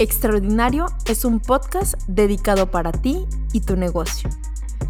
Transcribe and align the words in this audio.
Extraordinario 0.00 0.86
es 1.04 1.26
un 1.26 1.40
podcast 1.40 1.92
dedicado 2.06 2.70
para 2.70 2.90
ti 2.90 3.26
y 3.52 3.60
tu 3.60 3.76
negocio. 3.76 4.30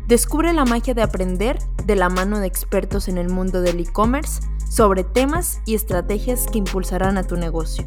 Descubre 0.07 0.53
la 0.53 0.65
magia 0.65 0.95
de 0.95 1.03
aprender 1.03 1.59
de 1.85 1.97
la 1.97 2.09
mano 2.09 2.39
de 2.39 2.47
expertos 2.47 3.09
en 3.09 3.19
el 3.19 3.29
mundo 3.29 3.61
del 3.61 3.81
e-commerce 3.81 4.41
sobre 4.71 5.03
temas 5.03 5.63
y 5.67 5.75
estrategias 5.75 6.47
que 6.47 6.59
impulsarán 6.59 7.19
a 7.19 7.25
tu 7.25 7.37
negocio. 7.37 7.85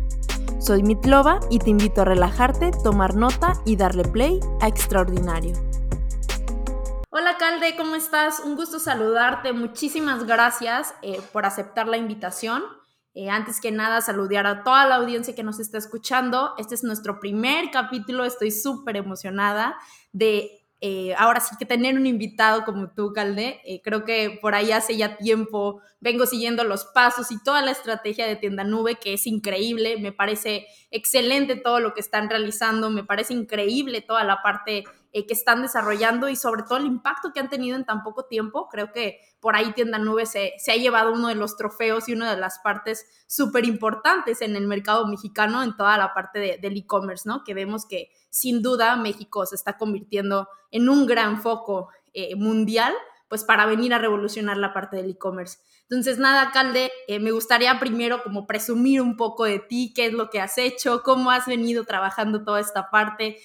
Soy 0.59 0.83
Mitlova 0.83 1.39
y 1.49 1.59
te 1.59 1.69
invito 1.69 2.01
a 2.01 2.05
relajarte, 2.05 2.71
tomar 2.83 3.15
nota 3.15 3.53
y 3.65 3.77
darle 3.77 4.03
play 4.03 4.41
a 4.59 4.67
Extraordinario. 4.67 5.53
Hola 7.09 7.37
Calde, 7.37 7.77
¿cómo 7.77 7.95
estás? 7.95 8.41
Un 8.41 8.57
gusto 8.57 8.79
saludarte. 8.79 9.53
Muchísimas 9.53 10.25
gracias 10.25 10.93
eh, 11.01 11.21
por 11.31 11.45
aceptar 11.45 11.87
la 11.87 11.95
invitación. 11.95 12.63
Eh, 13.15 13.29
antes 13.29 13.61
que 13.61 13.71
nada, 13.71 14.01
saludar 14.01 14.47
a 14.47 14.63
toda 14.63 14.87
la 14.87 14.95
audiencia 14.95 15.35
que 15.35 15.43
nos 15.43 15.59
está 15.59 15.77
escuchando. 15.77 16.53
Este 16.57 16.73
es 16.75 16.83
nuestro 16.83 17.19
primer 17.19 17.69
capítulo, 17.71 18.25
estoy 18.25 18.51
súper 18.51 18.97
emocionada 18.97 19.75
de 20.11 20.63
eh, 20.85 21.15
ahora 21.17 21.39
sí 21.39 21.55
que 21.57 21.65
tener 21.65 21.95
un 21.95 22.05
invitado 22.05 22.65
como 22.65 22.89
tú, 22.89 23.13
Calde. 23.13 23.61
Eh, 23.63 23.81
creo 23.81 24.03
que 24.03 24.37
por 24.41 24.53
ahí 24.53 24.73
hace 24.73 24.97
ya 24.97 25.15
tiempo 25.15 25.79
vengo 26.01 26.25
siguiendo 26.25 26.65
los 26.65 26.83
pasos 26.83 27.31
y 27.31 27.41
toda 27.41 27.61
la 27.61 27.71
estrategia 27.71 28.27
de 28.27 28.35
Tienda 28.35 28.65
Nube, 28.65 28.95
que 28.95 29.13
es 29.13 29.25
increíble. 29.25 29.97
Me 29.97 30.11
parece 30.11 30.65
excelente 30.91 31.55
todo 31.55 31.79
lo 31.79 31.93
que 31.93 32.01
están 32.01 32.29
realizando, 32.29 32.89
me 32.89 33.05
parece 33.05 33.33
increíble 33.33 34.01
toda 34.01 34.25
la 34.25 34.41
parte 34.41 34.83
eh, 35.13 35.27
que 35.27 35.33
están 35.33 35.61
desarrollando 35.61 36.27
y 36.27 36.35
sobre 36.35 36.63
todo 36.63 36.79
el 36.79 36.87
impacto 36.87 37.31
que 37.31 37.39
han 37.39 37.49
tenido 37.49 37.77
en 37.77 37.85
tan 37.85 38.03
poco 38.03 38.25
tiempo. 38.25 38.67
Creo 38.69 38.91
que 38.91 39.19
por 39.39 39.55
ahí 39.55 39.71
Tienda 39.73 39.99
Nube 39.99 40.25
se, 40.25 40.53
se 40.57 40.71
ha 40.71 40.75
llevado 40.75 41.13
uno 41.13 41.27
de 41.27 41.35
los 41.35 41.55
trofeos 41.55 42.09
y 42.09 42.13
una 42.13 42.33
de 42.33 42.41
las 42.41 42.57
partes 42.59 43.05
súper 43.27 43.65
importantes 43.65 44.41
en 44.41 44.55
el 44.55 44.65
mercado 44.65 45.07
mexicano, 45.07 45.61
en 45.61 45.77
toda 45.77 45.97
la 45.99 46.15
parte 46.15 46.39
de, 46.39 46.57
del 46.57 46.77
e-commerce, 46.77 47.29
¿no? 47.29 47.43
Que 47.43 47.53
vemos 47.53 47.85
que 47.85 48.09
sin 48.31 48.63
duda 48.63 48.95
México 48.95 49.45
se 49.45 49.55
está 49.55 49.77
convirtiendo 49.77 50.47
en 50.71 50.89
un 50.89 51.05
gran 51.05 51.39
foco 51.39 51.89
eh, 52.13 52.35
mundial, 52.35 52.93
pues 53.27 53.43
para 53.43 53.67
venir 53.67 53.93
a 53.93 53.99
revolucionar 53.99 54.57
la 54.57 54.73
parte 54.73 54.97
del 54.97 55.11
e-commerce. 55.11 55.59
Entonces, 55.83 56.17
nada, 56.17 56.51
Calde, 56.51 56.91
eh, 57.07 57.19
me 57.19 57.29
gustaría 57.29 57.79
primero 57.79 58.23
como 58.23 58.47
presumir 58.47 59.01
un 59.01 59.15
poco 59.15 59.43
de 59.43 59.59
ti, 59.59 59.93
qué 59.95 60.07
es 60.07 60.13
lo 60.13 60.31
que 60.31 60.41
has 60.41 60.57
hecho, 60.57 61.03
cómo 61.03 61.29
has 61.29 61.45
venido 61.45 61.83
trabajando 61.83 62.43
toda 62.43 62.59
esta 62.59 62.89
parte, 62.89 63.37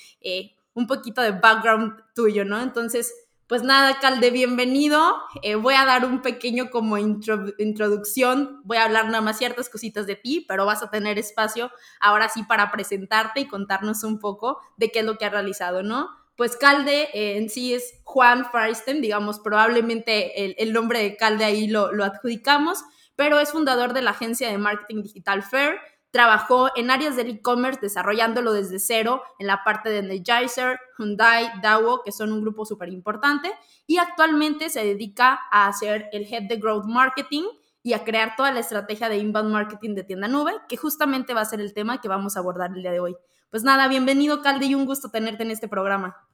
un 0.79 0.87
poquito 0.87 1.21
de 1.23 1.33
background 1.33 2.01
tuyo, 2.15 2.45
¿no? 2.45 2.62
Entonces, 2.62 3.12
pues 3.48 3.65
nada, 3.65 3.98
Calde, 3.98 4.31
bienvenido. 4.31 5.17
Eh, 5.43 5.57
voy 5.57 5.75
a 5.75 5.85
dar 5.85 6.05
un 6.05 6.23
pequeño 6.23 6.70
como 6.70 6.98
introducción, 6.98 8.61
voy 8.62 8.77
a 8.77 8.85
hablar 8.85 9.07
nada 9.07 9.20
más 9.20 9.39
ciertas 9.39 9.69
cositas 9.69 10.07
de 10.07 10.15
ti, 10.15 10.45
pero 10.47 10.67
vas 10.67 10.85
a 10.85 10.91
tener 10.91 11.19
espacio 11.19 11.73
ahora 11.98 12.29
sí 12.29 12.45
para 12.45 12.70
presentarte 12.70 13.41
y 13.41 13.48
contarnos 13.48 14.05
un 14.05 14.20
poco 14.20 14.61
de 14.77 14.93
qué 14.93 15.01
es 15.01 15.05
lo 15.05 15.19
que 15.19 15.25
has 15.25 15.33
realizado, 15.33 15.83
¿no? 15.83 16.11
Pues 16.37 16.57
Calde 16.57 17.09
eh, 17.13 17.39
en 17.39 17.48
sí 17.48 17.75
es 17.75 18.01
Juan 18.05 18.48
Farsten, 18.48 19.01
digamos, 19.01 19.41
probablemente 19.41 20.63
el, 20.63 20.73
nombre 20.73 21.01
de 21.01 21.17
Calde 21.17 21.45
ahí 21.45 21.67
lo, 21.67 21.91
lo 21.91 22.05
adjudicamos, 22.05 22.85
pero 23.17 23.41
es 23.41 23.51
fundador 23.51 23.95
de 23.95 24.03
la 24.03 24.13
agencia 24.13 24.48
de 24.48 24.59
marketing 24.59 25.03
digital 25.03 25.42
Fair, 25.42 25.81
Trabajó 26.11 26.70
en 26.75 26.91
áreas 26.91 27.17
del 27.17 27.28
e-commerce 27.28 27.81
desarrollándolo 27.81 28.53
desde 28.53 28.78
cero 28.78 29.23
en 29.39 29.47
la 29.47 29.62
parte 29.62 29.91
de 29.91 29.98
Energizer, 29.98 30.81
Hyundai, 30.98 31.51
Dawo, 31.61 32.03
que 32.03 32.12
son 32.12 32.33
un 32.33 32.41
grupo 32.41 32.64
súper 32.64 32.89
importante, 32.89 33.53
y 33.87 33.98
actualmente 33.98 34.70
se 34.70 34.84
dedica 34.84 35.39
a 35.51 35.67
hacer 35.69 36.09
el 36.12 36.27
Head 36.33 36.45
de 36.48 36.56
Growth 36.56 36.86
Marketing 36.86 37.45
y 37.83 37.92
a 37.92 38.05
crear 38.05 38.36
toda 38.36 38.53
la 38.53 38.61
estrategia 38.61 39.09
de 39.09 39.19
inbound 39.19 39.53
marketing 39.53 39.95
de 39.95 40.05
tienda 40.05 40.29
nube, 40.29 40.53
que 40.69 40.77
justamente 40.77 41.34
va 41.34 41.42
a 41.42 41.45
ser 41.45 41.61
el 41.61 41.75
tema 41.75 42.01
que 42.01 42.09
vamos 42.09 42.36
a 42.36 42.41
abordar 42.41 42.70
el 42.75 42.83
día 42.83 42.92
de 42.92 43.01
hoy. 43.01 43.17
Pues 43.51 43.62
nada, 43.62 43.89
bienvenido 43.89 44.42
Calde 44.42 44.67
y 44.67 44.75
un 44.75 44.84
gusto 44.86 45.11
tenerte 45.11 45.42
en 45.42 45.51
este 45.51 45.69
programa. 45.69 46.29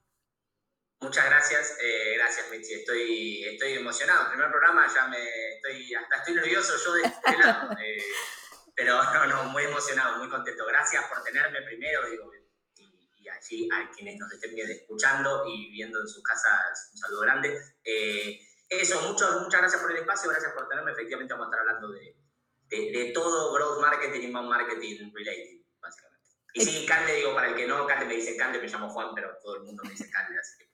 Muchas 1.01 1.27
gracias, 1.27 1.77
eh, 1.83 2.15
gracias 2.17 2.47
Michi, 2.51 2.75
estoy, 2.75 3.45
estoy 3.45 3.75
emocionado. 3.75 4.23
El 4.23 4.29
primer 4.31 4.51
programa 4.51 4.87
ya 4.93 5.07
me 5.07 5.19
estoy, 5.57 5.95
hasta 5.95 6.17
estoy 6.17 6.35
nervioso 6.35 6.73
yo 6.85 6.93
de 6.95 7.03
este 7.03 7.39
lado. 7.39 7.71
Eh, 7.81 8.03
pero 8.75 9.03
no, 9.15 9.27
no, 9.27 9.45
muy 9.45 9.65
emocionado, 9.65 10.19
muy 10.19 10.29
contento. 10.29 10.67
Gracias 10.67 11.05
por 11.07 11.23
tenerme 11.23 11.63
primero, 11.63 12.09
digo, 12.09 12.31
y, 12.77 13.29
allí 13.29 13.69
a 13.73 13.91
quienes 13.91 14.19
nos 14.19 14.31
estén 14.31 14.57
escuchando 14.59 15.45
y 15.47 15.71
viendo 15.71 15.99
en 16.01 16.07
sus 16.07 16.23
casas, 16.23 16.91
un 16.93 16.99
saludo 16.99 17.21
grande. 17.23 17.59
Eh, 17.83 18.39
eso, 18.69 19.01
mucho, 19.01 19.41
muchas 19.41 19.61
gracias 19.61 19.81
por 19.81 19.91
el 19.91 19.99
espacio, 19.99 20.31
gracias 20.31 20.53
por 20.53 20.69
tenerme. 20.69 20.93
Efectivamente, 20.93 21.33
vamos 21.33 21.47
a 21.47 21.51
estar 21.51 21.61
hablando 21.61 21.91
de, 21.91 22.17
de, 22.69 23.13
todo 23.15 23.55
growth 23.55 23.81
marketing, 23.81 24.29
y 24.29 24.31
marketing 24.31 25.11
related, 25.15 25.61
básicamente. 25.81 26.29
Y 26.53 26.65
sí, 26.65 26.87
Cande, 26.87 27.15
digo, 27.15 27.35
para 27.35 27.49
el 27.49 27.55
que 27.55 27.67
no, 27.67 27.87
Cande 27.87 28.05
me 28.05 28.15
dice 28.15 28.37
Cande, 28.37 28.59
me 28.59 28.69
llamo 28.69 28.91
Juan, 28.91 29.15
pero 29.15 29.37
todo 29.43 29.57
el 29.57 29.63
mundo 29.63 29.83
me 29.85 29.91
dice 29.91 30.11
Cande, 30.11 30.39
así 30.39 30.59
que 30.59 30.74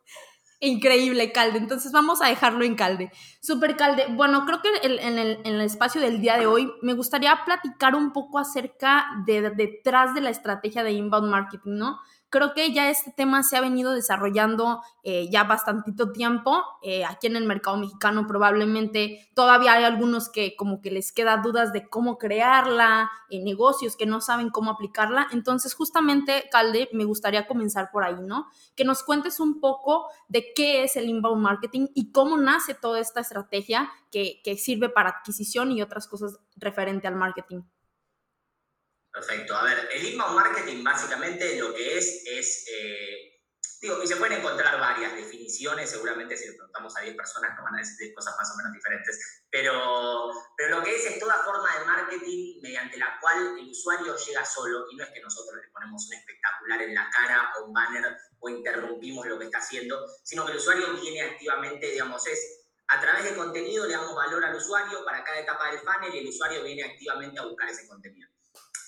Increíble, 0.62 1.32
Calde. 1.32 1.58
Entonces 1.58 1.90
vamos 1.90 2.20
a 2.20 2.28
dejarlo 2.28 2.64
en 2.64 2.74
Calde. 2.74 3.10
Super 3.40 3.76
Calde. 3.76 4.06
Bueno, 4.10 4.44
creo 4.44 4.60
que 4.60 4.68
en, 4.86 5.18
el, 5.18 5.38
en, 5.42 5.54
el, 5.54 5.60
espacio 5.62 6.02
del 6.02 6.20
día 6.20 6.36
de 6.36 6.46
hoy 6.46 6.70
me 6.82 6.92
gustaría 6.92 7.44
platicar 7.46 7.94
un 7.94 8.12
poco 8.12 8.38
acerca 8.38 9.06
de 9.24 9.50
detrás 9.50 10.12
de 10.14 10.20
la 10.20 10.28
estrategia 10.28 10.84
de 10.84 10.92
inbound 10.92 11.30
marketing, 11.30 11.78
¿no? 11.78 11.98
Creo 12.30 12.54
que 12.54 12.72
ya 12.72 12.90
este 12.90 13.10
tema 13.10 13.42
se 13.42 13.56
ha 13.56 13.60
venido 13.60 13.92
desarrollando 13.92 14.82
eh, 15.02 15.28
ya 15.32 15.42
bastantito 15.42 16.12
tiempo. 16.12 16.62
Eh, 16.80 17.04
aquí 17.04 17.26
en 17.26 17.34
el 17.34 17.44
mercado 17.44 17.76
mexicano 17.76 18.24
probablemente 18.28 19.28
todavía 19.34 19.72
hay 19.72 19.82
algunos 19.82 20.28
que 20.28 20.54
como 20.54 20.80
que 20.80 20.92
les 20.92 21.10
queda 21.10 21.38
dudas 21.38 21.72
de 21.72 21.88
cómo 21.88 22.18
crearla, 22.18 23.10
en 23.30 23.42
negocios 23.42 23.96
que 23.96 24.06
no 24.06 24.20
saben 24.20 24.50
cómo 24.50 24.70
aplicarla. 24.70 25.26
Entonces, 25.32 25.74
justamente, 25.74 26.48
Calde, 26.52 26.88
me 26.92 27.04
gustaría 27.04 27.48
comenzar 27.48 27.90
por 27.90 28.04
ahí, 28.04 28.22
¿no? 28.22 28.46
Que 28.76 28.84
nos 28.84 29.02
cuentes 29.02 29.40
un 29.40 29.58
poco 29.60 30.06
de 30.28 30.52
qué 30.54 30.84
es 30.84 30.94
el 30.94 31.08
inbound 31.08 31.42
marketing 31.42 31.88
y 31.96 32.12
cómo 32.12 32.36
nace 32.36 32.74
toda 32.74 33.00
esta 33.00 33.20
estrategia 33.20 33.90
que, 34.12 34.40
que 34.44 34.56
sirve 34.56 34.88
para 34.88 35.10
adquisición 35.10 35.72
y 35.72 35.82
otras 35.82 36.06
cosas 36.06 36.38
referente 36.56 37.08
al 37.08 37.16
marketing. 37.16 37.62
Perfecto. 39.12 39.56
A 39.56 39.64
ver, 39.64 39.88
el 39.92 40.04
inbound 40.04 40.36
marketing 40.36 40.84
básicamente 40.84 41.58
lo 41.58 41.74
que 41.74 41.98
es 41.98 42.22
es, 42.26 42.64
eh, 42.72 43.42
digo, 43.82 44.00
y 44.02 44.06
se 44.06 44.14
pueden 44.16 44.38
encontrar 44.38 44.78
varias 44.78 45.16
definiciones, 45.16 45.90
seguramente 45.90 46.36
si 46.36 46.46
le 46.46 46.52
preguntamos 46.52 46.96
a 46.96 47.00
10 47.00 47.16
personas 47.16 47.56
nos 47.56 47.64
van 47.64 47.74
a 47.74 47.78
decir 47.78 48.14
cosas 48.14 48.36
más 48.36 48.52
o 48.52 48.56
menos 48.58 48.72
diferentes, 48.72 49.44
pero, 49.50 50.30
pero 50.56 50.78
lo 50.78 50.84
que 50.84 50.94
es 50.94 51.06
es 51.06 51.18
toda 51.18 51.42
forma 51.42 51.76
de 51.76 51.84
marketing 51.86 52.60
mediante 52.62 52.98
la 52.98 53.18
cual 53.20 53.58
el 53.58 53.68
usuario 53.68 54.16
llega 54.16 54.44
solo 54.44 54.86
y 54.92 54.96
no 54.96 55.02
es 55.02 55.10
que 55.10 55.20
nosotros 55.22 55.56
le 55.60 55.72
ponemos 55.72 56.06
un 56.06 56.14
espectacular 56.14 56.82
en 56.82 56.94
la 56.94 57.10
cara 57.10 57.52
o 57.58 57.64
un 57.64 57.72
banner 57.72 58.16
o 58.38 58.48
interrumpimos 58.48 59.26
lo 59.26 59.40
que 59.40 59.46
está 59.46 59.58
haciendo, 59.58 60.06
sino 60.22 60.46
que 60.46 60.52
el 60.52 60.58
usuario 60.58 60.94
viene 60.94 61.22
activamente, 61.22 61.90
digamos, 61.90 62.24
es 62.28 62.60
a 62.86 63.00
través 63.00 63.24
de 63.24 63.34
contenido 63.34 63.86
le 63.86 63.92
damos 63.92 64.14
valor 64.14 64.44
al 64.44 64.54
usuario 64.54 65.04
para 65.04 65.24
cada 65.24 65.40
etapa 65.40 65.70
del 65.70 65.80
funnel 65.80 66.14
y 66.14 66.18
el 66.18 66.28
usuario 66.28 66.62
viene 66.62 66.84
activamente 66.84 67.40
a 67.40 67.44
buscar 67.44 67.68
ese 67.68 67.88
contenido. 67.88 68.28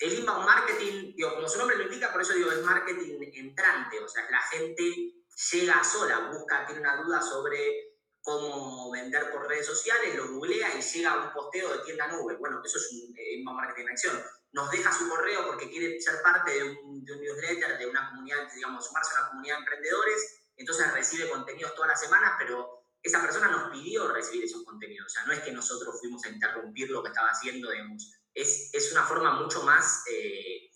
El 0.02 0.18
inbound 0.18 0.44
marketing, 0.44 1.14
digo, 1.14 1.32
como 1.36 1.48
su 1.48 1.58
nombre 1.58 1.76
lo 1.76 1.84
indica, 1.84 2.10
por 2.10 2.22
eso 2.22 2.32
digo, 2.32 2.50
es 2.50 2.60
marketing 2.62 3.20
entrante, 3.34 4.00
o 4.00 4.08
sea, 4.08 4.28
la 4.28 4.40
gente 4.40 5.14
llega 5.52 5.84
sola, 5.84 6.28
busca, 6.32 6.66
tiene 6.66 6.80
una 6.80 6.96
duda 6.96 7.22
sobre 7.22 7.92
cómo 8.20 8.90
vender 8.90 9.30
por 9.30 9.46
redes 9.46 9.64
sociales, 9.64 10.16
lo 10.16 10.26
googlea 10.26 10.76
y 10.76 10.82
llega 10.82 11.12
a 11.12 11.26
un 11.26 11.32
posteo 11.32 11.72
de 11.72 11.84
tienda 11.84 12.08
nube. 12.08 12.34
Bueno, 12.34 12.60
eso 12.64 12.78
es 12.78 12.90
un 12.90 13.16
eh, 13.16 13.34
inbound 13.34 13.60
marketing 13.60 13.82
en 13.82 13.90
acción. 13.90 14.22
Nos 14.50 14.72
deja 14.72 14.90
su 14.90 15.08
correo 15.08 15.46
porque 15.46 15.70
quiere 15.70 16.00
ser 16.00 16.20
parte 16.20 16.50
de 16.50 16.64
un, 16.64 17.04
de 17.04 17.12
un 17.12 17.20
newsletter, 17.20 17.78
de 17.78 17.86
una 17.86 18.10
comunidad, 18.10 18.52
digamos, 18.52 18.84
sumarse 18.84 19.14
a 19.14 19.20
una 19.20 19.28
comunidad 19.28 19.54
de 19.54 19.60
emprendedores, 19.60 20.42
entonces 20.56 20.92
recibe 20.92 21.30
contenidos 21.30 21.76
todas 21.76 21.90
las 21.90 22.00
semanas, 22.00 22.32
pero 22.40 22.88
esa 23.00 23.22
persona 23.22 23.46
nos 23.48 23.70
pidió 23.70 24.12
recibir 24.12 24.46
esos 24.46 24.64
contenidos. 24.64 25.06
O 25.06 25.10
sea, 25.10 25.24
no 25.26 25.32
es 25.32 25.40
que 25.40 25.52
nosotros 25.52 26.00
fuimos 26.00 26.24
a 26.24 26.28
interrumpir 26.28 26.90
lo 26.90 27.04
que 27.04 27.10
estaba 27.10 27.28
haciendo, 27.28 27.70
digamos, 27.70 28.12
es, 28.34 28.70
es 28.72 28.92
una 28.92 29.04
forma 29.04 29.40
mucho 29.40 29.62
más, 29.62 30.04
eh, 30.10 30.70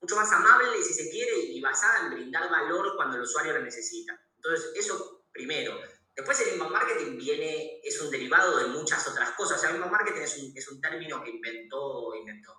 mucho 0.00 0.16
más 0.16 0.30
amable, 0.32 0.82
si 0.82 0.94
se 0.94 1.10
quiere, 1.10 1.38
y 1.38 1.60
basada 1.60 2.06
en 2.06 2.14
brindar 2.14 2.50
valor 2.50 2.94
cuando 2.96 3.16
el 3.16 3.22
usuario 3.22 3.54
lo 3.54 3.60
necesita. 3.60 4.18
Entonces, 4.36 4.72
eso 4.76 5.26
primero. 5.32 5.78
Después 6.14 6.40
el 6.40 6.54
inbound 6.54 6.72
marketing 6.72 7.18
viene, 7.18 7.80
es 7.82 8.00
un 8.00 8.10
derivado 8.10 8.56
de 8.58 8.66
muchas 8.66 9.06
otras 9.08 9.30
cosas. 9.30 9.62
el 9.64 9.74
inbound 9.74 9.92
marketing 9.92 10.20
es 10.20 10.38
un, 10.38 10.56
es 10.56 10.68
un 10.68 10.80
término 10.80 11.22
que 11.22 11.30
inventó, 11.30 12.14
inventó, 12.14 12.54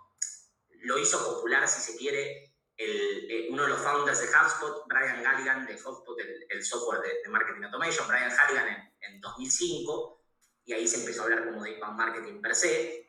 lo 0.81 0.99
hizo 0.99 1.23
popular, 1.23 1.67
si 1.67 1.79
se 1.79 1.97
quiere, 1.97 2.53
el, 2.75 3.31
eh, 3.31 3.47
uno 3.49 3.63
de 3.63 3.69
los 3.69 3.79
founders 3.79 4.19
de 4.19 4.27
HubSpot, 4.27 4.85
Brian 4.87 5.25
Halligan, 5.25 5.65
de 5.65 5.73
HubSpot, 5.75 6.17
el, 6.49 6.65
software 6.65 6.99
de, 7.01 7.29
marketing 7.29 7.63
automation, 7.63 8.07
Brian 8.07 8.31
Halligan 8.31 8.67
en, 8.67 9.13
en 9.13 9.21
2005, 9.21 10.25
y 10.65 10.73
ahí 10.73 10.87
se 10.87 10.99
empezó 10.99 11.21
a 11.21 11.23
hablar 11.25 11.45
como 11.45 11.63
de 11.63 11.71
inbound 11.71 11.97
marketing 11.97 12.41
per 12.41 12.55
se. 12.55 13.04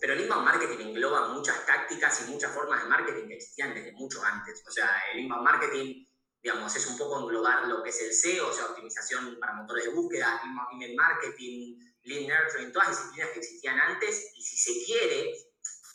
Pero 0.00 0.12
el 0.12 0.20
inbound 0.20 0.44
marketing 0.44 0.88
engloba 0.88 1.28
muchas 1.28 1.64
tácticas 1.64 2.22
y 2.22 2.30
muchas 2.30 2.52
formas 2.52 2.82
de 2.82 2.88
marketing 2.88 3.28
que 3.28 3.34
existían 3.34 3.74
desde 3.74 3.92
mucho 3.92 4.22
antes. 4.22 4.62
O 4.66 4.70
sea, 4.70 4.90
el 5.12 5.20
inbound 5.20 5.44
marketing, 5.44 6.06
digamos, 6.42 6.74
es 6.76 6.86
un 6.86 6.98
poco 6.98 7.20
englobar 7.20 7.66
lo 7.66 7.82
que 7.82 7.90
es 7.90 8.02
el 8.02 8.12
SEO, 8.12 8.48
o 8.48 8.52
sea, 8.52 8.66
optimización 8.66 9.38
para 9.40 9.54
motores 9.54 9.84
de 9.84 9.90
búsqueda, 9.90 10.40
email 10.72 10.94
marketing, 10.94 11.78
lead 12.02 12.28
nurturing, 12.28 12.72
todas 12.72 12.88
las 12.88 12.98
disciplinas 12.98 13.30
que 13.30 13.38
existían 13.38 13.80
antes. 13.80 14.32
Y 14.34 14.42
si 14.42 14.56
se 14.56 14.84
quiere, 14.84 15.34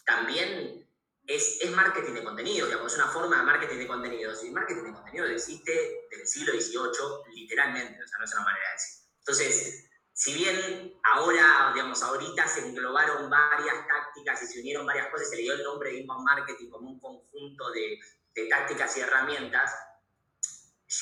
también 0.05 0.87
es, 1.27 1.61
es, 1.61 1.71
marketing 1.71 2.13
de 2.13 2.23
contenido, 2.23 2.67
digamos, 2.67 2.91
es 2.91 2.97
una 2.99 3.07
forma 3.07 3.37
de 3.37 3.43
marketing 3.43 3.77
de 3.77 3.87
contenidos. 3.87 4.43
Y 4.43 4.49
marketing 4.49 4.83
de 4.83 4.93
contenido 4.93 5.25
existe 5.27 6.07
desde 6.09 6.23
el 6.23 6.27
siglo 6.27 6.53
XVIII, 6.53 7.35
literalmente, 7.35 8.03
o 8.03 8.07
sea, 8.07 8.17
no 8.17 8.25
es 8.25 8.33
una 8.33 8.43
manera 8.43 8.67
de 8.67 8.73
decir. 8.73 9.01
Entonces, 9.19 9.90
si 10.21 10.35
bien 10.35 10.93
ahora, 11.01 11.71
digamos, 11.73 12.03
ahorita 12.03 12.47
se 12.47 12.67
englobaron 12.67 13.27
varias 13.27 13.87
tácticas 13.87 14.43
y 14.43 14.45
se 14.45 14.59
unieron 14.59 14.85
varias 14.85 15.07
cosas, 15.07 15.27
se 15.27 15.35
le 15.35 15.41
dio 15.41 15.53
el 15.53 15.63
nombre 15.63 15.89
de 15.89 16.01
inbound 16.01 16.23
marketing 16.23 16.69
como 16.69 16.91
un 16.91 16.99
conjunto 16.99 17.71
de, 17.71 17.97
de 18.35 18.45
tácticas 18.45 18.95
y 18.97 18.99
herramientas, 18.99 19.73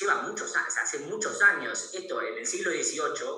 lleva 0.00 0.22
muchos 0.22 0.56
años, 0.56 0.74
hace 0.78 1.00
muchos 1.00 1.42
años, 1.42 1.90
esto 1.92 2.22
en 2.22 2.38
el 2.38 2.46
siglo 2.46 2.70
XVIII, 2.70 3.28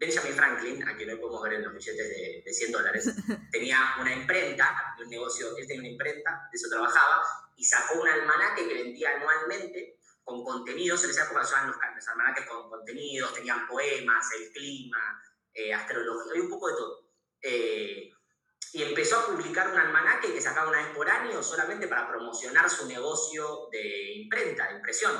Benjamin 0.00 0.32
Franklin, 0.32 0.88
a 0.88 0.96
quien 0.96 1.10
hoy 1.10 1.16
podemos 1.16 1.42
ver 1.44 1.52
en 1.52 1.62
los 1.62 1.74
billetes 1.74 2.08
de, 2.08 2.42
de 2.44 2.52
100 2.52 2.72
dólares, 2.72 3.14
tenía 3.52 3.78
una 4.00 4.12
imprenta, 4.12 4.96
un 5.00 5.08
negocio, 5.08 5.56
él 5.56 5.64
tenía 5.64 5.82
una 5.82 5.90
imprenta, 5.90 6.48
de 6.50 6.56
eso 6.56 6.68
trabajaba, 6.68 7.22
y 7.54 7.64
sacó 7.64 8.00
un 8.00 8.08
almanaque 8.08 8.66
que 8.66 8.74
vendía 8.74 9.14
anualmente 9.14 9.99
con 10.30 10.44
contenidos, 10.44 11.02
en 11.02 11.10
esa 11.10 11.24
época 11.24 11.42
usaban 11.42 11.66
los, 11.66 11.76
los 11.76 12.08
almanaques 12.08 12.46
con 12.46 12.70
contenidos, 12.70 13.34
tenían 13.34 13.66
poemas, 13.66 14.26
el 14.38 14.52
clima, 14.52 15.20
eh, 15.52 15.74
astrología, 15.74 16.32
hay 16.34 16.40
un 16.40 16.48
poco 16.48 16.68
de 16.68 16.74
todo. 16.74 17.10
Eh, 17.42 18.10
y 18.72 18.82
empezó 18.84 19.18
a 19.18 19.26
publicar 19.26 19.68
un 19.72 19.78
almanaque 19.78 20.32
que 20.32 20.40
sacaba 20.40 20.68
una 20.68 20.78
vez 20.78 20.94
por 20.94 21.10
año 21.10 21.42
solamente 21.42 21.88
para 21.88 22.08
promocionar 22.08 22.70
su 22.70 22.86
negocio 22.86 23.68
de 23.72 24.12
imprenta, 24.14 24.68
de 24.68 24.76
impresión. 24.76 25.12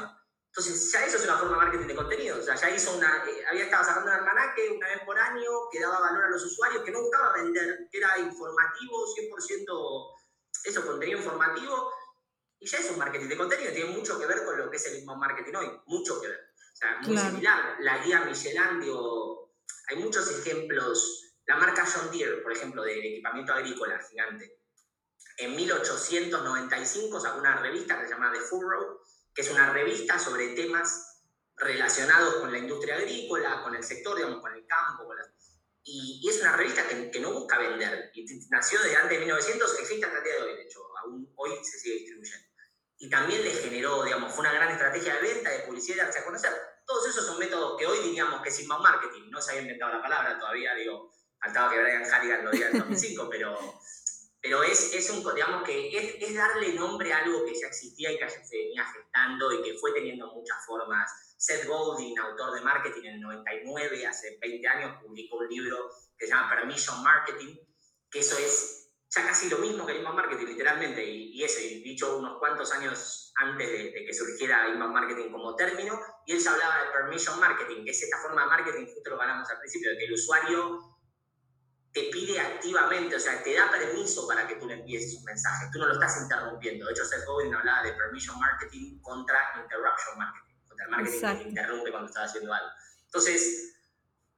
Entonces, 0.46 0.92
ya 0.92 1.04
eso 1.04 1.16
es 1.16 1.24
una 1.24 1.36
forma 1.36 1.56
de 1.56 1.62
marketing 1.64 1.86
de 1.88 1.96
contenido. 1.96 2.38
O 2.38 2.42
sea, 2.42 2.54
ya 2.54 2.70
hizo 2.70 2.96
una. 2.96 3.24
Eh, 3.26 3.44
había 3.48 3.64
estado 3.64 3.84
sacando 3.84 4.10
un 4.10 4.18
almanaque 4.18 4.70
una 4.70 4.88
vez 4.88 5.00
por 5.04 5.18
año 5.18 5.50
que 5.72 5.80
daba 5.80 5.98
valor 5.98 6.24
a 6.24 6.30
los 6.30 6.44
usuarios, 6.44 6.84
que 6.84 6.92
no 6.92 7.00
buscaba 7.00 7.32
vender, 7.34 7.88
que 7.90 7.98
era 7.98 8.18
informativo, 8.18 9.06
100% 9.16 10.20
eso, 10.64 10.86
contenido 10.86 11.18
informativo. 11.18 11.92
Y 12.60 12.66
ya 12.66 12.78
es 12.78 12.90
un 12.90 12.98
marketing 12.98 13.28
de 13.28 13.36
contenido, 13.36 13.72
tiene 13.72 13.90
mucho 13.90 14.18
que 14.18 14.26
ver 14.26 14.44
con 14.44 14.58
lo 14.58 14.70
que 14.70 14.76
es 14.76 14.86
el 14.86 14.96
mismo 14.96 15.16
marketing 15.16 15.54
hoy. 15.54 15.80
Mucho 15.86 16.20
que 16.20 16.28
ver. 16.28 16.52
O 16.72 16.76
sea, 16.76 16.98
muy 17.02 17.16
similar. 17.16 17.76
La 17.80 18.04
guía 18.04 18.20
Michelin, 18.20 18.80
digo, 18.80 19.54
hay 19.88 19.96
muchos 19.96 20.30
ejemplos. 20.30 21.34
La 21.46 21.56
marca 21.56 21.86
John 21.86 22.10
Deere, 22.12 22.38
por 22.42 22.52
ejemplo, 22.52 22.82
de 22.82 22.98
equipamiento 22.98 23.52
agrícola 23.52 23.98
gigante. 24.08 24.60
En 25.38 25.56
1895 25.56 27.18
sacó 27.18 27.38
una 27.38 27.56
revista 27.56 27.98
que 27.98 28.06
se 28.06 28.12
llama 28.12 28.30
The 28.32 28.40
Furrow 28.40 29.00
que 29.34 29.42
es 29.42 29.50
una 29.50 29.72
revista 29.72 30.18
sobre 30.18 30.54
temas 30.54 31.22
relacionados 31.56 32.36
con 32.36 32.50
la 32.50 32.58
industria 32.58 32.96
agrícola, 32.96 33.62
con 33.62 33.74
el 33.74 33.84
sector, 33.84 34.16
digamos, 34.16 34.40
con 34.40 34.54
el 34.54 34.66
campo. 34.66 35.12
y, 35.84 36.28
es 36.28 36.40
una 36.40 36.56
revista 36.56 36.86
que, 36.86 37.20
no 37.20 37.32
busca 37.32 37.58
vender. 37.58 38.10
Y 38.14 38.26
nació 38.50 38.80
desde 38.80 38.96
antes 38.96 39.18
de 39.18 39.18
1900, 39.18 39.78
existe 39.78 40.06
hasta 40.06 40.18
el 40.18 40.24
día 40.24 40.34
de 40.34 40.42
hoy, 40.42 40.56
de 40.56 40.62
hecho, 40.62 40.80
aún 41.02 41.32
hoy 41.36 41.52
se 41.62 41.78
sigue 41.78 41.94
distribuyendo. 41.96 42.49
Y 43.00 43.08
también 43.08 43.42
le 43.42 43.50
generó, 43.50 44.04
digamos, 44.04 44.30
fue 44.32 44.42
una 44.42 44.52
gran 44.52 44.68
estrategia 44.68 45.14
de 45.14 45.22
venta, 45.22 45.50
de 45.50 45.60
publicidad, 45.60 45.96
de 45.96 46.02
darse 46.02 46.18
a 46.18 46.24
conocer. 46.24 46.52
Todos 46.86 47.08
esos 47.08 47.26
son 47.26 47.38
métodos 47.38 47.78
que 47.78 47.86
hoy 47.86 47.98
diríamos 48.00 48.42
que 48.42 48.50
es 48.50 48.60
inbound 48.60 48.84
marketing. 48.84 49.30
No 49.30 49.40
se 49.40 49.52
había 49.52 49.62
inventado 49.62 49.94
la 49.94 50.02
palabra 50.02 50.38
todavía, 50.38 50.74
digo, 50.74 51.10
faltaba 51.40 51.72
que 51.72 51.80
Brian 51.80 52.04
Halligan 52.04 52.44
lo 52.44 52.50
diga 52.50 52.68
en 52.68 52.78
2005, 52.78 53.28
pero 53.30 53.58
pero 54.42 54.62
es, 54.62 54.94
es 54.94 55.10
un, 55.10 55.22
digamos 55.34 55.64
que 55.64 55.96
es, 55.96 56.14
es, 56.22 56.34
darle 56.34 56.72
nombre 56.72 57.12
a 57.12 57.18
algo 57.18 57.44
que 57.44 57.54
ya 57.54 57.66
existía 57.66 58.10
y 58.10 58.18
que 58.18 58.28
se 58.28 58.56
venía 58.56 58.84
gestando 58.86 59.52
y 59.52 59.62
que 59.62 59.78
fue 59.78 59.92
teniendo 59.92 60.32
muchas 60.32 60.64
formas. 60.66 61.34
Seth 61.36 61.66
Godin, 61.66 62.18
autor 62.18 62.54
de 62.54 62.60
marketing 62.62 63.06
en 63.06 63.14
el 63.14 63.20
99, 63.20 64.06
hace 64.06 64.38
20 64.40 64.68
años, 64.68 65.02
publicó 65.02 65.36
un 65.36 65.48
libro 65.48 65.90
que 66.18 66.26
se 66.26 66.32
llama 66.32 66.54
Permission 66.54 67.02
Marketing, 67.02 67.56
que 68.10 68.20
eso 68.20 68.36
es 68.38 68.79
ya 69.10 69.26
casi 69.26 69.48
lo 69.48 69.58
mismo 69.58 69.84
que 69.84 69.92
el 69.92 69.98
inbound 69.98 70.16
marketing, 70.16 70.46
literalmente, 70.46 71.04
y, 71.04 71.32
y 71.32 71.42
eso, 71.42 71.60
y 71.60 71.82
dicho 71.82 72.16
unos 72.16 72.38
cuantos 72.38 72.70
años 72.72 73.32
antes 73.36 73.68
de, 73.68 73.90
de, 73.90 74.04
que 74.06 74.14
surgiera 74.14 74.68
inbound 74.68 74.94
marketing 74.94 75.30
como 75.32 75.56
término, 75.56 76.00
y 76.26 76.32
él 76.32 76.38
ya 76.38 76.52
hablaba 76.52 76.84
de 76.84 76.90
permission 76.92 77.40
marketing, 77.40 77.84
que 77.84 77.90
es 77.90 78.02
esta 78.02 78.18
forma 78.18 78.42
de 78.42 78.48
marketing, 78.48 78.86
justo 78.86 79.10
lo 79.10 79.20
hablamos 79.20 79.50
al 79.50 79.58
principio, 79.58 79.90
de 79.90 79.98
que 79.98 80.04
el 80.04 80.12
usuario 80.12 80.78
te 81.92 82.02
pide 82.12 82.38
activamente, 82.38 83.16
o 83.16 83.20
sea, 83.20 83.42
te 83.42 83.54
da 83.54 83.68
permiso 83.70 84.26
para 84.28 84.46
que 84.46 84.56
tú 84.56 84.66
le 84.66 84.74
envíes 84.74 85.12
un 85.16 85.24
mensaje, 85.24 85.66
tú 85.72 85.80
no 85.80 85.86
lo 85.86 85.94
estás 85.94 86.22
interrumpiendo. 86.22 86.86
De 86.86 86.92
hecho, 86.92 87.04
Seth 87.04 87.26
Godin 87.26 87.54
hablaba 87.54 87.82
de 87.82 87.92
permission 87.94 88.38
marketing 88.38 89.00
contra 89.00 89.50
interruption 89.60 90.16
marketing, 90.16 90.54
contra 90.68 90.84
el 90.84 90.90
marketing 90.90 91.20
que 91.20 91.48
interrumpe 91.48 91.90
cuando 91.90 92.08
estás 92.08 92.30
haciendo 92.30 92.54
algo. 92.54 92.68
Entonces, 93.06 93.74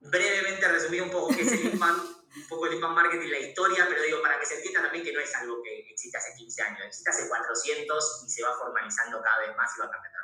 brevemente 0.00 0.66
resumí 0.66 1.00
un 1.00 1.10
poco 1.10 1.34
qué 1.34 1.42
es 1.42 1.52
el 1.52 1.60
inbound, 1.74 2.21
un 2.37 2.49
poco 2.49 2.67
el 2.67 2.75
inbound 2.75 2.94
marketing, 2.94 3.29
la 3.31 3.38
historia, 3.38 3.87
pero 3.88 4.02
digo, 4.02 4.23
para 4.23 4.38
que 4.38 4.46
se 4.46 4.56
entienda 4.56 4.82
también 4.82 5.05
que 5.05 5.12
no 5.12 5.20
es 5.20 5.34
algo 5.34 5.62
que 5.62 5.81
existe 5.90 6.17
hace 6.17 6.34
15 6.37 6.62
años, 6.62 6.81
existe 6.87 7.11
hace 7.11 7.29
400 7.29 8.25
y 8.26 8.31
se 8.31 8.43
va 8.43 8.55
formalizando 8.58 9.20
cada 9.23 9.40
vez 9.40 9.56
más 9.56 9.70
y 9.76 9.81
va 9.81 9.90
cambiando. 9.90 10.23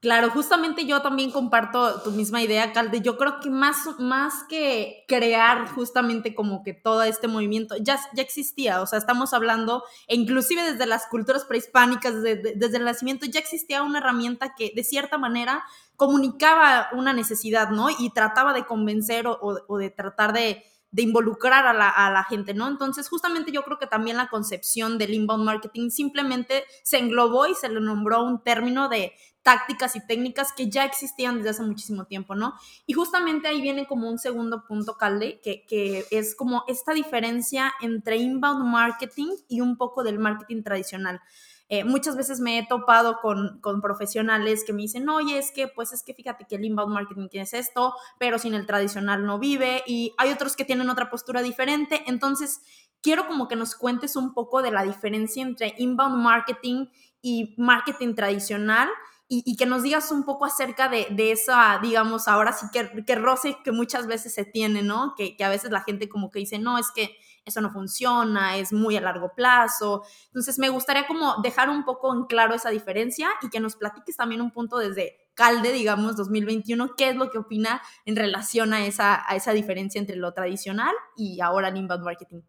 Claro, 0.00 0.30
justamente 0.30 0.84
yo 0.84 1.00
también 1.00 1.30
comparto 1.30 2.02
tu 2.02 2.10
misma 2.10 2.42
idea, 2.42 2.72
Calde. 2.72 3.00
Yo 3.00 3.16
creo 3.16 3.40
que 3.40 3.48
más, 3.48 3.98
más 3.98 4.44
que 4.48 5.04
crear 5.08 5.68
justamente 5.70 6.34
como 6.34 6.62
que 6.62 6.74
todo 6.74 7.02
este 7.02 7.28
movimiento, 7.28 7.76
ya, 7.80 7.98
ya 8.14 8.22
existía, 8.22 8.82
o 8.82 8.86
sea, 8.86 8.98
estamos 8.98 9.32
hablando, 9.32 9.82
e 10.06 10.14
inclusive 10.14 10.62
desde 10.62 10.86
las 10.86 11.06
culturas 11.06 11.44
prehispánicas, 11.44 12.22
desde 12.22 12.76
el 12.76 12.84
nacimiento, 12.84 13.24
ya 13.26 13.40
existía 13.40 13.82
una 13.82 13.98
herramienta 13.98 14.54
que 14.54 14.70
de 14.76 14.84
cierta 14.84 15.16
manera 15.16 15.64
comunicaba 15.96 16.90
una 16.92 17.14
necesidad, 17.14 17.70
¿no? 17.70 17.88
Y 17.90 18.10
trataba 18.10 18.52
de 18.52 18.66
convencer 18.66 19.26
o, 19.26 19.38
o 19.40 19.78
de 19.78 19.90
tratar 19.90 20.34
de, 20.34 20.62
de 20.96 21.02
involucrar 21.02 21.66
a 21.66 21.74
la, 21.74 22.24
gente, 22.24 22.54
¿no? 22.54 22.66
Entonces, 22.68 23.06
justamente 23.10 23.52
yo 23.52 23.62
creo 23.64 23.78
que 23.78 23.86
también 23.86 24.16
la 24.16 24.28
concepción 24.28 24.96
del 24.96 25.12
inbound 25.12 25.44
marketing 25.44 25.90
simplemente 25.90 26.64
se 26.84 26.96
englobó 26.96 27.46
y 27.46 27.54
se 27.54 27.68
le 27.68 27.80
nombró 27.80 28.24
un 28.24 28.42
término 28.42 28.88
de 28.88 29.12
tácticas 29.42 29.94
y 29.94 30.06
técnicas 30.06 30.54
que 30.56 30.70
ya 30.70 30.86
existían 30.86 31.36
desde 31.36 31.50
hace 31.50 31.62
muchísimo 31.64 32.06
tiempo, 32.06 32.34
¿no? 32.34 32.54
Y 32.86 32.94
justamente 32.94 33.46
ahí 33.46 33.60
viene 33.60 33.86
como 33.86 34.08
un 34.08 34.18
segundo 34.18 34.64
punto, 34.66 34.96
Calde, 34.96 35.38
que 35.42 36.06
es 36.10 36.34
como 36.34 36.64
esta 36.66 36.94
diferencia 36.94 37.74
entre 37.82 38.16
inbound 38.16 38.64
marketing 38.64 39.32
y 39.48 39.60
un 39.60 39.76
poco 39.76 40.02
del 40.02 40.18
marketing 40.18 40.62
tradicional. 40.62 41.20
Eh, 41.68 41.82
muchas 41.82 42.16
veces 42.16 42.38
me 42.38 42.58
he 42.58 42.66
topado 42.66 43.18
con, 43.20 43.60
con, 43.60 43.80
profesionales 43.80 44.62
que 44.64 44.72
me 44.72 44.82
dicen, 44.82 45.08
oye, 45.08 45.36
es 45.36 45.50
que, 45.50 45.66
pues 45.66 45.92
es 45.92 46.04
que 46.04 46.14
fíjate 46.14 46.46
que 46.46 46.54
el 46.54 46.64
inbound 46.64 46.94
marketing 46.94 47.28
tiene 47.28 47.48
esto, 47.50 47.94
pero 48.18 48.38
sin 48.38 48.54
el 48.54 48.66
tradicional 48.66 49.26
no 49.26 49.40
vive, 49.40 49.82
y 49.86 50.14
hay 50.16 50.30
otros 50.30 50.54
que 50.54 50.64
tienen 50.64 50.90
otra 50.90 51.10
postura 51.10 51.42
diferente. 51.42 52.04
Entonces, 52.06 52.60
quiero 53.02 53.26
como 53.26 53.48
que 53.48 53.56
nos 53.56 53.74
cuentes 53.74 54.14
un 54.14 54.32
poco 54.32 54.62
de 54.62 54.70
la 54.70 54.84
diferencia 54.84 55.42
entre 55.42 55.74
inbound 55.78 56.16
marketing 56.16 56.86
y 57.20 57.54
marketing 57.58 58.14
tradicional 58.14 58.88
y, 59.28 59.56
que 59.56 59.66
nos 59.66 59.82
digas 59.82 60.12
un 60.12 60.24
poco 60.24 60.44
acerca 60.44 60.88
de, 60.88 61.08
de, 61.10 61.32
esa, 61.32 61.80
digamos, 61.82 62.28
ahora 62.28 62.52
sí 62.52 62.66
que, 62.72 63.04
que 63.04 63.16
roce 63.16 63.56
que 63.64 63.72
muchas 63.72 64.06
veces 64.06 64.32
se 64.32 64.44
tiene, 64.44 64.82
¿no? 64.82 65.14
Que, 65.16 65.36
que, 65.36 65.42
a 65.42 65.48
veces 65.48 65.72
la 65.72 65.80
gente 65.80 66.08
como 66.08 66.30
que 66.30 66.38
dice, 66.38 66.60
no, 66.60 66.78
es 66.78 66.92
que 66.94 67.16
eso 67.46 67.60
no 67.60 67.70
funciona, 67.70 68.56
es 68.58 68.72
muy 68.72 68.96
a 68.96 69.00
largo 69.00 69.32
plazo. 69.34 70.02
Entonces, 70.26 70.58
me 70.58 70.68
gustaría 70.68 71.06
como 71.06 71.40
dejar 71.42 71.70
un 71.70 71.84
poco 71.84 72.12
en 72.12 72.24
claro 72.24 72.54
esa 72.54 72.70
diferencia 72.70 73.30
y 73.40 73.48
que 73.48 73.60
nos 73.60 73.76
platiques 73.76 74.16
también 74.16 74.42
un 74.42 74.50
punto 74.50 74.76
desde 74.78 75.30
Calde, 75.34 75.72
digamos, 75.72 76.16
2021, 76.16 76.94
qué 76.96 77.10
es 77.10 77.16
lo 77.16 77.30
que 77.30 77.38
opina 77.38 77.82
en 78.04 78.16
relación 78.16 78.74
a 78.74 78.86
esa, 78.86 79.22
a 79.30 79.36
esa 79.36 79.52
diferencia 79.52 79.98
entre 80.00 80.16
lo 80.16 80.32
tradicional 80.32 80.94
y 81.14 81.40
ahora 81.40 81.68
el 81.68 81.76
inbound 81.76 82.04
marketing. 82.04 82.42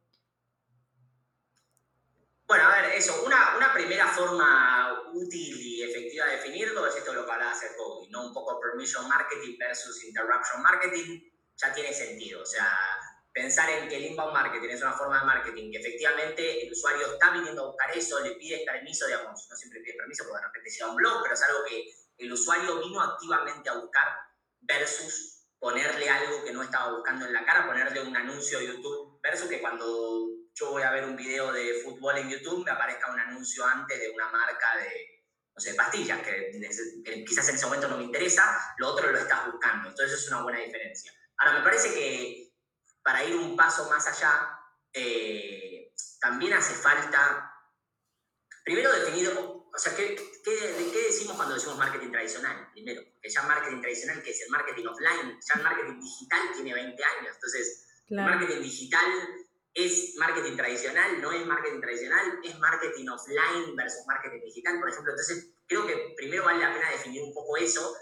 Bueno, 2.47 2.63
a 2.63 2.81
ver, 2.81 2.95
eso, 2.95 3.13
una, 3.25 3.57
una 3.57 3.73
primera 3.73 4.07
forma 4.07 5.03
útil 5.13 5.59
y 5.59 5.83
efectiva 5.83 6.25
de 6.27 6.37
definirlo 6.37 6.87
es 6.87 6.95
esto 6.95 7.13
lo 7.13 7.25
que 7.25 7.31
hablaba 7.31 7.51
hace 7.51 7.67
poco, 7.77 8.07
¿no? 8.09 8.27
Un 8.27 8.33
poco 8.33 8.57
permission 8.59 9.07
marketing 9.07 9.57
versus 9.59 10.03
interruption 10.05 10.61
marketing 10.63 11.19
ya 11.57 11.73
tiene 11.73 11.91
sentido, 11.91 12.41
o 12.41 12.45
sea, 12.45 12.71
pensar 13.37 13.69
en 13.69 13.87
que 13.87 13.97
el 13.97 14.05
inbound 14.05 14.33
marketing 14.33 14.69
es 14.69 14.81
una 14.81 14.93
forma 14.93 15.19
de 15.19 15.25
marketing 15.25 15.71
que 15.71 15.77
efectivamente 15.77 16.65
el 16.65 16.71
usuario 16.71 17.13
está 17.13 17.29
viniendo 17.29 17.63
a 17.63 17.67
buscar 17.67 17.95
eso, 17.95 18.19
le 18.21 18.31
pide 18.31 18.65
permiso, 18.65 19.05
digamos, 19.05 19.47
no 19.47 19.55
siempre 19.55 19.79
pide 19.81 19.93
permiso 19.93 20.23
porque 20.23 20.41
de 20.41 20.47
repente 20.47 20.71
sea 20.71 20.87
un 20.87 20.95
blog, 20.95 21.21
pero 21.21 21.35
es 21.35 21.43
algo 21.43 21.59
que 21.69 21.85
el 22.17 22.33
usuario 22.33 22.79
vino 22.79 22.99
activamente 22.99 23.69
a 23.69 23.75
buscar 23.75 24.07
versus 24.61 25.45
ponerle 25.59 26.09
algo 26.09 26.43
que 26.43 26.51
no 26.51 26.63
estaba 26.63 26.93
buscando 26.93 27.27
en 27.27 27.33
la 27.33 27.45
cara, 27.45 27.67
ponerle 27.67 28.01
un 28.01 28.17
anuncio 28.17 28.57
de 28.57 28.67
YouTube 28.67 29.19
versus 29.21 29.47
que 29.47 29.61
cuando 29.61 30.29
yo 30.55 30.71
voy 30.71 30.81
a 30.81 30.91
ver 30.91 31.05
un 31.05 31.15
video 31.15 31.51
de 31.51 31.81
fútbol 31.83 32.17
en 32.17 32.29
YouTube, 32.29 32.65
me 32.65 32.71
aparezca 32.71 33.11
un 33.11 33.19
anuncio 33.19 33.63
antes 33.65 33.99
de 33.99 34.09
una 34.09 34.29
marca 34.31 34.77
de, 34.77 35.25
no 35.53 35.59
sé, 35.59 35.75
pastillas, 35.75 36.21
que, 36.23 37.23
quizás 37.23 37.49
en 37.49 37.55
ese 37.55 37.65
momento 37.65 37.87
no 37.87 37.97
me 37.97 38.03
interesa, 38.03 38.73
lo 38.77 38.89
otro 38.89 39.11
lo 39.11 39.19
estás 39.19 39.51
buscando. 39.51 39.89
Entonces 39.89 40.19
es 40.19 40.27
una 40.27 40.41
buena 40.41 40.59
diferencia. 40.59 41.13
Ahora, 41.37 41.59
me 41.59 41.63
parece 41.63 41.93
que 41.93 42.46
para 43.07 43.23
ir 43.23 43.37
un 43.37 43.55
paso 43.55 43.89
más 43.89 44.05
allá, 44.05 44.59
eh, 44.91 45.93
también 46.19 46.51
hace 46.51 46.73
falta, 46.73 47.53
primero 48.65 48.91
definido, 48.91 49.69
o 49.73 49.77
sea, 49.77 49.95
¿qué, 49.95 50.13
qué, 50.43 50.91
qué 50.91 51.03
decimos 51.03 51.37
cuando 51.37 51.55
decimos 51.55 51.77
marketing 51.77 52.11
tradicional? 52.11 52.69
Primero, 52.73 53.01
que 53.21 53.29
ya 53.29 53.43
marketing 53.43 53.79
tradicional, 53.79 54.21
que 54.21 54.31
es 54.31 54.41
el 54.41 54.49
marketing 54.49 54.87
offline, 54.87 55.39
ya 55.39 55.53
el 55.55 55.63
marketing 55.63 56.01
digital 56.01 56.41
tiene 56.53 56.73
20 56.73 57.01
años, 57.01 57.35
entonces, 57.35 57.87
el 58.09 58.17
marketing 58.17 58.61
digital 58.61 59.05
¿Es 59.73 60.15
marketing 60.17 60.57
tradicional? 60.57 61.21
¿No 61.21 61.31
es 61.31 61.45
marketing 61.45 61.79
tradicional? 61.79 62.39
¿Es 62.43 62.57
marketing 62.57 63.09
offline 63.09 63.75
versus 63.75 64.07
marketing 64.07 64.41
digital? 64.43 64.79
Por 64.79 64.89
ejemplo, 64.89 65.11
entonces 65.11 65.51
creo 65.67 65.85
que 65.85 66.15
primero 66.17 66.45
vale 66.45 66.61
la 66.61 66.73
pena 66.73 66.89
definir 66.89 67.21
un 67.21 67.31
poco 67.31 67.57
eso. 67.57 67.95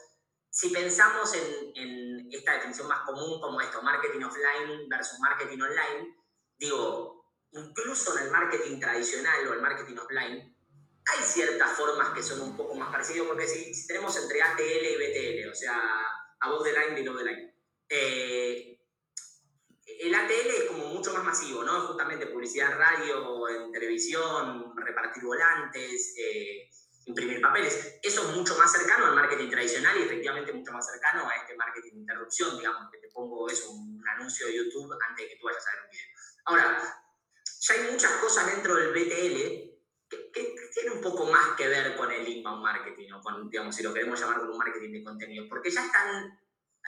Si 0.49 0.69
pensamos 0.69 1.33
en, 1.33 1.75
en 1.75 2.14
esta 2.31 2.53
definición 2.53 2.87
más 2.87 3.01
común 3.01 3.39
como 3.39 3.61
esto, 3.61 3.81
marketing 3.81 4.23
offline 4.23 4.89
versus 4.89 5.19
marketing 5.19 5.61
online, 5.61 6.17
digo, 6.57 7.25
incluso 7.51 8.17
en 8.17 8.25
el 8.25 8.31
marketing 8.31 8.79
tradicional 8.79 9.47
o 9.47 9.53
el 9.53 9.61
marketing 9.61 9.97
offline, 9.97 10.55
hay 11.07 11.23
ciertas 11.23 11.71
formas 11.71 12.09
que 12.09 12.23
son 12.23 12.41
un 12.41 12.57
poco 12.57 12.75
más 12.75 12.91
parecidas, 12.91 13.27
porque 13.27 13.47
si, 13.47 13.87
tenemos 13.87 14.15
entre 14.17 14.41
ATL 14.41 14.61
y 14.61 15.43
BTL, 15.43 15.51
o 15.51 15.55
sea, 15.55 15.79
above 16.39 16.63
the 16.63 16.71
line, 16.71 16.95
below 16.95 17.17
the 17.17 17.23
line, 17.23 17.55
eh, 17.89 18.79
el 19.99 20.15
ATL 20.15 20.49
es 20.49 20.63
como 20.67 20.87
mucho 20.87 21.13
más 21.13 21.23
masivo, 21.23 21.63
¿no? 21.63 21.81
Justamente 21.87 22.27
publicidad 22.27 22.71
en 22.71 22.77
radio, 22.77 23.49
en 23.49 23.71
televisión, 23.71 24.73
repartir 24.75 25.23
volantes, 25.23 26.15
eh, 26.17 26.69
imprimir 27.05 27.41
papeles. 27.41 27.99
Eso 28.01 28.29
es 28.29 28.35
mucho 28.35 28.57
más 28.57 28.71
cercano 28.71 29.05
al 29.05 29.15
marketing 29.15 29.49
tradicional 29.49 29.97
y 29.97 30.03
efectivamente 30.03 30.53
mucho 30.53 30.71
más 30.71 30.85
cercano 30.85 31.27
a 31.29 31.35
este 31.35 31.55
marketing 31.55 31.91
de 31.91 31.99
interrupción, 31.99 32.57
digamos, 32.57 32.91
que 32.91 32.97
te 32.97 33.09
pongo 33.09 33.47
eso, 33.49 33.71
un 33.71 34.03
anuncio 34.07 34.47
de 34.47 34.55
YouTube 34.55 34.91
antes 35.07 35.25
de 35.25 35.29
que 35.29 35.37
tú 35.37 35.45
vayas 35.45 35.65
a 35.67 35.71
ver 35.71 35.83
un 35.83 35.89
video. 35.91 36.07
Ahora, 36.45 37.03
ya 37.59 37.73
hay 37.73 37.91
muchas 37.91 38.11
cosas 38.13 38.47
dentro 38.47 38.75
del 38.75 38.89
BTL 38.91 39.75
que, 40.09 40.31
que 40.31 40.55
tienen 40.73 40.93
un 40.97 41.01
poco 41.01 41.25
más 41.25 41.55
que 41.55 41.67
ver 41.67 41.95
con 41.95 42.11
el 42.11 42.27
inbound 42.27 42.61
marketing, 42.61 43.11
o 43.13 43.21
con, 43.21 43.49
digamos, 43.49 43.75
si 43.75 43.83
lo 43.83 43.93
queremos 43.93 44.19
llamar 44.19 44.39
como 44.39 44.57
marketing 44.57 44.91
de 44.91 45.03
contenido, 45.03 45.45
porque 45.47 45.69
ya 45.69 45.85
están 45.85 46.39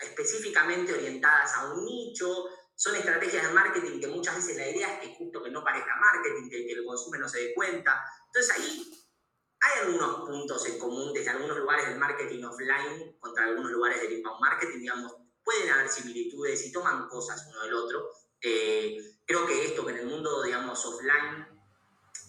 específicamente 0.02 0.94
orientadas 0.94 1.54
a 1.56 1.74
un 1.74 1.86
nicho, 1.86 2.46
son 2.76 2.96
estrategias 2.96 3.48
de 3.48 3.54
marketing 3.54 4.00
que 4.00 4.08
muchas 4.08 4.36
veces 4.36 4.56
la 4.56 4.70
idea 4.70 4.94
es 4.94 5.00
que 5.00 5.16
justo 5.16 5.42
que 5.42 5.50
no 5.50 5.64
parezca 5.64 5.96
marketing, 5.96 6.50
que, 6.50 6.68
que 6.68 6.74
el 6.74 6.86
consume 6.86 7.18
no 7.18 7.28
se 7.28 7.40
dé 7.40 7.54
cuenta. 7.56 8.04
Entonces 8.28 8.56
ahí 8.56 9.07
hay 9.60 9.86
algunos 9.86 10.28
puntos 10.28 10.66
en 10.68 10.78
común 10.78 11.14
desde 11.14 11.32
algunos 11.32 11.58
lugares 11.58 11.88
del 11.88 11.98
marketing 11.98 12.44
offline 12.44 13.16
contra 13.20 13.46
algunos 13.46 13.72
lugares 13.72 14.02
del 14.02 14.14
inbound 14.14 14.40
marketing, 14.40 14.80
digamos, 14.80 15.16
pueden 15.44 15.70
haber 15.72 15.90
similitudes 15.90 16.66
y 16.66 16.72
toman 16.72 17.08
cosas 17.08 17.48
uno 17.50 17.64
del 17.64 17.74
otro. 17.74 18.10
Eh, 18.42 18.98
creo 19.26 19.48
que 19.48 19.66
esto 19.66 19.86
que 19.86 19.94
en 19.94 20.00
el 20.00 20.06
mundo, 20.06 20.44
digamos, 20.44 20.86
offline, 20.86 21.48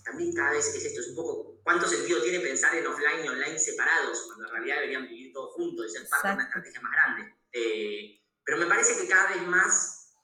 también 0.05 0.35
cada 0.35 0.53
vez 0.53 0.75
es 0.75 0.85
esto, 0.85 1.01
es 1.01 1.09
un 1.09 1.17
poco, 1.17 1.61
¿cuánto 1.63 1.87
sentido 1.87 2.23
tiene 2.23 2.41
pensar 2.41 2.75
en 2.75 2.87
offline 2.87 3.25
y 3.25 3.29
online 3.29 3.59
separados, 3.59 4.23
cuando 4.27 4.47
en 4.47 4.53
realidad 4.53 4.77
deberían 4.77 5.09
vivir 5.09 5.33
todos 5.33 5.53
juntos 5.53 5.87
y 5.87 5.91
ser 5.91 6.09
parte 6.09 6.29
de 6.29 6.35
una 6.35 6.45
estrategia 6.45 6.81
más 6.81 6.93
grande? 6.93 7.35
Eh, 7.53 8.23
pero 8.45 8.59
me 8.59 8.67
parece 8.67 8.97
que 8.97 9.09
cada 9.09 9.35
vez 9.35 9.43
más 9.43 10.15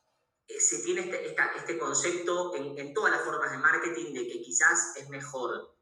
eh, 0.48 0.58
se 0.58 0.78
tiene 0.82 1.02
este, 1.02 1.36
este 1.56 1.78
concepto 1.78 2.54
en, 2.54 2.78
en 2.78 2.94
todas 2.94 3.12
las 3.12 3.22
formas 3.22 3.50
de 3.50 3.58
marketing 3.58 4.14
de 4.14 4.26
que 4.26 4.40
quizás 4.40 4.96
es 4.96 5.08
mejor 5.10 5.73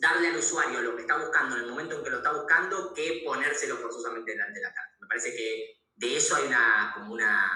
darle 0.00 0.28
al 0.28 0.36
usuario 0.36 0.80
lo 0.80 0.96
que 0.96 1.02
está 1.02 1.16
buscando 1.18 1.56
en 1.56 1.62
el 1.62 1.68
momento 1.68 1.96
en 1.96 2.04
que 2.04 2.10
lo 2.10 2.18
está 2.18 2.32
buscando 2.32 2.92
que 2.94 3.22
ponérselo 3.24 3.76
forzosamente 3.76 4.32
delante 4.32 4.58
de 4.58 4.66
la 4.66 4.74
cara. 4.74 4.96
Me 5.00 5.06
parece 5.06 5.34
que 5.34 5.80
de 5.96 6.16
eso 6.16 6.36
hay 6.36 6.46
una, 6.46 6.92
como 6.94 7.12
una, 7.12 7.50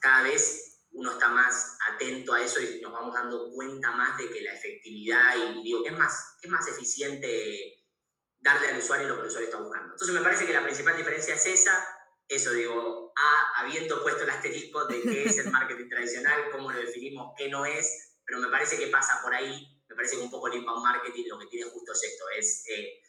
cada 0.00 0.22
vez 0.22 0.66
uno 0.92 1.12
está 1.12 1.28
más 1.28 1.76
atento 1.92 2.32
a 2.32 2.42
eso 2.42 2.60
y 2.60 2.80
nos 2.80 2.92
vamos 2.92 3.14
dando 3.14 3.50
cuenta 3.52 3.90
más 3.92 4.16
de 4.18 4.30
que 4.30 4.40
la 4.40 4.54
efectividad 4.54 5.34
y, 5.36 5.62
digo, 5.62 5.82
que 5.82 5.90
es 5.90 5.98
más, 5.98 6.36
es 6.42 6.50
más 6.50 6.66
eficiente 6.68 7.84
darle 8.38 8.68
al 8.68 8.78
usuario 8.78 9.08
lo 9.08 9.16
que 9.16 9.22
el 9.22 9.26
usuario 9.28 9.48
está 9.48 9.60
buscando. 9.60 9.92
Entonces 9.92 10.14
me 10.14 10.22
parece 10.22 10.46
que 10.46 10.52
la 10.52 10.64
principal 10.64 10.96
diferencia 10.96 11.34
es 11.34 11.46
esa, 11.46 11.86
eso 12.28 12.52
digo, 12.52 13.12
a, 13.14 13.60
habiendo 13.60 14.02
puesto 14.02 14.24
el 14.24 14.30
asterisco 14.30 14.86
de 14.86 15.02
qué 15.02 15.24
es 15.24 15.38
el 15.38 15.50
marketing 15.52 15.88
tradicional, 15.88 16.50
cómo 16.50 16.72
lo 16.72 16.78
definimos, 16.78 17.34
qué 17.36 17.48
no 17.48 17.66
es, 17.66 18.14
pero 18.24 18.38
me 18.38 18.48
parece 18.48 18.78
que 18.78 18.88
pasa 18.88 19.20
por 19.22 19.34
ahí 19.34 19.75
me 19.96 20.02
parece 20.02 20.16
que 20.16 20.22
un 20.22 20.30
poco 20.30 20.48
el 20.48 20.56
inbound 20.56 20.82
marketing 20.82 21.24
lo 21.26 21.38
que 21.38 21.46
tiene 21.46 21.70
justo 21.70 21.92
es 21.92 22.04
esto, 22.04 22.24
es 22.36 22.64
eh, 22.68 23.02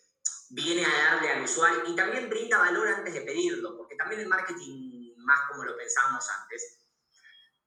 viene 0.51 0.85
a 0.85 1.15
darle 1.15 1.31
al 1.31 1.43
usuario 1.43 1.83
y 1.85 1.93
también 1.95 2.29
brinda 2.29 2.59
valor 2.59 2.87
antes 2.87 3.13
de 3.13 3.21
pedirlo, 3.21 3.75
porque 3.75 3.95
también 3.95 4.21
el 4.21 4.27
marketing 4.27 5.13
más 5.17 5.41
como 5.49 5.65
lo 5.65 5.75
pensábamos 5.75 6.25
antes. 6.29 6.77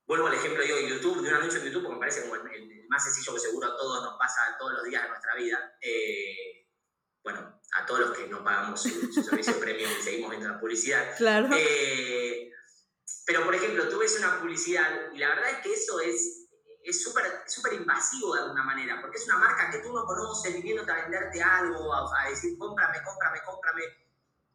Vuelvo 0.07 0.27
al 0.27 0.35
ejemplo 0.35 0.63
de 0.63 0.89
YouTube, 0.89 1.21
de 1.21 1.29
un 1.29 1.35
anuncio 1.35 1.61
en 1.61 1.67
YouTube, 1.67 1.83
porque 1.83 1.97
me 1.97 2.01
parece 2.01 2.23
como 2.23 2.37
el, 2.37 2.87
más 2.89 3.05
sencillo 3.05 3.35
que 3.35 3.41
seguro 3.41 3.69
a 3.69 3.77
todos 3.77 4.03
nos 4.03 4.19
pasa 4.19 4.57
todos 4.59 4.73
los 4.73 4.85
días 4.85 5.03
de 5.03 5.09
nuestra 5.11 5.35
vida. 5.37 5.79
Eh, 5.83 6.67
bueno, 7.23 7.61
a 7.77 7.87
todos 7.87 8.01
los 8.01 8.17
que 8.17 8.27
no 8.27 8.43
pagamos 8.43 8.83
su, 8.83 8.89
servicio 9.23 9.61
premium 9.61 9.91
y 10.01 10.03
seguimos 10.03 10.31
viendo 10.31 10.49
la 10.49 10.59
publicidad. 10.59 11.15
Claro. 11.19 11.51
Eh, 11.55 12.51
pero, 13.27 13.45
por 13.45 13.55
ejemplo, 13.55 13.87
tú 13.91 13.99
ves 13.99 14.19
una 14.19 14.41
publicidad 14.41 15.13
y 15.13 15.19
la 15.19 15.29
verdad 15.29 15.51
es 15.51 15.59
que 15.59 15.75
eso 15.75 16.01
es 16.01 16.40
es 16.91 17.03
súper 17.03 17.43
super 17.47 17.73
invasivo 17.73 18.35
de 18.35 18.43
alguna 18.43 18.63
manera, 18.63 19.01
porque 19.01 19.17
es 19.17 19.25
una 19.27 19.39
marca 19.39 19.71
que 19.71 19.79
tú 19.79 19.93
no 19.93 20.05
conoces, 20.05 20.55
viniéndote 20.55 20.91
a 20.91 21.03
venderte 21.03 21.43
algo, 21.43 21.95
a, 21.95 22.29
decir, 22.29 22.59
cómprame, 22.59 23.03
cómprame, 23.03 23.41
cómprame. 23.45 23.83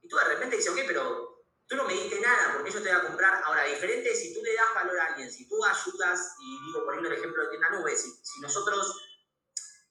Y 0.01 0.07
tú 0.07 0.15
de 0.17 0.23
repente 0.25 0.57
dices, 0.57 0.71
ok, 0.71 0.79
pero 0.87 1.45
tú 1.67 1.75
no 1.75 1.85
me 1.85 1.93
diste 1.93 2.19
nada, 2.19 2.53
porque 2.53 2.71
yo 2.71 2.81
te 2.81 2.89
voy 2.93 2.99
a 2.99 3.07
comprar. 3.07 3.41
Ahora, 3.43 3.63
diferente 3.63 4.15
si 4.15 4.33
tú 4.33 4.41
le 4.43 4.53
das 4.53 4.73
valor 4.75 4.99
a 4.99 5.05
alguien, 5.07 5.31
si 5.31 5.47
tú 5.47 5.63
ayudas, 5.63 6.35
y 6.39 6.65
digo, 6.67 6.85
poniendo 6.85 7.09
el 7.09 7.17
ejemplo 7.17 7.43
de 7.43 7.49
tienda 7.49 7.69
nube, 7.71 7.95
si, 7.95 8.11
si 8.21 8.41
nosotros 8.41 9.01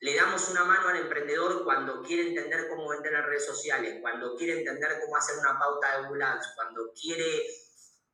le 0.01 0.15
damos 0.17 0.49
una 0.51 0.65
mano 0.65 0.89
al 0.89 0.97
emprendedor 0.97 1.65
cuando 1.65 2.03
quiere 2.03 2.29
entender 2.29 2.69
cómo 2.69 2.89
vender 2.89 3.15
en 3.15 3.25
redes 3.25 3.47
sociales, 3.47 3.99
cuando 4.03 4.37
quiere 4.37 4.59
entender 4.59 5.01
cómo 5.01 5.17
hacer 5.17 5.39
una 5.39 5.59
pauta 5.59 5.97
de 5.97 6.07
Google 6.07 6.25
Ads, 6.25 6.53
cuando 6.57 6.93
quiere 6.93 7.43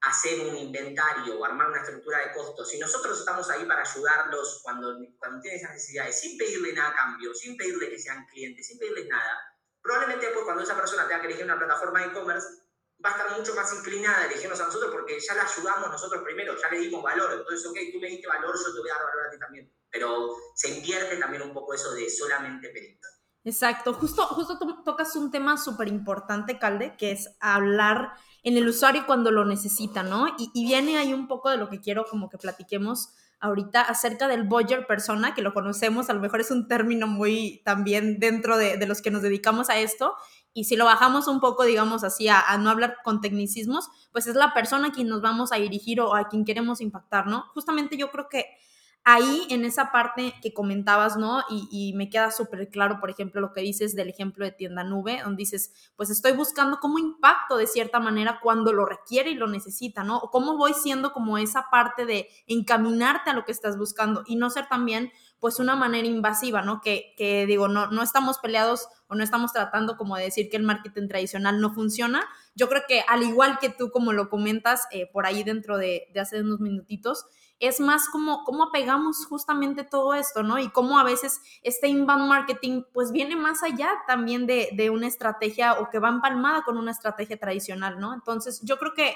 hacer 0.02 0.40
un 0.40 0.56
inventario 0.56 1.38
o 1.38 1.44
armar 1.44 1.68
una 1.68 1.80
estructura 1.80 2.18
de 2.18 2.32
costos, 2.32 2.68
si 2.68 2.78
nosotros 2.78 3.18
estamos 3.18 3.50
ahí 3.50 3.64
para 3.66 3.82
ayudarlos 3.82 4.60
cuando, 4.62 4.96
cuando 5.18 5.40
tienen 5.40 5.60
esas 5.60 5.72
necesidades, 5.72 6.18
sin 6.18 6.38
pedirle 6.38 6.72
nada 6.72 6.90
a 6.90 6.94
cambio, 6.94 7.34
sin 7.34 7.56
pedirle 7.56 7.90
que 7.90 7.98
sean 7.98 8.24
clientes, 8.26 8.66
sin 8.66 8.78
pedirles 8.78 9.08
nada, 9.08 9.38
probablemente 9.82 10.26
después 10.26 10.44
cuando 10.44 10.62
esa 10.62 10.76
persona 10.76 11.06
tenga 11.06 11.20
que 11.20 11.26
elegir 11.26 11.44
una 11.44 11.58
plataforma 11.58 12.00
de 12.00 12.06
e-commerce, 12.06 12.48
va 13.04 13.10
a 13.10 13.12
estar 13.12 13.38
mucho 13.38 13.54
más 13.54 13.72
inclinada 13.74 14.18
a 14.18 14.26
elegirnos 14.26 14.60
a 14.60 14.66
nosotros 14.66 14.90
porque 14.90 15.18
ya 15.20 15.34
la 15.34 15.42
ayudamos 15.42 15.90
nosotros 15.90 16.22
primero, 16.22 16.54
ya 16.56 16.70
le 16.70 16.78
dimos 16.78 17.02
valor. 17.02 17.32
Entonces, 17.32 17.66
ok, 17.66 17.76
tú 17.92 17.98
me 17.98 18.08
diste 18.08 18.26
valor, 18.26 18.54
yo 18.56 18.74
te 18.74 18.80
voy 18.80 18.90
a 18.90 18.94
dar 18.94 19.04
valor 19.04 19.26
a 19.26 19.30
ti 19.30 19.38
también. 19.38 19.72
Pero 19.90 20.36
se 20.54 20.76
invierte 20.76 21.16
también 21.16 21.42
un 21.42 21.52
poco 21.52 21.74
eso 21.74 21.92
de 21.92 22.08
solamente 22.10 22.68
pedir. 22.68 22.98
Exacto, 23.42 23.94
justo, 23.94 24.26
justo 24.26 24.58
tocas 24.84 25.16
un 25.16 25.30
tema 25.30 25.56
súper 25.56 25.88
importante, 25.88 26.58
Calde, 26.58 26.94
que 26.98 27.12
es 27.12 27.36
hablar 27.40 28.12
en 28.42 28.56
el 28.56 28.68
usuario 28.68 29.04
cuando 29.06 29.30
lo 29.30 29.44
necesita, 29.44 30.02
¿no? 30.02 30.26
Y, 30.38 30.50
viene 30.64 30.98
ahí 30.98 31.12
un 31.12 31.28
poco 31.28 31.50
de 31.50 31.56
lo 31.56 31.68
que 31.68 31.80
quiero 31.80 32.04
como 32.04 32.28
que 32.28 32.38
platiquemos 32.38 33.10
ahorita 33.40 33.80
acerca 33.80 34.28
del 34.28 34.44
Boyer 34.44 34.86
persona, 34.86 35.34
que 35.34 35.42
lo 35.42 35.54
conocemos, 35.54 36.10
a 36.10 36.12
lo 36.12 36.20
mejor 36.20 36.40
es 36.40 36.50
un 36.50 36.68
término 36.68 37.06
muy 37.06 37.62
también 37.64 38.18
dentro 38.18 38.58
de, 38.58 38.86
los 38.86 39.00
que 39.00 39.10
nos 39.10 39.22
dedicamos 39.22 39.70
a 39.70 39.78
esto, 39.78 40.14
y 40.52 40.64
si 40.64 40.76
lo 40.76 40.84
bajamos 40.84 41.26
un 41.28 41.40
poco, 41.40 41.64
digamos 41.64 42.04
así, 42.04 42.28
a, 42.28 42.40
a, 42.40 42.58
no 42.58 42.70
hablar 42.70 42.96
con 43.04 43.20
tecnicismos, 43.20 43.88
pues 44.12 44.26
es 44.26 44.34
la 44.34 44.52
persona 44.52 44.88
a 44.88 44.92
quien 44.92 45.08
nos 45.08 45.22
vamos 45.22 45.52
a 45.52 45.56
dirigir 45.56 46.00
o 46.00 46.14
a 46.14 46.28
quien 46.28 46.44
queremos 46.44 46.80
impactar, 46.80 47.26
¿no? 47.26 47.46
Justamente 47.54 47.96
yo 47.96 48.10
creo 48.10 48.28
que 48.28 48.46
ahí 49.04 49.46
en 49.48 49.64
esa 49.64 49.90
parte 49.92 50.34
que 50.42 50.52
comentabas, 50.52 51.16
¿no? 51.16 51.42
Y, 51.48 51.92
me 51.94 52.10
queda 52.10 52.30
súper 52.30 52.68
claro, 52.68 53.00
por 53.00 53.10
ejemplo, 53.10 53.40
lo 53.40 53.52
que 53.52 53.60
dices 53.62 53.96
del 53.96 54.08
ejemplo 54.08 54.44
de 54.44 54.52
tienda 54.52 54.84
nube, 54.84 55.20
donde 55.24 55.40
dices, 55.40 55.72
pues 55.96 56.10
estoy 56.10 56.32
buscando 56.32 56.78
cómo 56.80 56.98
impacto 56.98 57.56
de 57.56 57.66
cierta 57.66 57.98
manera 57.98 58.40
cuando 58.42 58.72
lo 58.72 58.86
requiere 58.86 59.30
y 59.30 59.34
lo 59.34 59.48
necesita, 59.48 60.04
¿no? 60.04 60.18
O 60.18 60.30
cómo 60.30 60.56
voy 60.56 60.74
siendo 60.74 61.12
como 61.12 61.38
esa 61.38 61.66
parte 61.70 62.04
de 62.06 62.28
encaminarte 62.46 63.30
a 63.30 63.34
lo 63.34 63.44
que 63.44 63.52
estás 63.52 63.78
buscando 63.78 64.22
y 64.26 64.36
no 64.36 64.50
ser 64.50 64.68
también 64.68 65.10
pues 65.40 65.58
una 65.58 65.74
manera 65.74 66.06
invasiva, 66.06 66.60
¿no? 66.60 66.82
Que, 66.82 67.14
digo, 67.48 67.66
no, 67.66 67.90
no 67.90 68.02
estamos 68.02 68.38
peleados 68.38 68.88
o 69.08 69.14
no 69.14 69.24
estamos 69.24 69.52
tratando 69.52 69.96
como 69.96 70.16
de 70.16 70.24
decir 70.24 70.50
que 70.50 70.58
el 70.58 70.62
marketing 70.62 71.08
tradicional 71.08 71.60
no 71.60 71.72
funciona. 71.72 72.28
Yo 72.54 72.68
creo 72.68 72.82
que 72.86 73.02
al 73.08 73.22
igual 73.22 73.58
que 73.58 73.70
tú, 73.70 73.90
como 73.90 74.12
lo 74.12 74.28
comentas 74.28 74.86
eh, 74.90 75.08
por 75.10 75.24
ahí 75.24 75.42
dentro 75.42 75.78
de, 75.78 76.08
de 76.12 76.20
hace 76.20 76.42
unos 76.42 76.60
minutitos, 76.60 77.24
es 77.60 77.78
más 77.78 78.08
como 78.08 78.42
cómo 78.44 78.64
apegamos 78.64 79.26
justamente 79.26 79.84
todo 79.84 80.14
esto, 80.14 80.42
¿no? 80.42 80.58
Y 80.58 80.70
cómo 80.70 80.98
a 80.98 81.04
veces 81.04 81.40
este 81.62 81.88
inbound 81.88 82.28
marketing 82.28 82.82
pues 82.92 83.12
viene 83.12 83.36
más 83.36 83.62
allá 83.62 83.90
también 84.06 84.46
de, 84.46 84.70
de 84.72 84.90
una 84.90 85.06
estrategia 85.06 85.74
o 85.74 85.90
que 85.90 85.98
va 85.98 86.08
empalmada 86.08 86.62
con 86.62 86.78
una 86.78 86.90
estrategia 86.90 87.38
tradicional, 87.38 88.00
¿no? 88.00 88.14
Entonces 88.14 88.60
yo 88.62 88.78
creo 88.78 88.94
que 88.94 89.14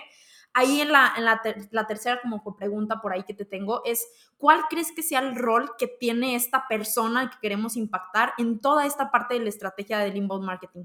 ahí 0.55 0.81
en, 0.81 0.93
la, 0.93 1.13
en 1.17 1.25
la, 1.25 1.87
tercera 1.87 2.21
como 2.23 2.57
pregunta 2.57 3.01
por 3.01 3.13
ahí 3.13 3.25
que 3.25 3.35
te 3.35 3.45
tengo 3.45 3.83
es, 3.85 4.07
¿cuál 4.39 4.65
crees 4.71 4.93
que 4.93 5.03
sea 5.03 5.19
el 5.19 5.37
rol 5.37 5.73
que 5.77 5.89
tiene 5.89 6.37
esta 6.37 6.67
persona 6.69 7.29
que 7.29 7.39
queremos 7.43 7.77
impactar 7.77 8.33
en 8.39 8.61
toda 8.61 8.87
esta 8.87 9.11
parte 9.11 9.35
de 9.35 9.41
la 9.41 9.49
estrategia 9.49 9.99
del 9.99 10.17
inbound 10.17 10.45
marketing? 10.45 10.85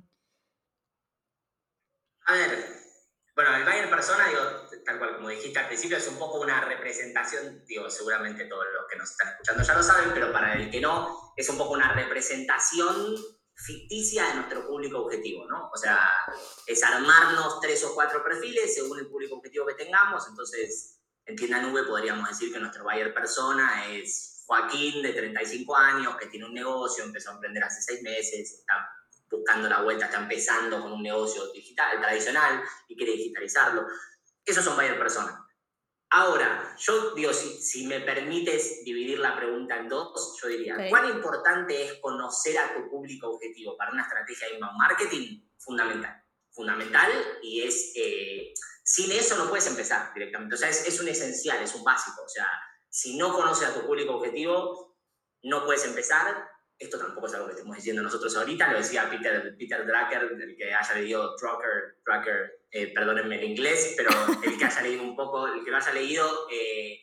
A 2.26 2.34
ver, 2.34 2.80
bueno, 3.36 3.56
el 3.56 3.64
buyer 3.64 3.90
persona, 3.90 4.28
digo, 4.28 4.42
tal 4.90 4.98
cual 4.98 5.18
como 5.18 5.30
dijiste 5.30 5.60
al 5.60 5.68
principio, 5.68 5.98
es 5.98 6.08
un 6.08 6.18
poco 6.18 6.40
una 6.40 6.62
representación, 6.62 7.64
digo, 7.68 7.88
seguramente 7.92 8.46
todos 8.46 8.66
los 8.74 8.88
que 8.90 8.98
nos 8.98 9.12
están 9.12 9.28
escuchando 9.30 9.62
ya 9.62 9.76
lo 9.76 9.84
saben, 9.84 10.12
pero 10.16 10.34
para 10.34 10.54
el 10.54 10.72
que 10.72 10.82
no, 10.82 11.34
es 11.38 11.48
un 11.48 11.60
poco 11.60 11.74
una 11.74 11.94
representación 11.94 13.16
ficticia 13.54 14.26
de 14.30 14.34
nuestro 14.36 14.66
público 14.66 15.04
objetivo, 15.04 15.46
¿no? 15.46 15.70
O 15.72 15.78
sea, 15.78 16.10
es 16.66 16.84
armarnos 16.84 17.60
tres 17.60 17.84
o 17.84 17.94
cuatro 17.94 18.24
perfiles 18.24 18.74
según 18.74 18.98
el 18.98 19.08
público 19.08 19.36
objetivo 19.36 19.68
que 19.68 19.76
tengamos, 19.76 20.28
entonces 20.28 21.00
en 21.26 21.36
tienda 21.36 21.62
nube 21.62 21.84
podríamos 21.84 22.28
decir 22.28 22.52
que 22.52 22.60
nuestro 22.60 22.84
buyer 22.84 23.14
persona 23.14 23.86
es 23.90 24.44
Joaquín 24.48 25.04
de 25.04 25.14
35 25.14 25.76
años, 25.76 26.16
que 26.16 26.26
tiene 26.26 26.48
un 26.48 26.54
negocio, 26.56 27.04
empezó 27.04 27.30
a 27.30 27.34
emprender 27.34 27.64
hace 27.64 27.80
seis 27.80 28.02
meses, 28.02 28.54
está 28.54 28.90
buscando 29.30 29.70
la 29.70 29.84
vuelta, 29.84 30.06
está 30.06 30.18
empezando 30.18 30.82
con 30.82 30.92
un 30.92 31.04
negocio 31.04 31.52
digital, 31.52 32.02
tradicional 32.02 32.64
y 32.88 32.96
quiere 32.96 33.12
digitalizarlo. 33.12 33.86
Esos 34.46 34.64
son 34.64 34.76
buyer 34.76 34.98
personas. 34.98 35.36
Ahora, 36.12 36.76
yo 36.80 37.14
digo, 37.14 37.32
si, 37.34 37.62
si, 37.62 37.86
me 37.86 38.00
permites 38.00 38.84
dividir 38.84 39.20
la 39.20 39.36
pregunta 39.36 39.78
en 39.78 39.88
dos, 39.88 40.40
yo 40.42 40.48
diría, 40.48 40.90
¿cuán 40.90 41.08
importante 41.08 41.86
es 41.86 42.00
conocer 42.02 42.58
a 42.58 42.74
tu 42.74 42.90
público 42.90 43.30
objetivo 43.30 43.78
para 43.78 43.92
una 43.92 44.02
estrategia 44.02 44.48
de 44.48 44.56
inbound 44.56 44.78
marketing? 44.78 45.48
Fundamental. 45.58 46.24
Fundamental 46.50 47.12
y 47.44 47.62
es, 47.62 47.92
eh, 47.96 48.54
sin 48.84 49.12
eso 49.12 49.38
no 49.38 49.50
puedes 49.50 49.68
empezar 49.68 50.12
directamente. 50.16 50.56
O 50.56 50.58
sea, 50.58 50.70
es, 50.70 50.88
es 50.88 51.00
un 51.00 51.10
esencial, 51.10 51.62
es 51.62 51.76
un 51.76 51.84
básico. 51.84 52.24
O 52.24 52.30
sea, 52.30 52.48
si 52.90 53.16
no 53.16 53.32
conoces 53.32 53.68
a 53.68 53.74
tu 53.76 53.86
público 53.86 54.16
objetivo, 54.16 54.98
no 55.44 55.64
puedes 55.64 55.86
empezar 55.86 56.50
esto 56.80 56.98
tampoco 56.98 57.28
es 57.28 57.34
algo 57.34 57.48
que 57.48 57.54
estemos 57.54 57.76
diciendo 57.76 58.02
nosotros 58.02 58.36
ahorita, 58.38 58.72
lo 58.72 58.78
decía 58.78 59.10
Peter, 59.10 59.56
Peter 59.58 59.86
Drucker, 59.86 60.32
el 60.42 60.56
que 60.56 60.74
haya 60.74 60.96
leído 60.96 61.36
Drucker, 61.36 61.98
Drucker 62.06 62.62
eh, 62.72 62.94
perdónenme 62.94 63.38
el 63.38 63.44
inglés, 63.44 63.96
pero 63.98 64.10
el 64.44 64.58
que 64.58 64.66
haya 64.66 64.82
leído 64.82 65.04
un 65.04 65.16
poco, 65.16 65.48
el 65.48 65.64
que 65.66 65.72
lo 65.72 65.78
haya 65.78 65.92
leído, 65.92 66.48
eh, 66.50 67.00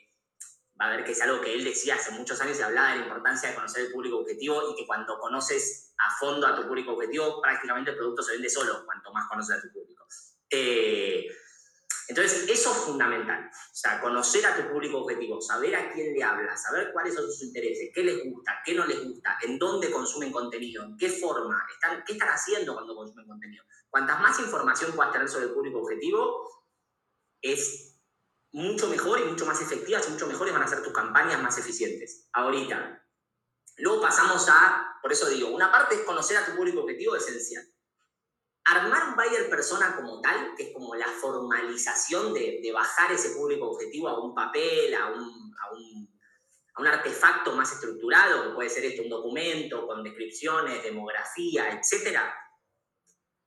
va 0.80 0.86
a 0.86 0.96
ver 0.96 1.04
que 1.04 1.12
es 1.12 1.20
algo 1.20 1.42
que 1.42 1.52
él 1.52 1.62
decía 1.62 1.96
hace 1.96 2.12
muchos 2.12 2.40
años 2.40 2.58
y 2.58 2.62
hablaba 2.62 2.92
de 2.92 2.96
la 2.96 3.02
importancia 3.02 3.50
de 3.50 3.54
conocer 3.54 3.86
el 3.86 3.92
público 3.92 4.18
objetivo 4.18 4.70
y 4.70 4.76
que 4.76 4.86
cuando 4.86 5.18
conoces 5.18 5.94
a 5.98 6.16
fondo 6.18 6.46
a 6.46 6.56
tu 6.56 6.66
público 6.66 6.92
objetivo, 6.92 7.40
prácticamente 7.42 7.90
el 7.90 7.96
producto 7.96 8.22
se 8.22 8.32
vende 8.32 8.48
solo, 8.48 8.84
cuanto 8.86 9.12
más 9.12 9.28
conoces 9.28 9.58
a 9.58 9.60
tu 9.60 9.72
público. 9.72 10.06
Eh, 10.50 11.26
entonces, 12.08 12.48
eso 12.48 12.70
es 12.70 12.78
fundamental. 12.78 13.50
O 13.52 13.74
sea, 13.74 14.00
conocer 14.00 14.46
a 14.46 14.56
tu 14.56 14.70
público 14.70 14.98
objetivo, 14.98 15.40
saber 15.40 15.74
a 15.74 15.92
quién 15.92 16.12
le 16.14 16.22
hablas, 16.22 16.62
saber 16.62 16.92
cuáles 16.92 17.14
son 17.14 17.24
sus 17.26 17.42
intereses, 17.42 17.90
qué 17.92 18.04
les 18.04 18.24
gusta, 18.24 18.60
qué 18.64 18.74
no 18.74 18.86
les 18.86 19.02
gusta, 19.04 19.36
en 19.42 19.58
dónde 19.58 19.90
consumen 19.90 20.30
contenido, 20.30 20.84
en 20.84 20.96
qué 20.96 21.08
forma, 21.10 21.66
están, 21.72 22.04
qué 22.06 22.12
están 22.12 22.28
haciendo 22.28 22.74
cuando 22.74 22.94
consumen 22.94 23.26
contenido. 23.26 23.64
Cuantas 23.90 24.20
más 24.20 24.38
información 24.38 24.92
puedas 24.92 25.12
tener 25.12 25.28
sobre 25.28 25.46
el 25.46 25.52
público 25.52 25.80
objetivo, 25.80 26.64
es 27.42 27.98
mucho 28.52 28.88
mejor 28.88 29.20
y 29.20 29.24
mucho 29.24 29.44
más 29.44 29.60
efectivas 29.60 30.06
y 30.06 30.12
mucho 30.12 30.26
mejores 30.26 30.52
van 30.52 30.62
a 30.62 30.68
ser 30.68 30.82
tus 30.82 30.92
campañas 30.92 31.42
más 31.42 31.58
eficientes. 31.58 32.28
Ahorita. 32.32 33.02
Luego 33.78 34.00
pasamos 34.00 34.48
a, 34.48 34.98
por 35.02 35.12
eso 35.12 35.28
digo, 35.28 35.48
una 35.48 35.70
parte 35.70 35.96
es 35.96 36.00
conocer 36.02 36.38
a 36.38 36.46
tu 36.46 36.56
público 36.56 36.80
objetivo 36.80 37.14
esencial 37.14 37.62
armar 38.66 39.10
un 39.10 39.16
buyer 39.16 39.48
persona 39.48 39.94
como 39.94 40.20
tal, 40.20 40.54
que 40.56 40.64
es 40.64 40.72
como 40.72 40.94
la 40.96 41.06
formalización 41.06 42.34
de, 42.34 42.70
bajar 42.74 43.12
ese 43.12 43.30
público 43.30 43.70
objetivo 43.70 44.08
a 44.08 44.20
un 44.20 44.34
papel, 44.34 44.92
a 44.94 45.06
un, 45.06 45.54
a 45.60 45.72
un, 45.72 46.20
a 46.74 46.80
un 46.80 46.86
artefacto 46.86 47.52
más 47.52 47.72
estructurado, 47.72 48.42
que 48.42 48.54
puede 48.54 48.68
ser 48.68 48.84
esto, 48.84 49.02
un 49.02 49.08
documento 49.08 49.86
con 49.86 50.02
descripciones, 50.02 50.82
demografía, 50.82 51.70
etc. 51.70 52.18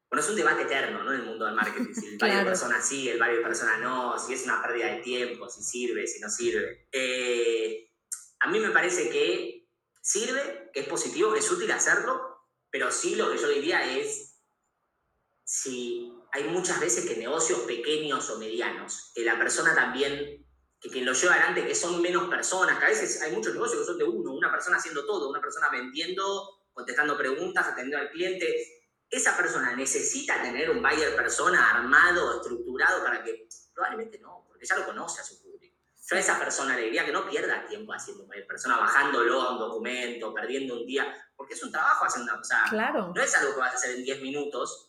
Bueno, 0.09 0.23
es 0.23 0.29
un 0.29 0.37
debate 0.37 0.63
eterno 0.63 1.03
¿no? 1.03 1.13
en 1.13 1.19
el 1.19 1.25
mundo 1.25 1.45
del 1.45 1.55
marketing. 1.55 1.93
Si 1.93 2.07
el 2.07 2.17
buyer 2.19 2.45
persona 2.45 2.81
sí, 2.81 3.09
el 3.09 3.19
buyer 3.19 3.43
persona 3.43 3.77
no, 3.77 4.17
si 4.17 4.33
es 4.33 4.45
una 4.45 4.61
pérdida 4.61 4.87
de 4.87 5.01
tiempo, 5.01 5.49
si 5.49 5.61
sirve, 5.61 6.07
si 6.07 6.21
no 6.21 6.29
sirve. 6.29 6.87
Eh, 6.93 7.91
a 8.39 8.47
mí 8.47 8.59
me 8.59 8.71
parece 8.71 9.09
que 9.09 9.67
sirve, 10.01 10.71
que 10.73 10.79
es 10.79 10.87
positivo, 10.87 11.33
que 11.33 11.39
es 11.39 11.51
útil 11.51 11.69
hacerlo, 11.71 12.45
pero 12.71 12.89
sí 12.89 13.15
lo 13.15 13.29
que 13.29 13.37
yo 13.37 13.49
diría 13.49 13.97
es 13.97 14.28
si 15.49 16.13
hay 16.31 16.43
muchas 16.43 16.79
veces 16.79 17.07
que 17.07 17.17
negocios 17.17 17.61
pequeños 17.61 18.29
o 18.29 18.37
medianos, 18.37 19.11
que 19.15 19.23
la 19.23 19.35
persona 19.35 19.73
también, 19.73 20.45
que 20.79 20.89
quien 20.91 21.05
lo 21.05 21.13
lleva 21.13 21.33
adelante, 21.33 21.65
que 21.65 21.73
son 21.73 21.99
menos 22.03 22.29
personas, 22.29 22.77
que 22.77 22.85
a 22.85 22.89
veces 22.89 23.19
hay 23.23 23.31
muchos 23.31 23.55
negocios 23.55 23.79
que 23.81 23.87
son 23.87 23.97
de 23.97 24.03
uno, 24.03 24.31
una 24.31 24.51
persona 24.51 24.77
haciendo 24.77 25.07
todo, 25.07 25.27
una 25.27 25.41
persona 25.41 25.69
vendiendo, 25.71 26.67
contestando 26.71 27.17
preguntas, 27.17 27.65
atendiendo 27.65 27.97
al 27.97 28.11
cliente. 28.11 28.85
Esa 29.09 29.35
persona 29.35 29.75
necesita 29.75 30.39
tener 30.39 30.69
un 30.69 30.83
buyer 30.83 31.15
persona 31.15 31.71
armado, 31.71 32.35
estructurado 32.35 33.03
para 33.03 33.23
que, 33.23 33.47
probablemente 33.73 34.19
no, 34.19 34.45
porque 34.47 34.67
ya 34.67 34.77
lo 34.77 34.85
conoce 34.85 35.21
a 35.21 35.23
su 35.23 35.41
público. 35.41 35.79
Yo 36.07 36.15
a 36.15 36.19
esa 36.19 36.37
persona 36.37 36.75
le 36.75 36.83
diría 36.83 37.05
que 37.05 37.11
no 37.11 37.27
pierda 37.27 37.65
tiempo 37.65 37.91
haciendo 37.91 38.27
buyer 38.27 38.45
persona, 38.45 38.77
bajándolo 38.77 39.41
a 39.41 39.53
un 39.53 39.57
documento, 39.57 40.31
perdiendo 40.31 40.75
un 40.75 40.85
día, 40.85 41.11
porque 41.35 41.55
es 41.55 41.63
un 41.63 41.71
trabajo 41.71 42.05
hacer 42.05 42.21
una 42.21 42.37
cosa. 42.37 42.65
Claro. 42.69 43.11
No 43.15 43.19
es 43.19 43.35
algo 43.35 43.55
que 43.55 43.59
vas 43.61 43.73
a 43.73 43.77
hacer 43.77 43.95
en 43.95 44.03
10 44.03 44.21
minutos, 44.21 44.88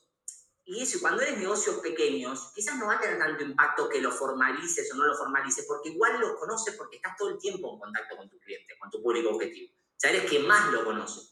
y 0.71 0.81
eso, 0.81 1.01
cuando 1.01 1.21
eres 1.23 1.37
negocios 1.37 1.81
pequeños, 1.81 2.53
quizás 2.55 2.77
no 2.77 2.87
va 2.87 2.95
a 2.95 3.01
tener 3.01 3.19
tanto 3.19 3.43
impacto 3.43 3.89
que 3.89 4.01
lo 4.01 4.13
formalices 4.13 4.89
o 4.93 4.97
no 4.97 5.05
lo 5.05 5.17
formalices, 5.17 5.65
porque 5.67 5.89
igual 5.89 6.21
lo 6.21 6.37
conoces 6.37 6.77
porque 6.77 6.97
estás 6.97 7.17
todo 7.17 7.31
el 7.31 7.39
tiempo 7.39 7.73
en 7.75 7.81
contacto 7.81 8.17
con 8.17 8.31
tu 8.31 8.39
cliente, 8.39 8.79
con 8.79 8.89
tu 8.89 9.03
público 9.03 9.31
objetivo. 9.31 9.73
O 9.73 9.95
sea, 9.97 10.11
eres 10.11 10.31
quien 10.31 10.47
más 10.47 10.73
lo 10.73 10.85
conoce. 10.85 11.23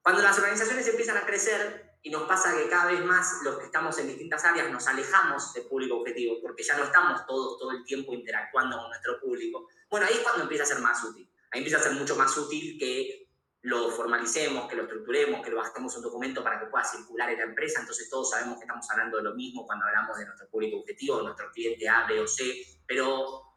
Cuando 0.00 0.22
las 0.22 0.38
organizaciones 0.38 0.86
empiezan 0.86 1.16
a 1.16 1.26
crecer 1.26 1.98
y 2.02 2.10
nos 2.10 2.22
pasa 2.28 2.56
que 2.56 2.68
cada 2.68 2.92
vez 2.92 3.04
más 3.04 3.42
los 3.42 3.58
que 3.58 3.64
estamos 3.64 3.98
en 3.98 4.06
distintas 4.06 4.44
áreas 4.44 4.70
nos 4.70 4.86
alejamos 4.86 5.52
del 5.54 5.66
público 5.66 5.96
objetivo, 5.96 6.40
porque 6.40 6.62
ya 6.62 6.78
no 6.78 6.84
estamos 6.84 7.26
todos 7.26 7.58
todo 7.58 7.72
el 7.72 7.82
tiempo 7.82 8.14
interactuando 8.14 8.78
con 8.78 8.90
nuestro 8.90 9.18
público, 9.18 9.66
bueno, 9.90 10.06
ahí 10.06 10.14
es 10.14 10.20
cuando 10.20 10.42
empieza 10.42 10.62
a 10.62 10.66
ser 10.66 10.78
más 10.78 11.02
útil. 11.02 11.28
Ahí 11.50 11.58
empieza 11.58 11.78
a 11.78 11.82
ser 11.82 11.94
mucho 11.94 12.14
más 12.14 12.36
útil 12.38 12.78
que 12.78 13.27
lo 13.62 13.90
formalicemos, 13.90 14.68
que 14.68 14.76
lo 14.76 14.82
estructuremos, 14.82 15.42
que 15.42 15.50
lo 15.50 15.56
bajemos 15.56 15.96
un 15.96 16.02
documento 16.02 16.44
para 16.44 16.60
que 16.60 16.66
pueda 16.66 16.84
circular 16.84 17.30
en 17.30 17.38
la 17.38 17.44
empresa, 17.44 17.80
entonces 17.80 18.08
todos 18.08 18.30
sabemos 18.30 18.56
que 18.56 18.64
estamos 18.64 18.88
hablando 18.90 19.16
de 19.16 19.24
lo 19.24 19.34
mismo 19.34 19.66
cuando 19.66 19.86
hablamos 19.86 20.16
de 20.16 20.26
nuestro 20.26 20.48
público 20.48 20.78
objetivo, 20.78 21.18
de 21.18 21.24
nuestro 21.24 21.50
cliente 21.50 21.88
A, 21.88 22.06
B 22.06 22.20
o 22.20 22.26
C, 22.28 22.62
pero 22.86 23.48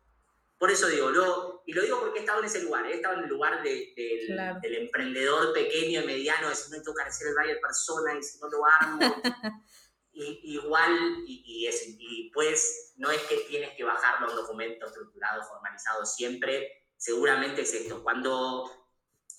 por 0.58 0.70
eso 0.70 0.88
digo, 0.88 1.10
lo, 1.10 1.64
y 1.66 1.74
lo 1.74 1.82
digo 1.82 2.00
porque 2.00 2.20
he 2.20 2.22
estado 2.22 2.40
en 2.40 2.46
ese 2.46 2.64
lugar, 2.64 2.86
he 2.86 2.96
estado 2.96 3.16
en 3.16 3.24
el 3.24 3.30
lugar 3.30 3.64
del, 3.64 3.94
del, 3.96 4.76
emprendedor 4.76 5.54
pequeño 5.54 6.02
y 6.02 6.06
mediano, 6.06 6.50
de 6.50 6.56
si 6.56 6.72
no 6.72 6.82
tengo 6.82 6.96
que 6.96 7.04
hacer 7.04 7.28
el 7.28 7.36
buyer 7.36 7.60
persona 7.60 8.16
y 8.16 8.24
si 8.24 8.40
no 8.40 8.48
lo 8.48 8.66
armo, 8.66 9.00
y, 10.14 10.56
igual, 10.56 11.24
y, 11.26 11.44
y, 11.46 11.68
es, 11.68 11.96
y 11.98 12.32
pues 12.32 12.94
no 12.98 13.10
es 13.12 13.22
que 13.24 13.38
tienes 13.50 13.76
que 13.76 13.84
bajarlo 13.84 14.28
a 14.28 14.30
un 14.30 14.36
documento 14.36 14.86
estructurado, 14.86 15.44
formalizado 15.44 16.06
siempre, 16.06 16.86
seguramente 16.96 17.62
es 17.62 17.74
esto, 17.74 18.04
cuando 18.04 18.81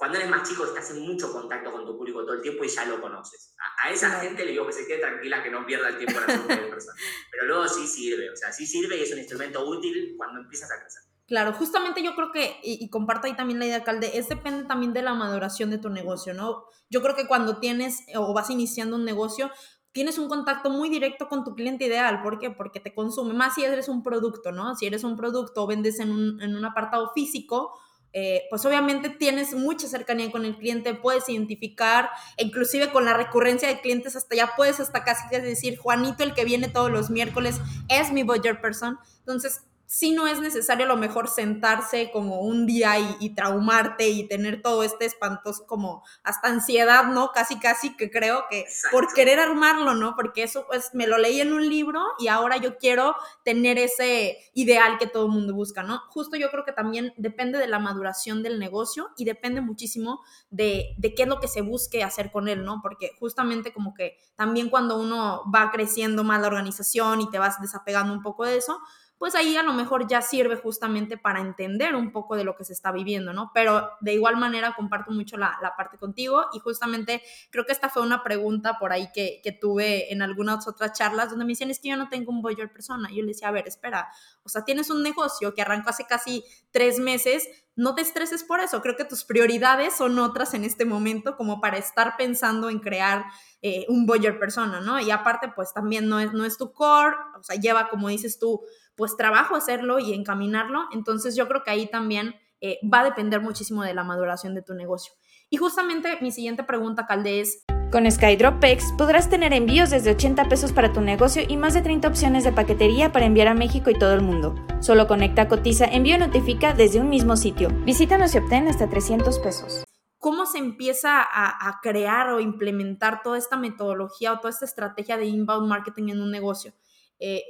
cuando 0.02 0.18
eres 0.18 0.30
más 0.30 0.48
chico 0.48 0.64
estás 0.64 0.90
en 0.90 1.06
mucho 1.06 1.32
contacto 1.32 1.70
con 1.70 1.86
tu 1.86 1.96
público 1.96 2.24
todo 2.24 2.34
el 2.34 2.42
tiempo 2.42 2.64
y 2.64 2.68
ya 2.68 2.84
lo 2.86 3.00
conoces. 3.00 3.54
A, 3.84 3.88
esa 3.88 4.10
gente 4.18 4.44
le 4.44 4.50
digo 4.50 4.66
que 4.66 4.72
se 4.72 4.84
quede 4.84 4.98
tranquila, 4.98 5.44
que 5.44 5.48
no 5.48 5.64
pierda 5.64 5.90
el 5.90 5.96
tiempo 5.96 6.18
en 6.18 6.26
la 6.26 6.46
persona. 6.70 6.96
Pero 7.30 7.46
luego 7.46 7.68
sí 7.68 7.86
sirve, 7.86 8.28
o 8.28 8.34
sea, 8.34 8.50
sí 8.50 8.66
sirve 8.66 8.96
y 8.96 9.02
es 9.02 9.12
un 9.12 9.20
instrumento 9.20 9.64
útil 9.64 10.14
cuando 10.16 10.40
empiezas 10.40 10.72
a 10.72 10.80
crecer. 10.80 11.02
Claro, 11.28 11.52
justamente 11.52 12.02
yo 12.02 12.16
creo 12.16 12.32
que, 12.32 12.58
y, 12.64 12.90
comparto 12.90 13.28
ahí 13.28 13.36
también 13.36 13.60
la 13.60 13.66
idea, 13.66 13.84
Calde, 13.84 14.18
es 14.18 14.28
depende 14.28 14.64
también 14.64 14.92
de 14.92 15.02
la 15.02 15.14
maduración 15.14 15.70
de 15.70 15.78
tu 15.78 15.88
negocio, 15.88 16.34
¿no? 16.34 16.64
Yo 16.90 17.00
creo 17.00 17.14
que 17.14 17.28
cuando 17.28 17.58
tienes 17.60 18.00
o 18.16 18.34
vas 18.34 18.50
iniciando 18.50 18.96
un 18.96 19.04
negocio, 19.04 19.52
tienes 19.92 20.18
un 20.18 20.28
contacto 20.28 20.68
muy 20.68 20.88
directo 20.88 21.28
con 21.28 21.44
tu 21.44 21.54
cliente 21.54 21.84
ideal. 21.84 22.22
¿Por 22.24 22.40
qué? 22.40 22.50
Porque 22.50 22.80
te 22.80 22.92
consume, 22.92 23.34
más 23.34 23.54
si 23.54 23.62
eres 23.62 23.88
un 23.88 24.02
producto, 24.02 24.50
¿no? 24.50 24.74
Si 24.74 24.84
eres 24.84 25.04
un 25.04 25.16
producto 25.16 25.62
o 25.62 25.68
vendes 25.68 26.00
en 26.00 26.10
un, 26.10 26.42
en 26.42 26.56
un 26.56 26.64
apartado 26.64 27.12
físico, 27.14 27.78
eh, 28.12 28.44
pues 28.50 28.64
obviamente 28.66 29.08
tienes 29.08 29.54
mucha 29.54 29.88
cercanía 29.88 30.30
con 30.30 30.44
el 30.44 30.56
cliente, 30.56 30.94
puedes 30.94 31.28
identificar, 31.28 32.10
inclusive 32.36 32.90
con 32.90 33.04
la 33.04 33.14
recurrencia 33.14 33.68
de 33.68 33.80
clientes, 33.80 34.16
hasta 34.16 34.36
ya 34.36 34.52
puedes 34.56 34.80
hasta 34.80 35.04
casi 35.04 35.28
decir, 35.40 35.78
Juanito, 35.78 36.22
el 36.22 36.34
que 36.34 36.44
viene 36.44 36.68
todos 36.68 36.90
los 36.90 37.10
miércoles, 37.10 37.60
es 37.88 38.12
mi 38.12 38.22
budget 38.22 38.60
person. 38.60 38.98
Entonces, 39.20 39.62
si 39.86 40.12
no 40.12 40.26
es 40.26 40.40
necesario 40.40 40.86
a 40.86 40.88
lo 40.88 40.96
mejor 40.96 41.28
sentarse 41.28 42.10
como 42.10 42.40
un 42.40 42.66
día 42.66 42.94
y, 43.20 43.34
traumarte 43.34 44.08
y 44.08 44.26
tener 44.26 44.62
todo 44.62 44.82
este 44.82 45.04
espantoso 45.04 45.66
como 45.66 46.02
hasta 46.22 46.48
ansiedad, 46.48 47.04
¿no? 47.04 47.30
Casi, 47.32 47.58
casi 47.58 47.96
que 47.96 48.10
creo 48.10 48.44
que 48.50 48.64
por 48.90 49.12
querer 49.12 49.38
armarlo, 49.38 49.94
¿no? 49.94 50.14
Porque 50.16 50.42
eso 50.42 50.66
pues 50.66 50.94
me 50.94 51.06
lo 51.06 51.18
leí 51.18 51.40
en 51.40 51.52
un 51.52 51.68
libro 51.68 52.00
y 52.18 52.28
ahora 52.28 52.56
yo 52.56 52.78
quiero 52.78 53.16
tener 53.44 53.78
ese 53.78 54.38
ideal 54.54 54.98
que 54.98 55.06
todo 55.06 55.26
el 55.26 55.32
mundo 55.32 55.54
busca, 55.54 55.82
¿no? 55.82 56.00
Justo 56.08 56.36
yo 56.36 56.50
creo 56.50 56.64
que 56.64 56.72
también 56.72 57.12
depende 57.16 57.58
de 57.58 57.68
la 57.68 57.78
maduración 57.78 58.42
del 58.42 58.58
negocio 58.58 59.10
y 59.16 59.24
depende 59.24 59.60
muchísimo 59.60 60.20
de, 60.50 60.94
de 60.98 61.14
qué 61.14 61.24
es 61.24 61.28
lo 61.28 61.40
que 61.40 61.48
se 61.48 61.60
busque 61.60 62.02
hacer 62.02 62.32
con 62.32 62.48
él, 62.48 62.64
¿no? 62.64 62.80
Porque 62.82 63.12
justamente 63.18 63.72
como 63.72 63.94
que 63.94 64.16
también 64.36 64.70
cuando 64.70 64.98
uno 64.98 65.42
va 65.54 65.70
creciendo 65.70 66.24
más 66.24 66.40
la 66.40 66.46
organización 66.46 67.20
y 67.20 67.30
te 67.30 67.38
vas 67.38 67.60
desapegando 67.60 68.12
un 68.12 68.22
poco 68.22 68.44
de 68.44 68.56
eso, 68.56 68.80
pues 69.22 69.36
ahí 69.36 69.56
a 69.56 69.62
lo 69.62 69.72
mejor 69.72 70.08
ya 70.08 70.20
sirve 70.20 70.56
justamente 70.56 71.16
para 71.16 71.40
entender 71.40 71.94
un 71.94 72.10
poco 72.10 72.34
de 72.34 72.42
lo 72.42 72.56
que 72.56 72.64
se 72.64 72.72
está 72.72 72.90
viviendo, 72.90 73.32
¿no? 73.32 73.52
Pero 73.54 73.88
de 74.00 74.14
igual 74.14 74.36
manera 74.36 74.74
comparto 74.74 75.12
mucho 75.12 75.36
la, 75.36 75.56
parte 75.76 75.96
contigo 75.96 76.46
y 76.52 76.58
justamente 76.58 77.22
creo 77.50 77.64
que 77.64 77.70
esta 77.70 77.88
fue 77.88 78.02
una 78.02 78.24
pregunta 78.24 78.80
por 78.80 78.92
ahí 78.92 79.10
que, 79.14 79.40
tuve 79.60 80.12
en 80.12 80.22
algunas 80.22 80.66
otras 80.66 80.92
charlas 80.98 81.30
donde 81.30 81.44
me 81.44 81.52
decían, 81.52 81.70
es 81.70 81.78
que 81.78 81.90
yo 81.90 81.96
no 81.96 82.08
tengo 82.08 82.32
un 82.32 82.42
buyer 82.42 82.72
persona. 82.72 83.10
Yo 83.12 83.22
le 83.22 83.28
decía, 83.28 83.46
a 83.46 83.52
ver, 83.52 83.68
espera, 83.68 84.08
o 84.42 84.48
sea, 84.48 84.64
tienes 84.64 84.90
un 84.90 85.04
negocio 85.04 85.54
que 85.54 85.62
arrancó 85.62 85.90
hace 85.90 86.04
casi 86.04 86.42
tres 86.72 86.98
meses, 86.98 87.46
no 87.76 87.94
te 87.94 88.02
estreses 88.02 88.42
por 88.42 88.58
eso, 88.58 88.82
creo 88.82 88.96
que 88.96 89.04
tus 89.04 89.22
prioridades 89.24 89.94
son 89.94 90.18
otras 90.18 90.52
en 90.54 90.64
este 90.64 90.84
momento 90.84 91.36
como 91.36 91.60
para 91.60 91.78
estar 91.78 92.16
pensando 92.16 92.70
en 92.70 92.80
crear 92.80 93.24
eh, 93.62 93.86
un 93.88 94.04
buyer 94.04 94.40
persona, 94.40 94.80
¿no? 94.80 94.98
Y 94.98 95.12
aparte, 95.12 95.52
pues 95.54 95.72
también 95.72 96.08
no 96.08 96.18
es, 96.18 96.32
no 96.32 96.44
es 96.44 96.58
tu 96.58 96.72
core, 96.72 97.14
o 97.38 97.42
sea, 97.44 97.54
lleva, 97.54 97.88
como 97.88 98.08
dices 98.08 98.40
tú, 98.40 98.60
pues 98.96 99.16
trabajo 99.16 99.56
hacerlo 99.56 99.98
y 99.98 100.12
encaminarlo. 100.12 100.84
Entonces 100.92 101.36
yo 101.36 101.48
creo 101.48 101.62
que 101.62 101.70
ahí 101.70 101.90
también 101.90 102.34
eh, 102.60 102.78
va 102.82 103.00
a 103.00 103.04
depender 103.04 103.40
muchísimo 103.40 103.82
de 103.82 103.94
la 103.94 104.04
maduración 104.04 104.54
de 104.54 104.62
tu 104.62 104.74
negocio. 104.74 105.12
Y 105.50 105.56
justamente 105.56 106.16
mi 106.20 106.30
siguiente 106.30 106.62
pregunta, 106.62 107.06
Calde, 107.06 107.40
es... 107.40 107.64
Con 107.90 108.10
SkydropX 108.10 108.92
podrás 108.96 109.28
tener 109.28 109.52
envíos 109.52 109.90
desde 109.90 110.12
80 110.12 110.48
pesos 110.48 110.72
para 110.72 110.94
tu 110.94 111.02
negocio 111.02 111.42
y 111.46 111.58
más 111.58 111.74
de 111.74 111.82
30 111.82 112.08
opciones 112.08 112.42
de 112.42 112.52
paquetería 112.52 113.12
para 113.12 113.26
enviar 113.26 113.48
a 113.48 113.54
México 113.54 113.90
y 113.90 113.98
todo 113.98 114.14
el 114.14 114.22
mundo. 114.22 114.54
Solo 114.80 115.06
conecta, 115.06 115.46
cotiza, 115.48 115.84
envío 115.84 116.16
y 116.16 116.18
notifica 116.18 116.72
desde 116.72 117.00
un 117.00 117.10
mismo 117.10 117.36
sitio. 117.36 117.68
Visítanos 117.84 118.34
y 118.34 118.38
obtén 118.38 118.66
hasta 118.66 118.88
300 118.88 119.38
pesos. 119.40 119.84
¿Cómo 120.16 120.46
se 120.46 120.58
empieza 120.58 121.20
a, 121.20 121.80
crear 121.82 122.30
o 122.30 122.40
implementar 122.40 123.22
toda 123.22 123.36
esta 123.36 123.56
metodología 123.56 124.32
o 124.32 124.38
toda 124.38 124.50
esta 124.50 124.64
estrategia 124.64 125.16
de 125.16 125.26
inbound 125.26 125.68
marketing 125.68 126.10
en 126.10 126.22
un 126.22 126.30
negocio? 126.30 126.72
Eh, 127.18 127.42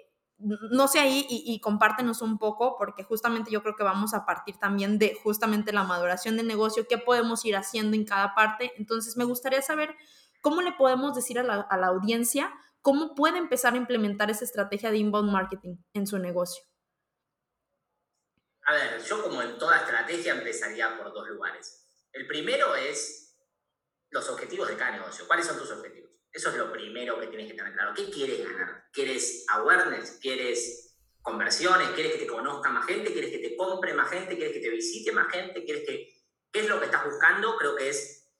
no 0.42 0.88
sé 0.88 0.98
ahí 0.98 1.26
y, 1.28 1.60
compártenos 1.60 2.22
un 2.22 2.38
poco, 2.38 2.76
porque 2.76 3.04
justamente 3.04 3.50
yo 3.50 3.62
creo 3.62 3.76
que 3.76 3.84
vamos 3.84 4.14
a 4.14 4.26
partir 4.26 4.58
también 4.58 4.98
de 4.98 5.18
justamente 5.22 5.72
la 5.72 5.84
maduración 5.84 6.36
del 6.36 6.46
negocio, 6.46 6.86
qué 6.88 6.98
podemos 6.98 7.44
ir 7.44 7.56
haciendo 7.56 7.96
en 7.96 8.04
cada 8.04 8.34
parte. 8.34 8.72
Entonces, 8.76 9.16
me 9.16 9.24
gustaría 9.24 9.62
saber 9.62 9.94
cómo 10.40 10.62
le 10.62 10.72
podemos 10.72 11.14
decir 11.14 11.38
a 11.38 11.42
la, 11.42 11.60
a 11.60 11.76
la 11.76 11.88
audiencia 11.88 12.52
cómo 12.80 13.14
puede 13.14 13.38
empezar 13.38 13.74
a 13.74 13.76
implementar 13.76 14.30
esa 14.30 14.44
estrategia 14.44 14.90
de 14.90 14.98
inbound 14.98 15.30
marketing 15.30 15.76
en 15.94 16.06
su 16.06 16.18
negocio. 16.18 16.64
A 18.64 18.74
ver, 18.74 19.02
yo 19.04 19.22
como 19.22 19.42
en 19.42 19.58
toda 19.58 19.78
estrategia 19.78 20.34
empezaría 20.34 20.96
por 20.96 21.12
dos 21.12 21.28
lugares. 21.28 21.86
El 22.12 22.26
primero 22.26 22.74
es 22.74 23.36
los 24.10 24.28
objetivos 24.28 24.68
de 24.68 24.76
cada 24.76 24.92
negocio. 24.92 25.26
¿Cuáles 25.26 25.46
son 25.46 25.58
tus 25.58 25.70
objetivos? 25.70 26.01
Eso 26.32 26.50
es 26.50 26.56
lo 26.56 26.72
primero 26.72 27.20
que 27.20 27.26
tienes 27.26 27.50
que 27.50 27.56
tener 27.56 27.72
claro. 27.74 27.92
¿Qué 27.94 28.10
quieres 28.10 28.48
ganar? 28.48 28.86
¿Quieres 28.92 29.44
awareness? 29.50 30.18
¿Quieres 30.20 30.96
conversiones? 31.20 31.90
¿Quieres 31.90 32.12
que 32.12 32.18
te 32.20 32.26
conozca 32.26 32.70
más 32.70 32.86
gente? 32.86 33.12
¿Quieres 33.12 33.30
que 33.30 33.38
te 33.38 33.56
compre 33.56 33.92
más 33.92 34.10
gente? 34.10 34.36
¿Quieres 34.36 34.54
que 34.54 34.60
te 34.60 34.70
visite 34.70 35.12
más 35.12 35.30
gente? 35.30 35.64
¿Quieres 35.64 35.86
que, 35.86 36.08
¿Qué 36.50 36.60
es 36.60 36.68
lo 36.68 36.78
que 36.78 36.86
estás 36.86 37.04
buscando? 37.04 37.56
Creo 37.58 37.76
que 37.76 37.90
es 37.90 38.30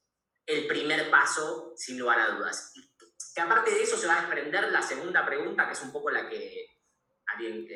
el 0.46 0.66
primer 0.66 1.10
paso, 1.10 1.74
sin 1.76 1.98
lugar 1.98 2.18
a 2.18 2.30
dudas. 2.34 2.72
Que 3.34 3.40
aparte 3.40 3.70
de 3.70 3.82
eso 3.82 3.96
se 3.96 4.06
va 4.06 4.16
a 4.16 4.20
desprender 4.20 4.70
la 4.72 4.82
segunda 4.82 5.24
pregunta, 5.24 5.66
que 5.66 5.72
es 5.72 5.82
un 5.82 5.92
poco 5.92 6.10
la 6.10 6.28
que 6.28 6.66
alguien 7.26 7.66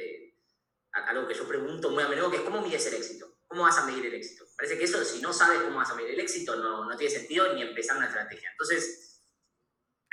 algo 0.93 1.29
que 1.29 1.35
yo 1.35 1.47
pregunto 1.47 1.91
muy 1.91 2.03
a 2.03 2.09
menudo, 2.09 2.31
que 2.31 2.39
es 2.39 2.43
¿cómo 2.43 2.63
mides 2.63 2.87
el 2.87 2.95
éxito? 2.95 3.39
¿Cómo 3.47 3.63
vas 3.63 3.79
a 3.79 3.87
medir 3.87 4.07
el 4.07 4.15
éxito? 4.15 4.45
Parece 4.57 4.79
que 4.79 4.85
eso, 4.85 5.05
si 5.05 5.21
no 5.21 5.33
sabes 5.33 5.61
cómo 5.61 5.77
vas 5.77 5.91
a 5.91 5.95
medir 5.95 6.15
el 6.15 6.21
éxito, 6.21 6.57
no, 6.57 6.85
no 6.85 6.97
tiene 6.97 7.15
sentido 7.15 7.53
ni 7.53 7.63
empezar 7.63 7.97
una 7.97 8.07
estrategia. 8.07 8.51
Entonces, 8.51 9.16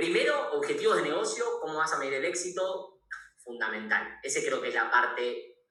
Primero, 0.04 0.52
objetivos 0.52 0.98
de 0.98 1.04
negocio, 1.04 1.46
cómo 1.62 1.78
vas 1.78 1.94
a 1.94 1.98
medir 1.98 2.16
el 2.16 2.26
éxito, 2.26 3.00
fundamental. 3.38 4.20
Ese 4.22 4.44
creo 4.44 4.62
que 4.62 4.68
es 4.68 4.76
la 4.76 4.92
parte, 4.92 5.64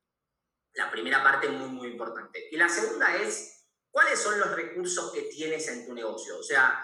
la 0.73 0.90
primera 0.90 1.23
parte 1.23 1.49
muy, 1.51 1.68
muy 1.68 1.88
importante. 1.88 2.49
Y 2.51 2.57
la 2.57 2.66
segunda 2.66 3.14
es, 3.14 3.66
¿cuáles 3.90 4.18
son 4.18 4.40
los 4.40 4.51
recursos 4.53 5.12
que 5.12 5.25
tienes 5.25 5.68
en 5.68 5.87
tu 5.87 5.92
negocio? 5.92 6.38
O 6.38 6.42
sea, 6.42 6.83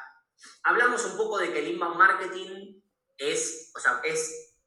hablamos 0.63 1.03
un 1.07 1.17
poco 1.17 1.39
de 1.39 1.51
que 1.51 1.61
el 1.61 1.69
inbound 1.69 1.97
marketing 1.97 2.83
es, 3.17 3.73
o 3.75 3.81
sea, 3.81 4.03
es, 4.05 4.59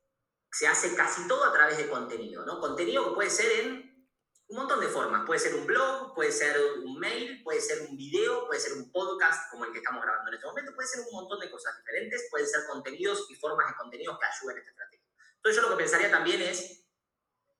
se 0.51 0.65
hace 0.65 0.95
casi 0.95 1.27
todo 1.27 1.43
a 1.45 1.53
través 1.53 1.77
de 1.77 1.87
contenido, 1.87 2.43
¿no? 2.47 2.59
Contenido 2.59 3.09
que 3.09 3.13
puede 3.13 3.29
ser 3.29 3.59
en 3.59 3.80
un 4.51 4.57
montón 4.57 4.81
de 4.81 4.87
formas. 4.87 5.25
Puede 5.25 5.39
ser 5.39 5.55
un 5.55 5.65
blog, 5.65 6.13
puede 6.13 6.31
ser 6.31 6.57
un 6.83 6.99
mail, 6.99 7.41
puede 7.41 7.61
ser 7.61 7.87
un 7.89 7.95
video, 7.95 8.45
puede 8.47 8.59
ser 8.59 8.73
un 8.73 8.91
podcast 8.91 9.49
como 9.49 9.63
el 9.63 9.71
que 9.71 9.77
estamos 9.77 10.03
grabando 10.03 10.29
en 10.29 10.35
este 10.35 10.45
momento, 10.45 10.75
puede 10.75 10.89
ser 10.89 10.99
un 11.07 11.13
montón 11.13 11.39
de 11.39 11.49
cosas 11.49 11.77
diferentes, 11.77 12.27
pueden 12.29 12.47
ser 12.47 12.65
contenidos 12.67 13.27
y 13.29 13.35
formas 13.35 13.67
de 13.69 13.77
contenidos 13.77 14.19
que 14.19 14.25
ayuden 14.25 14.57
a 14.57 14.59
esta 14.59 14.71
estrategia. 14.71 15.07
Entonces 15.37 15.55
yo 15.55 15.69
lo 15.69 15.75
que 15.75 15.81
pensaría 15.81 16.11
también 16.11 16.41
es, 16.41 16.85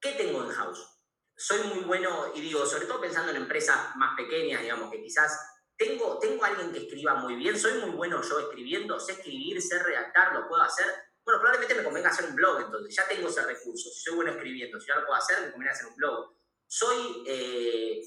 ¿qué 0.02 0.12
tengo 0.12 0.44
en 0.44 0.50
house? 0.50 0.86
Soy 1.34 1.64
muy 1.64 1.84
bueno, 1.86 2.34
y 2.36 2.42
digo, 2.42 2.66
sobre 2.66 2.86
todo 2.86 3.00
pensando 3.00 3.32
en 3.32 3.38
empresas 3.38 3.96
más 3.96 4.16
pequeñas, 4.18 4.62
digamos, 4.62 4.92
que 4.92 5.02
quizás 5.02 5.40
tengo, 5.78 6.20
tengo 6.20 6.44
alguien 6.44 6.74
que 6.74 6.80
escriba 6.80 7.16
muy 7.16 7.36
bien, 7.36 7.58
soy 7.58 7.80
muy 7.80 7.92
bueno 7.92 8.22
yo 8.22 8.40
escribiendo, 8.40 9.00
sé 9.00 9.14
escribir, 9.14 9.62
sé 9.62 9.82
redactar, 9.82 10.34
lo 10.34 10.48
puedo 10.50 10.62
hacer. 10.62 10.88
Bueno, 11.24 11.40
probablemente 11.40 11.74
me 11.74 11.84
convenga 11.84 12.10
hacer 12.10 12.26
un 12.26 12.36
blog, 12.36 12.62
entonces 12.66 12.94
ya 12.94 13.08
tengo 13.08 13.30
ese 13.30 13.44
recurso. 13.44 13.90
Si 13.90 14.02
soy 14.02 14.16
bueno 14.16 14.32
escribiendo, 14.32 14.80
si 14.80 14.88
ya 14.88 14.96
lo 14.96 15.06
puedo 15.06 15.18
hacer, 15.18 15.42
me 15.42 15.52
conviene 15.52 15.72
hacer 15.72 15.88
un 15.88 15.96
blog 15.96 16.41
soy, 16.72 17.24
eh, 17.28 18.02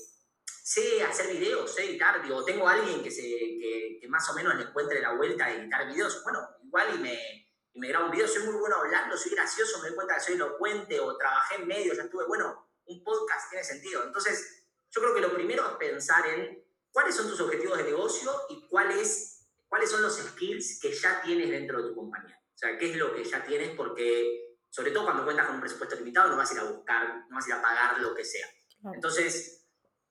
sé 0.46 1.03
hacer 1.05 1.31
videos, 1.31 1.74
sé 1.74 1.85
editar, 1.85 2.22
digo, 2.22 2.42
tengo 2.46 2.66
alguien 2.66 3.03
que, 3.03 3.11
se, 3.11 3.20
que, 3.20 4.00
más 4.09 4.27
o 4.31 4.33
menos 4.33 4.55
le 4.55 4.62
encuentre 4.62 5.03
la 5.03 5.12
vuelta 5.12 5.44
a 5.44 5.53
editar 5.53 5.87
videos, 5.87 6.22
bueno, 6.24 6.40
igual 6.62 6.94
y 6.94 6.98
me, 6.98 7.50
y 7.74 7.79
me 7.79 7.88
grabo 7.88 8.07
un 8.07 8.12
video, 8.12 8.27
soy 8.27 8.44
muy 8.44 8.55
bueno 8.55 8.77
hablando, 8.77 9.18
soy 9.18 9.33
gracioso, 9.33 9.83
me 9.83 9.88
doy 9.88 9.96
cuenta 9.96 10.14
que 10.14 10.20
soy 10.22 10.35
elocuente 10.37 10.98
o 10.98 11.14
trabajé 11.18 11.57
en 11.57 11.66
medios, 11.66 11.94
ya 11.94 12.05
estuve, 12.05 12.24
bueno, 12.27 12.70
un 12.87 13.05
podcast 13.05 13.50
tiene 13.50 13.64
sentido. 13.64 14.03
Entonces, 14.03 14.66
yo 14.90 15.03
creo 15.03 15.14
que 15.14 15.20
lo 15.20 15.35
primero 15.35 15.68
es 15.68 15.77
pensar 15.77 16.27
en 16.27 16.64
cuáles 16.90 17.14
son 17.14 17.29
tus 17.29 17.40
objetivos 17.42 17.77
de 17.77 17.85
negocio 17.85 18.33
y 18.48 18.66
cuáles, 18.68 19.46
cuáles 19.68 19.90
son 19.90 20.00
los 20.00 20.16
skills 20.16 20.81
que 20.81 20.90
ya 20.90 21.20
tienes 21.20 21.50
dentro 21.50 21.83
de 21.83 21.90
tu 21.90 21.94
compañía. 21.94 22.40
O 22.55 22.57
sea, 22.57 22.79
qué 22.79 22.92
es 22.92 22.96
lo 22.96 23.14
que 23.14 23.24
ya 23.24 23.44
tienes 23.44 23.77
porque 23.77 24.43
sobre 24.74 24.90
todo 24.90 25.04
cuando 25.04 25.22
cuentas 25.22 25.46
con 25.46 25.54
un 25.54 25.60
presupuesto 25.60 25.94
limitado, 25.94 26.30
no 26.30 26.37
vas 26.37 26.50
a 26.50 26.54
ir 26.54 26.58
a 26.58 26.64
buscar, 26.64 27.26
no 27.30 27.37
vas 27.37 27.44
a 27.44 27.48
ir 27.48 27.54
a 27.54 27.62
pagar 27.62 28.00
lo 28.00 28.12
que 28.12 28.24
sea. 28.24 28.44
Entonces, 28.92 29.68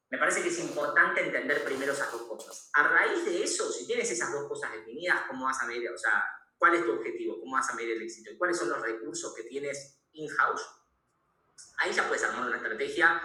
me 0.10 0.18
parece 0.18 0.42
que 0.42 0.48
es 0.48 0.60
importante 0.60 1.20
entender 1.20 1.66
primero 1.66 1.92
esas 1.92 2.10
dos 2.10 2.22
cosas. 2.22 2.70
A 2.72 2.88
raíz 2.88 3.26
de 3.26 3.44
eso, 3.44 3.70
si 3.70 3.86
tienes 3.86 4.10
esas 4.10 4.32
dos 4.32 4.48
cosas 4.48 4.72
definidas, 4.72 5.24
¿cómo 5.28 5.44
vas 5.44 5.62
a 5.62 5.66
medir? 5.66 5.90
O 5.90 5.98
sea, 5.98 6.24
¿cuál 6.58 6.76
es 6.76 6.86
tu 6.86 6.94
objetivo? 6.94 7.42
¿Cómo 7.42 7.58
vas 7.58 7.70
a 7.72 7.76
medir 7.76 7.98
el 7.98 8.04
éxito? 8.04 8.32
¿Y 8.32 8.38
cuáles 8.38 8.58
son 8.58 8.70
los 8.70 8.82
recursos 8.82 9.36
que 9.36 9.44
tienes 9.44 10.00
in-house? 10.14 10.66
Ahí 11.80 11.92
ya 11.92 12.08
puedes 12.08 12.24
armar 12.24 12.48
una 12.48 12.56
estrategia 12.56 13.22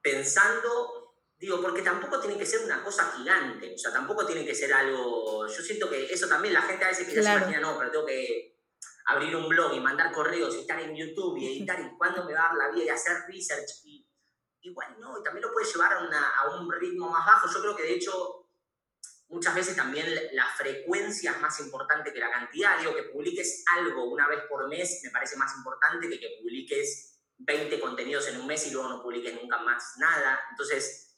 pensando, 0.00 1.16
digo, 1.36 1.60
porque 1.60 1.82
tampoco 1.82 2.20
tiene 2.20 2.38
que 2.38 2.46
ser 2.46 2.64
una 2.64 2.84
cosa 2.84 3.12
gigante, 3.16 3.74
o 3.74 3.78
sea, 3.78 3.92
tampoco 3.92 4.24
tiene 4.24 4.46
que 4.46 4.54
ser 4.54 4.72
algo, 4.72 5.48
yo 5.48 5.62
siento 5.62 5.90
que 5.90 6.04
eso 6.04 6.28
también 6.28 6.54
la 6.54 6.62
gente 6.62 6.84
a 6.84 6.88
veces 6.88 7.06
piensa, 7.08 7.32
se 7.32 7.38
imagina, 7.38 7.60
no, 7.60 7.76
pero 7.76 7.90
tengo 7.90 8.06
que 8.06 8.51
abrir 9.06 9.34
un 9.36 9.48
blog 9.48 9.74
y 9.74 9.80
mandar 9.80 10.12
correos 10.12 10.54
y 10.56 10.60
estar 10.60 10.80
en 10.80 10.94
YouTube 10.94 11.38
y 11.38 11.46
editar 11.58 11.80
y 11.80 11.96
cuándo 11.96 12.24
me 12.24 12.34
va 12.34 12.40
a 12.40 12.48
dar 12.48 12.56
la 12.56 12.70
vida 12.70 12.84
y 12.84 12.88
hacer 12.90 13.24
research. 13.28 13.70
Y, 13.84 14.06
igual 14.62 14.96
no, 15.00 15.18
y 15.18 15.22
también 15.22 15.42
lo 15.42 15.52
puedes 15.52 15.72
llevar 15.72 15.92
a, 15.92 16.48
un 16.56 16.70
ritmo 16.70 17.10
más 17.10 17.26
bajo. 17.26 17.48
Yo 17.52 17.60
creo 17.60 17.76
que 17.76 17.82
de 17.82 17.94
hecho 17.94 18.48
muchas 19.28 19.54
veces 19.54 19.74
también 19.74 20.06
la 20.32 20.46
frecuencia 20.56 21.32
es 21.32 21.40
más 21.40 21.58
importante 21.60 22.12
que 22.12 22.20
la 22.20 22.30
cantidad. 22.30 22.78
Digo, 22.78 22.94
que 22.94 23.04
publiques 23.04 23.64
algo 23.76 24.04
una 24.04 24.28
vez 24.28 24.42
por 24.48 24.68
mes 24.68 25.00
me 25.02 25.10
parece 25.10 25.36
más 25.36 25.56
importante 25.56 26.08
que 26.08 26.20
que 26.20 26.38
publiques 26.40 27.12
20 27.38 27.80
contenidos 27.80 28.28
en 28.28 28.40
un 28.40 28.46
mes 28.46 28.66
y 28.66 28.70
luego 28.70 28.88
no 28.88 29.02
publiques 29.02 29.34
nunca 29.34 29.58
más 29.58 29.94
nada. 29.98 30.40
Entonces, 30.50 31.11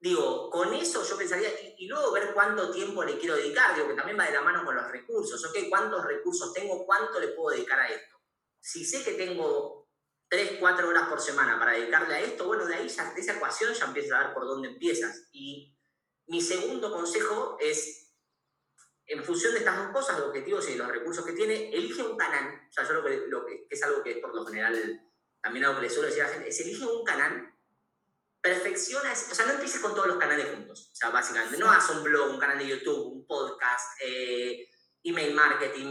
digo, 0.00 0.48
con 0.48 0.72
eso 0.72 1.04
yo 1.04 1.16
pensaría, 1.16 1.50
y, 1.76 1.86
luego 1.86 2.12
ver 2.12 2.32
cuánto 2.32 2.70
tiempo 2.70 3.04
le 3.04 3.18
quiero 3.18 3.36
dedicar, 3.36 3.74
digo, 3.74 3.88
que 3.88 3.94
también 3.94 4.18
va 4.18 4.24
de 4.24 4.32
la 4.32 4.40
mano 4.40 4.64
con 4.64 4.74
los 4.74 4.90
recursos, 4.90 5.44
¿ok? 5.44 5.68
¿Cuántos 5.68 6.04
recursos 6.04 6.52
tengo? 6.54 6.86
¿Cuánto 6.86 7.20
le 7.20 7.28
puedo 7.28 7.54
dedicar 7.54 7.78
a 7.80 7.88
esto? 7.88 8.16
Si 8.58 8.84
sé 8.84 9.04
que 9.04 9.12
tengo 9.12 9.90
3, 10.28 10.56
4 10.58 10.88
horas 10.88 11.08
por 11.08 11.20
semana 11.20 11.58
para 11.58 11.72
dedicarle 11.72 12.14
a 12.14 12.20
esto, 12.20 12.46
bueno, 12.46 12.64
de 12.66 12.76
ahí 12.76 12.88
ya, 12.88 13.12
de 13.12 13.20
esa 13.20 13.34
ecuación 13.34 13.74
ya 13.74 13.84
empiezas 13.84 14.12
a 14.12 14.24
ver 14.24 14.34
por 14.34 14.46
dónde 14.46 14.68
empiezas. 14.68 15.28
Y 15.32 15.76
mi 16.28 16.40
segundo 16.40 16.90
consejo 16.90 17.58
es, 17.60 18.14
en 19.04 19.22
función 19.22 19.52
de 19.52 19.58
estas 19.58 19.76
dos 19.76 19.92
cosas, 19.92 20.18
los 20.18 20.28
objetivos 20.28 20.66
y 20.70 20.76
los 20.76 20.88
recursos 20.88 21.26
que 21.26 21.32
tiene, 21.32 21.68
elige 21.74 22.02
un 22.02 22.16
canal, 22.16 22.66
o 22.68 22.72
sea, 22.72 22.88
yo 22.88 22.94
lo 22.94 23.04
que, 23.04 23.24
lo 23.26 23.44
que 23.44 23.66
es 23.68 23.82
algo 23.82 24.02
que 24.02 24.16
por 24.16 24.34
lo 24.34 24.46
general 24.46 25.06
también 25.42 25.64
algo 25.64 25.80
que 25.80 25.86
le 25.86 25.90
suelo 25.90 26.08
decir 26.08 26.22
a 26.22 26.28
la 26.28 26.32
gente, 26.34 26.48
es 26.48 26.60
elige 26.60 26.86
un 26.86 27.04
canal 27.04 27.49
perfecciona, 28.40 29.12
o 29.12 29.34
sea, 29.34 29.46
no 29.46 29.52
empieces 29.52 29.80
con 29.80 29.94
todos 29.94 30.08
los 30.08 30.16
canales 30.16 30.48
juntos, 30.54 30.90
o 30.92 30.96
sea, 30.96 31.10
básicamente, 31.10 31.58
no 31.58 31.70
hagas 31.70 31.90
un 31.90 32.02
blog, 32.02 32.30
un 32.30 32.38
canal 32.38 32.58
de 32.58 32.68
YouTube, 32.68 33.12
un 33.12 33.26
podcast, 33.26 34.00
eh, 34.02 34.68
email 35.02 35.34
marketing, 35.34 35.90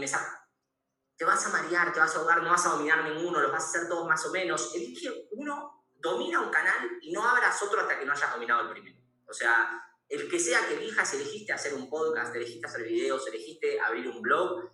te 1.20 1.26
vas 1.26 1.44
a 1.44 1.50
marear, 1.50 1.92
te 1.92 2.00
vas 2.00 2.16
a 2.16 2.20
ahogar, 2.20 2.42
no 2.42 2.50
vas 2.50 2.64
a 2.64 2.70
dominar 2.70 3.04
ninguno, 3.04 3.40
los 3.40 3.52
vas 3.52 3.64
a 3.64 3.68
hacer 3.68 3.88
todos 3.90 4.08
más 4.08 4.24
o 4.24 4.30
menos. 4.30 4.74
Elige 4.74 5.28
uno, 5.32 5.84
domina 5.96 6.40
un 6.40 6.50
canal 6.50 6.98
y 7.02 7.12
no 7.12 7.22
abras 7.22 7.62
otro 7.62 7.78
hasta 7.78 7.98
que 7.98 8.06
no 8.06 8.12
hayas 8.12 8.32
dominado 8.32 8.62
el 8.62 8.70
primero. 8.70 8.98
O 9.28 9.34
sea, 9.34 9.84
el 10.08 10.30
que 10.30 10.40
sea 10.40 10.66
que 10.66 10.76
elijas, 10.76 11.12
elegiste 11.12 11.52
hacer 11.52 11.74
un 11.74 11.90
podcast, 11.90 12.34
elegiste 12.34 12.66
hacer 12.66 12.84
videos, 12.84 13.26
elegiste 13.28 13.78
abrir 13.78 14.08
un 14.08 14.22
blog, 14.22 14.70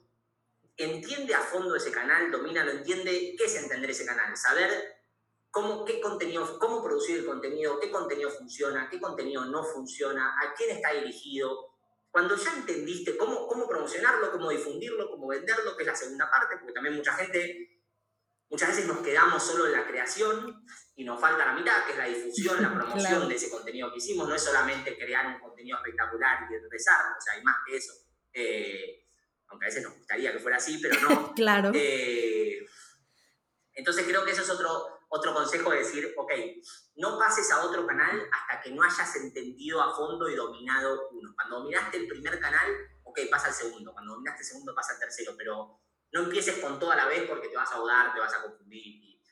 entiende 0.77 1.35
a 1.35 1.41
fondo 1.41 1.75
ese 1.75 1.91
canal, 1.91 2.31
domina, 2.31 2.65
lo 2.65 2.71
entiende, 2.71 3.35
¿qué 3.37 3.45
es 3.45 3.57
entender 3.57 3.91
ese 3.91 4.07
canal? 4.07 4.37
Saber 4.37 4.96
cómo, 5.57 5.87
qué 5.87 6.03
contenido, 6.03 6.59
cómo 6.59 6.85
producir 6.85 7.21
el 7.21 7.25
contenido, 7.25 7.81
qué 7.81 7.91
contenido 7.91 8.29
funciona, 8.29 8.91
qué 8.91 9.01
contenido 9.01 9.47
no 9.47 9.65
funciona, 9.65 10.37
a 10.39 10.53
quién 10.53 10.77
está 10.77 10.93
dirigido. 10.93 11.73
Cuando 12.11 12.37
ya 12.37 12.53
entendiste 12.53 13.17
cómo, 13.17 13.47
cómo 13.47 13.67
promocionarlo, 13.67 14.33
cómo 14.33 14.51
difundirlo, 14.51 15.09
cómo 15.09 15.29
venderlo, 15.29 15.75
que 15.75 15.85
es 15.85 15.87
la 15.87 15.97
segunda 15.97 16.31
parte, 16.31 16.59
porque 16.59 16.75
también 16.75 16.95
mucha 16.95 17.15
gente, 17.15 17.81
muchas 18.51 18.69
veces 18.69 18.87
nos 18.87 18.99
quedamos 18.99 19.43
solo 19.43 19.65
en 19.65 19.73
la 19.73 19.87
creación 19.87 20.63
y 20.95 21.05
nos 21.05 21.19
falta 21.19 21.47
la 21.47 21.55
mitad, 21.55 21.87
que 21.87 21.93
es 21.93 21.99
la 21.99 22.05
difusión, 22.05 22.63
la 22.63 22.75
promoción 22.75 23.27
de 23.27 23.35
ese 23.35 23.49
contenido 23.49 23.91
que 23.91 23.97
hicimos. 23.97 24.29
No 24.29 24.35
es 24.35 24.43
solamente 24.43 24.99
crear 24.99 25.27
un 25.27 25.41
contenido 25.41 25.79
espectacular 25.79 26.47
y 26.51 26.55
empezar, 26.55 27.01
o 27.17 27.21
sea, 27.23 27.33
hay 27.33 27.43
más 27.43 27.57
que 27.67 27.77
eso. 27.79 27.95
Eh, 28.35 29.07
aunque 29.49 29.65
a 29.65 29.69
veces 29.69 29.85
nos 29.85 29.95
gustaría 29.95 30.33
que 30.33 30.39
fuera 30.39 30.59
así, 30.59 30.79
pero 30.83 31.01
no. 31.01 31.33
claro. 31.35 31.73
Eh, 31.75 32.59
entonces 33.73 34.05
creo 34.07 34.23
que 34.23 34.33
eso 34.33 34.43
es 34.43 34.51
otro, 34.51 34.96
otro 35.17 35.35
consejo 35.35 35.73
es 35.73 35.87
decir, 35.87 36.15
ok, 36.17 36.33
no 36.97 37.19
pases 37.19 37.51
a 37.53 37.65
otro 37.65 37.87
canal 37.87 38.23
hasta 38.33 38.63
que 38.63 38.71
no 38.71 38.83
hayas 38.83 39.17
entendido 39.17 39.83
a 39.83 39.95
fondo 39.95 40.29
y 40.29 40.35
dominado 40.35 41.09
uno. 41.13 41.33
Cuando 41.35 41.61
dominaste 41.61 41.99
el 41.99 42.09
primer 42.09 42.39
canal, 42.39 42.67
ok, 43.05 43.21
pasa 43.31 43.49
al 43.49 43.55
segundo. 43.55 43.93
Cuando 43.93 44.15
dominaste 44.15 44.43
el 44.43 44.49
segundo, 44.49 44.75
pasa 44.75 44.95
al 44.95 45.01
tercero. 45.01 45.35
Pero 45.37 45.81
no 46.13 46.23
empieces 46.23 46.59
con 46.59 46.79
todo 46.79 46.93
a 46.93 46.97
la 46.97 47.07
vez 47.07 47.29
porque 47.29 47.49
te 47.49 47.57
vas 47.57 47.71
a 47.73 47.77
ahogar, 47.77 48.15
te 48.15 48.21
vas 48.21 48.35
a 48.35 48.43
confundir 48.43 48.83
y, 48.85 49.23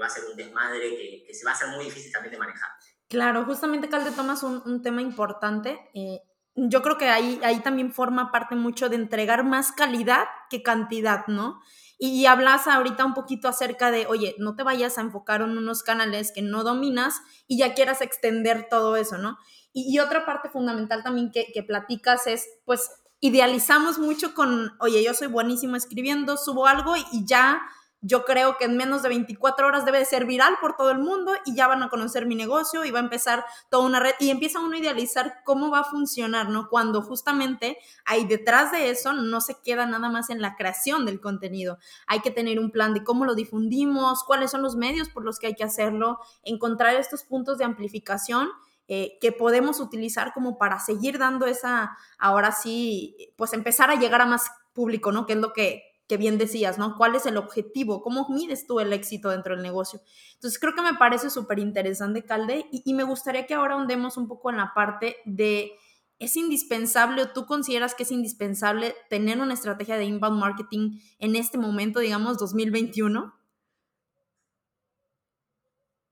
va 0.00 0.06
a 0.06 0.10
ser 0.10 0.24
un 0.24 0.36
desmadre 0.36 1.24
que, 1.24 1.32
se 1.32 1.44
va 1.44 1.52
a 1.52 1.54
hacer 1.54 1.68
muy 1.68 1.84
difícil 1.84 2.10
también 2.10 2.32
de 2.32 2.38
manejar. 2.38 2.68
Claro, 3.08 3.44
justamente 3.44 3.88
Calde 3.88 4.10
tomas 4.10 4.42
un, 4.42 4.60
un 4.66 4.82
tema 4.82 5.00
importante. 5.00 5.78
Eh, 5.94 6.20
yo 6.56 6.82
creo 6.82 6.98
que 6.98 7.08
ahí, 7.08 7.40
ahí 7.44 7.60
también 7.60 7.92
forma 7.92 8.32
parte 8.32 8.56
mucho 8.56 8.88
de 8.88 8.96
entregar 8.96 9.44
más 9.44 9.70
calidad 9.70 10.24
que 10.50 10.64
cantidad, 10.64 11.26
¿no? 11.28 11.60
Y, 11.98 12.26
hablas 12.26 12.66
ahorita 12.66 13.04
un 13.04 13.14
poquito 13.14 13.48
acerca 13.48 13.90
de, 13.90 14.06
oye, 14.06 14.34
no 14.38 14.56
te 14.56 14.62
vayas 14.62 14.98
a 14.98 15.02
enfocar 15.02 15.42
en 15.42 15.56
unos 15.56 15.82
canales 15.82 16.32
que 16.34 16.42
no 16.42 16.64
dominas 16.64 17.20
y 17.46 17.58
ya 17.58 17.74
quieras 17.74 18.00
extender 18.00 18.68
todo 18.68 18.96
eso, 18.96 19.18
¿no? 19.18 19.38
Y, 19.72 19.98
otra 19.98 20.24
parte 20.24 20.48
fundamental 20.48 21.02
también 21.02 21.32
que, 21.32 21.62
platicas 21.62 22.26
es, 22.26 22.46
pues, 22.64 22.90
idealizamos 23.20 23.98
mucho 23.98 24.34
con, 24.34 24.72
oye, 24.80 25.02
yo 25.02 25.14
soy 25.14 25.28
buenísimo 25.28 25.76
escribiendo, 25.76 26.36
subo 26.36 26.66
algo 26.66 26.94
y 26.96 27.26
ya 27.26 27.60
yo 28.06 28.26
creo 28.26 28.58
que 28.58 28.66
en 28.66 28.76
menos 28.76 29.02
de 29.02 29.08
24 29.08 29.66
horas 29.66 29.86
debe 29.86 29.98
de 29.98 30.04
ser 30.04 30.26
viral 30.26 30.56
por 30.60 30.76
todo 30.76 30.90
el 30.90 30.98
mundo 30.98 31.32
y 31.46 31.54
ya 31.56 31.66
van 31.66 31.82
a 31.82 31.88
conocer 31.88 32.26
mi 32.26 32.34
negocio 32.34 32.84
y 32.84 32.90
va 32.90 32.98
a 32.98 33.02
empezar 33.02 33.46
toda 33.70 33.86
una 33.86 33.98
red 33.98 34.12
y 34.20 34.28
empieza 34.28 34.60
uno 34.60 34.76
a 34.76 34.78
idealizar 34.78 35.40
cómo 35.42 35.70
va 35.70 35.80
a 35.80 35.84
funcionar, 35.84 36.50
¿no? 36.50 36.68
Cuando 36.68 37.00
justamente 37.00 37.78
ahí 38.04 38.26
detrás 38.26 38.72
de 38.72 38.90
eso 38.90 39.14
no 39.14 39.40
se 39.40 39.56
queda 39.62 39.86
nada 39.86 40.10
más 40.10 40.28
en 40.28 40.42
la 40.42 40.54
creación 40.54 41.06
del 41.06 41.18
contenido. 41.18 41.78
Hay 42.06 42.20
que 42.20 42.30
tener 42.30 42.60
un 42.60 42.70
plan 42.70 42.92
de 42.92 43.02
cómo 43.02 43.24
lo 43.24 43.34
difundimos, 43.34 44.22
cuáles 44.24 44.50
son 44.50 44.60
los 44.60 44.76
medios 44.76 45.08
por 45.08 45.24
los 45.24 45.38
que 45.38 45.46
hay 45.46 45.54
que 45.54 45.64
hacerlo, 45.64 46.18
encontrar 46.42 46.94
estos 46.96 47.24
puntos 47.24 47.56
de 47.56 47.64
amplificación 47.64 48.50
eh, 48.86 49.16
que 49.18 49.32
podemos 49.32 49.80
utilizar 49.80 50.34
como 50.34 50.58
para 50.58 50.78
seguir 50.78 51.18
dando 51.18 51.46
esa, 51.46 51.96
ahora 52.18 52.52
sí, 52.52 53.32
pues 53.36 53.54
empezar 53.54 53.90
a 53.90 53.94
llegar 53.94 54.20
a 54.20 54.26
más 54.26 54.50
público, 54.74 55.10
¿no? 55.10 55.24
Que 55.24 55.32
es 55.32 55.38
lo 55.38 55.54
que 55.54 55.93
que 56.06 56.16
bien 56.16 56.38
decías, 56.38 56.78
¿no? 56.78 56.96
¿Cuál 56.96 57.14
es 57.14 57.26
el 57.26 57.36
objetivo? 57.36 58.02
¿Cómo 58.02 58.26
mides 58.28 58.66
tú 58.66 58.80
el 58.80 58.92
éxito 58.92 59.30
dentro 59.30 59.54
del 59.54 59.62
negocio? 59.62 60.00
Entonces, 60.34 60.58
creo 60.60 60.74
que 60.74 60.82
me 60.82 60.94
parece 60.94 61.30
súper 61.30 61.58
interesante, 61.58 62.24
Calde, 62.24 62.66
y, 62.70 62.92
me 62.94 63.04
gustaría 63.04 63.46
que 63.46 63.54
ahora 63.54 63.76
hundemos 63.76 64.16
un 64.16 64.28
poco 64.28 64.50
en 64.50 64.58
la 64.58 64.72
parte 64.74 65.16
de, 65.24 65.72
¿es 66.18 66.36
indispensable 66.36 67.22
o 67.22 67.30
tú 67.30 67.46
consideras 67.46 67.94
que 67.94 68.02
es 68.02 68.10
indispensable 68.10 68.94
tener 69.08 69.40
una 69.40 69.54
estrategia 69.54 69.96
de 69.96 70.04
inbound 70.04 70.38
marketing 70.38 71.00
en 71.18 71.36
este 71.36 71.56
momento, 71.56 72.00
digamos, 72.00 72.38
2021? 72.38 73.34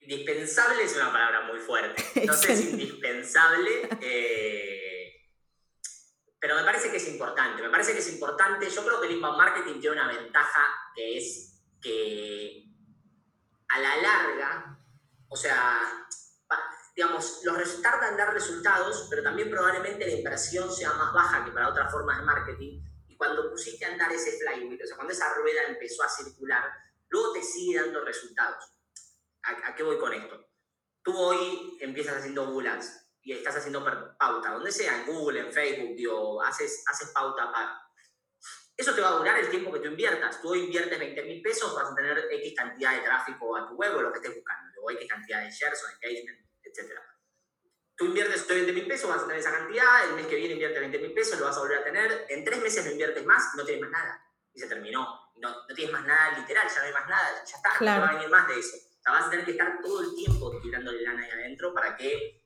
Indispensable 0.00 0.82
es 0.82 0.96
una 0.96 1.12
palabra 1.12 1.46
muy 1.46 1.60
fuerte. 1.60 2.02
No 2.26 2.32
sé 2.32 2.56
si 2.56 2.70
indispensable. 2.70 3.88
Eh 4.00 4.81
pero 6.42 6.56
me 6.56 6.64
parece 6.64 6.90
que 6.90 6.96
es 6.96 7.06
importante, 7.06 7.62
me 7.62 7.70
parece 7.70 7.92
que 7.92 8.00
es 8.00 8.12
importante, 8.12 8.68
yo 8.68 8.84
creo 8.84 9.00
que 9.00 9.06
el 9.06 9.12
inbound 9.12 9.38
marketing 9.38 9.78
tiene 9.78 9.94
una 9.94 10.08
ventaja 10.08 10.66
que 10.92 11.16
es 11.16 11.62
que 11.80 12.64
a 13.68 13.78
la 13.78 13.96
larga, 13.98 14.76
o 15.28 15.36
sea, 15.36 16.08
digamos, 16.96 17.42
los 17.44 17.56
resultados 17.56 18.00
dan 18.00 18.16
dar 18.16 18.34
resultados, 18.34 19.06
pero 19.08 19.22
también 19.22 19.50
probablemente 19.50 20.04
la 20.04 20.14
inversión 20.14 20.72
sea 20.72 20.92
más 20.94 21.14
baja 21.14 21.44
que 21.44 21.52
para 21.52 21.68
otras 21.68 21.92
formas 21.92 22.18
de 22.18 22.24
marketing. 22.24 22.82
Y 23.06 23.16
cuando 23.16 23.48
pusiste 23.48 23.84
a 23.84 23.92
andar 23.92 24.10
ese 24.10 24.32
flywheel, 24.32 24.82
o 24.82 24.86
sea, 24.86 24.96
cuando 24.96 25.12
esa 25.12 25.32
rueda 25.34 25.62
empezó 25.68 26.02
a 26.02 26.08
circular, 26.08 26.64
luego 27.08 27.34
te 27.34 27.42
sigue 27.44 27.80
dando 27.80 28.04
resultados. 28.04 28.64
¿A, 29.44 29.76
qué 29.76 29.84
voy 29.84 29.96
con 29.96 30.12
esto? 30.12 30.44
Tú 31.04 31.16
hoy 31.16 31.78
empiezas 31.80 32.16
haciendo 32.16 32.46
Google 32.46 32.70
y 33.24 33.32
estás 33.32 33.56
haciendo 33.56 33.84
pauta, 34.18 34.50
donde 34.50 34.72
sea, 34.72 34.98
en 34.98 35.06
Google, 35.06 35.40
en 35.40 35.52
Facebook, 35.52 35.94
digo, 35.96 36.42
haces, 36.42 36.84
haces 36.88 37.10
pauta 37.10 37.52
para... 37.52 37.80
Eso 38.76 38.94
te 38.94 39.00
va 39.00 39.08
a 39.08 39.18
durar 39.18 39.38
el 39.38 39.48
tiempo 39.48 39.72
que 39.72 39.78
tú 39.78 39.86
inviertas. 39.86 40.40
Tú 40.40 40.54
inviertes 40.54 40.98
20 40.98 41.22
mil 41.24 41.42
pesos, 41.42 41.74
vas 41.74 41.92
a 41.92 41.94
tener 41.94 42.26
X 42.30 42.54
cantidad 42.56 42.96
de 42.96 43.02
tráfico 43.02 43.56
a 43.56 43.68
tu 43.68 43.74
web 43.74 43.94
o 43.96 44.02
lo 44.02 44.12
que 44.12 44.18
estés 44.18 44.34
buscando, 44.34 44.82
o 44.82 44.90
X 44.90 45.08
cantidad 45.08 45.44
de 45.44 45.50
shares 45.50 45.84
o 45.84 45.88
engagement, 45.88 46.40
etc. 46.62 46.98
Tú 47.94 48.06
inviertes 48.06 48.48
20 48.48 48.72
mil 48.72 48.88
pesos, 48.88 49.08
vas 49.08 49.20
a 49.20 49.26
tener 49.26 49.38
esa 49.38 49.52
cantidad, 49.52 50.08
el 50.08 50.14
mes 50.14 50.26
que 50.26 50.36
viene 50.36 50.54
inviertes 50.54 50.80
20 50.80 50.98
mil 50.98 51.12
pesos, 51.12 51.38
lo 51.38 51.46
vas 51.46 51.56
a 51.56 51.60
volver 51.60 51.78
a 51.78 51.84
tener, 51.84 52.26
en 52.28 52.44
tres 52.44 52.60
meses 52.60 52.84
no 52.84 52.90
inviertes 52.90 53.24
más, 53.24 53.54
no 53.56 53.64
tienes 53.64 53.82
más 53.82 53.92
nada. 53.92 54.26
Y 54.52 54.58
se 54.58 54.66
terminó. 54.66 55.30
No, 55.36 55.50
no 55.68 55.74
tienes 55.74 55.92
más 55.92 56.04
nada 56.04 56.38
literal, 56.38 56.68
ya 56.68 56.78
no 56.80 56.86
hay 56.86 56.92
más 56.92 57.08
nada, 57.08 57.44
ya 57.44 57.56
está, 57.56 57.70
no 57.80 58.00
va 58.00 58.08
a 58.08 58.14
venir 58.14 58.28
más 58.28 58.48
de 58.48 58.58
eso. 58.58 58.76
O 58.76 59.02
sea, 59.02 59.12
vas 59.12 59.26
a 59.26 59.30
tener 59.30 59.44
que 59.44 59.52
estar 59.52 59.80
todo 59.80 60.02
el 60.02 60.14
tiempo 60.14 60.60
tirándole 60.60 61.02
lana 61.02 61.22
ahí 61.24 61.30
adentro 61.30 61.74
para 61.74 61.96
que 61.96 62.41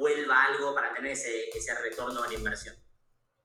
vuelva 0.00 0.44
algo 0.46 0.74
para 0.74 0.94
tener 0.94 1.12
ese, 1.12 1.50
ese 1.50 1.74
retorno 1.74 2.22
a 2.22 2.26
la 2.26 2.34
inversión. 2.34 2.74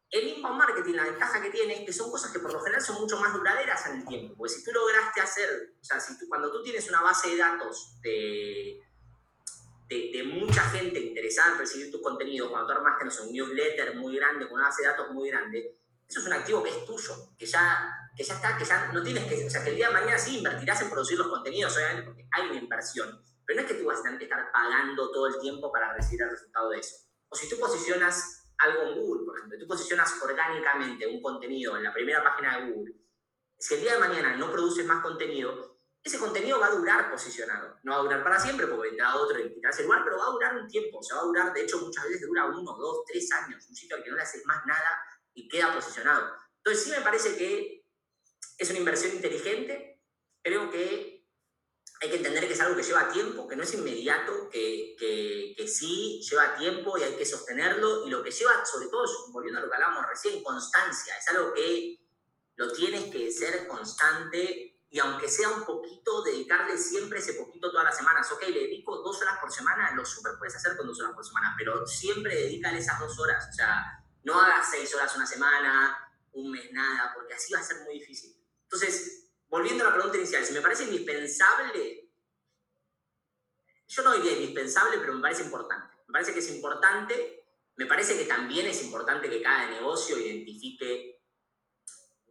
El 0.10 0.30
inbound 0.30 0.58
marketing, 0.58 0.94
la 0.94 1.04
ventaja 1.04 1.42
que 1.42 1.50
tiene 1.50 1.74
es 1.74 1.86
que 1.86 1.92
son 1.92 2.10
cosas 2.10 2.32
que 2.32 2.40
por 2.40 2.54
lo 2.54 2.62
general 2.62 2.82
son 2.82 3.02
mucho 3.02 3.20
más 3.20 3.34
duraderas 3.34 3.86
en 3.88 3.98
el 3.98 4.06
tiempo. 4.06 4.36
Porque 4.38 4.54
si 4.54 4.64
tú 4.64 4.72
lograste 4.72 5.20
hacer, 5.20 5.76
o 5.82 5.84
sea, 5.84 6.00
si 6.00 6.18
tú, 6.18 6.26
cuando 6.30 6.50
tú 6.52 6.64
tienes 6.64 6.88
una 6.88 7.02
base 7.02 7.32
de 7.32 7.38
datos 7.38 8.00
de, 8.02 8.80
de, 9.90 10.12
de, 10.14 10.24
mucha 10.24 10.62
gente 10.70 11.00
interesada 11.00 11.54
en 11.54 11.60
recibir 11.60 11.92
tu 11.92 12.02
contenido, 12.02 12.50
cuando 12.50 12.68
tú 12.68 12.74
armaste 12.80 13.04
no 13.04 13.12
sé, 13.12 13.24
un 13.24 13.34
newsletter 13.34 13.96
muy 13.96 14.16
grande, 14.16 14.48
con 14.48 14.60
una 14.60 14.70
base 14.70 14.84
de 14.84 14.88
datos 14.88 15.12
muy 15.12 15.30
grande, 15.30 15.78
eso 16.08 16.20
es 16.22 16.26
un 16.26 16.34
activo 16.34 16.64
que 16.64 16.70
es 16.70 16.86
tuyo, 16.86 17.36
que 17.38 17.46
ya, 17.46 17.94
que 18.16 18.24
ya 18.24 18.36
está, 18.36 18.58
que 18.58 18.64
ya 18.64 18.92
no 18.94 19.04
tienes 19.04 19.26
que, 19.26 19.46
o 19.46 19.50
sea, 19.50 19.64
que 19.64 19.72
el 19.72 19.76
día 19.76 19.88
de 19.88 19.96
mañana 19.96 20.18
sí 20.18 20.38
invertirás 20.38 20.82
en 20.82 20.90
producir 20.90 21.18
los 21.18 21.28
contenidos, 21.28 21.76
obviamente, 21.76 22.04
porque 22.04 22.28
hay 22.32 22.50
una 22.50 22.60
inversión, 22.60 23.22
pero 23.46 23.60
no 23.60 23.66
es 23.66 23.72
que 23.72 23.80
tú 23.80 23.86
vas 23.86 24.00
a 24.00 24.04
tener 24.04 24.18
que 24.18 24.26
estar 24.26 24.52
pagando 24.52 25.12
todo 25.12 25.28
el 25.28 25.40
tiempo 25.40 25.72
para 25.72 25.94
recibir 25.94 26.24
el 26.24 26.32
resultado 26.32 26.70
de 26.70 26.80
eso. 26.80 26.96
O 27.30 27.36
si 27.36 27.50
tú 27.50 27.60
posicionas 27.60 28.50
algo 28.58 28.84
en 28.84 29.00
Google, 29.00 29.26
por 29.26 29.38
ejemplo, 29.38 29.60
tú 29.60 29.68
posicionas 29.68 30.22
orgánicamente 30.22 31.08
un 31.08 31.22
contenido 31.22 31.76
en 31.78 31.84
la 31.84 31.94
primera 31.94 32.24
página 32.24 32.58
de 32.58 32.72
Google, 32.72 32.96
si 33.58 33.76
el 33.76 33.82
día 33.82 33.94
de 33.94 34.00
mañana 34.00 34.36
no 34.36 34.52
produces 34.52 34.86
más 34.86 35.02
contenido, 35.02 35.76
ese 36.04 36.20
contenido 36.20 36.60
va 36.60 36.68
a 36.68 36.76
durar 36.76 37.10
posicionado. 37.10 37.80
No 37.84 37.94
va 37.94 37.98
a 37.98 38.04
durar 38.04 38.24
para 38.24 38.40
siempre 38.40 38.68
porque 38.68 38.90
vendrá 38.90 39.16
otro 39.16 39.40
y 39.40 39.52
quitarse 39.52 39.82
el 39.82 39.88
lugar, 39.88 40.04
pero 40.04 40.20
va 40.20 40.28
a 40.28 40.32
durar 40.32 40.56
un 40.56 40.68
tiempo. 40.68 41.00
O 41.00 41.04
sea, 41.04 41.18
va 41.18 41.24
a 41.24 41.26
durar, 41.26 41.54
de 41.54 41.62
hecho, 41.62 41.80
muchas 41.80 42.04
veces 42.04 42.28
dura 42.28 42.46
uno, 42.46 42.78
dos, 42.78 43.04
tres 43.08 43.32
años. 43.32 43.66
Un 43.68 43.76
sitio 43.76 43.96
al 43.96 44.04
que 44.04 44.12
no 44.12 44.16
le 44.16 44.22
haces 44.22 44.46
más 44.46 44.64
nada 44.68 45.00
y 45.34 45.48
queda 45.48 45.74
posicionado. 45.74 46.32
Entonces, 46.58 46.84
sí 46.84 46.92
me 46.92 47.02
parece 47.02 47.36
que 47.38 47.88
es 48.58 48.70
una 48.70 48.80
inversión 48.80 49.16
inteligente. 49.16 50.00
Creo 50.44 50.70
que 50.70 51.15
hay 52.02 52.10
que 52.10 52.18
entender 52.18 52.48
que 52.48 52.54
es 52.54 52.60
algo 52.60 52.76
que 52.76 52.84
lleva 52.84 53.10
tiempo, 53.10 53.48
que 53.48 53.56
no 53.56 53.64
es 53.64 53.74
inmediato, 53.74 54.50
que, 54.50 54.96
que, 54.98 55.68
sí 55.68 56.22
lleva 56.30 56.56
tiempo 56.56 56.98
y 56.98 57.04
hay 57.04 57.16
que 57.16 57.26
sostenerlo. 57.26 58.06
Y 58.06 58.10
lo 58.10 58.24
que 58.24 58.32
lleva, 58.32 58.66
sobre 58.66 58.88
todo, 58.88 59.06
volviendo 59.32 59.60
a 59.60 59.64
lo 59.64 59.70
que 59.70 59.76
hablábamos 59.76 60.08
recién, 60.08 60.44
constancia. 60.44 61.18
Es 61.18 61.28
algo 61.30 61.54
que 61.54 62.00
lo 62.56 62.72
tienes 62.72 63.12
que 63.12 63.32
ser 63.32 63.68
constante 63.68 64.76
y 64.90 65.00
aunque 65.00 65.28
sea 65.28 65.50
un 65.50 65.66
poquito, 65.66 66.24
dedicarle 66.24 66.78
siempre 66.78 67.20
ese 67.20 67.34
poquito 67.34 67.70
todas 67.70 67.86
las 67.86 67.98
semanas. 67.98 68.32
Ok, 68.32 68.44
le 68.44 68.62
dedico 68.62 68.98
dos 69.02 69.22
horas 69.22 69.40
por 69.40 69.52
semana, 69.52 69.94
lo 69.94 70.06
súper 70.06 70.38
puedes 70.38 70.56
hacer 70.56 70.78
con 70.78 70.88
dos 70.88 71.00
horas 71.02 71.14
por 71.14 71.26
semana, 71.26 71.54
pero 71.58 71.86
siempre 71.86 72.36
dedícale 72.36 72.80
esas 72.80 73.00
dos 73.00 73.20
horas. 73.20 73.46
O 73.50 73.54
sea, 73.54 74.06
no 74.24 74.40
hagas 74.40 74.70
seis 74.72 74.94
horas 74.96 75.14
una 75.16 75.26
semana, 75.26 75.98
un 76.34 76.52
mes 76.52 76.72
nada, 76.72 77.12
porque 77.14 77.34
así 77.34 77.54
va 77.54 77.60
a 77.60 77.64
ser 77.64 77.82
muy 77.84 77.96
difícil. 77.96 78.38
Entonces, 78.64 79.25
volviendo 79.56 79.86
a 79.86 79.88
la 79.88 79.94
pregunta 79.94 80.18
inicial, 80.18 80.44
si 80.44 80.52
me 80.52 80.60
parece 80.60 80.84
indispensable, 80.84 82.12
yo 83.88 84.04
no 84.04 84.14
diría 84.16 84.34
indispensable, 84.34 84.98
pero 84.98 85.14
me 85.14 85.22
parece 85.22 85.44
importante. 85.44 85.96
Me 86.08 86.12
parece 86.12 86.34
que 86.34 86.40
es 86.40 86.50
importante, 86.54 87.46
me 87.78 87.86
parece 87.86 88.18
que 88.18 88.26
también 88.26 88.68
es 88.68 88.84
importante 88.84 89.30
que 89.30 89.42
cada 89.42 89.70
negocio 89.70 90.20
identifique 90.20 91.22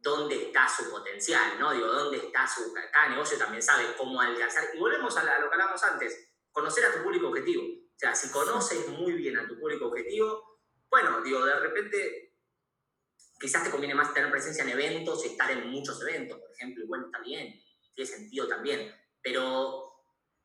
dónde 0.03 0.49
está 0.49 0.69
su 0.69 0.91
potencial, 0.91 1.59
¿no? 1.59 1.73
Digo, 1.73 1.87
dónde 1.87 2.19
está 2.19 2.47
su... 2.47 2.75
Cada 2.93 3.09
negocio 3.09 3.39
también 3.39 3.63
sabe 3.63 3.97
cómo 3.97 4.21
alcanzar. 4.21 4.69
Y 4.75 4.79
volvemos 4.79 5.17
a, 5.17 5.25
lo 5.41 5.49
que 5.49 5.55
hablamos 5.55 5.83
antes, 5.83 6.29
conocer 6.53 6.85
a 6.85 6.93
tu 6.93 7.03
público 7.03 7.29
objetivo. 7.29 7.63
O 7.63 7.99
sea, 7.99 8.15
si 8.15 8.31
conoces 8.31 8.87
muy 8.89 9.15
bien 9.15 9.39
a 9.39 9.49
tu 9.49 9.59
público 9.59 9.87
objetivo, 9.87 10.61
bueno, 10.91 11.23
digo, 11.23 11.43
de 11.47 11.59
repente 11.59 12.24
quizás 13.38 13.64
te 13.64 13.70
conviene 13.70 13.94
más 13.94 14.14
tener 14.14 14.31
presencia 14.31 14.64
en 14.64 14.70
eventos 14.70 15.25
y 15.25 15.29
estar 15.29 15.51
en 15.51 15.70
muchos 15.70 16.01
eventos, 16.03 16.38
por 16.38 16.51
ejemplo, 16.53 16.85
y 16.85 16.87
bueno, 16.87 17.07
está 17.07 17.20
bien, 17.20 17.61
tiene 17.94 18.11
sentido 18.11 18.49
también, 18.49 18.94
pero 19.23 19.83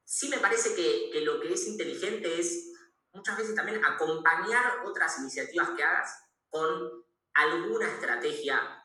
sí 0.03 0.29
me 0.29 0.39
parece 0.39 0.75
que, 0.75 1.09
que 1.11 1.21
lo 1.21 1.39
que 1.39 1.53
es 1.53 1.67
inteligente 1.67 2.39
es 2.39 2.69
muchas 3.13 3.37
veces 3.37 3.55
también 3.55 3.83
acompañar 3.83 4.85
otras 4.85 5.19
iniciativas 5.19 5.69
que 5.75 5.83
hagas 5.83 6.23
con 6.49 7.05
alguna 7.33 7.87
estrategia. 7.87 8.75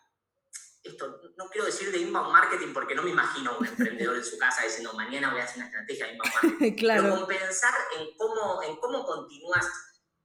Esto 0.83 1.21
no 1.39 1.49
quiero 1.49 1.67
decir 1.67 1.91
de 1.91 1.99
inbound 1.99 2.31
marketing 2.31 2.75
porque 2.75 2.95
no 2.95 3.03
me 3.03 3.11
imagino 3.11 3.53
a 3.53 3.59
un 3.59 3.67
emprendedor 3.67 4.17
en 4.17 4.25
su 4.25 4.37
casa 4.37 4.65
diciendo 4.65 4.93
mañana 4.93 5.31
voy 5.31 5.41
a 5.41 5.45
hacer 5.45 5.57
una 5.57 5.67
estrategia 5.67 6.07
de 6.07 6.13
inbound 6.13 6.35
marketing. 6.35 6.77
claro. 6.79 7.03
Pero 7.03 7.17
compensar 7.17 7.75
en 7.99 8.17
cómo, 8.19 8.63
en 8.63 8.77
cómo 8.77 9.05
continúas 9.07 9.67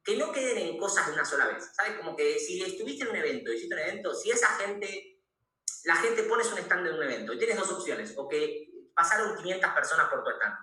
que 0.04 0.18
no 0.18 0.32
queden 0.32 0.58
en 0.58 0.78
cosas 0.78 1.08
de 1.08 1.14
una 1.14 1.26
sola 1.26 1.48
vez. 1.48 1.70
¿Sabes? 1.74 1.98
Como 1.98 2.16
que 2.16 2.40
si 2.40 2.62
estuviste 2.62 3.04
en 3.04 3.12
un 3.12 3.16
evento, 3.16 3.52
hiciste 3.52 3.76
un 3.76 3.82
evento, 3.82 4.14
si 4.14 4.32
esa 4.32 4.48
gente, 4.58 5.22
la 5.84 5.96
gente 5.96 6.24
pones 6.24 6.52
un 6.52 6.60
stand 6.60 6.88
en 6.88 6.96
un 6.96 7.04
evento 7.04 7.34
y 7.34 7.38
tienes 7.38 7.58
dos 7.58 7.72
opciones, 7.72 8.14
o 8.18 8.28
que 8.28 8.70
pasaron 8.94 9.36
500 9.36 9.72
personas 9.72 10.10
por 10.10 10.24
tu 10.24 10.30
stand, 10.32 10.56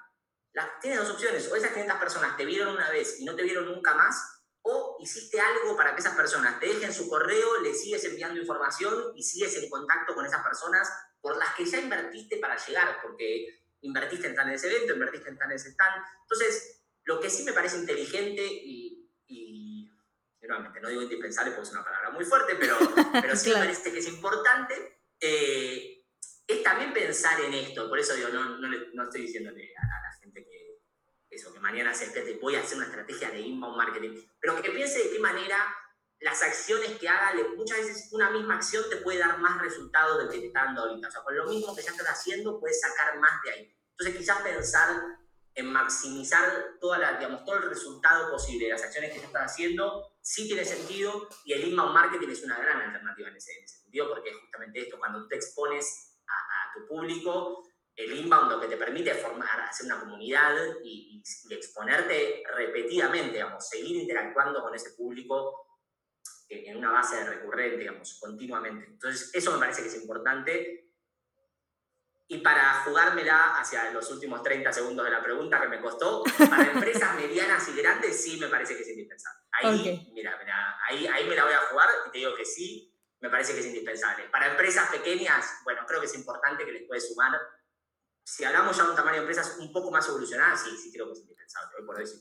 tienes 0.80 1.00
dos 1.00 1.10
opciones. 1.10 1.50
O 1.50 1.56
esas 1.56 1.72
500 1.72 1.98
personas 1.98 2.36
te 2.36 2.44
vieron 2.44 2.74
una 2.74 2.90
vez 2.90 3.20
y 3.20 3.24
no 3.24 3.34
te 3.34 3.42
vieron 3.42 3.66
nunca 3.66 3.94
más, 3.94 4.36
o 4.62 4.96
hiciste 5.00 5.40
algo 5.40 5.76
para 5.76 5.94
que 5.94 6.00
esas 6.00 6.16
personas 6.16 6.58
te 6.58 6.66
dejen 6.66 6.92
su 6.92 7.08
correo, 7.08 7.60
le 7.60 7.72
sigues 7.72 8.04
enviando 8.04 8.40
información 8.40 9.12
y 9.14 9.22
sigues 9.22 9.56
en 9.62 9.70
contacto 9.70 10.14
con 10.14 10.26
esas 10.26 10.42
personas 10.42 10.88
por 11.20 11.36
las 11.36 11.54
que 11.54 11.64
ya 11.64 11.78
invertiste 11.78 12.38
para 12.38 12.56
llegar, 12.56 12.98
porque 13.00 13.64
invertiste 13.82 14.26
en 14.26 14.34
tal 14.34 14.48
en 14.48 14.54
ese 14.54 14.68
evento, 14.68 14.94
invertiste 14.94 15.28
en 15.28 15.38
tal 15.38 15.50
en 15.50 15.56
ese 15.56 15.70
stand. 15.70 16.02
Entonces, 16.22 16.82
lo 17.04 17.20
que 17.20 17.30
sí 17.30 17.44
me 17.44 17.52
parece 17.52 17.76
inteligente 17.76 18.42
y 18.44 18.85
nuevamente 20.46 20.80
no 20.80 20.88
digo 20.88 21.02
indispensable 21.02 21.52
porque 21.52 21.68
es 21.68 21.74
una 21.74 21.84
palabra 21.84 22.10
muy 22.10 22.24
fuerte, 22.24 22.56
pero, 22.56 22.76
pero 23.12 23.36
sí 23.36 23.50
me 23.50 23.56
parece 23.56 23.92
que 23.92 23.98
es 23.98 24.08
importante, 24.08 25.00
eh, 25.20 26.04
es 26.46 26.62
también 26.62 26.92
pensar 26.92 27.40
en 27.40 27.54
esto. 27.54 27.88
Por 27.88 27.98
eso 27.98 28.14
digo, 28.14 28.28
no, 28.28 28.58
no, 28.58 28.68
no 28.68 29.02
estoy 29.02 29.22
diciéndole 29.22 29.74
a, 29.76 29.86
la 29.86 30.12
gente 30.20 30.44
que 30.44 30.80
eso, 31.30 31.52
que 31.52 31.60
mañana 31.60 31.92
se 31.92 32.08
te 32.08 32.34
voy 32.34 32.54
a 32.54 32.60
hacer 32.60 32.76
una 32.76 32.86
estrategia 32.86 33.30
de 33.30 33.40
inbound 33.40 33.76
marketing, 33.76 34.22
pero 34.40 34.60
que 34.60 34.70
piense 34.70 34.98
de 34.98 35.10
qué 35.10 35.18
manera 35.18 35.56
las 36.20 36.42
acciones 36.42 36.92
que 36.98 37.08
haga, 37.08 37.34
muchas 37.56 37.78
veces 37.78 38.08
una 38.12 38.30
misma 38.30 38.56
acción 38.56 38.84
te 38.88 38.96
puede 38.96 39.18
dar 39.18 39.38
más 39.38 39.60
resultados 39.60 40.18
del 40.18 40.30
que 40.30 40.38
te 40.38 40.46
está 40.46 40.64
dando 40.64 40.82
ahorita. 40.82 41.08
O 41.08 41.10
sea, 41.10 41.22
con 41.22 41.36
lo 41.36 41.46
mismo 41.46 41.74
que 41.74 41.82
ya 41.82 41.90
estás 41.90 42.06
haciendo, 42.06 42.58
puedes 42.58 42.80
sacar 42.80 43.18
más 43.18 43.42
de 43.44 43.50
ahí. 43.50 43.76
Entonces, 43.90 44.16
quizás 44.16 44.42
pensar 44.42 45.02
en 45.54 45.72
maximizar 45.72 46.78
toda 46.80 46.98
la, 46.98 47.18
digamos, 47.18 47.44
todo 47.44 47.56
el 47.56 47.70
resultado 47.70 48.30
posible 48.30 48.66
de 48.66 48.72
las 48.72 48.82
acciones 48.82 49.12
que 49.12 49.20
ya 49.20 49.26
estás 49.26 49.52
haciendo, 49.52 50.15
sí 50.26 50.48
tiene 50.48 50.64
sentido 50.64 51.28
y 51.44 51.52
el 51.52 51.68
inbound 51.68 51.94
marketing 51.94 52.28
es 52.30 52.42
una 52.42 52.58
gran 52.58 52.80
alternativa 52.80 53.28
en 53.28 53.36
ese, 53.36 53.64
sentido, 53.64 54.08
porque 54.08 54.32
justamente 54.32 54.80
esto, 54.80 54.98
cuando 54.98 55.22
tú 55.22 55.28
te 55.28 55.36
expones 55.36 56.18
a, 56.26 56.74
tu 56.74 56.88
público, 56.88 57.62
el 57.94 58.12
inbound 58.12 58.50
lo 58.50 58.60
que 58.60 58.66
te 58.66 58.76
permite 58.76 59.12
es 59.12 59.22
formar, 59.22 59.60
hacer 59.60 59.86
una 59.86 60.00
comunidad 60.00 60.52
y, 60.82 61.22
exponerte 61.48 62.42
repetidamente, 62.56 63.34
digamos, 63.34 63.68
seguir 63.68 63.96
interactuando 64.02 64.62
con 64.62 64.74
ese 64.74 64.90
público 64.90 65.64
en 66.48 66.76
una 66.76 66.90
base 66.90 67.24
recurrente, 67.24 67.78
digamos, 67.78 68.18
continuamente. 68.20 68.84
Entonces, 68.86 69.30
eso 69.32 69.52
me 69.52 69.58
parece 69.58 69.82
que 69.82 69.88
es 69.88 70.02
importante. 70.02 70.85
Y 72.28 72.38
para 72.38 72.82
jugármela 72.84 73.58
hacia 73.60 73.90
los 73.92 74.10
últimos 74.10 74.42
30 74.42 74.72
segundos 74.72 75.04
de 75.04 75.12
la 75.12 75.22
pregunta 75.22 75.60
que 75.60 75.68
me 75.68 75.80
costó, 75.80 76.24
para 76.50 76.72
empresas 76.72 77.14
medianas 77.20 77.68
y 77.68 77.76
grandes 77.80 78.20
sí 78.22 78.36
me 78.38 78.48
parece 78.48 78.76
que 78.76 78.82
es 78.82 78.88
indispensable. 78.88 79.40
Ahí, 79.52 80.10
mira, 80.12 80.36
mira 80.38 80.76
ahí, 80.88 81.06
ahí 81.06 81.28
me 81.28 81.36
la 81.36 81.44
voy 81.44 81.54
a 81.54 81.68
jugar 81.70 81.88
y 82.06 82.10
te 82.10 82.18
digo 82.18 82.34
que 82.34 82.44
sí, 82.44 82.92
me 83.20 83.30
parece 83.30 83.54
que 83.54 83.60
es 83.60 83.66
indispensable. 83.66 84.24
Para 84.30 84.50
empresas 84.50 84.90
pequeñas, 84.90 85.46
bueno, 85.64 85.82
creo 85.86 86.00
que 86.00 86.06
es 86.06 86.14
importante 86.14 86.64
que 86.64 86.72
les 86.72 86.86
puede 86.86 87.00
sumar. 87.00 87.32
Si 88.24 88.44
hablamos 88.44 88.76
ya 88.76 88.84
de 88.84 88.90
un 88.90 88.96
tamaño 88.96 89.16
de 89.16 89.20
empresas 89.20 89.56
un 89.60 89.72
poco 89.72 89.90
más 89.90 90.08
evolucionadas, 90.08 90.64
sí, 90.64 90.76
sí 90.76 90.92
creo 90.92 91.06
que 91.06 91.12
es 91.12 91.20
indispensable, 91.20 91.76
hoy 91.78 91.86
por 91.86 91.96
decir. 91.96 92.20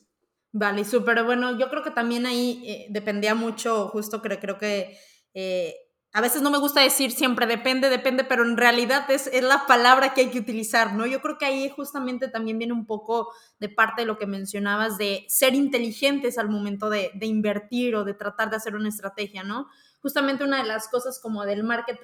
Vale, 0.51 0.85
súper 0.85 1.23
bueno. 1.23 1.57
Yo 1.57 1.69
creo 1.69 1.83
que 1.83 1.91
también 1.91 2.25
ahí 2.25 2.63
eh, 2.65 2.87
dependía 2.89 3.35
mucho, 3.35 3.89
justo 3.89 4.21
creo, 4.21 4.39
creo 4.39 4.57
que 4.57 4.97
eh, 5.33 5.75
a 6.15 6.21
veces 6.21 6.41
no 6.41 6.49
me 6.49 6.59
gusta 6.59 6.79
decir 6.79 7.11
siempre 7.11 7.45
depende, 7.45 7.89
depende, 7.89 8.23
pero 8.23 8.45
en 8.45 8.55
realidad 8.55 9.11
es, 9.11 9.27
es, 9.27 9.43
la 9.43 9.67
palabra 9.67 10.13
que 10.13 10.21
hay 10.21 10.29
que 10.29 10.39
utilizar, 10.39 10.93
¿no? 10.93 11.05
Yo 11.05 11.19
creo 11.19 11.37
que 11.37 11.45
ahí 11.45 11.69
justamente 11.69 12.29
también 12.29 12.57
viene 12.57 12.71
un 12.71 12.85
poco 12.85 13.33
de 13.59 13.67
parte 13.67 14.03
de 14.03 14.05
lo 14.05 14.17
que 14.17 14.25
mencionabas 14.25 14.97
de 14.97 15.25
ser 15.27 15.55
inteligentes 15.55 16.37
al 16.37 16.47
momento 16.47 16.89
de, 16.89 17.11
de 17.15 17.25
invertir 17.25 17.97
o 17.97 18.05
de 18.05 18.13
tratar 18.13 18.49
de 18.49 18.55
hacer 18.55 18.77
una 18.77 18.87
estrategia, 18.87 19.43
¿no? 19.43 19.67
Justamente 20.05 20.43
una 20.43 20.61
de 20.61 20.67
las 20.67 20.87
cosas 20.87 21.19
como 21.19 21.45
del 21.45 21.63
market, 21.63 21.99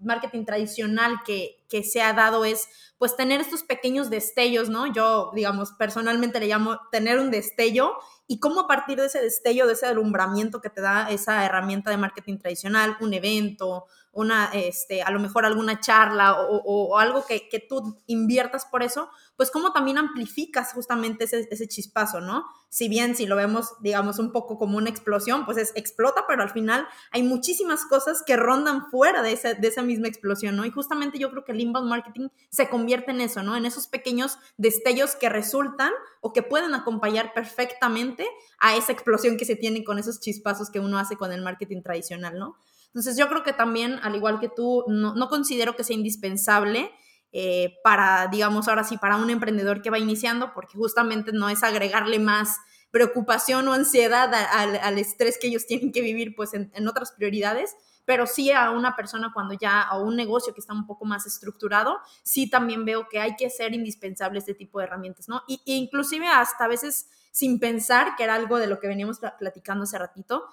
marketing 0.00 0.44
tradicional 0.44 1.20
que, 1.24 1.64
que 1.68 1.84
se 1.84 2.02
ha 2.02 2.12
dado 2.12 2.44
es 2.44 2.66
pues 2.98 3.14
tener 3.16 3.40
estos 3.40 3.62
pequeños 3.62 4.10
destellos, 4.10 4.68
¿no? 4.68 4.92
Yo, 4.92 5.30
digamos, 5.36 5.70
personalmente 5.70 6.40
le 6.40 6.48
llamo 6.48 6.80
tener 6.90 7.20
un 7.20 7.30
destello 7.30 7.92
y 8.26 8.40
cómo 8.40 8.62
a 8.62 8.66
partir 8.66 8.98
de 8.98 9.06
ese 9.06 9.22
destello, 9.22 9.68
de 9.68 9.74
ese 9.74 9.86
alumbramiento 9.86 10.60
que 10.60 10.68
te 10.68 10.80
da 10.80 11.08
esa 11.10 11.44
herramienta 11.44 11.92
de 11.92 11.96
marketing 11.96 12.38
tradicional, 12.38 12.96
un 13.00 13.14
evento, 13.14 13.86
una, 14.14 14.50
este, 14.52 15.02
a 15.02 15.10
lo 15.10 15.20
mejor 15.20 15.44
alguna 15.44 15.80
charla 15.80 16.36
o, 16.40 16.98
algo 16.98 17.24
que, 17.26 17.48
que, 17.48 17.58
tú 17.60 17.98
inviertas 18.06 18.66
por 18.66 18.82
eso, 18.82 19.08
pues 19.36 19.50
cómo 19.50 19.72
también 19.72 19.98
amplificas 19.98 20.72
justamente 20.72 21.24
ese, 21.24 21.48
ese, 21.50 21.66
chispazo, 21.66 22.20
¿no? 22.20 22.44
Si 22.68 22.88
bien 22.88 23.16
si 23.16 23.26
lo 23.26 23.36
vemos, 23.36 23.74
digamos, 23.80 24.18
un 24.18 24.32
poco 24.32 24.58
como 24.58 24.78
una 24.78 24.90
explosión, 24.90 25.44
pues 25.44 25.58
es 25.58 25.72
explota, 25.74 26.24
pero 26.28 26.42
al 26.42 26.50
final 26.50 26.86
hay 27.10 27.22
muchísimas 27.22 27.84
cosas 27.84 28.22
que 28.24 28.36
rondan 28.36 28.90
fuera 28.90 29.22
de 29.22 29.32
esa, 29.32 29.54
de 29.54 29.68
esa 29.68 29.82
misma 29.82 30.08
explosión, 30.08 30.56
¿no? 30.56 30.64
Y 30.64 30.70
justamente 30.70 31.18
yo 31.18 31.30
creo 31.30 31.44
que 31.44 31.52
el 31.52 31.60
inbound 31.60 31.88
marketing 31.88 32.28
se 32.50 32.68
convierte 32.68 33.10
en 33.10 33.20
eso, 33.20 33.42
¿no? 33.42 33.56
En 33.56 33.66
esos 33.66 33.86
pequeños 33.88 34.38
destellos 34.56 35.16
que 35.16 35.28
resultan 35.28 35.90
o 36.20 36.32
que 36.32 36.42
pueden 36.42 36.74
acompañar 36.74 37.32
perfectamente 37.34 38.26
a 38.58 38.76
esa 38.76 38.92
explosión 38.92 39.36
que 39.36 39.44
se 39.44 39.56
tiene 39.56 39.84
con 39.84 39.98
esos 39.98 40.20
chispazos 40.20 40.70
que 40.70 40.80
uno 40.80 40.98
hace 40.98 41.16
con 41.16 41.32
el 41.32 41.42
marketing 41.42 41.82
tradicional, 41.82 42.38
¿no? 42.38 42.56
Entonces 42.94 43.16
yo 43.16 43.28
creo 43.28 43.42
que 43.42 43.52
también, 43.52 43.98
al 44.04 44.14
igual 44.14 44.38
que 44.38 44.48
tú, 44.48 44.84
no, 44.86 45.28
considero 45.28 45.74
que 45.74 45.82
sea 45.82 45.96
indispensable 45.96 46.92
eh, 47.32 47.74
para, 47.82 48.28
digamos, 48.28 48.68
ahora 48.68 48.84
sí, 48.84 48.98
para 48.98 49.16
un 49.16 49.30
emprendedor 49.30 49.82
que 49.82 49.90
va 49.90 49.98
iniciando, 49.98 50.54
porque 50.54 50.78
justamente 50.78 51.32
no 51.32 51.48
es 51.48 51.64
agregarle 51.64 52.20
más 52.20 52.56
preocupación 52.92 53.66
o 53.66 53.72
ansiedad 53.72 54.32
al, 54.32 54.98
estrés 54.98 55.38
que 55.40 55.48
ellos 55.48 55.66
tienen 55.66 55.90
que 55.90 56.00
vivir 56.00 56.36
pues 56.36 56.54
en, 56.54 56.70
otras 56.86 57.10
prioridades, 57.10 57.74
pero 58.04 58.28
sí 58.28 58.52
a 58.52 58.70
una 58.70 58.94
persona 58.94 59.32
cuando 59.34 59.54
ya, 59.54 59.82
a 59.82 59.98
un 59.98 60.14
negocio 60.14 60.54
que 60.54 60.60
está 60.60 60.72
un 60.72 60.86
poco 60.86 61.04
más 61.04 61.26
estructurado, 61.26 61.98
sí 62.22 62.48
también 62.48 62.84
veo 62.84 63.08
que 63.08 63.18
hay 63.18 63.34
que 63.34 63.50
ser 63.50 63.74
indispensable 63.74 64.38
este 64.38 64.54
tipo 64.54 64.78
de 64.78 64.84
herramientas, 64.84 65.28
¿no? 65.28 65.42
Y, 65.48 65.60
inclusive 65.64 66.28
hasta 66.28 66.66
a 66.66 66.68
veces 66.68 67.08
sin 67.32 67.58
pensar, 67.58 68.14
que 68.16 68.22
era 68.22 68.36
algo 68.36 68.58
de 68.58 68.68
lo 68.68 68.78
que 68.78 68.86
veníamos 68.86 69.18
platicando 69.40 69.82
hace 69.82 69.98
ratito, 69.98 70.44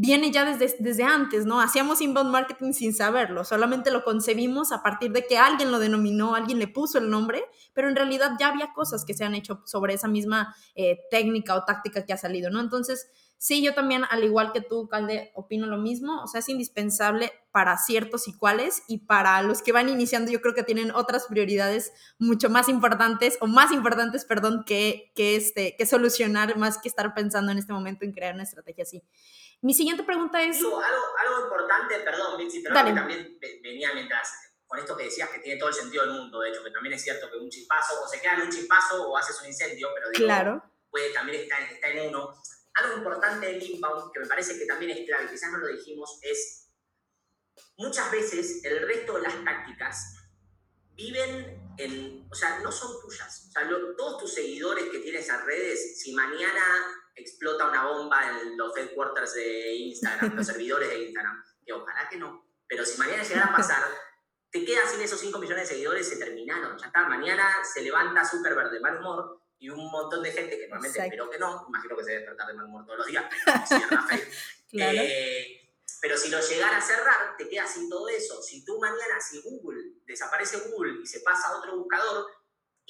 viene 0.00 0.30
ya 0.30 0.44
desde, 0.44 0.76
desde 0.78 1.02
antes, 1.02 1.44
¿no? 1.44 1.60
Hacíamos 1.60 2.00
inbound 2.00 2.30
marketing 2.30 2.72
sin 2.72 2.94
saberlo, 2.94 3.44
solamente 3.44 3.90
lo 3.90 4.04
concebimos 4.04 4.70
a 4.70 4.80
partir 4.80 5.10
de 5.10 5.26
que 5.26 5.36
alguien 5.36 5.72
lo 5.72 5.80
denominó, 5.80 6.36
alguien 6.36 6.60
le 6.60 6.68
puso 6.68 6.98
el 6.98 7.10
nombre, 7.10 7.42
pero 7.74 7.88
en 7.88 7.96
realidad 7.96 8.36
ya 8.38 8.50
había 8.50 8.72
cosas 8.72 9.04
que 9.04 9.14
se 9.14 9.24
han 9.24 9.34
hecho 9.34 9.60
sobre 9.66 9.94
esa 9.94 10.06
misma 10.06 10.54
eh, 10.76 11.00
técnica 11.10 11.56
o 11.56 11.64
táctica 11.64 12.06
que 12.06 12.12
ha 12.12 12.16
salido, 12.16 12.48
¿no? 12.48 12.60
Entonces, 12.60 13.08
sí, 13.38 13.62
yo 13.62 13.72
también, 13.74 14.02
al 14.10 14.24
igual 14.24 14.52
que 14.52 14.60
tú, 14.60 14.88
Calde, 14.88 15.32
opino 15.34 15.66
lo 15.66 15.78
mismo, 15.78 16.22
o 16.22 16.26
sea, 16.26 16.40
es 16.40 16.48
indispensable 16.48 17.32
para 17.52 17.78
ciertos 17.78 18.28
y 18.28 18.36
cuales, 18.36 18.82
y 18.88 18.98
para 19.06 19.40
los 19.42 19.62
que 19.62 19.72
van 19.72 19.88
iniciando, 19.88 20.30
yo 20.30 20.40
creo 20.40 20.54
que 20.54 20.64
tienen 20.64 20.90
otras 20.90 21.26
prioridades 21.26 21.92
mucho 22.18 22.50
más 22.50 22.68
importantes, 22.68 23.38
o 23.40 23.46
más 23.46 23.72
importantes, 23.72 24.24
perdón, 24.24 24.64
que, 24.66 25.12
que, 25.14 25.36
este, 25.36 25.76
que 25.76 25.86
solucionar, 25.86 26.58
más 26.58 26.78
que 26.78 26.88
estar 26.88 27.14
pensando 27.14 27.52
en 27.52 27.58
este 27.58 27.72
momento 27.72 28.04
en 28.04 28.12
crear 28.12 28.34
una 28.34 28.42
estrategia 28.42 28.82
así. 28.82 29.02
Mi 29.60 29.72
siguiente 29.72 30.02
pregunta 30.02 30.42
es... 30.42 30.56
algo, 30.56 30.80
algo 30.80 31.44
importante, 31.44 31.98
perdón, 32.00 32.38
Vinci, 32.38 32.62
pero 32.62 32.74
que 32.84 32.92
también 32.92 33.38
venía 33.62 33.92
mientras, 33.94 34.30
con 34.66 34.78
esto 34.78 34.96
que 34.96 35.04
decías 35.04 35.30
que 35.30 35.40
tiene 35.40 35.58
todo 35.58 35.68
el 35.68 35.74
sentido 35.74 36.04
del 36.04 36.14
mundo, 36.14 36.40
de 36.40 36.50
hecho, 36.50 36.62
que 36.62 36.70
también 36.70 36.94
es 36.94 37.02
cierto 37.02 37.28
que 37.30 37.38
un 37.38 37.48
chispazo, 37.48 37.94
o 38.04 38.08
se 38.08 38.20
queda 38.20 38.34
en 38.34 38.42
un 38.42 38.50
chispazo 38.50 39.08
o 39.08 39.16
haces 39.16 39.40
un 39.40 39.48
incendio, 39.48 39.88
pero 39.94 40.10
digo, 40.10 40.24
claro. 40.24 40.62
puede 40.90 41.12
también 41.12 41.42
estar, 41.42 41.60
está 41.62 41.88
en 41.88 42.08
uno. 42.08 42.34
Algo 42.78 42.98
importante 42.98 43.46
del 43.46 43.62
inbound, 43.62 44.12
que 44.12 44.20
me 44.20 44.26
parece 44.26 44.58
que 44.58 44.66
también 44.66 44.92
es 44.92 45.06
clave, 45.06 45.30
quizás 45.30 45.50
no 45.52 45.58
lo 45.58 45.68
dijimos, 45.68 46.18
es 46.22 46.68
muchas 47.76 48.10
veces 48.10 48.64
el 48.64 48.86
resto 48.86 49.14
de 49.14 49.22
las 49.22 49.44
tácticas 49.44 50.14
viven 50.94 51.74
en, 51.78 52.26
o 52.30 52.34
sea, 52.34 52.58
no 52.60 52.72
son 52.72 53.00
tuyas. 53.00 53.46
O 53.48 53.52
sea, 53.52 53.68
todos 53.96 54.18
tus 54.18 54.34
seguidores 54.34 54.90
que 54.90 54.98
tienes 54.98 55.28
en 55.28 55.46
redes, 55.46 56.00
si 56.00 56.12
mañana 56.12 56.62
explota 57.14 57.68
una 57.68 57.86
bomba 57.86 58.40
en 58.40 58.56
los 58.56 58.76
headquarters 58.76 59.34
de 59.34 59.74
Instagram, 59.74 60.34
los 60.34 60.46
servidores 60.52 60.88
de 60.88 61.04
Instagram, 61.04 61.42
que 61.64 61.72
ojalá 61.72 62.08
que 62.08 62.16
no, 62.16 62.48
pero 62.68 62.84
si 62.84 62.98
mañana 62.98 63.22
llegara 63.22 63.46
a 63.46 63.56
pasar, 63.56 63.82
te 64.50 64.64
quedas 64.64 64.90
sin 64.90 65.00
esos 65.00 65.20
5 65.20 65.38
millones 65.38 65.68
de 65.68 65.74
seguidores, 65.74 66.08
se 66.08 66.16
terminaron, 66.16 66.76
ya 66.78 66.86
está, 66.86 67.08
mañana 67.08 67.56
se 67.64 67.82
levanta 67.82 68.24
Zuckerberg 68.24 68.70
de 68.70 68.80
mal 68.80 68.98
humor 68.98 69.42
y 69.58 69.70
un 69.70 69.90
montón 69.90 70.22
de 70.22 70.32
gente 70.32 70.58
que 70.58 70.68
normalmente 70.68 71.02
espero 71.02 71.30
que 71.30 71.38
no, 71.38 71.66
imagino 71.68 71.96
que 71.96 72.04
se 72.04 72.10
debe 72.10 72.22
despertar 72.22 72.46
de 72.48 72.54
mal 72.54 72.66
humor 72.66 72.84
todos 72.84 72.98
los 72.98 73.06
días, 73.06 73.24
claro. 74.70 74.98
eh, 75.00 75.58
pero 76.00 76.16
si 76.16 76.30
lo 76.30 76.40
llegara 76.40 76.76
a 76.76 76.80
cerrar, 76.80 77.36
te 77.36 77.48
quedas 77.48 77.72
sin 77.72 77.88
todo 77.88 78.08
eso. 78.08 78.40
Si 78.40 78.64
tú 78.64 78.78
mañana, 78.78 79.20
si 79.20 79.40
Google, 79.42 79.94
desaparece 80.06 80.58
Google 80.70 81.00
y 81.02 81.06
se 81.06 81.20
pasa 81.20 81.48
a 81.48 81.58
otro 81.58 81.76
buscador, 81.76 82.26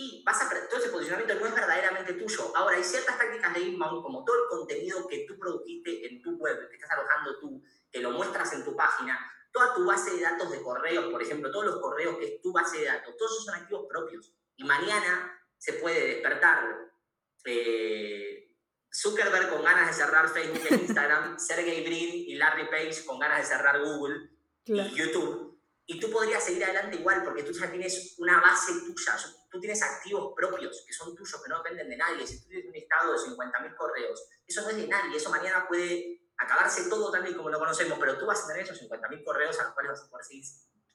y 0.00 0.22
vas 0.24 0.40
a 0.40 0.48
todo 0.48 0.78
ese 0.78 0.90
posicionamiento 0.90 1.34
no 1.40 1.46
es 1.46 1.54
verdaderamente 1.54 2.12
tuyo. 2.12 2.52
Ahora, 2.54 2.76
hay 2.76 2.84
ciertas 2.84 3.18
tácticas 3.18 3.52
de 3.52 3.60
inbound, 3.62 4.00
como 4.04 4.24
todo 4.24 4.44
el 4.44 4.48
contenido 4.48 5.08
que 5.08 5.24
tú 5.26 5.36
produjiste 5.36 6.06
en 6.06 6.22
tu 6.22 6.36
web, 6.36 6.68
que 6.68 6.76
estás 6.76 6.92
alojando 6.92 7.40
tú, 7.40 7.64
que 7.90 7.98
lo 7.98 8.12
muestras 8.12 8.52
en 8.52 8.64
tu 8.64 8.76
página, 8.76 9.18
toda 9.52 9.74
tu 9.74 9.84
base 9.84 10.14
de 10.14 10.20
datos 10.20 10.52
de 10.52 10.62
correos, 10.62 11.10
por 11.10 11.20
ejemplo, 11.20 11.50
todos 11.50 11.66
los 11.66 11.80
correos 11.80 12.16
que 12.16 12.36
es 12.36 12.40
tu 12.40 12.52
base 12.52 12.78
de 12.78 12.84
datos, 12.84 13.16
todos 13.16 13.32
esos 13.32 13.44
son 13.46 13.54
activos 13.56 13.86
propios. 13.88 14.32
Y 14.54 14.62
mañana 14.62 15.37
se 15.58 15.74
puede 15.74 16.14
despertar 16.14 16.64
eh, 17.44 18.50
Zuckerberg 18.92 19.50
con 19.50 19.62
ganas 19.62 19.88
de 19.88 20.02
cerrar 20.02 20.28
Facebook 20.28 20.66
e 20.70 20.74
Instagram, 20.74 21.38
Sergey 21.38 21.84
Brin 21.84 22.14
y 22.28 22.34
Larry 22.36 22.68
Page 22.68 23.04
con 23.04 23.18
ganas 23.18 23.40
de 23.40 23.56
cerrar 23.56 23.80
Google 23.82 24.30
y 24.64 24.94
YouTube. 24.94 25.60
Y 25.86 25.98
tú 25.98 26.10
podrías 26.10 26.44
seguir 26.44 26.64
adelante 26.64 26.96
igual, 26.96 27.24
porque 27.24 27.42
tú 27.42 27.52
ya 27.52 27.70
tienes 27.70 28.14
una 28.18 28.40
base 28.40 28.72
tuya 28.80 29.16
tú 29.50 29.58
tienes 29.58 29.82
activos 29.82 30.34
propios 30.36 30.84
que 30.86 30.92
son 30.92 31.14
tuyos, 31.16 31.42
que 31.42 31.48
no 31.48 31.62
dependen 31.62 31.88
de 31.88 31.96
nadie. 31.96 32.26
Si 32.26 32.42
tú 32.42 32.48
tienes 32.48 32.68
un 32.68 32.74
estado 32.74 33.12
de 33.12 33.18
50.000 33.18 33.76
correos, 33.76 34.28
eso 34.46 34.62
no 34.62 34.68
es 34.70 34.76
de 34.76 34.86
nadie, 34.86 35.16
eso 35.16 35.30
mañana 35.30 35.66
puede 35.66 36.28
acabarse 36.36 36.88
todo 36.90 37.10
tal 37.10 37.28
y 37.28 37.34
como 37.34 37.48
lo 37.48 37.58
conocemos, 37.58 37.98
pero 37.98 38.18
tú 38.18 38.26
vas 38.26 38.44
a 38.44 38.48
tener 38.48 38.64
esos 38.64 38.80
50.000 38.82 39.24
correos 39.24 39.58
a 39.58 39.64
los 39.64 39.72
cuales 39.72 39.92
vas 39.92 40.02
a 40.02 40.10
poder 40.10 40.26
seguir, 40.26 40.44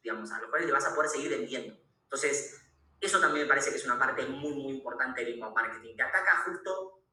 digamos, 0.03 0.31
a 0.31 0.39
los 0.39 0.49
cuales 0.49 0.67
le 0.67 0.73
vas 0.73 0.85
a 0.85 0.93
poder 0.93 1.09
seguir 1.09 1.31
vendiendo. 1.31 1.75
Entonces, 2.03 2.62
eso 3.05 3.19
también 3.19 3.45
me 3.45 3.49
parece 3.49 3.71
que 3.71 3.77
es 3.77 3.85
una 3.85 3.99
parte 3.99 4.25
muy, 4.25 4.53
muy 4.53 4.73
importante 4.73 5.23
del 5.23 5.35
inbound 5.35 5.55
marketing, 5.55 5.95
que 5.95 6.03
ataca 6.03 6.43
justo 6.45 7.03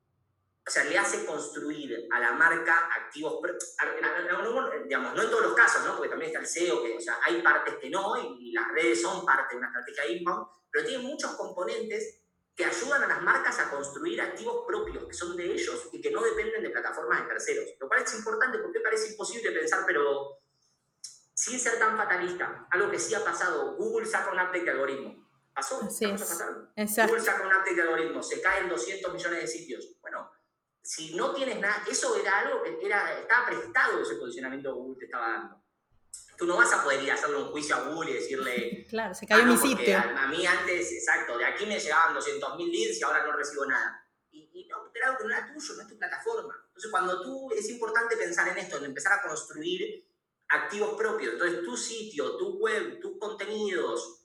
o 0.66 0.70
sea, 0.70 0.84
le 0.84 0.96
hace 0.96 1.24
construir 1.24 2.06
a 2.12 2.20
la 2.20 2.32
marca 2.32 2.90
activos, 2.94 3.40
digamos, 4.84 5.14
no 5.14 5.22
en 5.22 5.30
todos 5.30 5.42
los 5.42 5.54
casos, 5.54 5.84
¿no? 5.84 5.96
Porque 5.96 6.10
también 6.10 6.30
está 6.30 6.40
el 6.40 6.46
SEO, 6.46 6.82
que, 6.82 6.96
o 6.96 7.00
sea, 7.00 7.18
hay 7.24 7.42
partes 7.42 7.74
que 7.76 7.90
no, 7.90 8.16
y, 8.16 8.52
las 8.52 8.68
redes 8.68 9.02
son 9.02 9.24
parte 9.24 9.54
de 9.54 9.58
una 9.58 9.68
estrategia 9.68 10.06
inbound, 10.06 10.46
pero 10.70 10.86
tiene 10.86 11.02
muchos 11.02 11.32
componentes 11.32 12.20
que 12.54 12.64
ayudan 12.64 13.02
a 13.02 13.08
las 13.08 13.22
marcas 13.22 13.58
a 13.58 13.70
construir 13.70 14.20
activos 14.20 14.64
propios, 14.66 15.06
que 15.06 15.14
son 15.14 15.36
de 15.36 15.46
ellos 15.52 15.88
y 15.92 16.00
que 16.00 16.10
no 16.10 16.22
dependen 16.22 16.62
de 16.62 16.70
plataformas 16.70 17.22
de 17.22 17.28
terceros. 17.28 17.70
Lo 17.80 17.88
cual 17.88 18.02
es 18.02 18.14
importante 18.14 18.58
porque 18.58 18.80
parece 18.80 19.12
imposible 19.12 19.50
pensar, 19.52 19.84
pero 19.86 20.40
sin 21.34 21.58
ser 21.58 21.78
tan 21.78 21.96
fatalista, 21.96 22.68
algo 22.70 22.90
que 22.90 22.98
sí 22.98 23.14
ha 23.14 23.24
pasado, 23.24 23.76
Google 23.76 24.06
saca 24.06 24.30
un 24.30 24.38
update 24.38 24.64
de 24.64 24.70
algoritmo. 24.70 25.29
Pasó, 25.52 25.90
sí, 25.90 26.06
Google 26.06 26.18
saca 27.20 27.42
un 27.42 27.48
update 27.48 27.74
de 27.74 27.82
algoritmo, 27.82 28.22
se 28.22 28.40
caen 28.40 28.68
200 28.68 29.12
millones 29.12 29.40
de 29.40 29.46
sitios. 29.46 29.96
Bueno, 30.00 30.30
si 30.82 31.14
no 31.14 31.34
tienes 31.34 31.58
nada, 31.60 31.84
eso 31.90 32.16
era 32.16 32.38
algo 32.40 32.62
que 32.62 32.86
era, 32.86 33.20
estaba 33.20 33.46
prestado 33.46 34.00
ese 34.00 34.14
posicionamiento 34.14 34.72
que 34.72 34.80
Google 34.80 34.98
te 34.98 35.04
estaba 35.06 35.28
dando. 35.28 35.62
Tú 36.38 36.46
no 36.46 36.56
vas 36.56 36.72
a 36.72 36.82
poder 36.82 37.02
ir 37.02 37.10
a 37.10 37.14
hacerle 37.14 37.36
un 37.36 37.50
juicio 37.50 37.76
a 37.76 37.88
Google 37.88 38.12
y 38.12 38.14
decirle. 38.14 38.86
Claro, 38.88 39.14
se 39.14 39.26
cayó 39.26 39.42
ah, 39.42 39.46
mi 39.46 39.56
sitio. 39.56 39.98
A, 39.98 40.26
mí 40.28 40.46
antes, 40.46 40.92
exacto, 40.92 41.36
de 41.36 41.44
aquí 41.44 41.66
me 41.66 41.78
llegaban 41.78 42.16
200.000 42.16 42.70
leads 42.70 42.98
y 42.98 43.02
ahora 43.04 43.24
no 43.24 43.36
recibo 43.36 43.66
nada. 43.66 44.04
Y, 44.30 44.50
y 44.52 44.66
no, 44.66 44.76
algo 44.78 45.18
que 45.18 45.24
no 45.24 45.30
era 45.30 45.52
tuyo, 45.52 45.74
no 45.74 45.82
es 45.82 45.88
tu 45.88 45.98
plataforma. 45.98 46.54
Entonces, 46.66 46.90
cuando 46.90 47.22
tú, 47.22 47.50
es 47.52 47.68
importante 47.68 48.16
pensar 48.16 48.48
en 48.48 48.58
esto, 48.58 48.78
en 48.78 48.86
empezar 48.86 49.12
a 49.12 49.22
construir 49.22 50.06
activos 50.48 50.94
propios. 50.96 51.34
Entonces, 51.34 51.62
tu 51.62 51.76
sitio, 51.76 52.36
tu 52.36 52.58
web, 52.58 53.00
tus 53.00 53.18
contenidos, 53.18 54.19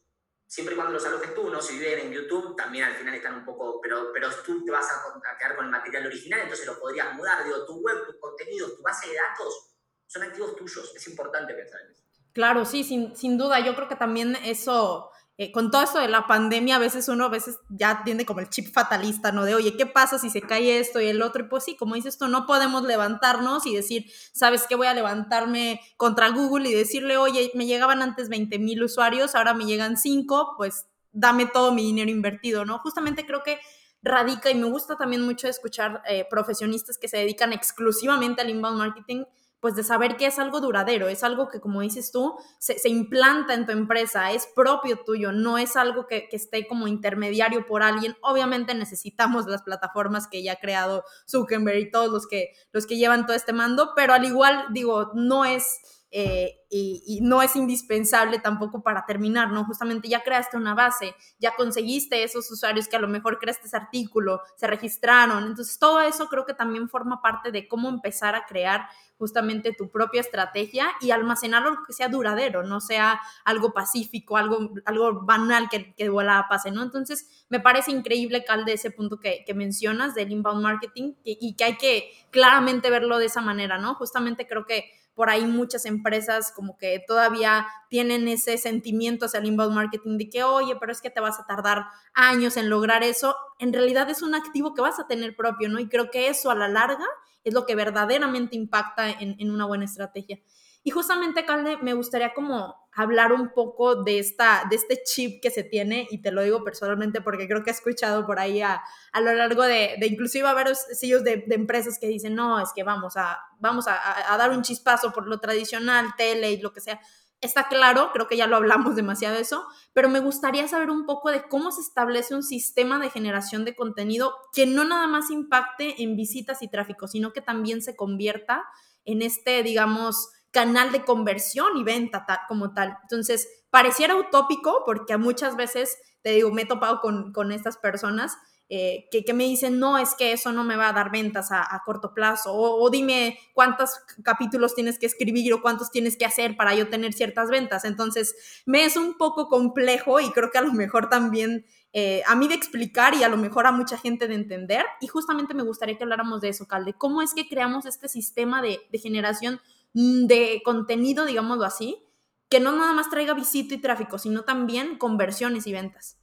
siempre 0.48 0.74
y 0.74 0.78
cuando 0.78 0.94
los 0.94 1.06
alojes 1.06 1.34
tú, 1.34 1.50
¿no? 1.50 1.62
Si 1.62 1.78
viven 1.78 2.00
en 2.00 2.12
YouTube, 2.12 2.56
también 2.56 2.86
al 2.86 2.96
final 2.96 3.14
están 3.14 3.36
un 3.36 3.46
poco, 3.46 3.80
pero, 3.82 4.12
pero 4.14 4.30
tú 4.46 4.64
te 4.64 4.72
vas 4.72 4.88
a, 4.90 5.38
quedar 5.38 5.56
con 5.56 5.66
el 5.66 5.72
material 5.72 6.08
original, 6.08 6.42
entonces 6.42 6.66
lo 6.66 6.80
podrías 6.80 7.14
mudar. 7.16 7.44
Digo, 7.44 7.66
tu 7.66 7.80
web, 7.82 8.06
tus 8.06 8.16
contenidos, 8.20 8.76
tu 8.76 8.82
base 8.82 9.10
de 9.10 9.16
datos 9.16 9.76
son 10.08 10.24
activos 10.24 10.56
tuyos. 10.56 10.94
Es 10.96 11.08
importante 11.08 11.54
pensar 11.54 11.82
en 11.82 11.92
eso. 11.92 12.04
Claro, 12.34 12.66
sí, 12.66 12.84
sin, 12.84 13.16
sin 13.16 13.38
duda. 13.38 13.60
Yo 13.60 13.76
creo 13.76 13.88
que 13.88 13.96
también 13.96 14.36
eso 14.36 15.10
eh, 15.38 15.52
con 15.52 15.70
todo 15.70 15.84
esto 15.84 16.00
de 16.00 16.08
la 16.08 16.28
pandemia, 16.28 16.78
a 16.78 16.80
veces 16.80 17.10
uno 17.10 17.26
a 17.26 17.30
veces 17.30 17.60
ya 17.70 18.04
tiene 18.06 18.26
como 18.26 18.40
el 18.40 18.50
chip 18.50 18.72
fatalista, 18.74 19.34
¿no? 19.34 19.44
De, 19.44 19.54
oye, 19.54 19.76
¿qué 19.76 19.86
pasa 19.86 20.18
si 20.18 20.30
se 20.30 20.42
cae 20.42 20.80
esto 20.80 21.02
y 21.02 21.08
el 21.08 21.22
otro? 21.22 21.44
Y 21.44 21.48
pues 21.50 21.66
sí, 21.66 21.76
como 21.76 21.96
dices 21.96 22.18
tú, 22.18 22.30
no 22.30 22.46
podemos 22.46 22.84
levantarnos 22.84 23.66
y 23.66 23.76
decir, 23.76 24.06
¿sabes 24.32 24.66
qué? 24.68 24.76
Voy 24.76 24.88
a 24.88 24.94
levantarme 24.94 25.82
contra 25.98 26.30
Google 26.30 26.70
y 26.70 26.74
decirle, 26.74 27.18
oye, 27.18 27.52
me 27.54 27.66
llegaban 27.66 28.02
antes 28.02 28.30
20 28.30 28.60
mil 28.60 28.82
usuarios, 28.82 29.36
ahora 29.36 29.54
me 29.54 29.66
llegan 29.66 29.98
5, 29.98 30.54
pues 30.56 30.86
dame 31.12 31.46
todo 31.46 31.74
mi 31.74 31.84
dinero 31.84 32.10
invertido, 32.10 32.64
¿no? 32.64 32.80
Justamente 32.80 33.26
creo 33.26 33.44
que 33.44 33.60
radica 34.02 34.50
y 34.50 34.56
me 34.56 34.70
gusta 34.70 34.96
también 34.96 35.24
mucho 35.24 35.50
escuchar 35.50 36.02
eh, 36.08 36.26
profesionistas 36.30 36.98
que 36.98 37.10
se 37.10 37.18
dedican 37.18 37.52
exclusivamente 37.52 38.42
al 38.42 38.50
inbound 38.50 38.78
marketing 38.78 39.26
pues 39.66 39.76
de 39.76 39.84
saber 39.84 40.16
que 40.16 40.28
es 40.28 40.38
algo 40.38 40.62
duradero, 40.62 41.08
es 41.08 41.24
algo 41.24 41.50
que 41.50 41.60
como 41.60 41.82
dices 41.82 42.12
tú, 42.12 42.36
se, 42.60 42.88
implanta 42.88 43.56
en 43.56 43.66
tu 43.66 43.72
empresa, 43.72 44.32
es 44.32 44.46
propio 44.46 45.00
tuyo, 45.04 45.32
no 45.32 45.58
es 45.58 45.76
algo 45.76 46.06
que, 46.06 46.30
esté 46.34 46.68
como 46.68 46.88
intermediario 46.88 47.66
por 47.66 47.82
alguien. 47.82 48.16
Obviamente 48.22 48.76
necesitamos 48.76 49.48
las 49.48 49.64
plataformas 49.64 50.28
que 50.28 50.44
ya 50.44 50.52
ha 50.52 50.56
creado 50.58 51.04
Zuckerberg 51.28 51.80
y 51.80 51.90
todos 51.90 52.12
los 52.12 52.28
que, 52.28 52.52
los 52.74 52.86
que 52.86 52.98
llevan 52.98 53.26
todo 53.26 53.36
este 53.36 53.54
mando, 53.54 53.94
pero 53.96 54.14
al 54.14 54.24
igual 54.24 54.68
digo, 54.70 55.10
no 55.16 55.46
es... 55.46 55.80
Eh, 56.12 56.62
y, 56.70 57.20
no 57.22 57.42
es 57.42 57.56
indispensable 57.56 58.40
tampoco 58.40 58.84
para 58.84 59.06
terminar, 59.06 59.52
¿no? 59.52 59.66
Justamente 59.66 60.10
ya 60.10 60.24
creaste 60.24 60.58
una 60.58 60.74
base, 60.74 61.16
ya 61.40 61.56
conseguiste 61.56 62.24
esos 62.24 62.50
usuarios 62.52 62.88
que 62.88 62.96
a 62.96 63.00
lo 63.00 63.08
mejor 63.08 63.40
creaste 63.40 63.68
ese 63.68 63.78
artículo, 63.78 64.42
se 64.58 64.68
registraron, 64.68 65.46
entonces 65.46 65.80
todo 65.80 66.02
eso 66.02 66.28
creo 66.28 66.46
que 66.46 66.54
también 66.54 66.90
forma 66.90 67.22
parte 67.22 67.52
de 67.52 67.68
cómo 67.68 67.90
empezar 67.90 68.36
a 68.36 68.46
crear 68.46 68.88
justamente 69.18 69.74
tu 69.74 69.90
propia 69.90 70.22
estrategia 70.22 70.88
y 71.00 71.12
almacenar 71.12 71.64
algo 71.64 71.84
que 71.88 71.94
sea 71.94 72.10
duradero, 72.10 72.64
no 72.64 72.82
sea 72.82 73.20
algo 73.46 73.74
pacífico, 73.74 74.36
algo, 74.36 74.72
algo 74.86 75.22
banal 75.22 75.70
que, 75.70 75.96
que 75.96 76.10
de 76.10 76.44
pase, 76.50 76.72
¿no? 76.72 76.84
Entonces, 76.84 77.46
me 77.50 77.62
parece 77.62 77.92
increíble, 77.92 78.44
Cal, 78.44 78.66
de 78.66 78.74
ese 78.74 78.92
punto 78.92 79.20
que, 79.20 79.44
que 79.46 79.54
mencionas 79.54 80.14
del 80.14 80.32
inbound 80.32 80.62
marketing 80.62 81.14
y 81.24 81.56
que 81.56 81.64
hay 81.64 81.78
que 81.78 82.12
claramente 82.32 82.90
verlo 82.90 83.18
de 83.18 83.26
esa 83.26 83.42
manera, 83.42 83.78
¿no? 83.78 83.96
Justamente 83.96 84.46
creo 84.46 84.66
que 84.66 84.92
por 85.16 85.30
ahí 85.30 85.46
muchas 85.46 85.86
empresas 85.86 86.52
como 86.52 86.78
que 86.78 87.02
todavía 87.08 87.66
tienen 87.90 88.28
ese 88.28 88.58
sentimiento 88.58 89.26
hacia 89.26 89.40
el 89.40 89.46
inbound 89.46 89.74
marketing 89.74 90.18
de 90.18 90.30
que, 90.30 90.44
oye, 90.44 90.76
pero 90.80 90.92
es 90.92 91.02
que 91.02 91.10
te 91.10 91.22
vas 91.22 91.40
a 91.40 91.46
tardar 91.46 91.86
años 92.14 92.58
en 92.58 92.70
lograr 92.70 93.02
eso. 93.04 93.36
En 93.58 93.72
realidad 93.72 94.10
es 94.10 94.22
un 94.22 94.36
activo 94.36 94.74
que 94.74 94.82
vas 94.82 95.00
a 95.00 95.08
tener 95.08 95.36
propio, 95.36 95.70
¿no? 95.70 95.80
Y 95.80 95.88
creo 95.88 96.12
que 96.12 96.28
eso 96.28 96.52
a 96.52 96.56
la 96.56 96.68
larga 96.68 97.06
es 97.46 97.54
lo 97.54 97.66
que 97.66 97.76
verdaderamente 97.76 98.58
impacta 98.58 99.10
en, 99.10 99.50
una 99.50 99.66
buena 99.66 99.86
estrategia. 99.86 100.40
Y 100.88 100.92
justamente, 100.92 101.46
Calde, 101.46 101.80
me 101.82 101.96
gustaría 101.96 102.36
como 102.36 102.88
hablar 102.94 103.34
un 103.34 103.50
poco 103.50 104.04
de, 104.04 104.20
esta, 104.20 104.66
de 104.70 104.76
este 104.76 105.02
chip 105.04 105.42
que 105.42 105.50
se 105.50 105.64
tiene, 105.64 106.08
y 106.12 106.22
te 106.22 106.32
lo 106.32 106.44
digo 106.44 106.64
personalmente 106.64 107.22
porque 107.22 107.48
creo 107.48 107.64
que 107.64 107.72
he 107.72 107.74
escuchado 107.74 108.28
por 108.28 108.38
ahí 108.38 108.62
a, 108.62 108.84
a 109.12 109.20
lo 109.20 109.34
largo 109.34 109.64
de, 109.64 109.96
de, 110.00 110.06
inclusive 110.06 110.48
a 110.48 110.54
varios 110.54 110.78
sellos 110.78 111.24
de, 111.24 111.44
empresas 111.50 111.98
que 111.98 112.06
dicen, 112.06 112.36
no, 112.36 112.62
es 112.62 112.70
que 112.76 112.84
vamos, 112.84 113.18
a, 113.18 113.40
vamos 113.60 113.88
a, 113.88 114.38
dar 114.38 114.52
un 114.52 114.62
chispazo 114.62 115.12
por 115.12 115.26
lo 115.26 115.40
tradicional, 115.40 116.14
tele 116.18 116.52
y 116.52 116.62
lo 116.62 116.72
que 116.72 116.82
sea. 116.82 117.02
Está 117.42 117.68
claro, 117.68 118.12
creo 118.14 118.28
que 118.28 118.38
ya 118.38 118.46
lo 118.46 118.56
hablamos 118.56 118.96
demasiado 118.96 119.34
de 119.34 119.42
eso, 119.42 119.66
pero 119.92 120.08
me 120.08 120.20
gustaría 120.20 120.68
saber 120.68 120.92
un 120.92 121.08
poco 121.08 121.32
de 121.32 121.48
cómo 121.48 121.72
se 121.72 121.82
establece 121.82 122.36
un 122.36 122.44
sistema 122.44 123.00
de 123.00 123.10
generación 123.10 123.66
de 123.66 123.76
contenido 123.76 124.36
que 124.54 124.68
no 124.68 124.84
nada 124.84 125.08
más 125.08 125.32
impacte 125.32 126.04
en 126.04 126.16
visitas 126.16 126.62
y 126.62 126.68
tráfico, 126.68 127.08
sino 127.08 127.34
que 127.34 127.42
también 127.42 127.82
se 127.82 127.96
convierta 127.96 128.64
en 129.04 129.24
este, 129.24 129.64
digamos, 129.64 130.30
canal 130.56 130.94
de 130.94 131.04
conversión 131.04 131.76
y 131.76 131.84
venta 131.84 132.26
como 132.48 132.74
tal. 132.74 132.98
Entonces, 133.02 133.50
pareciera 133.70 134.16
utópico 134.16 134.84
porque 134.86 135.18
muchas 135.18 135.58
veces, 135.58 135.98
te 136.22 136.30
digo, 136.30 136.50
me 136.50 136.62
he 136.62 136.66
topado 136.66 137.02
con, 137.02 137.34
con 137.34 137.52
estas 137.52 137.76
personas 137.76 138.38
eh, 138.70 139.10
que, 139.12 139.34
me 139.34 139.44
dicen, 139.44 139.80
no, 139.80 139.98
es 139.98 140.16
que 140.16 140.32
eso 140.32 140.54
no 140.54 140.64
me 140.64 140.78
va 140.78 140.88
a 140.88 140.94
dar 140.94 141.12
ventas 141.12 141.52
a, 141.52 141.82
corto 141.86 142.14
plazo, 142.14 142.54
o, 142.54 142.90
dime 142.90 143.38
cuántos 143.54 143.92
capítulos 144.24 144.74
tienes 144.74 144.98
que 144.98 145.06
escribir 145.08 145.54
o 145.54 145.62
cuántos 145.62 145.92
tienes 145.92 146.16
que 146.16 146.26
hacer 146.26 146.56
para 146.56 146.74
yo 146.74 146.88
tener 146.88 147.12
ciertas 147.12 147.50
ventas. 147.50 147.84
Entonces, 147.84 148.64
me 148.66 148.86
es 148.86 148.96
un 148.96 149.18
poco 149.18 149.50
complejo 149.50 150.22
y 150.22 150.32
creo 150.32 150.52
que 150.52 150.58
a 150.58 150.62
lo 150.62 150.72
mejor 150.72 151.10
también 151.10 151.66
eh, 151.92 152.24
a 152.28 152.36
mí 152.36 152.48
de 152.48 152.56
explicar 152.56 153.14
y 153.14 153.24
a 153.24 153.30
lo 153.30 153.36
mejor 153.38 153.68
a 153.68 153.74
mucha 153.74 153.98
gente 153.98 154.30
de 154.30 154.36
entender. 154.36 154.86
Y 155.02 155.08
justamente 155.08 155.54
me 155.54 155.64
gustaría 155.64 155.98
que 155.98 156.04
habláramos 156.04 156.40
de 156.40 156.50
eso, 156.50 156.66
Calde. 156.66 156.94
¿Cómo 156.98 157.22
es 157.22 157.34
que 157.34 157.50
creamos 157.50 157.86
este 157.86 158.08
sistema 158.08 158.62
de, 158.62 158.80
de 158.90 159.00
generación 159.00 159.60
de 159.96 160.62
contenido, 160.66 161.26
digámoslo 161.26 161.64
así, 161.64 162.06
que 162.50 162.60
no 162.60 162.74
nada 162.74 162.92
más 162.92 163.10
traiga 163.10 163.34
visita 163.34 163.74
y 163.74 163.82
tráfico, 163.82 164.20
sino 164.20 164.44
también 164.44 164.98
conversiones 164.98 165.66
y 165.68 165.74
ventas? 165.74 166.20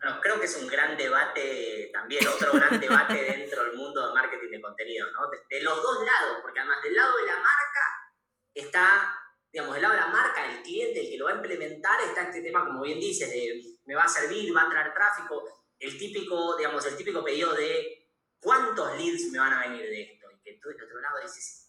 Bueno, 0.00 0.18
creo 0.22 0.40
que 0.40 0.46
es 0.46 0.56
un 0.56 0.66
gran 0.66 0.96
debate 0.96 1.90
también, 1.92 2.26
otro 2.26 2.52
gran 2.54 2.80
debate 2.80 3.14
dentro 3.14 3.64
del 3.64 3.76
mundo 3.76 4.04
del 4.06 4.14
marketing 4.14 4.50
de 4.50 4.60
contenido, 4.62 5.06
¿no? 5.12 5.20
De, 5.48 5.60
los 5.60 5.82
dos 5.82 5.98
lados, 6.04 6.38
porque 6.40 6.60
además 6.60 6.82
del 6.82 6.94
lado 6.94 7.16
de 7.18 7.26
la 7.26 7.36
marca 7.36 8.14
está, 8.54 9.14
digamos, 9.52 9.74
del 9.74 9.82
lado 9.82 9.94
de 9.94 10.00
la 10.00 10.06
marca, 10.08 10.50
el 10.50 10.62
cliente, 10.62 11.00
el 11.02 11.10
que 11.10 11.18
lo 11.18 11.26
va 11.26 11.32
a 11.32 11.36
implementar, 11.36 12.00
está 12.00 12.22
este 12.22 12.40
tema, 12.40 12.64
como 12.64 12.82
bien 12.82 12.98
dices, 12.98 13.30
de 13.30 13.62
me 13.84 13.94
va 13.94 14.04
a 14.04 14.08
servir, 14.08 14.56
va 14.56 14.62
a 14.62 14.70
traer 14.70 14.94
tráfico, 14.94 15.44
el 15.78 15.98
típico, 15.98 16.56
digamos, 16.56 16.84
el 16.86 16.96
típico 16.96 17.22
pedido 17.22 17.52
de 17.52 18.08
cuántos 18.40 18.96
leads 18.98 19.30
me 19.30 19.38
van 19.38 19.52
a 19.52 19.68
venir 19.68 19.82
de 19.82 20.02
esto, 20.02 20.26
y 20.32 20.42
que 20.42 20.58
tú 20.58 20.70
del 20.70 20.82
otro 20.82 21.00
lado 21.00 21.18
dices, 21.22 21.61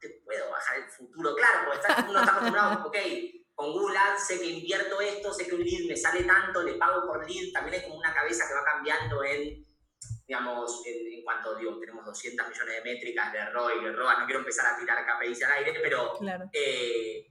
te 0.00 0.08
puedo 0.24 0.50
bajar 0.50 0.78
el 0.78 0.90
futuro, 0.90 1.34
claro, 1.34 1.60
porque 1.66 2.10
uno 2.10 2.20
está 2.20 2.32
acostumbrado, 2.32 2.86
ok, 2.86 2.96
con 3.54 3.72
Google 3.72 3.98
Ads 3.98 4.26
sé 4.26 4.40
que 4.40 4.46
invierto 4.46 5.00
esto, 5.00 5.32
sé 5.34 5.46
que 5.46 5.54
un 5.54 5.62
lead 5.62 5.86
me 5.86 5.96
sale 5.96 6.24
tanto, 6.24 6.62
le 6.62 6.74
pago 6.74 7.06
por 7.06 7.28
lead, 7.28 7.52
también 7.52 7.74
es 7.74 7.82
como 7.84 7.98
una 7.98 8.14
cabeza 8.14 8.48
que 8.48 8.54
va 8.54 8.64
cambiando 8.64 9.22
en, 9.22 9.66
digamos, 10.26 10.82
en, 10.86 11.22
cuanto, 11.22 11.54
digo, 11.56 11.78
tenemos 11.78 12.04
200 12.06 12.48
millones 12.48 12.74
de 12.76 12.94
métricas 12.94 13.32
de 13.32 13.44
ROI, 13.50 13.84
de 13.84 13.92
ROA, 13.92 14.20
no 14.20 14.24
quiero 14.24 14.40
empezar 14.40 14.66
a 14.66 14.78
tirar 14.78 15.04
KPIs 15.04 15.42
al 15.42 15.52
aire, 15.52 15.78
pero, 15.82 16.18
eh, 16.52 17.30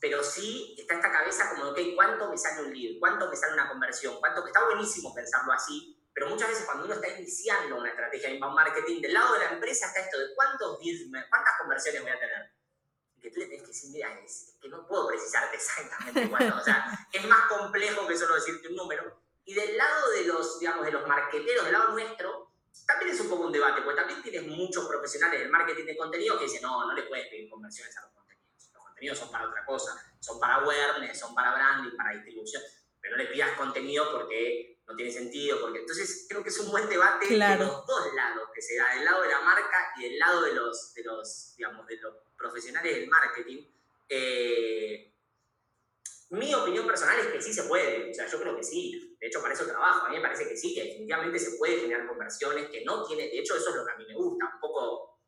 pero 0.00 0.22
sí 0.22 0.74
está 0.76 0.96
esta 0.96 1.12
cabeza 1.12 1.50
como, 1.50 1.70
ok, 1.70 1.78
¿cuánto 1.94 2.28
me 2.28 2.36
sale 2.36 2.66
un 2.66 2.74
lead? 2.74 2.98
¿Cuánto 2.98 3.28
me 3.28 3.36
sale 3.36 3.54
una 3.54 3.68
conversión? 3.68 4.16
¿Cuánto? 4.18 4.42
Que 4.42 4.48
está 4.48 4.64
buenísimo 4.64 5.14
pensarlo 5.14 5.52
así, 5.52 5.97
pero 6.18 6.30
muchas 6.30 6.48
veces 6.48 6.64
cuando 6.64 6.84
uno 6.84 6.94
está 6.94 7.16
iniciando 7.16 7.76
una 7.76 7.90
estrategia 7.90 8.28
de 8.28 8.34
inbound 8.34 8.56
marketing, 8.56 9.00
del 9.00 9.12
lado 9.12 9.34
de 9.34 9.38
la 9.38 9.52
empresa 9.52 9.86
está 9.86 10.00
esto 10.00 10.18
de 10.18 10.34
cuántos 10.34 10.80
leads, 10.82 11.08
cuántas 11.30 11.58
conversiones 11.60 12.02
voy 12.02 12.10
a 12.10 12.18
tener 12.18 12.50
que 13.20 13.30
tú 13.30 13.38
le 13.38 13.46
tenés 13.46 13.62
que 13.62 13.68
decir, 13.68 13.90
mira, 13.92 14.20
es 14.24 14.56
que 14.60 14.68
no 14.68 14.84
puedo 14.86 15.06
precisarte 15.06 15.56
exactamente 15.56 16.28
cuándo. 16.28 16.56
O 16.56 16.60
sea, 16.60 17.06
es 17.12 17.24
más 17.26 17.48
complejo 17.48 18.04
que 18.08 18.16
solo 18.16 18.34
decirte 18.34 18.66
un 18.66 18.74
número. 18.74 19.22
Y 19.44 19.54
del 19.54 19.76
lado 19.76 20.10
de 20.10 20.24
los, 20.24 20.58
digamos, 20.58 20.84
de 20.86 20.92
los 20.92 21.06
marqueteros, 21.06 21.64
del 21.64 21.72
lado 21.72 21.90
nuestro, 21.90 22.50
también 22.84 23.14
es 23.14 23.20
un 23.20 23.28
poco 23.28 23.46
un 23.46 23.52
debate, 23.52 23.82
porque 23.82 24.00
también 24.00 24.20
tienes 24.20 24.44
muchos 24.44 24.86
profesionales 24.86 25.38
del 25.38 25.50
marketing 25.50 25.84
de 25.84 25.96
contenido 25.96 26.36
que 26.36 26.46
dicen, 26.46 26.62
no, 26.62 26.84
no 26.84 26.94
le 26.94 27.02
puedes 27.04 27.28
pedir 27.28 27.48
conversiones 27.48 27.96
a 27.96 28.02
los 28.02 28.10
contenidos. 28.10 28.70
Los 28.72 28.82
contenidos 28.82 29.18
son 29.18 29.30
para 29.30 29.48
otra 29.48 29.64
cosa, 29.64 30.14
son 30.18 30.40
para 30.40 30.54
awareness, 30.56 31.18
son 31.18 31.32
para 31.32 31.54
branding, 31.54 31.96
para 31.96 32.10
distribución, 32.14 32.62
pero 33.00 33.16
no 33.16 33.22
le 33.22 33.30
pidas 33.30 33.56
contenido 33.56 34.10
porque 34.12 34.77
no 34.88 34.96
tiene 34.96 35.12
sentido, 35.12 35.60
porque 35.60 35.80
entonces 35.80 36.26
creo 36.28 36.42
que 36.42 36.48
es 36.48 36.58
un 36.60 36.70
buen 36.70 36.88
debate 36.88 37.26
claro. 37.26 37.62
de 37.62 37.70
los 37.70 37.86
dos 37.86 38.14
lados 38.14 38.48
que 38.54 38.62
se 38.62 38.76
da, 38.76 38.94
del 38.94 39.04
lado 39.04 39.22
de 39.22 39.28
la 39.28 39.40
marca 39.42 39.92
y 39.98 40.04
del 40.04 40.18
lado 40.18 40.42
de 40.42 40.54
los, 40.54 40.94
de 40.94 41.04
los 41.04 41.54
digamos, 41.56 41.86
de 41.86 41.96
los 41.98 42.14
profesionales 42.36 42.96
del 42.96 43.08
marketing. 43.08 43.66
Eh, 44.08 45.14
mi 46.30 46.54
opinión 46.54 46.86
personal 46.86 47.18
es 47.20 47.26
que 47.26 47.42
sí 47.42 47.52
se 47.52 47.64
puede, 47.64 48.10
o 48.10 48.14
sea, 48.14 48.26
yo 48.26 48.40
creo 48.40 48.56
que 48.56 48.62
sí, 48.62 49.16
de 49.20 49.26
hecho 49.26 49.42
para 49.42 49.52
eso 49.52 49.66
trabajo, 49.66 50.06
a 50.06 50.08
mí 50.08 50.16
me 50.16 50.22
parece 50.22 50.48
que 50.48 50.56
sí, 50.56 50.74
que 50.74 50.84
definitivamente 50.84 51.38
se 51.38 51.58
puede 51.58 51.80
generar 51.80 52.06
conversiones, 52.06 52.70
que 52.70 52.82
no 52.84 53.04
tiene, 53.04 53.24
de 53.24 53.38
hecho 53.38 53.56
eso 53.56 53.70
es 53.70 53.76
lo 53.76 53.84
que 53.84 53.92
a 53.92 53.96
mí 53.96 54.06
me 54.06 54.14
gusta, 54.14 54.50
un 54.54 54.60
poco, 54.60 55.20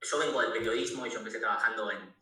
yo 0.00 0.18
vengo 0.18 0.40
del 0.42 0.52
periodismo 0.52 1.06
y 1.06 1.10
yo 1.10 1.18
empecé 1.18 1.40
trabajando 1.40 1.90
en, 1.90 2.14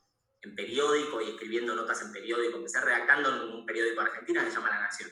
en 0.43 0.55
periódico 0.55 1.21
y 1.21 1.31
escribiendo 1.31 1.75
notas 1.75 2.01
en 2.03 2.13
periódico, 2.13 2.57
empecé 2.57 2.81
redactando 2.81 3.29
en 3.29 3.43
un 3.55 3.67
periódico 3.67 4.01
argentino 4.01 4.43
que 4.43 4.51
se 4.51 4.57
llama 4.57 4.71
La 4.71 4.81
Nación. 4.81 5.11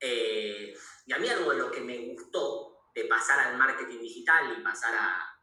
Eh, 0.00 0.74
y 1.06 1.12
a 1.12 1.18
mí 1.18 1.28
algo 1.28 1.50
de 1.50 1.58
lo 1.58 1.70
que 1.70 1.80
me 1.80 1.98
gustó 2.12 2.90
de 2.94 3.04
pasar 3.04 3.40
al 3.40 3.56
marketing 3.56 4.00
digital 4.00 4.56
y 4.58 4.62
pasar 4.62 4.94
a, 4.94 5.38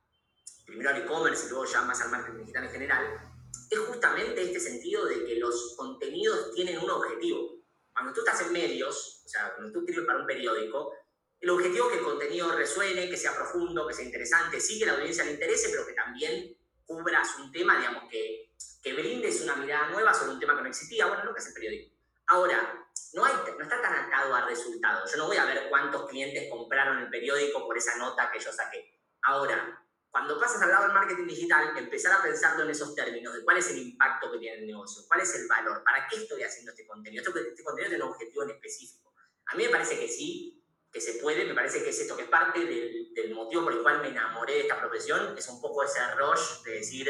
primero 0.65 0.89
al 0.89 1.01
e-commerce 1.01 1.47
y 1.47 1.49
luego 1.49 1.65
ya 1.65 1.81
más 1.81 2.01
al 2.01 2.11
marketing 2.11 2.39
digital 2.39 2.65
en 2.65 2.71
general, 2.71 3.35
es 3.69 3.79
justamente 3.79 4.41
este 4.41 4.59
sentido 4.59 5.05
de 5.05 5.25
que 5.25 5.35
los 5.35 5.75
contenidos 5.77 6.51
tienen 6.53 6.77
un 6.79 6.89
objetivo. 6.89 7.63
Cuando 7.93 8.13
tú 8.13 8.19
estás 8.19 8.41
en 8.41 8.51
medios, 8.51 9.21
o 9.25 9.29
sea, 9.29 9.53
cuando 9.55 9.71
tú 9.71 9.79
escribes 9.79 10.05
para 10.05 10.19
un 10.19 10.25
periódico, 10.25 10.93
el 11.39 11.49
objetivo 11.49 11.85
es 11.85 11.93
que 11.93 11.99
el 11.99 12.05
contenido 12.05 12.51
resuene, 12.51 13.09
que 13.09 13.17
sea 13.17 13.35
profundo, 13.35 13.87
que 13.87 13.93
sea 13.93 14.05
interesante, 14.05 14.59
sí 14.59 14.79
que 14.79 14.85
la 14.85 14.93
audiencia 14.93 15.23
le 15.23 15.31
interese, 15.31 15.69
pero 15.69 15.85
que 15.85 15.93
también 15.93 16.57
cubras 16.85 17.37
un 17.39 17.51
tema, 17.51 17.77
digamos, 17.77 18.09
que, 18.09 18.51
que 18.81 18.93
brindes 18.93 19.41
una 19.41 19.55
mirada 19.55 19.89
nueva 19.89 20.13
sobre 20.13 20.31
un 20.31 20.39
tema 20.39 20.55
que 20.55 20.63
no 20.63 20.69
existía, 20.69 21.07
bueno, 21.07 21.25
lo 21.25 21.33
que 21.33 21.39
es 21.39 21.47
el 21.47 21.53
periódico. 21.53 21.95
Ahora, 22.27 22.84
no, 23.15 23.23
hay, 23.23 23.33
no 23.57 23.63
está 23.63 23.81
tan 23.81 23.93
atado 23.93 24.35
a 24.35 24.45
resultados. 24.45 25.09
Yo 25.11 25.17
no 25.17 25.27
voy 25.27 25.37
a 25.37 25.45
ver 25.45 25.69
cuántos 25.69 26.07
clientes 26.09 26.49
compraron 26.49 26.99
el 26.99 27.09
periódico 27.09 27.65
por 27.65 27.77
esa 27.77 27.97
nota 27.97 28.29
que 28.31 28.39
yo 28.39 28.51
saqué. 28.51 28.99
Ahora, 29.23 29.81
cuando 30.11 30.39
pasas 30.39 30.61
al 30.61 30.69
lado 30.69 30.83
del 30.83 30.93
marketing 30.93 31.25
digital, 31.25 31.77
empezar 31.77 32.19
a 32.19 32.21
pensar 32.21 32.59
en 32.59 32.69
esos 32.69 32.93
términos 32.93 33.33
de 33.33 33.43
cuál 33.43 33.57
es 33.57 33.69
el 33.71 33.77
impacto 33.77 34.31
que 34.31 34.39
tiene 34.39 34.59
el 34.59 34.67
negocio, 34.67 35.03
cuál 35.07 35.21
es 35.21 35.33
el 35.35 35.47
valor, 35.47 35.83
para 35.83 36.07
qué 36.07 36.17
estoy 36.17 36.43
haciendo 36.43 36.71
este 36.71 36.85
contenido. 36.85 37.23
Este, 37.25 37.49
este 37.49 37.63
contenido 37.63 37.89
tiene 37.89 38.03
un 38.03 38.11
objetivo 38.11 38.43
en 38.43 38.51
específico. 38.51 39.13
A 39.47 39.55
mí 39.55 39.63
me 39.63 39.69
parece 39.69 39.97
que 39.97 40.09
sí, 40.09 40.61
que 40.91 40.99
se 40.99 41.13
puede, 41.13 41.45
me 41.45 41.53
parece 41.53 41.83
que 41.83 41.89
es 41.89 41.99
esto, 41.99 42.17
que 42.17 42.23
es 42.23 42.29
parte 42.29 42.65
del, 42.65 43.13
del 43.13 43.33
motivo 43.33 43.63
por 43.63 43.73
el 43.73 43.81
cual 43.81 44.01
me 44.01 44.09
enamoré 44.09 44.53
de 44.53 44.61
esta 44.61 44.79
profesión, 44.79 45.37
es 45.37 45.47
un 45.47 45.61
poco 45.61 45.83
ese 45.83 45.99
rush 46.15 46.63
de 46.63 46.71
decir, 46.71 47.09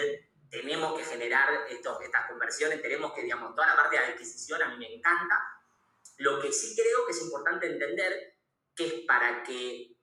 tenemos 0.50 0.98
que 0.98 1.06
generar 1.06 1.50
estos, 1.70 2.02
estas 2.02 2.28
conversiones, 2.28 2.82
tenemos 2.82 3.14
que, 3.14 3.24
digamos, 3.24 3.56
toda 3.56 3.68
la 3.68 3.76
parte 3.76 3.98
de 3.98 4.06
adquisición 4.06 4.62
a 4.62 4.70
mí 4.70 4.78
me 4.78 4.96
encanta. 4.96 5.55
Lo 6.18 6.42
que 6.42 6.52
sí 6.52 6.76
creo 6.76 7.06
que 7.06 7.12
es 7.12 7.22
importante 7.22 7.68
entender 7.68 8.36
que 8.76 8.86
es 8.88 8.94
para 9.08 9.44
que, 9.44 9.98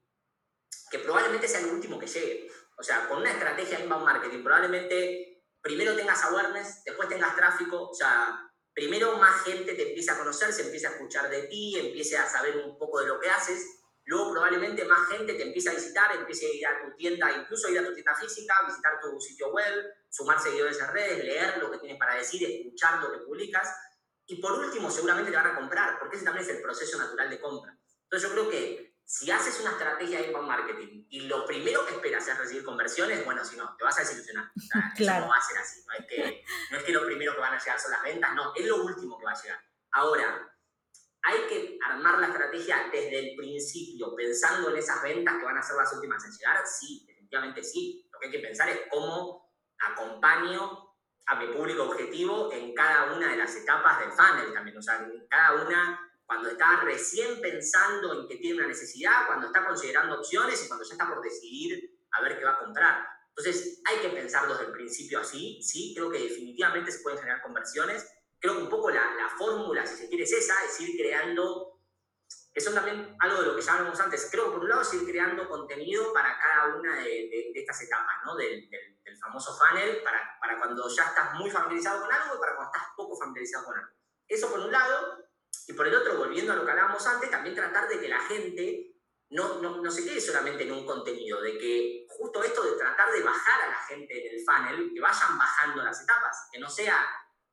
que 0.90 0.98
probablemente 0.98 1.48
sea 1.48 1.60
el 1.60 1.66
último 1.66 1.98
que 1.98 2.06
llegue. 2.06 2.50
O 2.76 2.82
sea, 2.82 3.08
con 3.08 3.18
una 3.18 3.32
estrategia 3.32 3.80
inbound 3.80 4.04
marketing, 4.04 4.42
probablemente 4.42 5.32
primero 5.60 5.94
tengas 5.94 6.22
awareness, 6.24 6.82
después 6.84 7.08
tengas 7.08 7.36
tráfico, 7.36 7.88
o 7.88 7.94
sea, 7.94 8.50
primero 8.74 9.16
más 9.16 9.42
gente 9.42 9.74
te 9.74 9.88
empieza 9.88 10.14
a 10.14 10.18
conocer, 10.18 10.52
se 10.52 10.62
empieza 10.62 10.88
a 10.88 10.92
escuchar 10.92 11.30
de 11.30 11.42
ti, 11.44 11.78
empiece 11.78 12.16
a 12.16 12.28
saber 12.28 12.56
un 12.56 12.76
poco 12.78 13.00
de 13.00 13.06
lo 13.06 13.20
que 13.20 13.30
haces, 13.30 13.64
luego 14.04 14.32
probablemente 14.32 14.84
más 14.84 15.08
gente 15.08 15.34
te 15.34 15.44
empieza 15.44 15.70
a 15.70 15.74
visitar, 15.74 16.16
empiece 16.16 16.46
a 16.46 16.54
ir 16.54 16.66
a 16.66 16.82
tu 16.82 16.96
tienda, 16.96 17.30
incluso 17.30 17.68
ir 17.68 17.78
a 17.78 17.86
tu 17.86 17.94
tienda 17.94 18.14
física, 18.14 18.54
visitar 18.66 18.98
tu 19.00 19.20
sitio 19.20 19.52
web, 19.52 19.94
sumar 20.10 20.40
seguidores 20.40 20.80
en 20.80 20.88
redes, 20.88 21.24
leer 21.24 21.58
lo 21.58 21.70
que 21.70 21.78
tienes 21.78 21.98
para 21.98 22.16
decir, 22.16 22.42
escuchar 22.42 23.02
lo 23.02 23.12
que 23.12 23.18
publicas, 23.18 23.68
y 24.26 24.36
por 24.40 24.52
último 24.52 24.90
seguramente 24.90 25.30
te 25.30 25.36
van 25.36 25.48
a 25.48 25.54
comprar, 25.54 25.98
porque 25.98 26.16
ese 26.16 26.24
también 26.24 26.44
es 26.44 26.54
el 26.54 26.62
proceso 26.62 26.98
natural 26.98 27.28
de 27.30 27.40
compra. 27.40 27.76
Entonces 28.04 28.28
yo 28.28 28.34
creo 28.34 28.50
que 28.50 28.92
si 29.04 29.30
haces 29.30 29.60
una 29.60 29.72
estrategia 29.72 30.20
de 30.20 30.28
inbound 30.28 30.48
marketing 30.48 31.06
y 31.10 31.20
lo 31.22 31.44
primero 31.44 31.84
que 31.84 31.94
esperas 31.94 32.26
es 32.28 32.38
recibir 32.38 32.64
conversiones, 32.64 33.24
bueno, 33.24 33.44
si 33.44 33.56
no, 33.56 33.76
te 33.76 33.84
vas 33.84 33.98
a 33.98 34.00
desilusionar. 34.00 34.50
O 34.56 34.60
sea, 34.60 34.92
claro. 34.96 35.18
Eso 35.18 35.26
no 35.26 35.32
va 35.32 35.38
a 35.38 35.42
ser 35.42 35.58
así. 35.58 35.84
No 35.86 35.94
es, 35.94 36.06
que, 36.06 36.44
no 36.70 36.78
es 36.78 36.84
que 36.84 36.92
lo 36.92 37.04
primero 37.04 37.34
que 37.34 37.40
van 37.40 37.54
a 37.54 37.58
llegar 37.58 37.80
son 37.80 37.90
las 37.90 38.02
ventas, 38.02 38.34
no, 38.34 38.54
es 38.54 38.66
lo 38.66 38.84
último 38.84 39.18
que 39.18 39.24
va 39.24 39.32
a 39.32 39.42
llegar. 39.42 39.60
Ahora, 39.92 40.56
hay 41.22 41.46
que 41.48 41.78
armar 41.84 42.18
la 42.18 42.28
estrategia 42.28 42.88
desde 42.90 43.18
el 43.18 43.36
principio, 43.36 44.14
pensando 44.16 44.70
en 44.70 44.76
esas 44.76 45.02
ventas 45.02 45.36
que 45.38 45.44
van 45.44 45.58
a 45.58 45.62
ser 45.62 45.76
las 45.76 45.92
últimas 45.92 46.24
en 46.24 46.32
llegar. 46.32 46.66
Sí, 46.66 47.04
definitivamente 47.06 47.62
sí. 47.62 48.08
Lo 48.12 48.18
que 48.18 48.26
hay 48.26 48.32
que 48.32 48.38
pensar 48.38 48.68
es 48.68 48.80
cómo 48.90 49.52
acompaño 49.78 50.91
a 51.26 51.36
mi 51.36 51.46
público 51.48 51.84
objetivo 51.84 52.50
en 52.52 52.74
cada 52.74 53.14
una 53.14 53.30
de 53.30 53.36
las 53.36 53.54
etapas 53.56 54.00
del 54.00 54.12
funnel 54.12 54.52
también. 54.52 54.76
O 54.76 54.82
sea, 54.82 54.96
en 54.98 55.26
cada 55.28 55.64
una 55.64 56.12
cuando 56.26 56.48
está 56.48 56.80
recién 56.82 57.40
pensando 57.40 58.20
en 58.20 58.28
que 58.28 58.36
tiene 58.36 58.58
una 58.58 58.68
necesidad, 58.68 59.26
cuando 59.26 59.48
está 59.48 59.66
considerando 59.66 60.18
opciones 60.18 60.64
y 60.64 60.68
cuando 60.68 60.84
ya 60.84 60.94
está 60.94 61.08
por 61.08 61.22
decidir 61.22 61.98
a 62.12 62.22
ver 62.22 62.38
qué 62.38 62.44
va 62.44 62.52
a 62.52 62.58
comprar. 62.58 63.06
Entonces, 63.28 63.80
hay 63.84 63.98
que 63.98 64.08
pensar 64.08 64.48
desde 64.48 64.64
el 64.64 64.72
principio 64.72 65.20
así, 65.20 65.62
sí, 65.62 65.92
creo 65.94 66.10
que 66.10 66.18
definitivamente 66.18 66.92
se 66.92 67.00
pueden 67.00 67.18
generar 67.18 67.42
conversiones. 67.42 68.06
Creo 68.38 68.56
que 68.56 68.62
un 68.62 68.68
poco 68.68 68.90
la, 68.90 69.14
la 69.14 69.28
fórmula, 69.36 69.86
si 69.86 69.96
se 69.96 70.08
quiere, 70.08 70.24
es 70.24 70.32
esa, 70.32 70.54
es 70.64 70.80
ir 70.80 70.96
creando, 70.96 71.78
que 72.52 72.60
son 72.60 72.74
también 72.74 73.16
algo 73.18 73.40
de 73.40 73.46
lo 73.48 73.56
que 73.56 73.62
ya 73.62 73.74
hablamos 73.74 73.98
antes, 73.98 74.28
creo 74.30 74.46
que 74.46 74.50
por 74.52 74.60
un 74.60 74.68
lado 74.68 74.82
es 74.82 74.92
ir 74.92 75.06
creando 75.06 75.48
contenido 75.48 76.12
para 76.12 76.38
cada 76.38 76.76
una 76.76 76.96
de, 76.96 77.04
de, 77.04 77.50
de 77.54 77.60
estas 77.60 77.80
etapas, 77.82 78.16
¿no? 78.26 78.36
Del, 78.36 78.68
del, 78.68 79.02
del, 79.02 79.18
famoso 79.18 79.56
funnel, 79.56 80.02
para, 80.02 80.36
para 80.38 80.58
cuando 80.58 80.86
ya 80.88 81.04
estás 81.04 81.34
muy 81.34 81.50
familiarizado 81.50 82.02
con 82.02 82.12
algo 82.12 82.36
y 82.36 82.38
para 82.38 82.56
cuando 82.56 82.72
estás 82.74 82.88
poco 82.94 83.16
familiarizado 83.16 83.64
con 83.64 83.76
algo. 83.78 83.92
Eso 84.28 84.50
por 84.50 84.60
un 84.60 84.70
lado, 84.70 85.18
y 85.66 85.72
por 85.72 85.86
el 85.86 85.94
otro, 85.94 86.18
volviendo 86.18 86.52
a 86.52 86.56
lo 86.56 86.64
que 86.64 86.70
hablábamos 86.70 87.06
antes, 87.06 87.30
también 87.30 87.54
tratar 87.54 87.88
de 87.88 87.98
que 87.98 88.08
la 88.08 88.20
gente 88.20 88.96
no, 89.30 89.62
no, 89.62 89.80
no, 89.80 89.90
se 89.90 90.04
quede 90.04 90.20
solamente 90.20 90.64
en 90.64 90.72
un 90.72 90.84
contenido, 90.84 91.40
de 91.40 91.56
que 91.56 92.06
justo 92.08 92.42
esto 92.42 92.62
de 92.64 92.76
tratar 92.76 93.12
de 93.12 93.22
bajar 93.22 93.62
a 93.62 93.68
la 93.68 93.78
gente 93.88 94.26
en 94.26 94.34
el 94.34 94.44
funnel, 94.44 94.92
que 94.92 95.00
vayan 95.00 95.38
bajando 95.38 95.82
las 95.82 96.02
etapas, 96.02 96.48
que 96.52 96.60
no 96.60 96.68
sea 96.68 96.98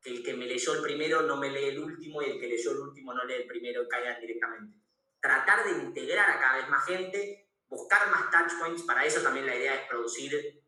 que 0.02 0.10
el 0.10 0.24
que 0.24 0.34
me 0.34 0.46
leyó 0.46 0.74
el 0.74 0.82
primero 0.82 1.22
no 1.22 1.38
me 1.38 1.50
lee 1.50 1.70
el 1.70 1.80
último 1.80 2.22
y 2.22 2.32
el 2.32 2.40
que 2.40 2.48
leyó 2.48 2.72
el 2.72 2.80
último 2.80 3.14
no 3.14 3.24
lee 3.24 3.36
el 3.36 3.48
primero 3.48 3.84
y 3.84 3.88
caigan 3.88 4.20
directamente. 4.20 4.89
Tratar 5.22 5.66
de 5.66 5.72
integrar 5.84 6.30
a 6.30 6.40
cada 6.40 6.58
vez 6.58 6.70
más 6.70 6.86
gente, 6.86 7.50
buscar 7.68 8.10
más 8.10 8.30
touch 8.32 8.60
points, 8.60 8.84
para 8.84 9.06
eso 9.06 9.22
también 9.22 9.46
la 9.46 9.56
idea 9.56 9.76
es 9.76 9.88
producir 9.88 10.64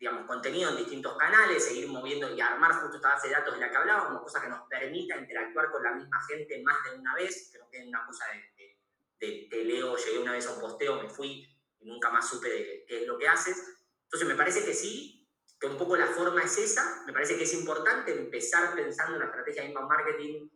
digamos, 0.00 0.26
contenido 0.26 0.70
en 0.70 0.78
distintos 0.78 1.14
canales, 1.18 1.62
seguir 1.62 1.86
moviendo 1.86 2.34
y 2.34 2.40
armar 2.40 2.72
justo 2.72 2.96
esta 2.96 3.20
de 3.22 3.34
datos 3.34 3.54
de 3.54 3.60
la 3.60 3.70
que 3.70 3.76
hablábamos, 3.76 4.22
cosa 4.22 4.40
que 4.40 4.48
nos 4.48 4.66
permita 4.66 5.18
interactuar 5.18 5.70
con 5.70 5.82
la 5.82 5.92
misma 5.92 6.18
gente 6.22 6.62
más 6.62 6.82
de 6.84 6.98
una 6.98 7.14
vez, 7.14 7.50
que 7.52 7.58
no 7.58 7.68
quede 7.68 7.86
una 7.86 8.06
cosa 8.06 8.24
de, 8.32 8.64
de, 8.64 8.78
de, 9.20 9.48
te 9.50 9.62
leo, 9.62 9.94
llegué 9.98 10.18
una 10.18 10.32
vez 10.32 10.46
a 10.46 10.54
un 10.54 10.60
posteo, 10.60 11.02
me 11.02 11.10
fui 11.10 11.46
y 11.80 11.84
nunca 11.84 12.08
más 12.08 12.26
supe 12.26 12.48
de 12.48 12.84
qué 12.88 13.02
es 13.02 13.06
lo 13.06 13.18
que 13.18 13.28
haces. 13.28 13.62
Entonces 14.04 14.26
me 14.26 14.36
parece 14.36 14.64
que 14.64 14.72
sí, 14.72 15.28
que 15.60 15.66
un 15.66 15.76
poco 15.76 15.94
la 15.98 16.06
forma 16.06 16.42
es 16.44 16.56
esa, 16.56 17.02
me 17.04 17.12
parece 17.12 17.36
que 17.36 17.44
es 17.44 17.52
importante 17.52 18.12
empezar 18.12 18.74
pensando 18.74 19.16
en 19.16 19.20
la 19.20 19.26
estrategia 19.26 19.62
de 19.62 19.68
inbound 19.68 19.88
marketing 19.90 20.48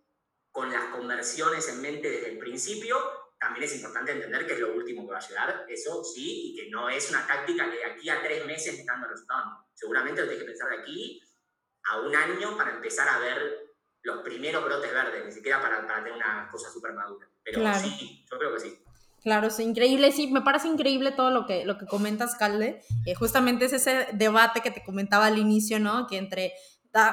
con 0.54 0.70
las 0.70 0.84
conversiones 0.84 1.68
en 1.68 1.82
mente 1.82 2.08
desde 2.08 2.30
el 2.30 2.38
principio, 2.38 2.96
también 3.40 3.64
es 3.64 3.74
importante 3.74 4.12
entender 4.12 4.46
que 4.46 4.52
es 4.52 4.60
lo 4.60 4.72
último 4.72 5.04
que 5.04 5.12
va 5.12 5.18
a 5.18 5.28
llegar, 5.28 5.66
eso 5.68 6.04
sí, 6.04 6.52
y 6.52 6.54
que 6.54 6.70
no 6.70 6.88
es 6.88 7.10
una 7.10 7.26
táctica 7.26 7.68
que 7.68 7.78
de 7.78 7.84
aquí 7.84 8.08
a 8.08 8.22
tres 8.22 8.46
meses 8.46 8.78
está 8.78 8.92
dando 8.92 9.08
resultados. 9.08 9.52
Seguramente 9.74 10.20
lo 10.20 10.28
tienes 10.28 10.44
que 10.44 10.50
pensar 10.52 10.70
de 10.70 10.82
aquí 10.82 11.20
a 11.90 12.00
un 12.02 12.14
año 12.14 12.56
para 12.56 12.70
empezar 12.70 13.08
a 13.08 13.18
ver 13.18 13.74
los 14.02 14.22
primeros 14.22 14.64
brotes 14.64 14.92
verdes, 14.92 15.24
ni 15.24 15.32
siquiera 15.32 15.60
para, 15.60 15.84
para 15.88 16.04
tener 16.04 16.12
una 16.12 16.48
cosa 16.52 16.70
súper 16.70 16.92
madura. 16.92 17.28
Pero 17.42 17.60
claro. 17.60 17.80
sí, 17.80 18.24
yo 18.30 18.38
creo 18.38 18.54
que 18.54 18.60
sí. 18.60 18.78
Claro, 19.24 19.48
es 19.48 19.58
increíble, 19.58 20.12
sí, 20.12 20.28
me 20.28 20.42
parece 20.42 20.68
increíble 20.68 21.10
todo 21.10 21.30
lo 21.30 21.46
que, 21.46 21.64
lo 21.64 21.78
que 21.78 21.86
comentas, 21.86 22.36
Calde. 22.36 22.80
Eh, 23.06 23.14
justamente 23.16 23.64
es 23.64 23.72
ese 23.72 24.06
debate 24.12 24.60
que 24.60 24.70
te 24.70 24.84
comentaba 24.84 25.26
al 25.26 25.38
inicio, 25.38 25.80
¿no? 25.80 26.06
Que 26.06 26.18
entre 26.18 26.52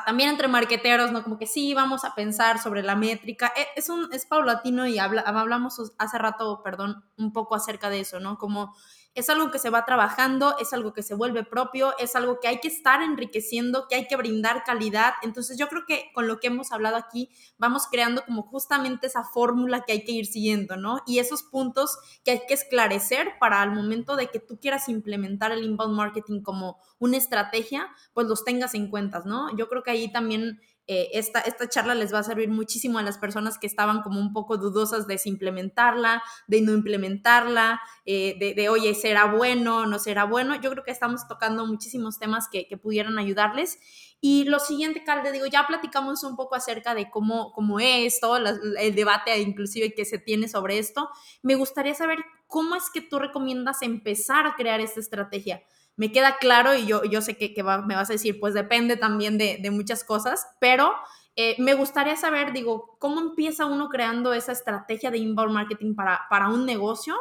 también 0.05 0.29
entre 0.29 0.47
marqueteros, 0.47 1.11
¿no? 1.11 1.23
Como 1.23 1.39
que 1.39 1.47
sí, 1.47 1.73
vamos 1.73 2.05
a 2.05 2.13
pensar 2.13 2.59
sobre 2.59 2.83
la 2.83 2.95
métrica. 2.95 3.51
E, 3.57 3.67
es, 3.75 3.89
un, 3.89 4.13
es 4.13 4.27
paulatino 4.27 4.85
y 4.85 4.99
habla, 4.99 5.21
hablamos 5.21 5.81
hace 5.97 6.17
rato, 6.19 6.61
perdón, 6.63 7.03
un 7.17 7.33
poco 7.33 7.55
acerca 7.55 7.89
de 7.89 8.01
eso, 8.01 8.19
¿no? 8.19 8.37
Como 8.37 8.75
es 9.13 9.29
algo 9.29 9.51
que 9.51 9.59
se 9.59 9.69
va 9.69 9.85
trabajando, 9.85 10.55
es 10.59 10.71
algo 10.73 10.93
que 10.93 11.03
se 11.03 11.15
vuelve 11.15 11.43
propio, 11.43 11.93
es 11.97 12.15
algo 12.15 12.39
que 12.39 12.47
hay 12.47 12.59
que 12.59 12.69
estar 12.69 13.01
enriqueciendo, 13.01 13.87
que 13.89 13.95
hay 13.95 14.07
que 14.07 14.15
brindar 14.15 14.63
calidad. 14.63 15.13
Entonces 15.21 15.57
yo 15.57 15.67
creo 15.67 15.83
que 15.85 16.11
con 16.13 16.27
lo 16.27 16.39
que 16.39 16.47
hemos 16.47 16.71
hablado 16.71 16.95
aquí 16.95 17.29
vamos 17.57 17.87
creando 17.91 18.23
como 18.25 18.43
justamente 18.43 19.07
esa 19.07 19.23
fórmula 19.23 19.81
que 19.81 19.93
hay 19.93 20.03
que 20.05 20.13
ir 20.13 20.25
siguiendo, 20.25 20.77
¿no? 20.77 21.01
Y 21.05 21.19
esos 21.19 21.43
puntos 21.43 21.97
que 22.23 22.31
hay 22.31 22.41
que 22.47 22.53
esclarecer 22.53 23.33
para 23.39 23.61
al 23.61 23.71
momento 23.71 24.15
de 24.15 24.27
que 24.27 24.39
tú 24.39 24.59
quieras 24.59 24.87
implementar 24.87 25.51
el 25.51 25.63
inbound 25.63 25.95
marketing 25.95 26.41
como 26.41 26.77
una 26.99 27.17
estrategia, 27.17 27.89
pues 28.13 28.27
los 28.27 28.45
tengas 28.45 28.75
en 28.75 28.89
cuenta, 28.89 29.21
¿no? 29.25 29.55
Yo 29.57 29.67
creo 29.67 29.83
que 29.83 29.91
ahí 29.91 30.11
también 30.11 30.61
eh, 30.87 31.09
esta, 31.13 31.39
esta 31.41 31.69
charla 31.69 31.95
les 31.95 32.13
va 32.13 32.19
a 32.19 32.23
servir 32.23 32.49
muchísimo 32.49 32.99
a 32.99 33.03
las 33.03 33.17
personas 33.17 33.57
que 33.57 33.67
estaban 33.67 34.01
como 34.01 34.19
un 34.19 34.33
poco 34.33 34.57
dudosas 34.57 35.07
de 35.07 35.17
si 35.17 35.29
implementarla, 35.29 36.23
de 36.47 36.61
no 36.61 36.73
implementarla, 36.73 37.81
eh, 38.05 38.35
de, 38.39 38.53
de, 38.53 38.69
oye, 38.69 38.93
¿será 38.95 39.25
bueno, 39.25 39.85
no 39.85 39.99
será 39.99 40.25
bueno? 40.25 40.55
Yo 40.59 40.71
creo 40.71 40.83
que 40.83 40.91
estamos 40.91 41.27
tocando 41.27 41.65
muchísimos 41.65 42.19
temas 42.19 42.47
que, 42.51 42.67
que 42.67 42.77
pudieran 42.77 43.17
ayudarles. 43.19 43.79
Y 44.19 44.43
lo 44.43 44.59
siguiente, 44.59 45.03
Calde, 45.03 45.31
digo, 45.31 45.47
ya 45.47 45.65
platicamos 45.65 46.23
un 46.23 46.35
poco 46.35 46.55
acerca 46.55 46.93
de 46.93 47.09
cómo, 47.09 47.53
cómo 47.53 47.79
es 47.79 48.19
todo 48.19 48.37
el 48.37 48.95
debate 48.95 49.39
inclusive 49.39 49.93
que 49.95 50.05
se 50.05 50.19
tiene 50.19 50.47
sobre 50.47 50.77
esto. 50.77 51.09
Me 51.41 51.55
gustaría 51.55 51.95
saber 51.95 52.19
cómo 52.47 52.75
es 52.75 52.89
que 52.93 53.01
tú 53.01 53.17
recomiendas 53.17 53.81
empezar 53.81 54.45
a 54.45 54.55
crear 54.55 54.79
esta 54.79 54.99
estrategia 54.99 55.63
me 55.95 56.11
queda 56.11 56.37
claro 56.37 56.75
y 56.75 56.85
yo, 56.85 57.03
yo 57.03 57.21
sé 57.21 57.37
que, 57.37 57.53
que 57.53 57.63
me 57.63 57.95
vas 57.95 58.09
a 58.09 58.13
decir, 58.13 58.39
pues 58.39 58.53
depende 58.53 58.97
también 58.97 59.37
de, 59.37 59.59
de 59.61 59.71
muchas 59.71 60.03
cosas, 60.03 60.47
pero 60.59 60.93
eh, 61.35 61.55
me 61.59 61.73
gustaría 61.73 62.15
saber, 62.17 62.51
digo, 62.51 62.97
¿cómo 62.99 63.21
empieza 63.21 63.65
uno 63.65 63.89
creando 63.89 64.33
esa 64.33 64.51
estrategia 64.51 65.11
de 65.11 65.17
inbound 65.17 65.53
marketing 65.53 65.95
para, 65.95 66.21
para 66.29 66.49
un 66.49 66.65
negocio? 66.65 67.15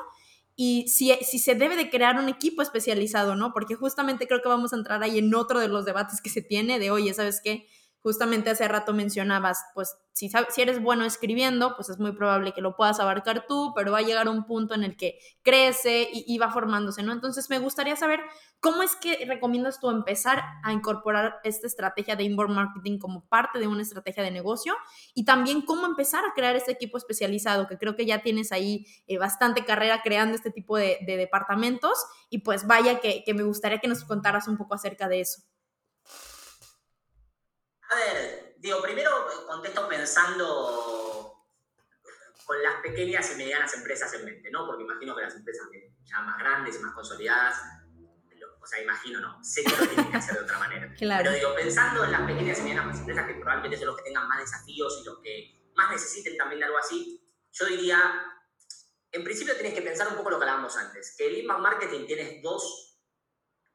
Y 0.57 0.89
si, 0.89 1.13
si, 1.23 1.39
se 1.39 1.55
debe 1.55 1.77
de 1.77 1.91
crear 1.91 2.19
un 2.19 2.29
equipo 2.29 2.61
especializado, 2.61 3.35
¿no? 3.37 3.53
Porque 3.53 3.77
justamente 3.77 4.27
creo 4.27 4.43
que 4.43 4.49
vamos 4.49 4.73
a 4.73 4.77
entrar 4.77 5.03
ahí 5.03 5.19
en 5.19 5.35
otro 5.35 5.61
de 5.61 5.69
los 5.69 5.85
debates 5.85 6.21
que 6.21 6.29
se 6.29 6.43
tiene 6.43 6.79
de, 6.79 6.91
oye, 6.91 7.15
¿sabes 7.15 7.41
qué? 7.43 7.67
Justamente 8.03 8.51
hace 8.51 8.67
rato 8.67 8.95
mencionabas, 8.95 9.63
pues 9.75 9.97
si, 10.13 10.29
si 10.29 10.63
eres 10.63 10.83
bueno 10.83 11.05
escribiendo, 11.05 11.77
pues 11.77 11.89
es 11.89 11.99
muy 11.99 12.13
probable 12.13 12.53
que 12.53 12.61
lo 12.61 12.77
puedas 12.77 12.99
abarcar 13.01 13.47
tú, 13.47 13.73
pero 13.75 13.93
va 13.93 13.99
a 13.99 14.03
llegar 14.03 14.29
un 14.29 14.45
punto 14.45 14.75
en 14.75 14.85
el 14.85 14.97
que 14.97 15.19
crece 15.43 16.09
y, 16.13 16.37
va 16.39 16.51
formándose, 16.51 17.03
¿no? 17.03 17.13
Entonces 17.13 17.51
me 17.51 17.59
gustaría 17.59 17.97
saber 17.97 18.21
cómo 18.59 18.83
es 18.83 18.97
que 18.97 19.25
recomiendas 19.27 19.81
tú 19.81 19.91
empezar 19.91 20.43
a 20.63 20.73
incorporar 20.73 21.37
esta 21.45 21.67
estrategia 21.67 22.17
de 22.17 22.25
inbound 22.25 22.55
marketing 22.55 22.99
como 22.99 23.27
parte 23.29 23.59
de 23.59 23.67
una 23.67 23.83
estrategia 23.83 24.23
de 24.23 24.31
negocio 24.31 24.75
y 25.15 25.25
también 25.25 25.63
cómo 25.63 25.87
empezar 25.87 26.25
a 26.25 26.35
crear 26.35 26.57
este 26.57 26.73
equipo 26.73 26.99
especializado, 26.99 27.67
que 27.67 27.79
creo 27.79 27.97
que 27.97 28.07
ya 28.07 28.23
tienes 28.23 28.53
ahí 28.53 28.87
eh, 29.07 29.19
bastante 29.19 29.65
carrera 29.65 30.03
creando 30.03 30.35
este 30.35 30.51
tipo 30.51 30.77
de, 30.77 30.99
departamentos 31.07 31.99
y 32.31 32.39
pues 32.39 32.67
vaya 32.67 33.01
que 33.01 33.25
me 33.35 33.43
gustaría 33.43 33.79
que 33.79 33.89
nos 33.89 34.05
contaras 34.05 34.49
un 34.49 34.57
poco 34.57 34.75
acerca 34.75 35.09
de 35.09 35.21
eso. 35.21 35.43
A 37.91 37.97
ver, 37.97 38.55
digo, 38.59 38.81
primero 38.81 39.11
contesto 39.47 39.89
pensando 39.89 41.45
con 42.47 42.63
las 42.63 42.77
pequeñas 42.83 43.31
y 43.33 43.37
medianas 43.37 43.75
empresas 43.75 44.13
en 44.15 44.25
mente, 44.25 44.51
¿no? 44.51 44.67
Porque 44.67 44.85
imagino 44.85 45.15
que 45.15 45.23
las 45.23 45.35
empresas 45.35 45.67
ya 46.05 46.21
más 46.21 46.39
grandes 46.39 46.77
y 46.77 46.79
más 46.81 46.95
consolidadas, 46.95 47.61
o 48.63 48.67
sea, 48.67 48.83
imagino, 48.83 49.21
no, 49.21 49.43
sé 49.43 49.65
que 49.65 49.71
lo 49.71 49.87
tienen 49.87 50.11
que 50.11 50.17
hacer 50.17 50.35
de 50.35 50.43
otra 50.43 50.59
manera. 50.59 50.95
Claro. 50.99 51.25
Pero 51.25 51.37
digo, 51.37 51.55
pensando 51.55 52.05
en 52.05 52.13
las 52.13 52.23
pequeñas 52.23 52.59
y 52.59 52.63
medianas 52.63 52.99
empresas 52.99 53.27
que 53.27 53.35
probablemente 53.35 53.79
son 53.79 53.87
los 53.87 53.97
que 53.97 54.03
tengan 54.03 54.29
más 54.29 54.41
desafíos 54.41 54.99
y 55.01 55.05
los 55.05 55.19
que 55.21 55.71
más 55.75 55.91
necesiten 55.91 56.37
también 56.37 56.61
de 56.61 56.67
algo 56.67 56.79
así, 56.79 57.25
yo 57.53 57.67
diría, 57.67 57.99
en 59.13 59.25
principio 59.25 59.55
tienes 59.55 59.75
que 59.75 59.83
pensar 59.83 60.09
un 60.09 60.17
poco 60.17 60.31
lo 60.31 60.39
que 60.39 60.45
hablábamos 60.45 60.77
antes, 60.77 61.15
que 61.17 61.27
el 61.27 61.39
inbound 61.39 61.63
marketing 61.63 62.07
tienes 62.07 62.43
dos 62.43 62.90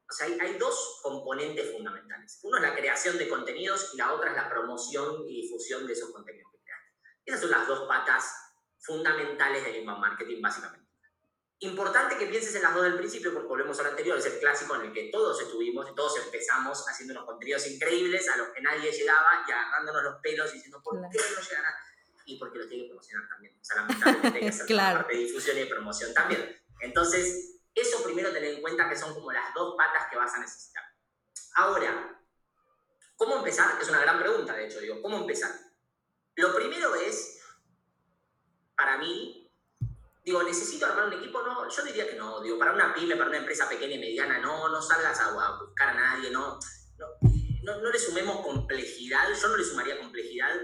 o 0.08 0.12
sea, 0.12 0.26
hay, 0.26 0.56
dos 0.58 1.00
componentes 1.02 1.72
fundamentales. 1.72 2.38
Uno 2.42 2.58
es 2.58 2.62
la 2.62 2.76
creación 2.76 3.18
de 3.18 3.28
contenidos 3.28 3.90
y 3.94 3.96
la 3.96 4.12
otra 4.12 4.30
es 4.30 4.36
la 4.36 4.48
promoción 4.48 5.24
y 5.28 5.42
difusión 5.42 5.86
de 5.86 5.94
esos 5.94 6.10
contenidos 6.10 6.52
que 6.52 6.58
creas. 6.62 6.80
Esas 7.24 7.40
son 7.40 7.50
las 7.50 7.66
dos 7.66 7.88
patas 7.88 8.32
fundamentales 8.78 9.64
del 9.64 9.76
inbound 9.76 10.00
marketing, 10.00 10.40
básicamente. 10.40 10.86
Importante 11.60 12.18
que 12.18 12.26
pienses 12.26 12.54
en 12.54 12.62
las 12.62 12.74
dos 12.74 12.84
del 12.84 12.98
principio, 12.98 13.32
porque 13.32 13.48
volvemos 13.48 13.80
al 13.80 13.86
anterior, 13.86 14.18
es 14.18 14.26
el 14.26 14.38
clásico 14.38 14.76
en 14.76 14.82
el 14.82 14.92
que 14.92 15.08
todos 15.10 15.40
estuvimos 15.40 15.90
y 15.90 15.94
todos 15.94 16.22
empezamos 16.24 16.84
haciendo 16.86 17.14
unos 17.14 17.24
contenidos 17.24 17.66
increíbles 17.66 18.28
a 18.28 18.36
los 18.36 18.48
que 18.50 18.60
nadie 18.60 18.92
llegaba 18.92 19.44
y 19.48 19.50
agarrándonos 19.50 20.02
los 20.02 20.20
pelos 20.20 20.50
y 20.50 20.54
diciendo, 20.56 20.82
¿por 20.84 21.00
qué 21.10 21.18
no 21.18 21.40
llegan 21.40 21.74
Y 22.26 22.38
porque 22.38 22.58
los 22.58 22.68
tiene 22.68 22.84
que 22.84 22.88
promocionar 22.90 23.28
también. 23.28 23.58
O 23.58 23.64
sea, 23.64 23.76
lamentablemente 23.76 24.38
hay 24.38 24.44
que 24.44 24.50
hacer 24.50 24.66
claro. 24.66 24.98
parte 24.98 25.14
de 25.14 25.18
difusión 25.20 25.56
y 25.56 25.60
de 25.60 25.66
promoción 25.66 26.14
también. 26.14 26.62
Entonces, 26.80 27.55
eso 27.76 28.02
primero 28.02 28.32
tener 28.32 28.54
en 28.54 28.62
cuenta 28.62 28.88
que 28.88 28.96
son 28.96 29.12
como 29.14 29.30
las 29.30 29.52
dos 29.54 29.76
patas 29.76 30.08
que 30.10 30.16
vas 30.16 30.34
a 30.34 30.40
necesitar. 30.40 30.82
Ahora, 31.56 32.18
¿cómo 33.16 33.36
empezar? 33.36 33.80
Es 33.80 33.88
una 33.90 34.00
gran 34.00 34.18
pregunta, 34.18 34.54
de 34.54 34.66
hecho, 34.66 34.80
digo, 34.80 35.02
¿cómo 35.02 35.18
empezar? 35.18 35.50
Lo 36.36 36.54
primero 36.54 36.94
es, 36.94 37.42
para 38.74 38.96
mí, 38.96 39.52
digo, 40.24 40.42
¿necesito 40.42 40.86
armar 40.86 41.06
un 41.06 41.12
equipo? 41.12 41.42
No, 41.42 41.68
yo 41.68 41.82
diría 41.82 42.08
que 42.08 42.16
no, 42.16 42.40
digo, 42.40 42.58
para 42.58 42.72
una 42.72 42.94
pyme, 42.94 43.14
para 43.16 43.28
una 43.28 43.38
empresa 43.38 43.68
pequeña 43.68 43.96
y 43.96 44.00
mediana, 44.00 44.38
no, 44.38 44.70
no 44.70 44.80
salgas 44.80 45.20
a, 45.20 45.58
buscar 45.58 45.90
a 45.90 45.94
nadie, 45.94 46.30
no, 46.30 46.58
no, 47.62 47.80
no 47.80 47.90
le 47.90 47.98
sumemos 47.98 48.40
complejidad, 48.40 49.28
yo 49.34 49.48
no 49.48 49.56
le 49.56 49.64
sumaría 49.64 49.98
complejidad 49.98 50.54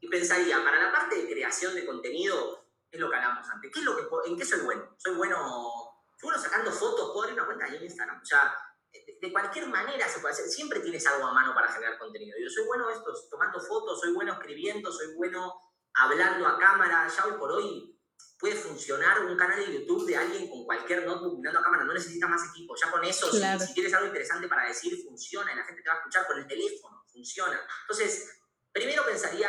y 0.00 0.08
pensaría, 0.08 0.64
para 0.64 0.82
la 0.82 0.92
parte 0.92 1.16
de 1.16 1.30
creación 1.30 1.74
de 1.74 1.84
contenido, 1.84 2.64
es 2.90 2.98
lo 2.98 3.10
que 3.10 3.16
hablamos 3.16 3.46
antes, 3.48 3.70
¿qué 3.72 3.78
es 3.78 3.84
lo 3.84 3.96
que, 3.96 4.28
¿en 4.28 4.38
qué 4.38 4.44
soy 4.44 4.60
bueno? 4.60 4.94
Soy 4.98 5.14
bueno 5.14 5.79
bueno 6.22 6.40
sacando 6.40 6.70
fotos, 6.70 7.10
puedo 7.12 7.22
abrir 7.22 7.34
una 7.34 7.46
cuenta 7.46 7.64
ahí 7.66 7.76
en 7.76 7.84
Instagram. 7.84 8.20
O 8.20 8.24
sea, 8.24 8.54
de 8.92 9.32
cualquier 9.32 9.68
manera 9.68 10.08
se 10.08 10.20
puede 10.20 10.34
hacer. 10.34 10.46
Siempre 10.46 10.80
tienes 10.80 11.06
algo 11.06 11.26
a 11.26 11.32
mano 11.32 11.54
para 11.54 11.68
generar 11.72 11.98
contenido. 11.98 12.36
Yo 12.42 12.48
soy 12.48 12.66
bueno 12.66 12.90
esto, 12.90 13.12
tomando 13.30 13.60
fotos, 13.60 14.00
soy 14.00 14.12
bueno 14.12 14.32
escribiendo, 14.32 14.92
soy 14.92 15.14
bueno 15.14 15.54
hablando 15.94 16.46
a 16.46 16.58
cámara. 16.58 17.06
Ya 17.08 17.26
hoy 17.26 17.38
por 17.38 17.52
hoy 17.52 17.98
puede 18.38 18.54
funcionar 18.54 19.20
un 19.24 19.36
canal 19.36 19.58
de 19.58 19.72
YouTube 19.72 20.06
de 20.06 20.16
alguien 20.16 20.48
con 20.48 20.64
cualquier 20.64 21.04
notebook 21.04 21.36
mirando 21.36 21.60
a 21.60 21.62
cámara. 21.62 21.84
No 21.84 21.92
necesita 21.92 22.26
más 22.26 22.48
equipo. 22.50 22.74
Ya 22.76 22.90
con 22.90 23.04
eso, 23.04 23.30
si, 23.30 23.66
si, 23.66 23.74
tienes 23.74 23.92
algo 23.94 24.06
interesante 24.06 24.48
para 24.48 24.66
decir, 24.66 24.96
funciona 25.04 25.52
y 25.52 25.56
la 25.56 25.64
gente 25.64 25.82
te 25.82 25.88
va 25.88 25.96
a 25.96 25.98
escuchar 25.98 26.26
con 26.26 26.38
el 26.38 26.46
teléfono. 26.46 27.04
Funciona. 27.12 27.60
Entonces, 27.82 28.40
primero 28.72 29.04
pensaría, 29.04 29.48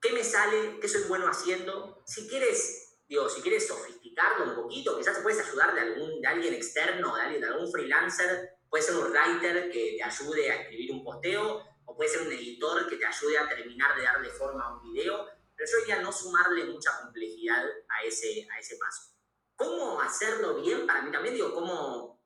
¿qué 0.00 0.12
me 0.12 0.24
sale? 0.24 0.80
¿Qué 0.80 0.88
soy 0.88 1.04
bueno 1.04 1.28
haciendo? 1.28 2.02
Si 2.06 2.28
quieres 2.28 2.81
digo, 3.12 3.28
si 3.28 3.42
quieres 3.42 3.68
sofisticarlo 3.68 4.44
un 4.44 4.54
poquito, 4.54 4.96
quizás 4.96 5.18
puedes 5.18 5.46
ayudar 5.46 5.74
de, 5.74 5.82
algún, 5.82 6.20
de 6.20 6.26
alguien 6.26 6.54
externo, 6.54 7.14
de, 7.14 7.20
alguien, 7.20 7.42
de 7.42 7.48
algún 7.48 7.70
freelancer, 7.70 8.56
puede 8.70 8.82
ser 8.82 8.96
un 8.96 9.12
writer 9.12 9.70
que 9.70 9.96
te 9.98 10.02
ayude 10.02 10.50
a 10.50 10.62
escribir 10.62 10.92
un 10.92 11.04
posteo, 11.04 11.62
o 11.84 11.94
puede 11.94 12.08
ser 12.08 12.22
un 12.22 12.32
editor 12.32 12.88
que 12.88 12.96
te 12.96 13.04
ayude 13.04 13.36
a 13.36 13.46
terminar 13.48 13.94
de 13.96 14.02
darle 14.02 14.30
forma 14.30 14.64
a 14.64 14.74
un 14.76 14.82
video, 14.82 15.26
pero 15.54 15.70
yo 15.70 15.78
diría 15.80 16.00
no 16.00 16.10
sumarle 16.10 16.64
mucha 16.64 16.90
complejidad 17.02 17.66
a 17.66 18.02
ese, 18.02 18.48
a 18.50 18.58
ese 18.58 18.76
paso. 18.76 19.12
¿Cómo 19.56 20.00
hacerlo 20.00 20.62
bien? 20.62 20.86
Para 20.86 21.02
mí 21.02 21.12
también 21.12 21.34
digo, 21.34 21.52
¿cómo 21.52 22.24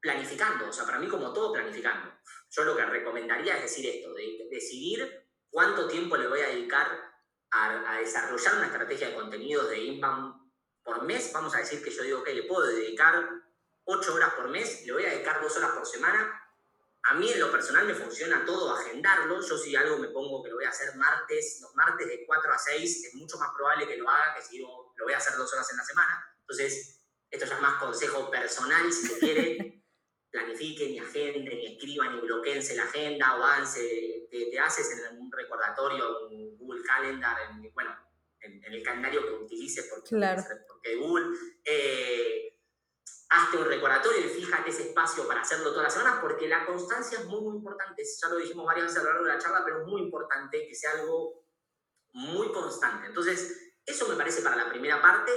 planificando? 0.00 0.68
O 0.68 0.72
sea, 0.72 0.84
para 0.84 0.98
mí 0.98 1.06
como 1.06 1.32
todo 1.32 1.52
planificando. 1.52 2.12
Yo 2.50 2.64
lo 2.64 2.76
que 2.76 2.84
recomendaría 2.84 3.56
es 3.58 3.62
decir 3.62 3.86
esto, 3.86 4.12
de 4.12 4.48
decidir 4.50 5.28
cuánto 5.50 5.86
tiempo 5.86 6.16
le 6.16 6.26
voy 6.26 6.40
a 6.40 6.48
dedicar 6.48 7.13
a, 7.54 7.98
desarrollar 7.98 8.56
una 8.56 8.66
estrategia 8.66 9.08
de 9.08 9.14
contenidos 9.14 9.70
de 9.70 9.78
inbound 9.78 10.42
por 10.82 11.02
mes, 11.02 11.32
vamos 11.32 11.54
a 11.54 11.58
decir 11.58 11.82
que 11.82 11.90
yo 11.90 12.02
digo 12.02 12.22
que 12.22 12.34
le 12.34 12.42
puedo 12.42 12.66
dedicar 12.66 13.24
8 13.84 14.14
horas 14.14 14.34
por 14.34 14.48
mes, 14.48 14.84
le 14.84 14.92
voy 14.92 15.06
a 15.06 15.10
dedicar 15.10 15.40
2 15.40 15.56
horas 15.56 15.70
por 15.70 15.86
semana. 15.86 16.40
A 17.04 17.14
mí 17.14 17.30
en 17.30 17.38
lo 17.38 17.50
personal 17.50 17.86
me 17.86 17.94
funciona 17.94 18.44
todo 18.46 18.74
agendarlo. 18.74 19.40
Yo 19.40 19.58
si 19.58 19.76
algo 19.76 19.98
me 19.98 20.08
pongo 20.08 20.42
que 20.42 20.48
lo 20.48 20.56
voy 20.56 20.64
a 20.64 20.70
hacer 20.70 20.96
martes, 20.96 21.58
los 21.60 21.74
martes 21.74 22.06
de 22.06 22.24
4 22.26 22.52
a 22.52 22.58
6, 22.58 23.04
es 23.04 23.14
mucho 23.14 23.38
más 23.38 23.50
probable 23.54 23.86
que 23.86 23.96
lo 23.96 24.08
haga 24.08 24.34
que 24.34 24.42
si 24.42 24.56
digo 24.56 24.92
lo 24.96 25.04
voy 25.04 25.12
a 25.12 25.18
hacer 25.18 25.36
2 25.36 25.52
horas 25.52 25.70
en 25.70 25.76
la 25.76 25.84
semana. 25.84 26.36
Entonces, 26.40 27.00
esto 27.30 27.46
ya 27.46 27.54
es 27.54 27.60
más 27.60 27.80
consejo 27.80 28.30
personal, 28.30 28.92
si 28.92 29.06
se 29.06 29.18
quiere. 29.18 29.80
planifiquen 30.34 30.90
y 30.90 30.98
agenden 30.98 31.60
y 31.60 31.66
escriban 31.74 32.18
y 32.18 32.20
bloqueense 32.22 32.74
la 32.74 32.82
agenda 32.82 33.36
o 33.36 33.44
háganse, 33.44 34.26
te, 34.28 34.58
haces 34.58 34.90
en 34.90 35.20
un 35.20 35.30
recordatorio, 35.30 36.28
en 36.28 36.58
Google 36.58 36.82
Calendar, 36.82 37.36
en, 37.50 37.72
bueno, 37.72 37.96
en, 38.40 38.64
el 38.64 38.82
calendario 38.82 39.24
que 39.24 39.44
utilices 39.44 39.88
porque, 39.88 40.10
porque 40.66 40.96
Google, 40.96 41.38
eh, 41.64 42.58
hazte 43.28 43.58
un 43.58 43.64
recordatorio 43.64 44.26
y 44.26 44.28
fíjate 44.28 44.70
ese 44.70 44.88
espacio 44.88 45.28
para 45.28 45.42
hacerlo 45.42 45.70
todas 45.70 45.84
las 45.84 45.94
semanas 45.94 46.18
porque 46.20 46.48
la 46.48 46.66
constancia 46.66 47.20
es 47.20 47.26
muy, 47.26 47.40
muy 47.40 47.56
importante. 47.56 48.02
Ya 48.02 48.28
lo 48.28 48.38
dijimos 48.38 48.66
varias 48.66 48.86
veces 48.86 49.00
a 49.00 49.04
lo 49.04 49.10
largo 49.10 49.26
de 49.26 49.32
la 49.34 49.38
charla, 49.38 49.62
pero 49.64 49.82
es 49.82 49.86
muy 49.86 50.02
importante 50.02 50.66
que 50.66 50.74
sea 50.74 50.92
algo 50.98 51.46
muy 52.12 52.50
constante. 52.50 53.06
Entonces, 53.06 53.74
eso 53.86 54.08
me 54.08 54.16
parece 54.16 54.42
para 54.42 54.56
la 54.56 54.68
primera 54.68 55.00
parte. 55.00 55.30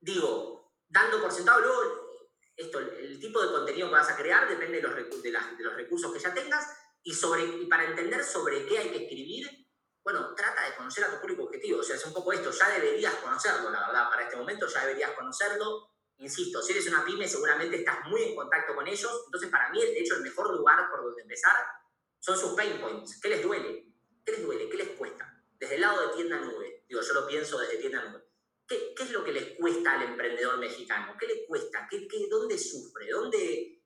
Digo, 0.00 0.72
dando 0.88 1.22
por 1.22 1.30
sentado, 1.30 1.60
luego 1.60 1.95
esto, 2.56 2.78
el 2.78 3.20
tipo 3.20 3.42
de 3.42 3.52
contenido 3.52 3.88
que 3.88 3.94
vas 3.94 4.08
a 4.08 4.16
crear 4.16 4.48
depende 4.48 4.80
de 4.80 4.82
los, 4.82 5.22
de, 5.22 5.30
los 5.30 5.74
recursos 5.74 6.12
que 6.12 6.18
ya 6.18 6.32
tengas 6.32 6.66
y, 7.02 7.12
sobre, 7.12 7.44
y 7.44 7.66
para 7.66 7.84
entender 7.84 8.24
sobre 8.24 8.64
qué 8.64 8.78
hay 8.78 8.90
que 8.90 9.04
escribir, 9.04 9.46
bueno, 10.02 10.34
trata 10.34 10.64
de 10.64 10.76
conocer 10.76 11.04
a 11.04 11.10
tu 11.10 11.20
público 11.20 11.44
objetivo. 11.44 11.80
O 11.80 11.82
sea, 11.82 11.96
es 11.96 12.06
un 12.06 12.14
poco 12.14 12.32
esto, 12.32 12.50
ya 12.50 12.70
deberías 12.70 13.14
conocerlo, 13.16 13.70
la 13.70 13.86
verdad, 13.86 14.08
para 14.08 14.22
este 14.22 14.36
momento 14.36 14.66
ya 14.66 14.80
deberías 14.80 15.10
conocerlo. 15.12 15.90
insisto, 16.18 16.62
si 16.62 16.72
eres 16.72 16.88
una 16.88 17.04
pyme 17.04 17.28
seguramente 17.28 17.76
estás 17.76 18.06
muy 18.06 18.22
en 18.22 18.34
contacto 18.34 18.74
con 18.74 18.86
ellos, 18.86 19.22
entonces 19.26 19.50
para 19.50 19.70
mí, 19.70 19.80
de 19.80 20.00
hecho, 20.00 20.14
el 20.16 20.22
mejor 20.22 20.56
lugar 20.56 20.88
por 20.90 21.02
donde 21.04 21.22
empezar 21.22 21.56
son 22.18 22.38
sus 22.38 22.54
pain 22.54 22.80
points. 22.80 23.20
¿Qué 23.20 23.28
les 23.28 23.42
duele? 23.42 23.92
¿Qué 24.24 24.32
les 24.32 24.42
duele? 24.42 24.68
¿Qué 24.68 24.76
les 24.78 24.88
cuesta? 24.90 25.30
Desde 25.58 25.74
el 25.74 25.80
lado 25.82 26.08
de 26.08 26.14
tienda 26.14 26.38
nube, 26.38 26.84
digo, 26.88 27.00
yo 27.02 27.14
lo 27.14 27.26
pienso 27.26 27.58
desde 27.58 27.76
tienda 27.76 28.04
nube. 28.04 28.25
¿Qué, 28.66 28.94
qué 28.96 29.02
es 29.04 29.10
lo 29.10 29.24
que 29.24 29.32
les 29.32 29.56
cuesta 29.58 29.92
al 29.92 30.02
emprendedor 30.02 30.58
mexicano? 30.58 31.14
¿Qué 31.18 31.26
le 31.26 31.46
cuesta? 31.46 31.86
¿Qué, 31.90 32.08
qué, 32.08 32.26
¿Dónde 32.28 32.58
sufre? 32.58 33.08
¿Dónde, 33.10 33.82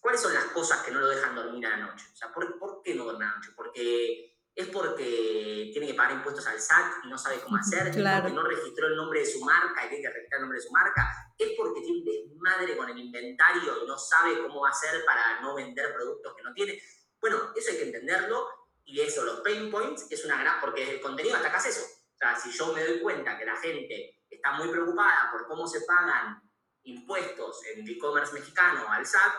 ¿Cuáles 0.00 0.20
son 0.20 0.32
las 0.32 0.44
cosas 0.46 0.82
que 0.82 0.90
no 0.92 1.00
lo 1.00 1.08
dejan 1.08 1.34
dormir 1.34 1.66
a 1.66 1.70
la 1.70 1.86
noche? 1.88 2.06
O 2.12 2.16
sea, 2.16 2.32
¿por, 2.32 2.58
¿por 2.58 2.82
qué 2.82 2.94
no 2.94 3.04
duerme 3.04 3.24
a 3.24 3.28
la 3.28 3.34
noche? 3.36 3.50
Porque 3.56 4.30
es 4.54 4.68
porque 4.68 5.70
tiene 5.72 5.86
que 5.86 5.94
pagar 5.94 6.12
impuestos 6.12 6.46
al 6.46 6.60
SAT 6.60 7.04
y 7.04 7.08
no 7.08 7.16
sabe 7.16 7.40
cómo 7.40 7.56
hacer, 7.56 7.90
claro. 7.92 8.16
es 8.28 8.32
porque 8.32 8.34
no 8.34 8.48
registró 8.48 8.86
el 8.88 8.96
nombre 8.96 9.20
de 9.20 9.26
su 9.26 9.40
marca 9.40 9.84
y 9.84 9.88
tiene 9.88 10.02
que 10.02 10.10
registrar 10.10 10.38
el 10.38 10.42
nombre 10.42 10.58
de 10.58 10.66
su 10.66 10.72
marca, 10.72 11.32
es 11.38 11.52
porque 11.56 11.80
tiene 11.80 11.98
un 11.98 12.04
desmadre 12.04 12.76
con 12.76 12.90
el 12.90 12.98
inventario 12.98 13.82
y 13.82 13.86
no 13.86 13.98
sabe 13.98 14.40
cómo 14.42 14.66
hacer 14.66 15.04
para 15.04 15.40
no 15.40 15.54
vender 15.54 15.94
productos 15.94 16.34
que 16.36 16.42
no 16.42 16.52
tiene. 16.52 16.82
Bueno, 17.20 17.52
eso 17.54 17.70
hay 17.70 17.78
que 17.78 17.84
entenderlo 17.84 18.48
y 18.84 19.00
eso, 19.00 19.24
los 19.24 19.40
pain 19.40 19.70
points, 19.70 20.06
es 20.10 20.24
una 20.24 20.40
gran, 20.40 20.60
porque 20.60 20.94
el 20.94 21.00
contenido 21.00 21.36
hasta 21.36 21.48
acá 21.48 21.58
es 21.58 21.66
eso. 21.66 21.86
O 21.86 22.18
sea, 22.18 22.36
si 22.36 22.50
yo 22.50 22.72
me 22.72 22.84
doy 22.84 23.00
cuenta 23.00 23.38
que 23.38 23.46
la 23.46 23.56
gente 23.56 24.19
está 24.40 24.52
muy 24.52 24.68
preocupada 24.68 25.28
por 25.30 25.46
cómo 25.46 25.66
se 25.66 25.82
pagan 25.82 26.42
impuestos 26.84 27.60
en 27.66 27.82
el 27.82 27.90
e-commerce 27.90 28.32
mexicano 28.32 28.90
al 28.90 29.04
SAT, 29.06 29.34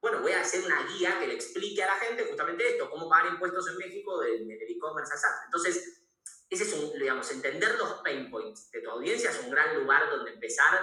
bueno, 0.00 0.20
voy 0.20 0.32
a 0.32 0.42
hacer 0.42 0.64
una 0.64 0.86
guía 0.86 1.18
que 1.18 1.26
le 1.26 1.34
explique 1.34 1.82
a 1.82 1.86
la 1.86 1.96
gente 1.96 2.26
justamente 2.26 2.68
esto, 2.68 2.90
cómo 2.90 3.08
pagar 3.08 3.32
impuestos 3.32 3.66
en 3.68 3.78
México 3.78 4.20
del 4.20 4.48
e-commerce 4.50 5.12
al 5.12 5.18
SAT. 5.18 5.44
Entonces, 5.46 6.04
ese 6.50 6.64
es 6.64 6.72
un, 6.74 6.92
digamos, 6.98 7.30
entender 7.30 7.76
los 7.78 7.94
pain 8.02 8.30
points 8.30 8.70
de 8.70 8.80
tu 8.82 8.90
audiencia 8.90 9.30
es 9.30 9.40
un 9.40 9.50
gran 9.50 9.74
lugar 9.80 10.08
donde 10.10 10.34
empezar 10.34 10.78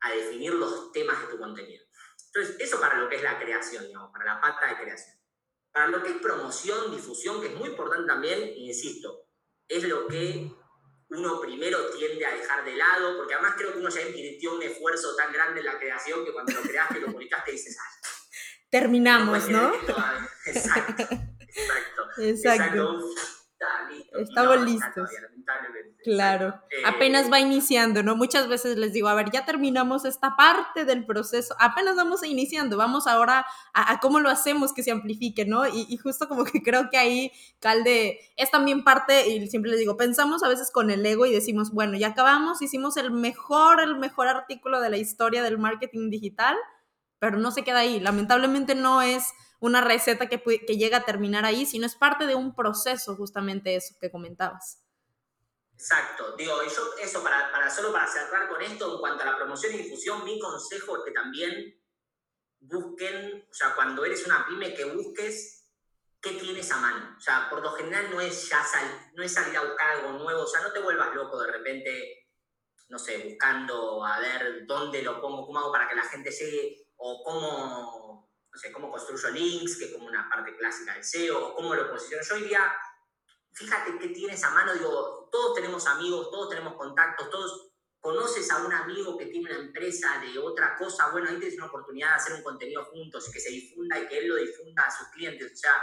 a 0.00 0.10
definir 0.12 0.54
los 0.54 0.92
temas 0.92 1.20
de 1.20 1.26
tu 1.26 1.38
contenido. 1.38 1.84
Entonces, 2.26 2.56
eso 2.60 2.80
para 2.80 2.96
lo 2.98 3.08
que 3.08 3.16
es 3.16 3.22
la 3.22 3.38
creación, 3.38 3.86
digamos, 3.86 4.12
para 4.12 4.24
la 4.24 4.40
pata 4.40 4.68
de 4.68 4.76
creación. 4.76 5.16
Para 5.72 5.88
lo 5.88 6.02
que 6.02 6.10
es 6.10 6.16
promoción, 6.18 6.90
difusión, 6.92 7.40
que 7.40 7.48
es 7.48 7.54
muy 7.54 7.70
importante 7.70 8.06
también, 8.06 8.52
insisto, 8.56 9.26
es 9.68 9.82
lo 9.84 10.06
que 10.06 10.54
uno 11.10 11.40
primero 11.40 11.90
tiende 11.90 12.24
a 12.26 12.34
dejar 12.34 12.64
de 12.64 12.76
lado, 12.76 13.16
porque 13.16 13.34
además 13.34 13.54
creo 13.56 13.72
que 13.72 13.78
uno 13.78 13.90
ya 13.90 14.02
invirtió 14.02 14.54
un 14.54 14.62
esfuerzo 14.62 15.14
tan 15.16 15.32
grande 15.32 15.60
en 15.60 15.66
la 15.66 15.78
creación 15.78 16.24
que 16.24 16.32
cuando 16.32 16.52
lo 16.52 16.62
creaste, 16.62 17.00
lo 17.00 17.12
publicaste, 17.12 17.52
dices, 17.52 17.76
ah, 17.80 18.08
terminamos, 18.70 19.48
¿no? 19.48 19.74
Exacto, 20.46 21.04
exacto. 21.56 22.08
Exacto. 22.18 23.00
Estamos 24.18 24.60
listos. 24.62 25.10
Claro, 26.04 26.60
eh, 26.70 26.82
apenas 26.84 27.32
va 27.32 27.40
iniciando, 27.40 28.02
¿no? 28.02 28.14
Muchas 28.14 28.46
veces 28.46 28.76
les 28.76 28.92
digo, 28.92 29.08
a 29.08 29.14
ver, 29.14 29.30
ya 29.30 29.46
terminamos 29.46 30.04
esta 30.04 30.36
parte 30.36 30.84
del 30.84 31.06
proceso, 31.06 31.54
apenas 31.58 31.96
vamos 31.96 32.22
iniciando, 32.24 32.76
vamos 32.76 33.06
ahora 33.06 33.46
a, 33.72 33.98
cómo 34.00 34.20
lo 34.20 34.28
hacemos 34.28 34.74
que 34.74 34.82
se 34.82 34.90
amplifique, 34.90 35.46
¿no? 35.46 35.66
Y, 35.66 35.86
y, 35.88 35.96
justo 35.96 36.28
como 36.28 36.44
que 36.44 36.62
creo 36.62 36.90
que 36.90 36.98
ahí, 36.98 37.32
Calde, 37.58 38.20
es 38.36 38.50
también 38.50 38.84
parte, 38.84 39.28
y 39.28 39.46
siempre 39.48 39.70
les 39.70 39.80
digo, 39.80 39.96
pensamos 39.96 40.42
a 40.42 40.48
veces 40.48 40.70
con 40.70 40.90
el 40.90 41.04
ego 41.06 41.24
y 41.24 41.32
decimos, 41.32 41.72
bueno, 41.72 41.96
ya 41.96 42.08
acabamos, 42.08 42.60
hicimos 42.60 42.98
el 42.98 43.10
mejor, 43.10 43.80
el 43.80 43.96
mejor 43.96 44.28
artículo 44.28 44.80
de 44.80 44.90
la 44.90 44.98
historia 44.98 45.42
del 45.42 45.58
marketing 45.58 46.10
digital, 46.10 46.56
pero 47.18 47.38
no 47.38 47.50
se 47.50 47.64
queda 47.64 47.78
ahí. 47.78 48.00
Lamentablemente 48.00 48.74
no 48.74 49.00
es 49.00 49.32
una 49.60 49.80
receta 49.80 50.28
que, 50.28 50.42
que 50.42 50.76
llega 50.76 50.98
a 50.98 51.04
terminar 51.04 51.44
ahí, 51.44 51.66
sino 51.66 51.86
es 51.86 51.94
parte 51.94 52.26
de 52.26 52.34
un 52.34 52.54
proceso, 52.54 53.16
justamente 53.16 53.76
eso 53.76 53.94
que 54.00 54.10
comentabas. 54.10 54.84
Exacto, 55.74 56.36
digo, 56.36 56.62
yo 56.62 56.94
eso 57.02 57.22
para, 57.22 57.50
para, 57.50 57.68
solo 57.68 57.92
para 57.92 58.06
cerrar 58.06 58.48
con 58.48 58.62
esto, 58.62 58.94
en 58.94 59.00
cuanto 59.00 59.22
a 59.22 59.26
la 59.26 59.36
promoción 59.36 59.74
y 59.74 59.78
difusión, 59.78 60.24
mi 60.24 60.38
consejo 60.38 60.98
es 60.98 61.04
que 61.04 61.10
también 61.10 61.80
busquen, 62.60 63.46
o 63.50 63.54
sea, 63.54 63.74
cuando 63.74 64.04
eres 64.04 64.24
una 64.26 64.46
pyme, 64.46 64.72
que 64.74 64.84
busques 64.84 65.64
qué 66.20 66.32
tienes 66.32 66.70
a 66.72 66.78
mano. 66.78 67.16
O 67.18 67.20
sea, 67.20 67.48
por 67.50 67.62
lo 67.62 67.72
general 67.72 68.10
no 68.10 68.20
es 68.20 68.48
ya 68.48 68.64
no 69.14 69.22
es 69.22 69.34
salir 69.34 69.56
a 69.56 69.64
buscar 69.64 69.90
algo 69.90 70.12
nuevo, 70.12 70.42
o 70.42 70.46
sea, 70.46 70.62
no 70.62 70.72
te 70.72 70.80
vuelvas 70.80 71.14
loco 71.14 71.40
de 71.40 71.52
repente, 71.52 72.30
no 72.88 72.98
sé, 72.98 73.18
buscando 73.18 74.04
a 74.04 74.18
ver 74.20 74.64
dónde 74.66 75.02
lo 75.02 75.20
pongo, 75.20 75.46
cómo 75.46 75.58
hago 75.58 75.72
para 75.72 75.88
que 75.88 75.96
la 75.96 76.04
gente 76.04 76.30
llegue 76.30 76.86
o 76.96 77.22
cómo, 77.22 78.03
no 78.54 78.60
sé, 78.60 78.70
cómo 78.70 78.88
construyo 78.88 79.30
links, 79.30 79.76
que 79.76 79.86
es 79.86 79.92
como 79.92 80.06
una 80.06 80.28
parte 80.30 80.56
clásica 80.56 80.94
del 80.94 81.02
SEO, 81.02 81.54
cómo 81.56 81.74
lo 81.74 81.90
posiciono. 81.90 82.22
Yo 82.22 82.36
diría, 82.36 82.72
fíjate 83.52 83.98
qué 83.98 84.08
tienes 84.08 84.44
a 84.44 84.50
mano, 84.50 84.72
digo, 84.74 85.28
todos 85.32 85.56
tenemos 85.56 85.84
amigos, 85.88 86.30
todos 86.30 86.50
tenemos 86.50 86.74
contactos, 86.74 87.30
todos 87.30 87.72
conoces 87.98 88.48
a 88.52 88.64
un 88.64 88.72
amigo 88.72 89.18
que 89.18 89.26
tiene 89.26 89.50
una 89.50 89.58
empresa 89.58 90.20
de 90.20 90.38
otra 90.38 90.76
cosa, 90.76 91.10
bueno, 91.10 91.28
ahí 91.28 91.38
tienes 91.38 91.56
una 91.56 91.66
oportunidad 91.66 92.10
de 92.10 92.14
hacer 92.14 92.34
un 92.34 92.42
contenido 92.44 92.84
juntos 92.84 93.28
y 93.28 93.32
que 93.32 93.40
se 93.40 93.50
difunda 93.50 93.98
y 93.98 94.06
que 94.06 94.18
él 94.18 94.28
lo 94.28 94.36
difunda 94.36 94.84
a 94.84 94.90
sus 94.90 95.08
clientes. 95.08 95.52
O 95.52 95.56
sea, 95.56 95.74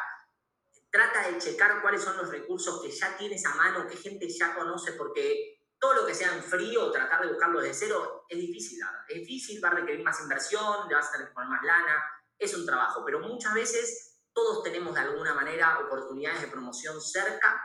trata 0.90 1.28
de 1.28 1.40
checar 1.40 1.82
cuáles 1.82 2.02
son 2.02 2.16
los 2.16 2.30
recursos 2.30 2.82
que 2.82 2.90
ya 2.90 3.18
tienes 3.18 3.46
a 3.46 3.56
mano, 3.56 3.86
qué 3.86 3.98
gente 3.98 4.30
ya 4.30 4.56
conoce, 4.56 4.94
porque 4.94 5.60
todo 5.78 5.96
lo 5.96 6.06
que 6.06 6.14
sea 6.14 6.34
en 6.34 6.44
frío, 6.44 6.90
tratar 6.92 7.22
de 7.22 7.34
buscarlo 7.34 7.60
desde 7.60 7.88
cero, 7.88 8.26
es 8.30 8.38
difícil, 8.38 8.80
Es 9.10 9.16
difícil, 9.16 9.62
va 9.62 9.70
a 9.70 9.74
requerir 9.74 10.06
más 10.06 10.22
inversión, 10.22 10.88
le 10.88 10.96
vas 10.96 11.10
a 11.10 11.12
tener 11.14 11.28
que 11.28 11.34
poner 11.34 11.50
más 11.50 11.64
lana, 11.64 12.21
es 12.46 12.54
un 12.56 12.66
trabajo, 12.66 13.04
pero 13.06 13.20
muchas 13.20 13.54
veces 13.54 14.20
todos 14.34 14.64
tenemos 14.64 14.94
de 14.94 15.02
alguna 15.02 15.34
manera 15.34 15.80
oportunidades 15.80 16.42
de 16.42 16.48
promoción 16.48 17.02
cerca. 17.02 17.62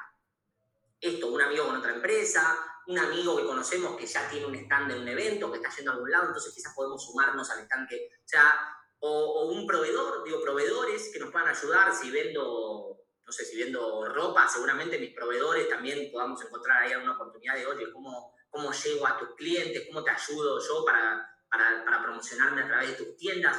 Esto, 1.00 1.28
un 1.28 1.40
amigo 1.40 1.66
con 1.66 1.76
otra 1.76 1.94
empresa, 1.94 2.58
un 2.86 2.98
amigo 2.98 3.36
que 3.36 3.46
conocemos 3.46 3.96
que 3.96 4.06
ya 4.06 4.28
tiene 4.28 4.46
un 4.46 4.54
stand 4.54 4.92
de 4.92 5.00
un 5.00 5.08
evento, 5.08 5.50
que 5.50 5.58
está 5.58 5.74
yendo 5.74 5.90
a 5.90 5.94
algún 5.94 6.10
lado, 6.10 6.26
entonces 6.26 6.52
quizás 6.54 6.74
podemos 6.74 7.04
sumarnos 7.04 7.50
al 7.50 7.60
stand 7.60 7.88
que, 7.88 8.08
o 8.14 8.28
sea, 8.28 8.54
o, 9.00 9.08
o 9.08 9.46
un 9.52 9.66
proveedor, 9.66 10.24
digo, 10.24 10.40
proveedores 10.42 11.10
que 11.12 11.18
nos 11.18 11.30
puedan 11.30 11.48
ayudar 11.48 11.94
si 11.94 12.10
vendo 12.10 12.96
no 13.26 13.32
sé, 13.32 13.44
si 13.44 13.56
viendo 13.56 14.04
ropa, 14.08 14.48
seguramente 14.48 15.00
mis 15.00 15.12
proveedores 15.12 15.68
también 15.68 16.12
podamos 16.12 16.40
encontrar 16.44 16.82
ahí 16.82 16.92
alguna 16.92 17.14
oportunidad 17.14 17.56
de, 17.56 17.66
oye, 17.66 17.92
¿cómo, 17.92 18.32
cómo 18.48 18.70
llego 18.72 19.04
a 19.04 19.18
tus 19.18 19.34
clientes? 19.34 19.84
¿Cómo 19.88 20.04
te 20.04 20.12
ayudo 20.12 20.60
yo 20.60 20.84
para, 20.84 21.28
para, 21.50 21.84
para 21.84 22.02
promocionarme 22.02 22.62
a 22.62 22.68
través 22.68 22.90
de 22.90 23.04
tus 23.04 23.16
tiendas? 23.16 23.56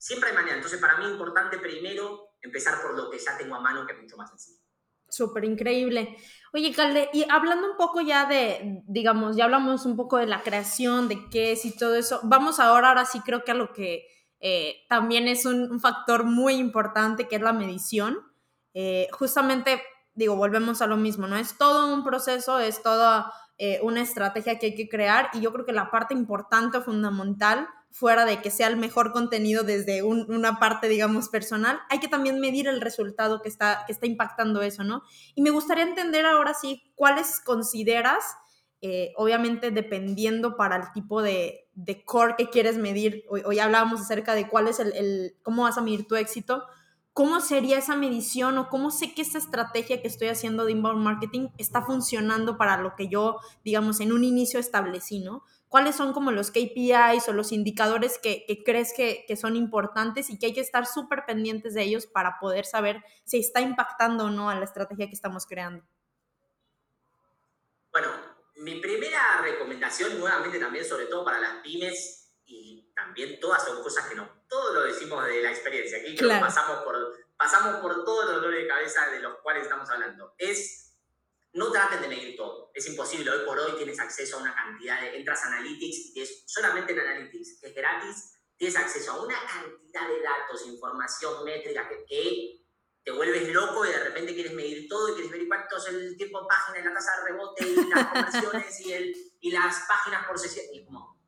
Siempre 0.00 0.30
hay 0.30 0.34
manera. 0.34 0.56
Entonces, 0.56 0.80
para 0.80 0.96
mí 0.96 1.04
es 1.04 1.10
importante 1.10 1.58
primero 1.58 2.30
empezar 2.40 2.80
por 2.80 2.96
lo 2.96 3.10
que 3.10 3.18
ya 3.18 3.36
tengo 3.36 3.54
a 3.54 3.60
mano, 3.60 3.86
que 3.86 3.92
es 3.92 4.00
mucho 4.00 4.16
más 4.16 4.30
sencillo. 4.30 4.58
Súper 5.10 5.44
increíble. 5.44 6.16
Oye, 6.54 6.72
Calde, 6.74 7.10
y 7.12 7.26
hablando 7.28 7.70
un 7.70 7.76
poco 7.76 8.00
ya 8.00 8.24
de, 8.24 8.82
digamos, 8.86 9.36
ya 9.36 9.44
hablamos 9.44 9.84
un 9.84 9.96
poco 9.96 10.16
de 10.16 10.26
la 10.26 10.42
creación, 10.42 11.08
de 11.08 11.28
qué 11.28 11.52
es 11.52 11.66
y 11.66 11.76
todo 11.76 11.96
eso, 11.96 12.20
vamos 12.22 12.60
ahora, 12.60 12.88
ahora 12.88 13.04
sí 13.04 13.20
creo 13.20 13.44
que 13.44 13.50
a 13.50 13.54
lo 13.54 13.74
que 13.74 14.06
eh, 14.40 14.86
también 14.88 15.28
es 15.28 15.44
un, 15.44 15.70
un, 15.70 15.80
factor 15.80 16.24
muy 16.24 16.54
importante, 16.54 17.28
que 17.28 17.36
es 17.36 17.42
la 17.42 17.52
medición. 17.52 18.20
Eh, 18.72 19.08
justamente, 19.12 19.82
digo, 20.14 20.34
volvemos 20.34 20.80
a 20.80 20.86
lo 20.86 20.96
mismo, 20.96 21.26
¿no? 21.26 21.36
Es 21.36 21.58
todo 21.58 21.92
un 21.92 22.04
proceso, 22.04 22.58
es 22.58 22.82
toda 22.82 23.30
eh, 23.58 23.78
una 23.82 24.00
estrategia 24.00 24.58
que 24.58 24.66
hay 24.68 24.74
que 24.74 24.88
crear 24.88 25.28
y 25.34 25.42
yo 25.42 25.52
creo 25.52 25.66
que 25.66 25.74
la 25.74 25.90
parte 25.90 26.14
importante, 26.14 26.80
fundamental, 26.80 27.68
fuera 27.90 28.24
de 28.24 28.40
que 28.40 28.50
sea 28.50 28.68
el 28.68 28.76
mejor 28.76 29.12
contenido 29.12 29.64
desde 29.64 30.02
una 30.02 30.58
parte, 30.58 30.88
digamos, 30.88 31.28
personal, 31.28 31.80
hay 31.90 31.98
que 31.98 32.08
también 32.08 32.40
medir 32.40 32.68
el 32.68 32.80
resultado 32.80 33.42
que 33.42 33.48
está, 33.48 33.84
que 33.86 33.92
está 33.92 34.06
impactando 34.06 34.62
eso, 34.62 34.84
¿no? 34.84 35.02
Y 35.34 35.42
me 35.42 35.50
gustaría 35.50 35.84
entender 35.84 36.24
ahora 36.24 36.54
sí 36.54 36.82
cuáles 36.94 37.40
consideras, 37.40 38.24
eh, 38.80 39.12
obviamente 39.16 39.70
dependiendo 39.70 40.56
para 40.56 40.76
el 40.76 40.92
tipo 40.92 41.20
de, 41.20 41.68
de 41.74 42.04
core 42.04 42.36
que 42.38 42.48
quieres 42.48 42.76
medir, 42.76 43.24
hoy, 43.28 43.58
hablábamos 43.58 44.00
acerca 44.00 44.34
de 44.34 44.48
cuál 44.48 44.68
es 44.68 44.78
el, 44.78 45.36
cómo 45.42 45.64
vas 45.64 45.76
a 45.76 45.82
medir 45.82 46.06
tu 46.06 46.16
éxito, 46.16 46.64
¿Cómo 47.12 47.40
sería 47.40 47.76
esa 47.76 47.96
medición 47.96 48.56
o 48.56 48.68
cómo 48.68 48.92
sé 48.92 49.14
que 49.14 49.22
esta 49.22 49.36
estrategia 49.36 50.00
que 50.00 50.06
estoy 50.06 50.28
haciendo 50.28 50.64
de 50.64 50.72
inbound 50.72 51.02
marketing 51.02 51.48
está 51.58 51.82
funcionando 51.82 52.56
para 52.56 52.80
lo 52.80 52.94
que 52.94 53.08
yo, 53.08 53.38
digamos, 53.64 53.98
en 53.98 54.12
un 54.12 54.22
inicio 54.22 54.60
establecí, 54.60 55.18
¿no? 55.18 55.42
¿Cuáles 55.70 55.94
son 55.94 56.12
como 56.12 56.32
los 56.32 56.50
KPIs 56.50 57.28
o 57.28 57.32
los 57.32 57.52
indicadores 57.52 58.18
que, 58.18 58.44
crees 58.66 58.92
que, 58.92 59.24
son 59.36 59.54
importantes 59.54 60.28
y 60.28 60.36
que 60.36 60.46
hay 60.46 60.52
que 60.52 60.60
estar 60.60 60.84
súper 60.84 61.24
pendientes 61.26 61.74
de 61.74 61.82
ellos 61.84 62.06
para 62.06 62.40
poder 62.40 62.66
saber 62.66 63.04
si 63.24 63.38
está 63.38 63.60
impactando 63.60 64.24
o 64.24 64.30
no 64.30 64.50
a 64.50 64.56
la 64.56 64.64
estrategia 64.64 65.06
que 65.06 65.14
estamos 65.14 65.46
creando? 65.46 65.84
Bueno, 67.92 68.08
mi 68.56 68.80
primera 68.80 69.42
recomendación, 69.42 70.18
nuevamente 70.18 70.58
también, 70.58 70.84
sobre 70.84 71.06
todo 71.06 71.24
para 71.24 71.38
las 71.38 71.62
pymes 71.62 72.32
y 72.46 72.90
también 72.92 73.38
todas 73.38 73.64
son 73.64 73.80
cosas 73.80 74.08
que 74.08 74.16
no, 74.16 74.28
todo 74.48 74.74
lo 74.74 74.82
decimos 74.82 75.24
de 75.24 75.40
la 75.40 75.52
experiencia, 75.52 75.98
aquí 75.98 76.16
pasamos 76.18 76.82
por, 76.82 76.96
pasamos 77.36 77.76
por 77.76 78.04
todos 78.04 78.24
los 78.24 78.42
dolores 78.42 78.62
de 78.64 78.68
cabeza 78.68 79.08
de 79.08 79.20
los 79.20 79.38
cuales 79.38 79.62
estamos 79.62 79.88
hablando. 79.88 80.34
Es, 80.36 80.89
no 81.52 81.72
traten 81.72 82.02
de 82.02 82.08
medir 82.08 82.36
todo, 82.36 82.70
es 82.74 82.86
imposible, 82.88 83.30
hoy 83.30 83.44
por 83.44 83.58
hoy 83.58 83.72
tienes 83.76 83.98
acceso 83.98 84.36
a 84.36 84.42
una 84.42 84.54
cantidad 84.54 85.00
de, 85.00 85.16
entras 85.16 85.44
a 85.44 85.48
Analytics 85.48 86.16
y 86.16 86.20
es 86.20 86.44
solamente 86.46 86.92
en 86.92 87.00
Analytics, 87.00 87.58
que 87.60 87.68
es 87.68 87.74
gratis, 87.74 88.34
tienes 88.56 88.76
acceso 88.76 89.12
a 89.12 89.24
una 89.24 89.34
cantidad 89.34 90.08
de 90.08 90.22
datos, 90.22 90.66
información 90.66 91.44
métrica 91.44 91.88
que, 91.88 92.04
que 92.06 92.60
te 93.02 93.10
vuelves 93.10 93.48
loco 93.48 93.84
y 93.84 93.88
de 93.88 94.04
repente 94.04 94.34
quieres 94.34 94.52
medir 94.52 94.88
todo 94.88 95.08
y 95.08 95.14
quieres 95.14 95.32
ver 95.32 95.48
cuánto 95.48 95.76
es 95.78 95.86
el 95.88 96.16
tiempo 96.16 96.40
en 96.40 96.46
página 96.46 96.78
y 96.78 96.84
la 96.84 96.94
tasa 96.94 97.16
de 97.16 97.30
rebote 97.30 97.66
y 97.66 97.88
las 97.88 98.06
conversiones 98.12 98.80
y, 98.80 98.92
el, 98.92 99.16
y 99.40 99.50
las 99.50 99.86
páginas 99.88 100.26
por 100.26 100.38
sesión. 100.38 100.66
Y 100.72 100.84
como, 100.84 101.18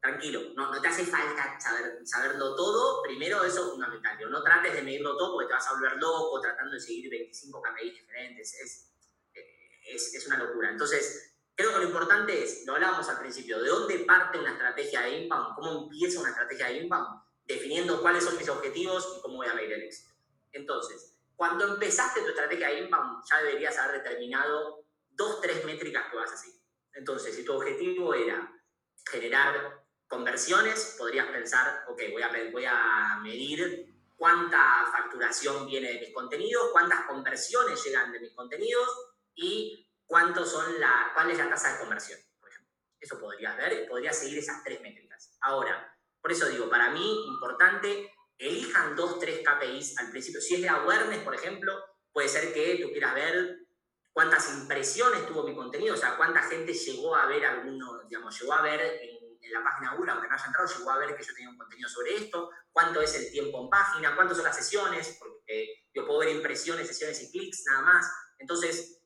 tranquilo, 0.00 0.40
no, 0.56 0.72
no 0.72 0.80
te 0.80 0.88
hace 0.88 1.04
falta 1.04 1.60
saber, 1.60 2.00
saberlo 2.04 2.56
todo, 2.56 3.02
primero 3.02 3.44
eso 3.44 3.64
es 3.64 3.70
fundamental, 3.70 4.18
no 4.30 4.42
trates 4.42 4.72
de 4.72 4.82
medirlo 4.82 5.16
todo 5.16 5.34
porque 5.34 5.48
te 5.48 5.54
vas 5.54 5.68
a 5.68 5.74
volver 5.74 5.96
loco 5.98 6.40
tratando 6.40 6.72
de 6.72 6.80
seguir 6.80 7.10
25 7.10 7.62
KPIs 7.62 7.94
diferentes, 7.94 8.54
es, 8.54 8.89
es, 9.94 10.14
es 10.14 10.26
una 10.26 10.38
locura. 10.38 10.70
Entonces, 10.70 11.30
creo 11.60 11.72
que 11.74 11.80
lo 11.80 11.84
importante 11.84 12.42
es, 12.42 12.64
lo 12.66 12.74
hablábamos 12.74 13.08
al 13.08 13.18
principio, 13.18 13.60
de 13.62 13.68
dónde 13.68 13.98
parte 14.00 14.38
una 14.38 14.52
estrategia 14.52 15.02
de 15.02 15.18
inbound, 15.18 15.54
cómo 15.54 15.82
empieza 15.82 16.20
una 16.20 16.30
estrategia 16.30 16.68
de 16.68 16.78
inbound, 16.78 17.22
definiendo 17.44 18.00
cuáles 18.00 18.24
son 18.24 18.36
mis 18.36 18.48
objetivos 18.48 19.16
y 19.18 19.20
cómo 19.20 19.36
voy 19.36 19.48
a 19.48 19.54
medir 19.54 19.72
el 19.72 19.82
éxito. 19.82 20.14
Entonces, 20.52 21.16
cuando 21.36 21.66
empezaste 21.66 22.22
tu 22.22 22.28
estrategia 22.28 22.68
de 22.68 22.80
inbound, 22.80 23.22
ya 23.30 23.42
deberías 23.42 23.76
haber 23.78 24.02
determinado 24.02 24.84
dos, 25.10 25.40
tres 25.40 25.64
métricas 25.64 26.10
que 26.10 26.16
vas 26.16 26.32
a 26.32 26.36
seguir. 26.36 26.60
Entonces, 26.94 27.34
si 27.34 27.44
tu 27.44 27.52
objetivo 27.52 28.14
era 28.14 28.52
generar 29.10 29.84
conversiones, 30.08 30.96
podrías 30.98 31.26
pensar, 31.26 31.84
ok, 31.88 32.02
voy 32.12 32.22
a, 32.22 32.30
voy 32.52 32.64
a 32.64 33.20
medir 33.22 33.94
cuánta 34.16 34.86
facturación 34.92 35.66
viene 35.66 35.92
de 35.92 36.00
mis 36.00 36.14
contenidos, 36.14 36.70
cuántas 36.72 37.06
conversiones 37.06 37.82
llegan 37.84 38.12
de 38.12 38.20
mis 38.20 38.32
contenidos 38.32 39.09
y 39.40 39.88
cuántos 40.06 40.50
son 40.50 40.78
la, 40.78 41.12
cuál 41.14 41.30
es 41.30 41.38
la 41.38 41.48
tasa 41.48 41.72
de 41.72 41.78
conversión, 41.78 42.20
por 42.38 42.48
ejemplo. 42.50 42.72
Eso 43.00 43.18
podrías 43.18 43.56
ver, 43.56 43.88
podrías 43.88 44.18
seguir 44.18 44.38
esas 44.38 44.62
tres 44.62 44.80
métricas. 44.80 45.36
Ahora, 45.40 45.96
por 46.20 46.30
eso 46.30 46.48
digo, 46.48 46.68
para 46.68 46.90
mí, 46.90 47.26
importante, 47.26 48.12
elijan 48.38 48.94
dos, 48.94 49.18
tres 49.18 49.40
KPIs 49.44 49.98
al 49.98 50.10
principio. 50.10 50.40
Si 50.40 50.56
es 50.56 50.62
de 50.62 50.68
awareness, 50.68 51.22
por 51.22 51.34
ejemplo, 51.34 51.72
puede 52.12 52.28
ser 52.28 52.52
que 52.52 52.78
tú 52.82 52.90
quieras 52.90 53.14
ver 53.14 53.58
cuántas 54.12 54.50
impresiones 54.52 55.26
tuvo 55.26 55.44
mi 55.44 55.54
contenido, 55.54 55.94
o 55.94 55.98
sea, 55.98 56.16
cuánta 56.16 56.42
gente 56.42 56.74
llegó 56.74 57.16
a 57.16 57.26
ver 57.26 57.46
alguno, 57.46 58.02
digamos, 58.08 58.38
llegó 58.38 58.52
a 58.52 58.62
ver 58.62 58.80
en, 58.80 59.20
la 59.52 59.64
página 59.64 59.96
web, 59.96 60.08
aunque 60.08 60.28
no 60.28 60.34
haya 60.34 60.46
entrado, 60.46 60.68
llegó 60.68 60.90
a 60.92 60.98
ver 60.98 61.16
que 61.16 61.24
yo 61.24 61.34
tenía 61.34 61.50
un 61.50 61.58
contenido 61.58 61.88
sobre 61.88 62.14
esto, 62.14 62.50
cuánto 62.70 63.00
es 63.00 63.12
el 63.16 63.32
tiempo 63.32 63.60
en 63.64 63.68
página, 63.68 64.14
cuántas 64.14 64.36
son 64.36 64.46
las 64.46 64.54
sesiones, 64.54 65.16
porque 65.18 65.86
yo 65.92 66.06
puedo 66.06 66.20
ver 66.20 66.28
impresiones, 66.28 66.86
sesiones 66.86 67.20
y 67.20 67.32
clics 67.32 67.64
nada 67.66 67.82
más. 67.82 68.12
Entonces, 68.38 68.99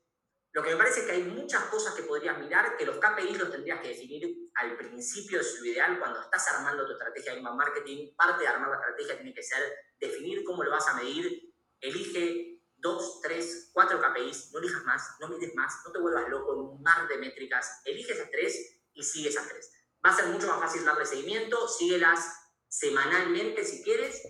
lo 0.54 0.62
que 0.62 0.70
me 0.70 0.76
parece 0.76 1.00
es 1.00 1.06
que 1.06 1.12
hay 1.12 1.24
muchas 1.24 1.64
cosas 1.64 1.94
que 1.94 2.04
podrías 2.04 2.38
mirar, 2.38 2.76
que 2.76 2.86
los 2.86 2.98
KPIs 2.98 3.38
los 3.38 3.50
tendrías 3.50 3.80
que 3.80 3.88
definir 3.88 4.52
al 4.54 4.76
principio 4.76 5.38
de 5.38 5.44
su 5.44 5.66
ideal, 5.66 5.98
cuando 5.98 6.20
estás 6.20 6.46
armando 6.48 6.86
tu 6.86 6.92
estrategia 6.92 7.32
de 7.32 7.38
inbound 7.38 7.58
marketing. 7.58 8.14
Parte 8.16 8.44
de 8.44 8.48
armar 8.48 8.70
la 8.70 8.76
estrategia 8.76 9.16
tiene 9.16 9.34
que 9.34 9.42
ser 9.42 9.60
definir 9.98 10.44
cómo 10.44 10.62
lo 10.62 10.70
vas 10.70 10.86
a 10.86 10.94
medir. 10.94 11.52
Elige 11.80 12.62
dos, 12.76 13.20
tres, 13.20 13.70
cuatro 13.72 14.00
KPIs, 14.00 14.52
no 14.52 14.60
elijas 14.60 14.84
más, 14.84 15.16
no 15.18 15.26
mides 15.26 15.52
más, 15.56 15.74
no 15.84 15.90
te 15.90 15.98
vuelvas 15.98 16.28
loco 16.28 16.52
en 16.52 16.60
un 16.60 16.82
mar 16.82 17.08
de 17.08 17.18
métricas. 17.18 17.80
Elige 17.84 18.12
esas 18.12 18.30
tres 18.30 18.80
y 18.92 19.02
sigue 19.02 19.30
esas 19.30 19.48
tres. 19.48 19.72
Va 20.06 20.10
a 20.10 20.16
ser 20.16 20.26
mucho 20.26 20.46
más 20.46 20.60
fácil 20.60 20.84
darle 20.84 21.04
seguimiento, 21.04 21.66
síguelas 21.66 22.32
semanalmente 22.68 23.64
si 23.64 23.82
quieres, 23.82 24.22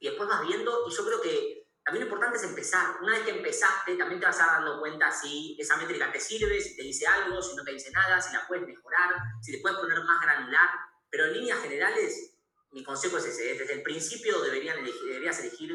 y 0.00 0.08
después 0.08 0.28
vas 0.28 0.46
viendo, 0.46 0.88
y 0.88 0.90
yo 0.90 1.04
creo 1.04 1.20
que 1.20 1.59
también 1.90 2.08
lo 2.08 2.14
importante 2.14 2.38
es 2.38 2.44
empezar. 2.44 2.98
Una 3.02 3.14
vez 3.14 3.22
que 3.22 3.32
empezaste, 3.32 3.96
también 3.96 4.20
te 4.20 4.26
vas 4.26 4.40
a 4.40 4.46
dando 4.46 4.78
cuenta 4.78 5.10
si 5.10 5.56
esa 5.58 5.76
métrica 5.76 6.12
te 6.12 6.20
sirve, 6.20 6.60
si 6.60 6.76
te 6.76 6.82
dice 6.82 7.04
algo, 7.04 7.42
si 7.42 7.56
no 7.56 7.64
te 7.64 7.72
dice 7.72 7.90
nada, 7.90 8.20
si 8.20 8.32
la 8.32 8.46
puedes 8.46 8.64
mejorar, 8.64 9.16
si 9.42 9.50
te 9.50 9.58
puedes 9.58 9.76
poner 9.76 10.00
más 10.04 10.22
granular. 10.22 10.68
Pero 11.10 11.24
en 11.24 11.32
líneas 11.32 11.58
generales, 11.60 12.36
mi 12.70 12.84
consejo 12.84 13.18
es 13.18 13.24
ese. 13.24 13.54
Desde 13.54 13.72
el 13.72 13.82
principio 13.82 14.40
deberían 14.40 14.84
deberías 14.84 15.40
elegir 15.40 15.72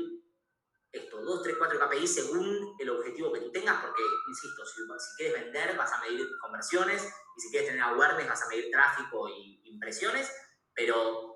esto, 0.89 1.22
dos, 1.22 1.43
tres, 1.43 1.57
cuatro 1.57 1.78
KPIs 1.78 2.16
según 2.16 2.78
el 2.80 2.89
objetivo 2.91 3.34
que 3.34 3.41
tú 3.41 3.51
tengas, 3.51 3.84
porque, 3.84 4.01
insisto, 4.30 4.66
si, 4.66 4.84
si, 4.84 5.16
quieres 5.18 5.43
vender 5.43 5.76
vas 5.76 5.91
a 5.91 5.99
medir 5.99 6.26
conversiones 6.39 7.03
y 7.36 7.41
si 7.41 7.49
quieres 7.49 7.68
tener 7.68 7.84
awareness 7.84 8.30
vas 8.30 8.41
a 8.41 8.47
medir 8.47 8.72
tráfico 8.72 9.28
y 9.28 9.59
impresiones, 9.66 10.32
pero 10.74 11.34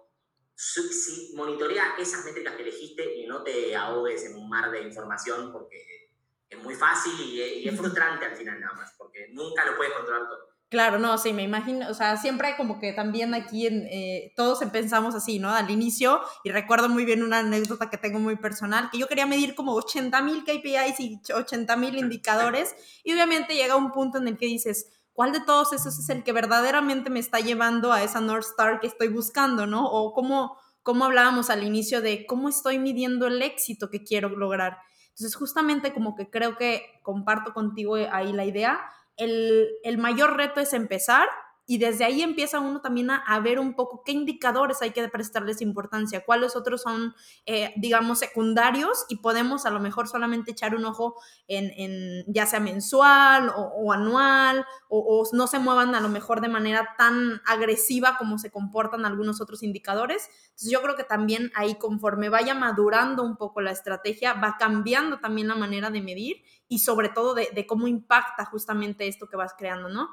si, 0.60 1.32
monitorea 1.36 1.95
esas 1.97 2.26
métricas 2.26 2.55
que 2.55 2.64
elegiste 2.64 3.16
y 3.16 3.26
no 3.26 3.43
te 3.43 3.74
ahogues 3.76 4.26
en 4.26 4.36
un 4.36 4.49
mar 4.49 4.70
de 4.72 4.82
información 4.82 5.53
porque 5.53 6.12
es 6.49 6.62
muy 6.62 6.76
fácil 6.76 7.14
y 7.22 7.68
es 7.68 7.78
frustrante 7.78 8.26
al 8.26 8.36
final 8.36 8.60
nada 8.60 8.74
más, 8.74 8.93
porque 8.97 9.30
nunca 9.32 9.64
lo 9.66 9.78
puedes 9.78 9.93
controlar 9.93 10.28
todo. 10.28 10.49
Claro, 10.68 10.99
no, 10.99 11.18
sí, 11.18 11.34
me 11.34 11.43
imagino, 11.43 11.89
o 11.89 11.93
sea, 11.95 12.18
siempre 12.18 12.55
como 12.55 12.80
que 12.80 12.93
también 12.93 13.34
aquí 13.34 13.66
en, 13.66 13.88
eh, 13.89 14.34
todos 14.36 14.60
pensamos 14.72 15.16
así, 15.16 15.39
¿no? 15.39 15.49
Al 15.49 15.72
inicio, 15.72 16.22
y 16.43 16.51
recuerdo 16.51 16.89
muy 16.89 17.05
bien 17.05 17.24
una 17.24 17.39
anécdota 17.39 17.89
que 17.89 17.97
tengo 17.97 18.20
muy 18.20 18.36
personal, 18.36 18.89
que 18.91 18.99
yo 18.99 19.07
quería 19.07 19.26
medir 19.26 19.55
como 19.55 19.74
80 19.74 20.22
mil 20.22 20.43
KPIs 20.43 20.99
y 20.99 21.22
80 21.34 21.76
mil 21.76 21.97
indicadores, 21.97 22.76
y 23.03 23.14
obviamente 23.14 23.55
llega 23.55 23.76
un 23.78 23.91
punto 23.91 24.20
en 24.20 24.28
el 24.28 24.38
que 24.38 24.45
dices, 24.45 24.91
¿cuál 25.20 25.34
de 25.34 25.41
todos 25.41 25.74
esos 25.74 25.99
es 25.99 26.07
el 26.07 26.24
que 26.24 26.32
verdaderamente 26.32 27.09
me 27.09 27.20
está 27.20 27.41
llevando 27.41 27.91
a 27.91 28.03
esa 28.03 28.22
North 28.22 28.45
Star 28.45 28.80
que 28.80 28.88
estoy 28.88 29.09
buscando, 29.09 29.67
¿no? 29.67 29.86
O 29.86 30.13
cómo, 30.13 30.55
cómo 30.82 31.03
hablábamos 31.03 31.49
al 31.49 31.65
inicio 31.65 31.99
de 32.01 32.26
cómo 32.26 32.47
estoy 32.47 32.80
midiendo 32.80 33.28
el 33.28 33.41
éxito 33.41 33.89
que 33.89 34.05
quiero 34.05 34.30
lograr. 34.30 34.78
Entonces, 35.09 35.36
justamente 35.36 35.93
como 35.93 36.15
que 36.15 36.30
creo 36.30 36.55
que 36.55 36.86
comparto 37.03 37.53
contigo 37.53 37.95
ahí 37.95 38.32
la 38.32 38.45
idea 38.45 38.80
el, 39.20 39.97
mayor 39.97 40.38
reto 40.38 40.61
es 40.61 40.74
empezar 40.74 41.28
y 41.70 41.78
desde 41.78 42.03
ahí 42.03 42.24
empieza 42.24 42.59
uno 42.59 42.82
también 42.82 43.11
a, 43.11 43.39
ver 43.41 43.59
un 43.59 43.76
poco 43.76 44.01
qué 44.03 44.11
indicadores 44.11 44.82
hay 44.82 44.89
que 44.89 45.07
prestarles 45.07 45.61
importancia, 45.61 46.26
cuáles 46.26 46.55
otros 46.55 46.82
son, 46.82 47.13
eh, 47.45 47.76
digamos, 47.78 48.17
secundarios 48.17 49.05
y 49.07 49.17
podemos 49.17 49.67
a 49.67 49.70
lo 49.70 49.80
mejor 49.80 50.07
solamente 50.07 50.49
echar 50.49 50.74
un 50.74 50.86
ojo 50.86 51.13
en, 51.47 52.24
ya 52.26 52.47
sea 52.47 52.59
mensual 52.59 53.51
o, 53.55 53.93
anual 53.93 54.65
o, 54.89 55.30
no 55.32 55.45
se 55.45 55.59
muevan 55.59 55.93
a 55.93 55.99
lo 55.99 56.09
mejor 56.09 56.41
de 56.41 56.47
manera 56.47 56.95
tan 56.97 57.39
agresiva 57.45 58.17
como 58.17 58.39
se 58.39 58.49
comportan 58.49 59.05
algunos 59.05 59.39
otros 59.39 59.61
indicadores. 59.61 60.28
Entonces 60.45 60.72
yo 60.72 60.82
creo 60.82 60.95
que 60.95 61.03
también 61.03 61.51
ahí 61.53 61.76
conforme 61.76 62.30
vaya 62.30 62.55
madurando 62.55 63.22
un 63.22 63.38
poco 63.38 63.61
la 63.61 63.70
estrategia, 63.70 64.34
va 64.34 64.55
cambiando 64.57 65.20
también 65.20 65.47
la 65.47 65.55
manera 65.55 65.91
de 65.91 66.01
medir 66.01 66.38
y 66.67 66.80
sobre 66.80 67.09
todo 67.09 67.36
de, 67.36 67.49
de 67.53 67.67
cómo 67.67 67.88
impacta 67.88 68.45
justamente 68.45 69.07
esto 69.07 69.30
que 69.30 69.38
vas 69.38 69.53
creando, 69.55 69.88
¿no? 69.88 70.09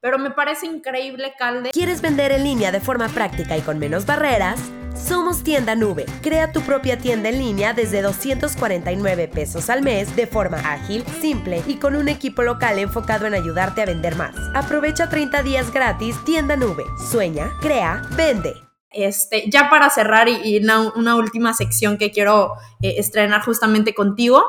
Pero 0.00 0.18
me 0.18 0.30
parece 0.30 0.66
increíble, 0.66 1.34
Calde. 1.38 1.70
¿Quieres 1.72 2.00
vender 2.00 2.32
en 2.32 2.44
línea 2.44 2.72
de 2.72 2.80
forma 2.80 3.08
práctica 3.08 3.56
y 3.56 3.60
con 3.60 3.78
menos 3.78 4.06
barreras? 4.06 4.60
Somos 4.94 5.42
Tienda 5.44 5.74
Nube. 5.74 6.04
Crea 6.22 6.52
tu 6.52 6.60
propia 6.62 6.98
tienda 6.98 7.28
en 7.28 7.38
línea 7.38 7.72
desde 7.72 8.02
249 8.02 9.28
pesos 9.28 9.70
al 9.70 9.82
mes 9.82 10.14
de 10.16 10.26
forma 10.26 10.58
ágil, 10.58 11.04
simple 11.20 11.62
y 11.66 11.76
con 11.76 11.96
un 11.96 12.08
equipo 12.08 12.42
local 12.42 12.78
enfocado 12.78 13.26
en 13.26 13.34
ayudarte 13.34 13.82
a 13.82 13.86
vender 13.86 14.16
más. 14.16 14.34
Aprovecha 14.54 15.08
30 15.08 15.42
días 15.42 15.72
gratis 15.72 16.16
Tienda 16.24 16.56
Nube. 16.56 16.84
Sueña, 17.10 17.52
crea, 17.60 18.02
vende. 18.16 18.54
Este, 18.92 19.48
ya 19.48 19.70
para 19.70 19.88
cerrar 19.88 20.28
y, 20.28 20.58
una, 20.58 21.14
última 21.14 21.54
sección 21.54 21.96
que 21.96 22.10
quiero 22.10 22.54
eh, 22.82 22.94
estrenar 22.98 23.42
justamente 23.42 23.94
contigo, 23.94 24.42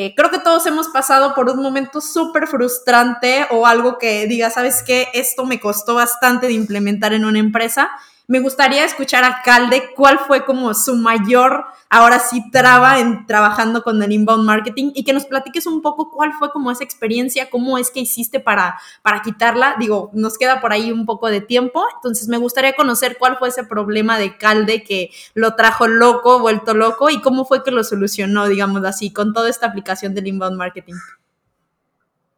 eh, 0.00 0.14
creo 0.14 0.30
que 0.30 0.38
todos 0.38 0.64
hemos 0.66 0.86
pasado 0.90 1.34
por 1.34 1.50
un 1.50 1.60
momento 1.60 2.00
súper 2.00 2.46
frustrante 2.46 3.48
o 3.50 3.66
algo 3.66 3.98
que 3.98 4.28
diga, 4.28 4.48
¿sabes 4.48 4.84
qué? 4.86 5.08
Esto 5.12 5.44
me 5.44 5.58
costó 5.58 5.96
bastante 5.96 6.46
de 6.46 6.52
implementar 6.52 7.14
en 7.14 7.24
una 7.24 7.40
empresa 7.40 7.90
me 8.28 8.40
gustaría 8.40 8.84
escuchar 8.84 9.24
a 9.24 9.40
Calde 9.42 9.94
cuál 9.96 10.18
fue 10.18 10.44
como 10.44 10.74
su 10.74 10.96
mayor, 10.96 11.64
ahora 11.88 12.18
sí, 12.18 12.50
traba 12.50 12.98
en 12.98 13.24
trabajando 13.26 13.82
con 13.82 14.02
el 14.02 14.12
inbound 14.12 14.44
marketing 14.44 14.92
y 14.94 15.02
que 15.02 15.14
nos 15.14 15.24
platiques 15.24 15.66
un 15.66 15.80
poco 15.80 16.10
cuál 16.10 16.34
fue 16.34 16.52
como 16.52 16.70
esa 16.70 16.84
experiencia, 16.84 17.48
cómo 17.48 17.78
es 17.78 17.90
que 17.90 18.00
hiciste 18.00 18.38
para, 18.38 18.78
para 19.00 19.22
quitarla. 19.22 19.76
Digo, 19.78 20.10
nos 20.12 20.36
queda 20.36 20.60
por 20.60 20.74
ahí 20.74 20.92
un 20.92 21.06
poco 21.06 21.28
de 21.28 21.40
tiempo, 21.40 21.86
entonces 21.96 22.28
me 22.28 22.36
gustaría 22.36 22.74
conocer 22.74 23.16
cuál 23.18 23.38
fue 23.38 23.48
ese 23.48 23.64
problema 23.64 24.18
de 24.18 24.36
Calde 24.36 24.84
que 24.84 25.10
lo 25.32 25.54
trajo 25.54 25.88
loco, 25.88 26.38
vuelto 26.38 26.74
loco 26.74 27.08
y 27.08 27.22
cómo 27.22 27.46
fue 27.46 27.64
que 27.64 27.70
lo 27.70 27.82
solucionó, 27.82 28.46
digamos 28.46 28.84
así, 28.84 29.10
con 29.10 29.32
toda 29.32 29.48
esta 29.48 29.68
aplicación 29.68 30.14
del 30.14 30.26
inbound 30.26 30.58
marketing. 30.58 30.96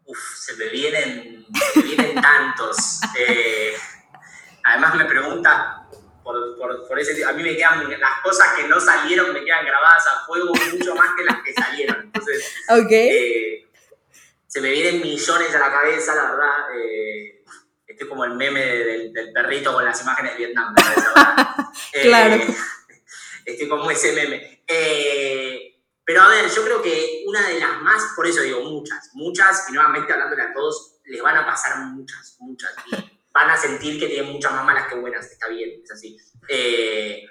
Uf, 0.06 0.18
se 0.36 0.54
me 0.54 0.68
vienen, 0.68 1.46
se 1.74 1.80
me 1.80 1.84
vienen 1.84 2.22
tantos. 2.22 3.00
Eh, 3.18 3.72
además 4.62 4.94
me 4.94 5.04
pregunta 5.04 5.79
por, 6.22 6.88
por, 6.88 6.98
ese 6.98 7.24
A 7.24 7.32
mí 7.32 7.42
me 7.42 7.56
quedan 7.56 7.88
las 7.88 8.20
cosas 8.22 8.54
que 8.54 8.68
no 8.68 8.80
salieron, 8.80 9.32
me 9.32 9.44
quedan 9.44 9.64
grabadas 9.64 10.06
a 10.06 10.26
fuego 10.26 10.52
mucho 10.72 10.94
más 10.94 11.14
que 11.16 11.24
las 11.24 11.42
que 11.42 11.52
salieron. 11.52 12.02
Entonces, 12.02 12.54
eh, 12.90 13.66
se 14.46 14.60
me 14.60 14.70
vienen 14.70 15.00
millones 15.00 15.54
a 15.54 15.58
la 15.58 15.70
cabeza, 15.70 16.14
la 16.14 16.30
verdad. 16.30 16.74
Eh, 16.76 17.44
estoy 17.86 18.08
como 18.08 18.24
el 18.24 18.34
meme 18.34 18.60
del, 18.60 19.32
perrito 19.32 19.72
con 19.72 19.84
las 19.84 20.00
imágenes 20.02 20.32
de 20.32 20.38
Vietnam. 20.38 20.74
claro. 22.02 22.34
Eh, 22.34 22.56
estoy 23.46 23.68
como 23.68 23.90
ese 23.90 24.12
meme. 24.12 24.62
pero 26.04 26.22
a 26.22 26.28
ver, 26.28 26.50
yo 26.50 26.64
creo 26.64 26.82
que 26.82 27.24
una 27.26 27.46
de 27.48 27.60
las 27.60 27.80
más, 27.82 28.12
por 28.14 28.26
eso 28.26 28.42
digo 28.42 28.62
muchas, 28.62 29.10
muchas, 29.14 29.68
y 29.68 29.72
nuevamente 29.72 30.12
hablándole 30.12 30.42
a 30.42 30.52
todos, 30.52 31.00
les 31.04 31.22
van 31.22 31.36
a 31.36 31.46
pasar 31.46 31.78
muchas, 31.78 32.36
muchas 32.38 32.74
van 33.32 33.50
a 33.50 33.56
sentir 33.56 33.98
que 33.98 34.06
tienen 34.06 34.32
muchas 34.32 34.52
más 34.52 34.64
malas 34.64 34.88
que 34.88 34.96
buenas, 34.96 35.30
está 35.30 35.48
bien, 35.48 35.80
es 35.82 35.90
así. 35.90 36.16
Eh, 36.48 37.24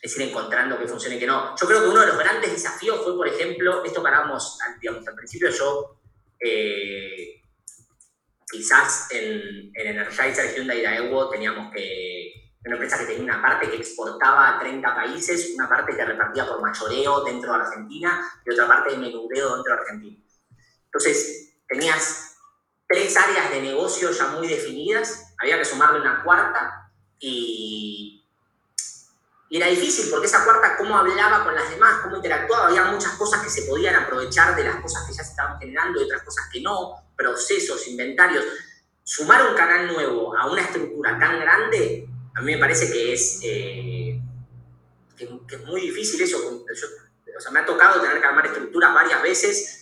es 0.00 0.16
ir 0.16 0.28
encontrando 0.28 0.78
que 0.78 0.86
funcione 0.86 1.16
y 1.16 1.18
que 1.18 1.26
no. 1.26 1.56
Yo 1.56 1.66
creo 1.66 1.82
que 1.82 1.88
uno 1.88 2.00
de 2.00 2.08
los 2.08 2.18
grandes 2.18 2.52
desafíos 2.52 3.02
fue, 3.02 3.16
por 3.16 3.26
ejemplo, 3.26 3.82
esto 3.84 4.06
hablamos, 4.06 4.58
digamos, 4.80 5.06
al 5.08 5.14
principio 5.14 5.48
yo, 5.50 5.98
eh, 6.38 7.40
quizás 8.50 9.08
en, 9.12 9.72
en 9.74 9.86
Energizer, 9.86 10.54
Hyundai 10.54 10.82
Daewoo 10.82 11.30
teníamos 11.30 11.72
que, 11.72 12.44
una 12.66 12.76
empresa 12.76 12.98
que 12.98 13.06
tenía 13.06 13.22
una 13.24 13.42
parte 13.42 13.70
que 13.70 13.76
exportaba 13.76 14.56
a 14.56 14.58
30 14.58 14.94
países, 14.94 15.52
una 15.54 15.68
parte 15.68 15.94
que 15.94 16.04
repartía 16.04 16.46
por 16.46 16.62
mayoreo 16.62 17.22
dentro 17.24 17.52
de 17.52 17.62
Argentina 17.62 18.30
y 18.44 18.52
otra 18.52 18.66
parte 18.66 18.92
de 18.92 18.98
menudeo 18.98 19.54
dentro 19.54 19.74
de 19.74 19.80
Argentina. 19.80 20.18
Entonces, 20.86 21.58
tenías 21.68 22.36
tres 22.88 23.16
áreas 23.16 23.50
de 23.50 23.60
negocio 23.60 24.10
ya 24.12 24.28
muy 24.28 24.48
definidas, 24.48 25.23
había 25.38 25.58
que 25.58 25.64
sumarle 25.64 26.00
una 26.00 26.22
cuarta 26.22 26.90
y, 27.18 28.20
era 29.50 29.68
difícil 29.68 30.10
porque 30.10 30.26
esa 30.26 30.44
cuarta, 30.44 30.76
cómo 30.76 30.98
hablaba 30.98 31.44
con 31.44 31.54
las 31.54 31.70
demás, 31.70 32.00
cómo 32.02 32.16
interactuaba, 32.16 32.66
había 32.66 32.86
muchas 32.86 33.12
cosas 33.12 33.40
que 33.40 33.48
se 33.48 33.62
podían 33.62 33.94
aprovechar 33.94 34.56
de 34.56 34.64
las 34.64 34.76
cosas 34.76 35.06
que 35.06 35.14
ya 35.14 35.22
se 35.22 35.30
estaban 35.30 35.60
generando 35.60 36.00
y 36.00 36.04
otras 36.04 36.22
cosas 36.22 36.48
que 36.52 36.60
no, 36.60 37.04
procesos, 37.16 37.86
inventarios. 37.86 38.44
Sumar 39.04 39.46
un 39.48 39.54
canal 39.54 39.86
nuevo 39.86 40.36
a 40.36 40.50
una 40.50 40.60
estructura 40.60 41.16
tan 41.20 41.38
grande 41.38 42.08
a 42.34 42.40
mí 42.40 42.52
me 42.52 42.58
parece 42.58 42.90
que 42.90 43.12
es, 43.12 43.40
eh, 43.42 44.20
que, 45.16 45.24
es 45.24 45.64
muy 45.64 45.80
difícil 45.80 46.20
eso. 46.20 46.38
o 46.38 47.40
sea, 47.40 47.52
me 47.52 47.60
ha 47.60 47.66
tocado 47.66 48.00
tener 48.00 48.20
que 48.20 48.26
armar 48.26 48.46
estructuras 48.46 48.92
varias 48.92 49.22
veces. 49.22 49.73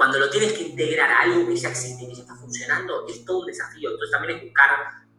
Cuando 0.00 0.18
lo 0.18 0.30
tienes 0.30 0.54
que 0.54 0.62
integrar 0.62 1.10
a 1.10 1.20
algo 1.20 1.46
que 1.46 1.54
ya 1.54 1.68
existe, 1.68 2.06
que 2.08 2.14
ya 2.14 2.22
está 2.22 2.34
funcionando, 2.34 3.06
es 3.06 3.22
todo 3.22 3.40
un 3.40 3.46
desafío. 3.46 3.90
Entonces 3.90 4.10
también 4.10 4.38
es 4.38 4.44
buscar 4.44 4.70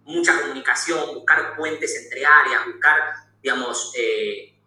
mucha 0.06 0.42
comunicación, 0.42 1.14
buscar 1.14 1.56
puentes 1.56 2.04
entre 2.04 2.26
áreas, 2.26 2.66
buscar, 2.66 2.98
digamos, 3.44 3.94
eh, 3.96 4.60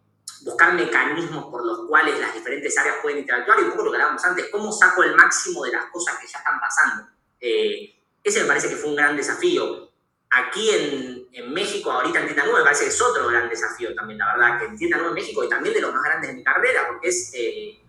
buscar 0.43 0.73
mecanismos 0.75 1.47
por 1.47 1.67
los 1.67 1.89
cuales 1.89 2.21
las 2.21 2.33
diferentes 2.33 2.79
áreas 2.79 2.99
pueden 3.03 3.19
interactuar 3.19 3.59
y 3.59 3.63
un 3.65 3.71
poco 3.71 3.87
lo 3.87 3.91
que 3.91 3.97
hablábamos 3.97 4.25
antes, 4.25 4.47
cómo 4.53 4.71
saco 4.71 5.03
el 5.03 5.17
máximo 5.17 5.65
de 5.65 5.73
las 5.73 5.87
cosas 5.87 6.17
que 6.21 6.29
ya 6.29 6.39
están 6.39 6.61
pasando. 6.61 7.09
Eh, 7.41 8.01
ese 8.23 8.43
me 8.43 8.47
parece 8.47 8.69
que 8.69 8.77
fue 8.77 8.91
un 8.91 8.97
gran 8.97 9.17
desafío. 9.17 9.91
Aquí 10.31 10.71
en, 11.33 11.53
México, 11.53 11.91
ahorita 11.91 12.21
en 12.21 12.27
Tienda 12.27 12.45
9, 12.45 12.61
me 12.61 12.65
parece 12.65 12.85
que 12.85 12.91
es 12.91 13.03
otro 13.03 13.27
gran 13.27 13.49
desafío 13.49 13.93
también, 13.97 14.21
la 14.21 14.37
verdad, 14.37 14.61
que 14.61 14.67
en 14.67 14.77
Tienda 14.77 14.97
9 14.99 15.09
en 15.09 15.15
México 15.15 15.43
y 15.43 15.49
también 15.49 15.75
de 15.75 15.81
los 15.81 15.93
más 15.93 16.05
grandes 16.05 16.31
de 16.31 16.37
mi 16.37 16.45
carrera, 16.45 16.87
porque 16.87 17.09
es 17.09 17.33
eh, 17.35 17.81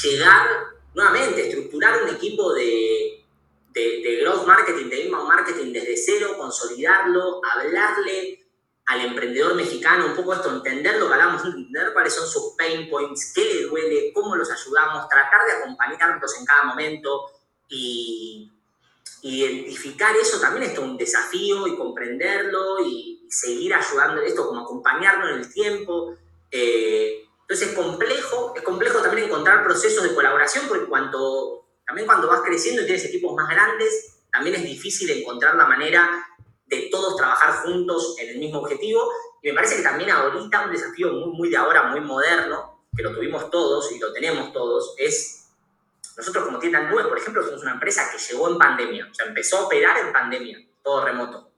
llegar 0.00 0.46
nuevamente, 0.94 1.48
estructurar 1.48 2.02
un 2.02 2.10
equipo 2.10 2.52
de, 2.52 3.24
de, 3.70 4.18
growth 4.22 4.46
marketing, 4.46 4.88
de 4.88 5.04
inbound 5.06 5.28
marketing 5.28 5.72
desde 5.72 5.96
cero, 5.96 6.34
consolidarlo, 6.38 7.40
hablarle 7.44 8.44
al 8.86 9.00
emprendedor 9.00 9.54
mexicano, 9.54 10.06
un 10.06 10.16
poco 10.16 10.34
esto, 10.34 10.50
entender 10.50 10.98
lo 10.98 11.08
que 11.08 11.14
hablamos, 11.14 11.44
entender 11.44 11.92
cuáles 11.92 12.14
son 12.14 12.26
sus 12.26 12.54
pain 12.58 12.90
points, 12.90 13.32
qué 13.34 13.44
le 13.44 13.62
duele, 13.62 14.12
cómo 14.12 14.36
los 14.36 14.50
ayudamos, 14.50 15.08
tratar 15.08 15.46
de 15.46 15.52
acompañarlos 15.52 16.38
en 16.38 16.44
cada 16.44 16.64
momento 16.64 17.30
y 17.68 18.50
identificar 19.22 20.14
eso 20.16 20.40
también 20.40 20.70
es 20.70 20.78
un 20.78 20.96
desafío 20.96 21.66
y 21.68 21.76
comprenderlo 21.76 22.84
y, 22.84 23.12
seguir 23.32 23.72
ayudando 23.72 24.20
esto, 24.20 24.46
como 24.46 24.60
acompañarlo 24.60 25.30
en 25.30 25.40
el 25.40 25.50
tiempo. 25.50 26.14
Eh, 26.50 27.24
entonces 27.42 27.68
es 27.68 27.74
complejo, 27.74 28.54
es 28.56 28.62
complejo 28.62 29.00
también 29.00 29.28
encontrar 29.28 29.62
procesos 29.62 30.02
de 30.04 30.14
colaboración 30.14 30.66
porque 30.68 30.86
cuando, 30.86 31.66
también 31.86 32.06
cuando 32.06 32.28
vas 32.28 32.40
creciendo 32.40 32.82
y 32.82 32.86
tienes 32.86 33.04
equipos 33.04 33.34
más 33.34 33.48
grandes, 33.48 34.20
también 34.32 34.56
es 34.56 34.62
difícil 34.62 35.10
encontrar 35.10 35.54
la 35.56 35.66
manera 35.66 36.26
de 36.66 36.88
todos 36.90 37.16
trabajar 37.16 37.64
juntos 37.64 38.16
en 38.18 38.30
el 38.30 38.38
mismo 38.38 38.60
objetivo. 38.60 39.10
Y 39.42 39.48
me 39.48 39.54
parece 39.54 39.76
que 39.76 39.82
también 39.82 40.10
ahorita 40.10 40.64
un 40.64 40.72
desafío 40.72 41.12
muy, 41.12 41.36
muy 41.36 41.50
de 41.50 41.56
ahora, 41.58 41.84
muy 41.84 42.00
moderno, 42.00 42.86
que 42.96 43.02
lo 43.02 43.14
tuvimos 43.14 43.50
todos 43.50 43.92
y 43.92 43.98
lo 43.98 44.12
tenemos 44.12 44.52
todos, 44.52 44.94
es 44.98 45.42
nosotros 46.16 46.44
como 46.44 46.58
Tienda 46.58 46.88
9, 46.90 47.08
por 47.08 47.18
ejemplo, 47.18 47.42
somos 47.42 47.62
una 47.62 47.72
empresa 47.72 48.10
que 48.10 48.18
llegó 48.18 48.50
en 48.50 48.58
pandemia, 48.58 49.08
o 49.10 49.14
sea, 49.14 49.26
empezó 49.26 49.58
a 49.58 49.66
operar 49.66 49.98
en 49.98 50.12
pandemia, 50.12 50.58
todo 50.82 51.04
remoto. 51.04 51.51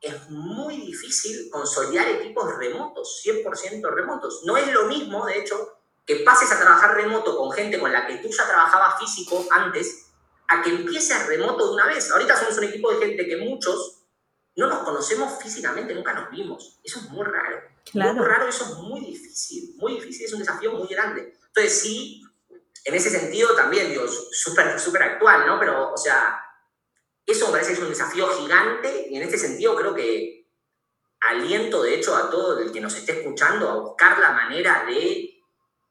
Es 0.00 0.30
muy 0.30 0.76
difícil 0.76 1.50
consolidar 1.50 2.08
equipos 2.08 2.56
remotos, 2.56 3.20
100% 3.24 3.90
remotos. 3.90 4.42
No 4.44 4.56
es 4.56 4.72
lo 4.72 4.84
mismo, 4.86 5.26
de 5.26 5.38
hecho, 5.38 5.78
que 6.06 6.16
pases 6.16 6.50
a 6.52 6.58
trabajar 6.60 6.94
remoto 6.94 7.36
con 7.36 7.50
gente 7.52 7.78
con 7.78 7.92
la 7.92 8.06
que 8.06 8.16
tú 8.16 8.28
ya 8.28 8.46
trabajabas 8.46 8.98
físico 8.98 9.46
antes, 9.50 10.06
a 10.48 10.62
que 10.62 10.70
empieces 10.70 11.26
remoto 11.26 11.68
de 11.68 11.74
una 11.74 11.86
vez. 11.86 12.10
Ahorita 12.10 12.36
somos 12.36 12.58
un 12.58 12.64
equipo 12.64 12.90
de 12.92 13.06
gente 13.06 13.26
que 13.26 13.36
muchos 13.36 13.98
no 14.56 14.66
nos 14.66 14.78
conocemos 14.78 15.42
físicamente, 15.42 15.94
nunca 15.94 16.14
nos 16.14 16.30
vimos. 16.30 16.80
Eso 16.82 17.00
es 17.00 17.10
muy 17.10 17.24
raro. 17.24 17.60
Claro. 17.90 18.14
Muy 18.14 18.26
raro, 18.26 18.48
eso 18.48 18.64
es 18.64 18.74
muy 18.76 19.00
difícil, 19.00 19.74
muy 19.76 19.94
difícil, 19.94 20.26
es 20.26 20.32
un 20.32 20.40
desafío 20.40 20.72
muy 20.72 20.88
grande. 20.88 21.36
Entonces 21.46 21.80
sí, 21.80 22.22
en 22.84 22.94
ese 22.94 23.10
sentido 23.10 23.54
también, 23.54 23.90
digo, 23.90 24.06
súper 24.08 24.80
super 24.80 25.02
actual, 25.02 25.46
¿no? 25.46 25.58
Pero, 25.60 25.92
o 25.92 25.96
sea, 25.96 26.40
eso 27.32 27.46
me 27.46 27.52
parece 27.52 27.72
que 27.72 27.78
es 27.78 27.82
un 27.82 27.90
desafío 27.90 28.26
gigante 28.28 29.06
y 29.10 29.16
en 29.16 29.22
este 29.22 29.38
sentido 29.38 29.76
creo 29.76 29.94
que 29.94 30.38
aliento, 31.20 31.82
de 31.82 31.94
hecho, 31.94 32.16
a 32.16 32.30
todo 32.30 32.58
el 32.58 32.72
que 32.72 32.80
nos 32.80 32.94
esté 32.94 33.20
escuchando 33.20 33.68
a 33.68 33.74
buscar 33.74 34.18
la 34.18 34.32
manera 34.32 34.84
de 34.86 35.42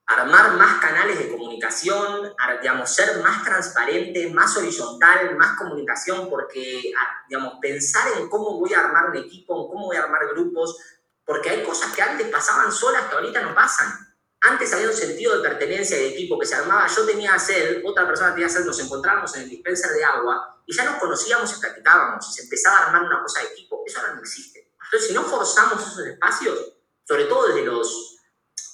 armar 0.08 0.54
más 0.54 0.80
canales 0.80 1.20
de 1.20 1.30
comunicación, 1.30 2.34
digamos, 2.62 2.96
ser 2.96 3.22
más 3.22 3.44
transparente, 3.44 4.30
más 4.30 4.56
horizontal, 4.56 5.36
más 5.36 5.58
comunicación, 5.58 6.30
porque, 6.30 6.94
digamos, 7.28 7.56
pensar 7.62 8.08
en 8.18 8.30
cómo 8.30 8.58
voy 8.58 8.74
a 8.74 8.80
armar 8.80 9.10
un 9.10 9.18
equipo, 9.18 9.62
en 9.62 9.68
cómo 9.68 9.88
voy 9.88 9.98
a 9.98 10.04
armar 10.04 10.22
grupos, 10.34 10.78
porque 11.26 11.50
hay 11.50 11.64
cosas 11.64 11.94
que 11.94 12.02
antes 12.02 12.28
pasaban 12.30 12.72
solas 12.72 13.04
que 13.10 13.16
ahorita 13.16 13.42
no 13.42 13.54
pasan. 13.54 13.90
Antes 14.40 14.74
había 14.74 14.88
un 14.88 14.94
sentido 14.94 15.36
de 15.36 15.50
pertenencia 15.50 15.98
de 15.98 16.08
equipo 16.08 16.40
que 16.40 16.46
se 16.46 16.56
armaba, 16.56 16.88
yo 16.88 17.06
tenía 17.06 17.38
sed, 17.38 17.82
otra 17.86 18.08
persona 18.08 18.34
tenía 18.34 18.48
sed, 18.48 18.64
nos 18.64 18.80
encontrábamos 18.80 19.36
en 19.36 19.44
el 19.44 19.50
dispenser 19.50 19.92
de 19.92 20.06
agua 20.06 20.57
y 20.68 20.76
ya 20.76 20.84
nos 20.84 21.00
conocíamos 21.00 21.58
y 21.58 21.60
platicábamos 21.60 22.30
y 22.30 22.34
se 22.34 22.44
empezaba 22.44 22.78
a 22.78 22.86
armar 22.88 23.04
una 23.04 23.24
cosa 23.24 23.42
de 23.42 23.48
equipo. 23.48 23.84
Eso 23.88 24.00
ahora 24.00 24.14
no 24.14 24.20
existe. 24.20 24.74
Entonces, 24.84 25.08
si 25.08 25.14
no 25.14 25.24
forzamos 25.24 25.82
esos 25.82 26.06
espacios, 26.06 26.74
sobre 27.06 27.26
todo 27.26 27.48
desde 27.48 27.66
los, 27.66 28.20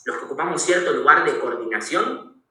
los 0.06 0.18
que 0.18 0.26
ocupamos 0.26 0.62
cierto 0.62 0.92
lugar 0.92 1.24
de 1.24 1.40
coordinación, 1.40 2.44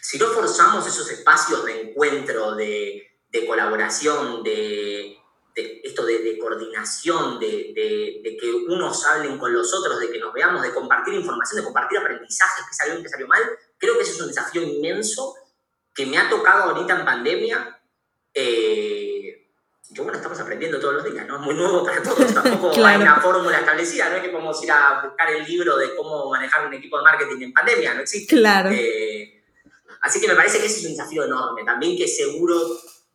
si 0.00 0.18
no 0.18 0.26
forzamos 0.28 0.86
esos 0.86 1.10
espacios 1.10 1.64
de 1.64 1.90
encuentro, 1.90 2.54
de, 2.54 3.10
de 3.30 3.46
colaboración, 3.46 4.42
de, 4.42 5.18
esto 5.54 6.04
de, 6.04 6.38
coordinación, 6.38 7.38
de, 7.38 8.36
que 8.40 8.52
unos 8.68 9.06
hablen 9.06 9.38
con 9.38 9.52
los 9.52 9.72
otros, 9.74 9.98
de 9.98 10.10
que 10.10 10.18
nos 10.18 10.32
veamos, 10.32 10.62
de 10.62 10.72
compartir 10.72 11.14
información, 11.14 11.60
de 11.60 11.64
compartir 11.64 11.98
aprendizajes, 11.98 12.66
que 12.66 12.74
salió 12.74 12.94
bien, 12.94 13.04
que 13.04 13.10
salió 13.10 13.26
mal, 13.26 13.42
creo 13.78 13.96
que 13.96 14.02
ese 14.02 14.12
es 14.12 14.20
un 14.20 14.28
desafío 14.28 14.62
inmenso 14.62 15.34
que 15.94 16.06
me 16.06 16.18
ha 16.18 16.28
tocado 16.28 16.64
ahorita 16.64 16.98
en 16.98 17.04
pandemia. 17.04 17.76
Eh, 18.32 18.89
que 20.00 20.04
bueno, 20.04 20.16
estamos 20.16 20.40
aprendiendo 20.40 20.80
todos 20.80 20.94
los 20.94 21.04
días, 21.04 21.26
¿no? 21.26 21.36
Es 21.36 21.42
muy 21.42 21.54
nuevo 21.54 21.84
para 21.84 22.02
todos, 22.02 22.34
tampoco 22.34 22.84
hay 22.84 22.96
una 22.96 23.20
fórmula 23.20 23.58
establecida, 23.58 24.08
no 24.08 24.16
es 24.16 24.22
que 24.22 24.30
podemos 24.30 24.62
ir 24.64 24.72
a 24.72 25.02
buscar 25.04 25.30
el 25.30 25.44
libro 25.44 25.76
de 25.76 25.94
cómo 25.94 26.30
manejar 26.30 26.66
un 26.66 26.74
equipo 26.74 26.98
de 26.98 27.04
marketing 27.04 27.42
en 27.42 27.52
pandemia, 27.52 27.94
no 27.94 28.00
existe. 28.00 28.34
Claro. 28.34 28.70
Eh, 28.72 29.42
así 30.00 30.20
que 30.20 30.28
me 30.28 30.34
parece 30.34 30.58
que 30.58 30.66
ese 30.66 30.80
es 30.80 30.86
un 30.86 30.92
desafío 30.92 31.24
enorme, 31.24 31.64
también 31.64 31.96
que 31.96 32.08
seguro 32.08 32.58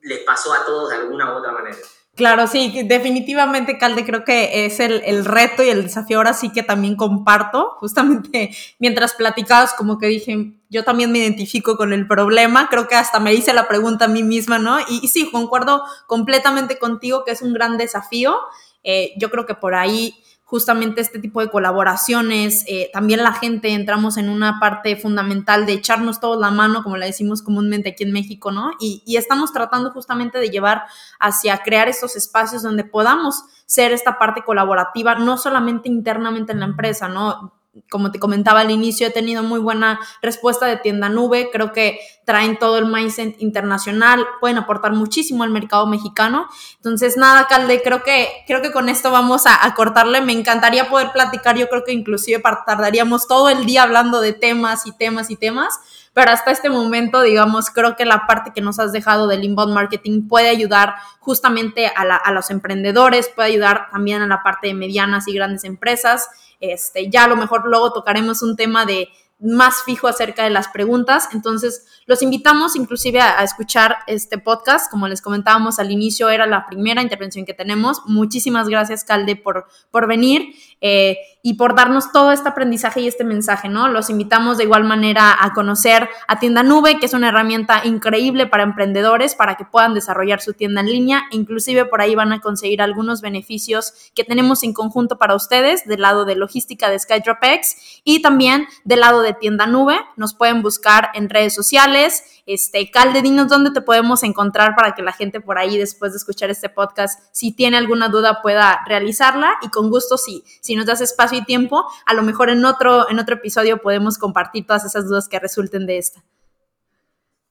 les 0.01 0.19
pasó 0.19 0.53
a 0.53 0.63
todos 0.63 0.89
de 0.91 0.97
alguna 0.97 1.33
u 1.33 1.37
otra 1.37 1.51
manera. 1.51 1.77
Claro, 2.15 2.47
sí, 2.47 2.83
definitivamente, 2.85 3.77
Calde, 3.77 4.05
creo 4.05 4.23
que 4.23 4.65
es 4.65 4.79
el, 4.79 5.01
el, 5.05 5.25
reto 5.25 5.63
y 5.63 5.69
el 5.69 5.83
desafío 5.83 6.17
ahora 6.17 6.33
sí 6.33 6.49
que 6.49 6.63
también 6.63 6.95
comparto. 6.95 7.75
Justamente 7.79 8.55
mientras 8.79 9.13
platicabas, 9.15 9.73
como 9.73 9.97
que 9.97 10.07
dije, 10.07 10.53
yo 10.69 10.85
también 10.85 11.11
me 11.11 11.19
identifico 11.19 11.75
con 11.75 11.91
el 11.91 12.07
problema, 12.07 12.69
creo 12.69 12.87
que 12.87 12.95
hasta 12.95 13.19
me 13.19 13.33
hice 13.33 13.53
la 13.53 13.67
pregunta 13.67 14.05
a 14.05 14.07
mí 14.07 14.23
misma, 14.23 14.59
¿no? 14.59 14.77
Y, 14.87 15.09
sí, 15.09 15.29
concuerdo 15.29 15.83
completamente 16.07 16.79
contigo 16.79 17.25
que 17.25 17.31
es 17.31 17.41
un 17.41 17.53
gran 17.53 17.77
desafío. 17.77 18.37
Eh, 18.83 19.13
yo 19.17 19.29
creo 19.29 19.45
que 19.45 19.55
por 19.55 19.75
ahí 19.75 20.15
justamente 20.45 21.01
este 21.01 21.19
tipo 21.19 21.41
de 21.41 21.49
colaboraciones. 21.49 22.63
Eh, 22.67 22.89
también 22.93 23.23
la 23.23 23.33
gente 23.33 23.73
entramos 23.73 24.17
en 24.17 24.29
una 24.29 24.59
parte 24.59 24.95
fundamental 24.95 25.65
de 25.65 25.73
echarnos 25.73 26.19
todos 26.19 26.39
la 26.39 26.51
mano, 26.51 26.83
como 26.83 26.97
la 26.97 27.07
decimos 27.07 27.41
comúnmente 27.41 27.89
aquí 27.89 28.03
en 28.03 28.13
México, 28.13 28.51
¿no? 28.51 28.71
Y, 28.79 29.03
y 29.05 29.17
estamos 29.17 29.51
tratando 29.51 29.91
justamente 29.91 30.37
de 30.37 30.49
llevar 30.49 30.83
hacia 31.19 31.57
crear 31.57 31.89
estos 31.89 32.15
espacios 32.15 32.61
donde 32.61 32.83
podamos 32.83 33.43
ser 33.65 33.91
esta 33.91 34.19
parte 34.19 34.43
colaborativa, 34.43 35.15
no 35.15 35.37
solamente 35.37 35.89
internamente 35.89 36.53
en 36.53 36.59
la 36.59 36.67
empresa, 36.67 37.07
¿no? 37.07 37.54
Como 37.89 38.11
te 38.11 38.19
comentaba 38.19 38.61
al 38.61 38.71
inicio, 38.71 39.07
he 39.07 39.11
tenido 39.11 39.43
muy 39.43 39.59
buena 39.59 39.99
respuesta 40.21 40.65
de 40.65 40.77
tienda 40.77 41.09
nube. 41.09 41.49
Creo 41.51 41.71
que 41.71 41.99
traen 42.25 42.57
todo 42.57 42.77
el 42.77 42.85
mindset 42.85 43.35
internacional, 43.41 44.25
pueden 44.39 44.57
aportar 44.57 44.93
muchísimo 44.93 45.43
al 45.43 45.49
mercado 45.49 45.85
mexicano. 45.87 46.47
Entonces, 46.77 47.17
nada, 47.17 47.47
Calde, 47.47 47.81
creo 47.83 48.03
que, 48.03 48.29
creo 48.47 48.61
que 48.61 48.71
con 48.71 48.89
esto 48.89 49.11
vamos 49.11 49.45
a, 49.45 49.65
a 49.65 49.73
cortarle. 49.75 50.21
Me 50.21 50.33
encantaría 50.33 50.89
poder 50.89 51.11
platicar, 51.11 51.57
yo 51.57 51.67
creo 51.69 51.83
que 51.83 51.91
inclusive 51.91 52.41
tardaríamos 52.65 53.27
todo 53.27 53.49
el 53.49 53.65
día 53.65 53.83
hablando 53.83 54.21
de 54.21 54.33
temas 54.33 54.85
y 54.85 54.91
temas 54.91 55.29
y 55.29 55.35
temas 55.35 55.79
pero 56.15 56.31
hasta 56.31 56.49
este 56.49 56.69
momento, 56.69 57.21
digamos, 57.21 57.69
creo 57.69 57.97
que 57.97 58.05
la 58.05 58.25
parte 58.25 58.53
que 58.55 58.61
nos 58.61 58.79
has 58.79 58.93
dejado 58.93 59.27
del 59.27 59.43
inbound 59.43 59.73
marketing 59.73 60.29
puede 60.29 60.47
ayudar 60.47 60.95
justamente 61.19 61.91
a, 61.93 62.31
los 62.31 62.49
emprendedores, 62.51 63.27
puede 63.27 63.49
ayudar 63.49 63.89
también 63.91 64.21
a 64.21 64.27
la 64.27 64.41
parte 64.41 64.67
de 64.67 64.75
medianas 64.75 65.27
y 65.27 65.33
grandes 65.33 65.65
empresas. 65.65 66.29
Este, 66.59 67.09
ya 67.09 67.25
a 67.25 67.27
lo 67.27 67.35
mejor 67.35 67.67
luego 67.67 67.93
tocaremos 67.93 68.41
un 68.41 68.55
tema 68.55 68.85
de, 68.85 69.09
más 69.39 69.83
fijo 69.83 70.07
acerca 70.07 70.43
de 70.43 70.49
las 70.49 70.67
preguntas. 70.69 71.29
Entonces, 71.33 71.85
los 72.05 72.21
invitamos 72.21 72.75
inclusive 72.75 73.19
a, 73.19 73.43
escuchar 73.43 73.97
este 74.07 74.37
podcast. 74.37 74.89
Como 74.89 75.07
les 75.07 75.21
comentábamos 75.21 75.79
al 75.79 75.91
inicio, 75.91 76.29
era 76.29 76.45
la 76.47 76.65
primera 76.65 77.01
intervención 77.01 77.45
que 77.45 77.53
tenemos. 77.53 78.01
Muchísimas 78.05 78.69
gracias, 78.69 79.03
Calde, 79.03 79.35
por, 79.35 79.67
por 79.91 80.07
venir 80.07 80.55
eh, 80.81 81.17
y 81.41 81.53
por 81.53 81.75
darnos 81.75 82.11
todo 82.11 82.31
este 82.31 82.49
aprendizaje 82.49 83.01
y 83.01 83.07
este 83.07 83.23
mensaje, 83.23 83.69
¿no? 83.69 83.87
Los 83.87 84.09
invitamos 84.09 84.57
de 84.57 84.63
igual 84.63 84.83
manera 84.83 85.35
a 85.39 85.53
conocer 85.53 86.09
a 86.27 86.39
Tienda 86.39 86.63
Nube, 86.63 86.97
que 86.97 87.05
es 87.05 87.13
una 87.13 87.29
herramienta 87.29 87.81
increíble 87.85 88.47
para 88.47 88.63
emprendedores, 88.63 89.35
para 89.35 89.55
que 89.55 89.63
puedan 89.63 89.93
desarrollar 89.93 90.41
su 90.41 90.53
tienda 90.53 90.81
en 90.81 90.87
línea. 90.87 91.23
Inclusive 91.29 91.85
por 91.85 92.01
ahí 92.01 92.15
van 92.15 92.33
a 92.33 92.41
conseguir 92.41 92.81
algunos 92.81 93.21
beneficios 93.21 93.93
que 94.15 94.23
tenemos 94.23 94.63
en 94.63 94.73
conjunto 94.73 95.17
para 95.17 95.35
ustedes 95.35 95.85
del 95.85 96.01
lado 96.01 96.25
de 96.25 96.35
logística 96.35 96.89
de 96.89 96.97
SkyDropX 96.97 98.01
y 98.03 98.21
también 98.21 98.67
del 98.83 99.01
lado 99.01 99.21
de 99.21 99.33
tienda 99.33 99.67
nube. 99.67 99.99
Nos 100.17 100.33
pueden 100.33 100.63
buscar 100.63 101.11
en 101.13 101.29
redes 101.29 101.53
sociales. 101.53 102.23
Este, 102.47 102.91
Calde, 102.91 103.23
dinos 103.23 103.47
dónde 103.47 103.71
te 103.71 103.81
podemos 103.81 104.21
encontrar 104.23 104.75
para 104.75 104.93
que 104.93 105.01
la 105.01 105.11
gente 105.11 105.41
por 105.41 105.57
ahí, 105.57 105.77
después 105.77 106.11
de 106.11 106.17
escuchar 106.17 106.51
este 106.51 106.69
podcast, 106.69 107.19
si 107.31 107.51
tiene 107.51 107.77
alguna 107.77 108.09
duda, 108.09 108.41
pueda 108.43 108.81
realizarla. 108.87 109.53
Y 109.61 109.69
con 109.69 109.89
gusto, 109.89 110.17
si, 110.17 110.43
si 110.61 110.74
nos 110.75 110.85
das 110.85 111.01
espacio 111.01 111.39
y 111.39 111.45
tiempo, 111.45 111.85
a 112.05 112.13
lo 112.13 112.23
mejor 112.23 112.49
en 112.49 112.63
otro, 112.65 113.09
en 113.09 113.19
otro 113.19 113.35
episodio 113.35 113.81
podemos 113.81 114.17
compartir 114.17 114.65
todas 114.65 114.85
esas 114.85 115.07
dudas 115.07 115.27
que 115.27 115.39
resulten 115.39 115.85
de 115.85 115.97
esta. 115.97 116.23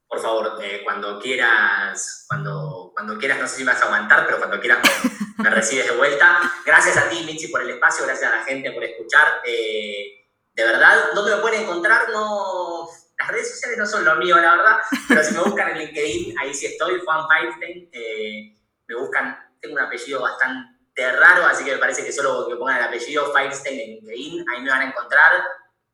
Por 0.08 0.20
favor, 0.20 0.58
eh, 0.62 0.82
cuando 0.84 1.18
quieras, 1.18 2.24
cuando, 2.28 2.92
cuando 2.94 3.18
quieras, 3.18 3.40
no 3.40 3.48
sé 3.48 3.56
si 3.56 3.64
vas 3.64 3.82
a 3.82 3.86
aguantar, 3.86 4.24
pero 4.26 4.38
cuando 4.38 4.60
quieras 4.60 4.78
me, 5.38 5.50
recibes 5.50 5.88
de 5.88 5.96
vuelta. 5.96 6.40
Gracias 6.64 6.96
a 6.96 7.08
ti, 7.08 7.24
Michi, 7.24 7.48
por 7.48 7.62
el 7.62 7.70
espacio, 7.70 8.04
gracias 8.04 8.32
a 8.32 8.36
la 8.36 8.44
gente 8.44 8.70
por 8.70 8.84
escuchar. 8.84 9.40
Eh, 9.44 10.28
de 10.54 10.64
verdad, 10.64 11.10
¿dónde 11.14 11.34
me 11.34 11.42
pueden 11.42 11.62
encontrar? 11.62 12.10
No, 12.10 12.88
las 13.18 13.28
redes 13.28 13.50
sociales 13.50 13.78
no 13.78 13.86
son 13.86 14.04
lo 14.04 14.14
mío, 14.16 14.36
la 14.36 14.56
verdad, 14.56 14.76
pero 15.08 15.24
si 15.24 15.34
me 15.34 15.40
buscan 15.40 15.70
en 15.70 15.78
LinkedIn, 15.78 16.38
ahí 16.38 16.54
sí 16.54 16.66
estoy, 16.66 17.00
Juan 17.04 17.26
Feinstein, 17.28 17.88
eh, 17.92 18.56
me 18.86 18.94
buscan, 18.94 19.36
tengo 19.60 19.74
un 19.74 19.80
apellido 19.80 20.20
bastante 20.20 20.73
raro, 20.96 21.46
así 21.46 21.64
que 21.64 21.72
me 21.72 21.78
parece 21.78 22.04
que 22.04 22.12
solo 22.12 22.48
que 22.48 22.56
pongan 22.56 22.78
el 22.78 22.84
apellido 22.84 23.32
Feinstein 23.32 23.80
en 23.80 23.88
LinkedIn, 23.90 24.44
ahí 24.48 24.62
me 24.62 24.70
van 24.70 24.82
a 24.82 24.88
encontrar, 24.88 25.42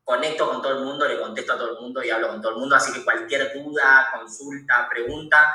conecto 0.05 0.49
con 0.49 0.61
todo 0.61 0.79
el 0.79 0.85
mundo, 0.85 1.09
le 1.09 1.19
contesto 1.19 1.53
a 1.53 1.59
todo 1.59 1.77
el 1.77 1.81
mundo 1.81 2.03
y 2.03 2.11
hablo 2.11 2.29
con 2.29 2.43
todo 2.43 2.53
el 2.53 2.59
mundo, 2.59 2.77
así 2.77 2.93
que 2.93 3.05
cualquier 3.05 3.53
duda, 3.55 4.11
consulta, 4.15 4.89
pregunta, 4.91 5.55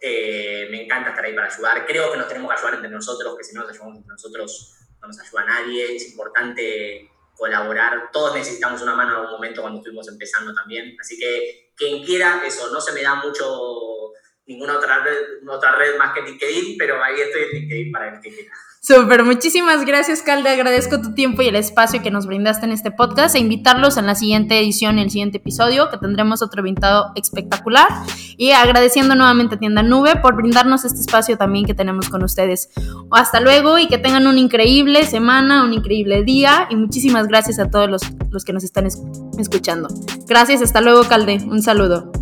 eh, 0.00 0.68
me 0.70 0.84
encanta 0.84 1.10
estar 1.10 1.24
ahí 1.24 1.34
para 1.34 1.48
ayudar. 1.48 1.86
Creo 1.86 2.12
que 2.12 2.18
nos 2.18 2.28
tenemos 2.28 2.50
que 2.50 2.58
ayudar 2.58 2.74
entre 2.74 2.90
nosotros, 2.90 3.36
que 3.36 3.44
si 3.44 3.54
no 3.54 3.62
nos 3.62 3.70
ayudamos 3.70 3.96
entre 3.96 4.12
nosotros 4.12 4.76
no 5.00 5.08
nos 5.08 5.18
ayuda 5.20 5.42
a 5.42 5.46
nadie, 5.46 5.96
es 5.96 6.10
importante 6.10 7.10
colaborar. 7.34 8.10
Todos 8.12 8.34
necesitamos 8.34 8.82
una 8.82 8.94
mano 8.94 9.12
en 9.12 9.16
algún 9.16 9.32
momento 9.32 9.62
cuando 9.62 9.78
estuvimos 9.78 10.08
empezando 10.08 10.54
también. 10.54 10.96
Así 11.00 11.18
que 11.18 11.72
quien 11.76 12.04
quiera, 12.04 12.42
eso, 12.46 12.70
no 12.70 12.80
se 12.80 12.92
me 12.92 13.02
da 13.02 13.14
mucho 13.16 14.12
ninguna 14.46 14.76
otra 14.76 15.02
red, 15.02 15.46
otra 15.48 15.72
red 15.72 15.98
más 15.98 16.14
que 16.14 16.22
LinkedIn, 16.22 16.76
pero 16.78 17.02
ahí 17.02 17.20
estoy 17.20 17.42
en 17.42 17.50
LinkedIn 17.50 17.92
para 17.92 18.14
el 18.14 18.20
que 18.20 18.32
quiera. 18.34 18.52
Súper, 18.86 19.24
muchísimas 19.24 19.84
gracias, 19.84 20.22
Calde. 20.22 20.48
Agradezco 20.48 21.00
tu 21.00 21.12
tiempo 21.12 21.42
y 21.42 21.48
el 21.48 21.56
espacio 21.56 22.00
que 22.02 22.12
nos 22.12 22.28
brindaste 22.28 22.66
en 22.66 22.70
este 22.70 22.92
podcast 22.92 23.34
e 23.34 23.40
invitarlos 23.40 23.96
en 23.96 24.06
la 24.06 24.14
siguiente 24.14 24.60
edición, 24.60 25.00
el 25.00 25.10
siguiente 25.10 25.38
episodio, 25.38 25.90
que 25.90 25.98
tendremos 25.98 26.40
otro 26.40 26.64
invitado 26.64 27.10
espectacular. 27.16 27.88
Y 28.36 28.52
agradeciendo 28.52 29.16
nuevamente 29.16 29.56
a 29.56 29.58
Tienda 29.58 29.82
Nube 29.82 30.14
por 30.22 30.36
brindarnos 30.36 30.84
este 30.84 31.00
espacio 31.00 31.36
también 31.36 31.66
que 31.66 31.74
tenemos 31.74 32.08
con 32.08 32.22
ustedes. 32.22 32.68
Hasta 33.10 33.40
luego 33.40 33.76
y 33.76 33.88
que 33.88 33.98
tengan 33.98 34.28
una 34.28 34.38
increíble 34.38 35.04
semana, 35.04 35.64
un 35.64 35.72
increíble 35.72 36.22
día. 36.22 36.68
Y 36.70 36.76
muchísimas 36.76 37.26
gracias 37.26 37.58
a 37.58 37.68
todos 37.68 37.90
los, 37.90 38.02
los 38.30 38.44
que 38.44 38.52
nos 38.52 38.62
están 38.62 38.86
escuchando. 38.86 39.88
Gracias, 40.28 40.62
hasta 40.62 40.80
luego, 40.80 41.02
Calde. 41.08 41.44
Un 41.44 41.60
saludo. 41.60 42.12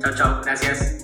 Chao, 0.00 0.12
chao. 0.12 0.40
Gracias. 0.44 0.95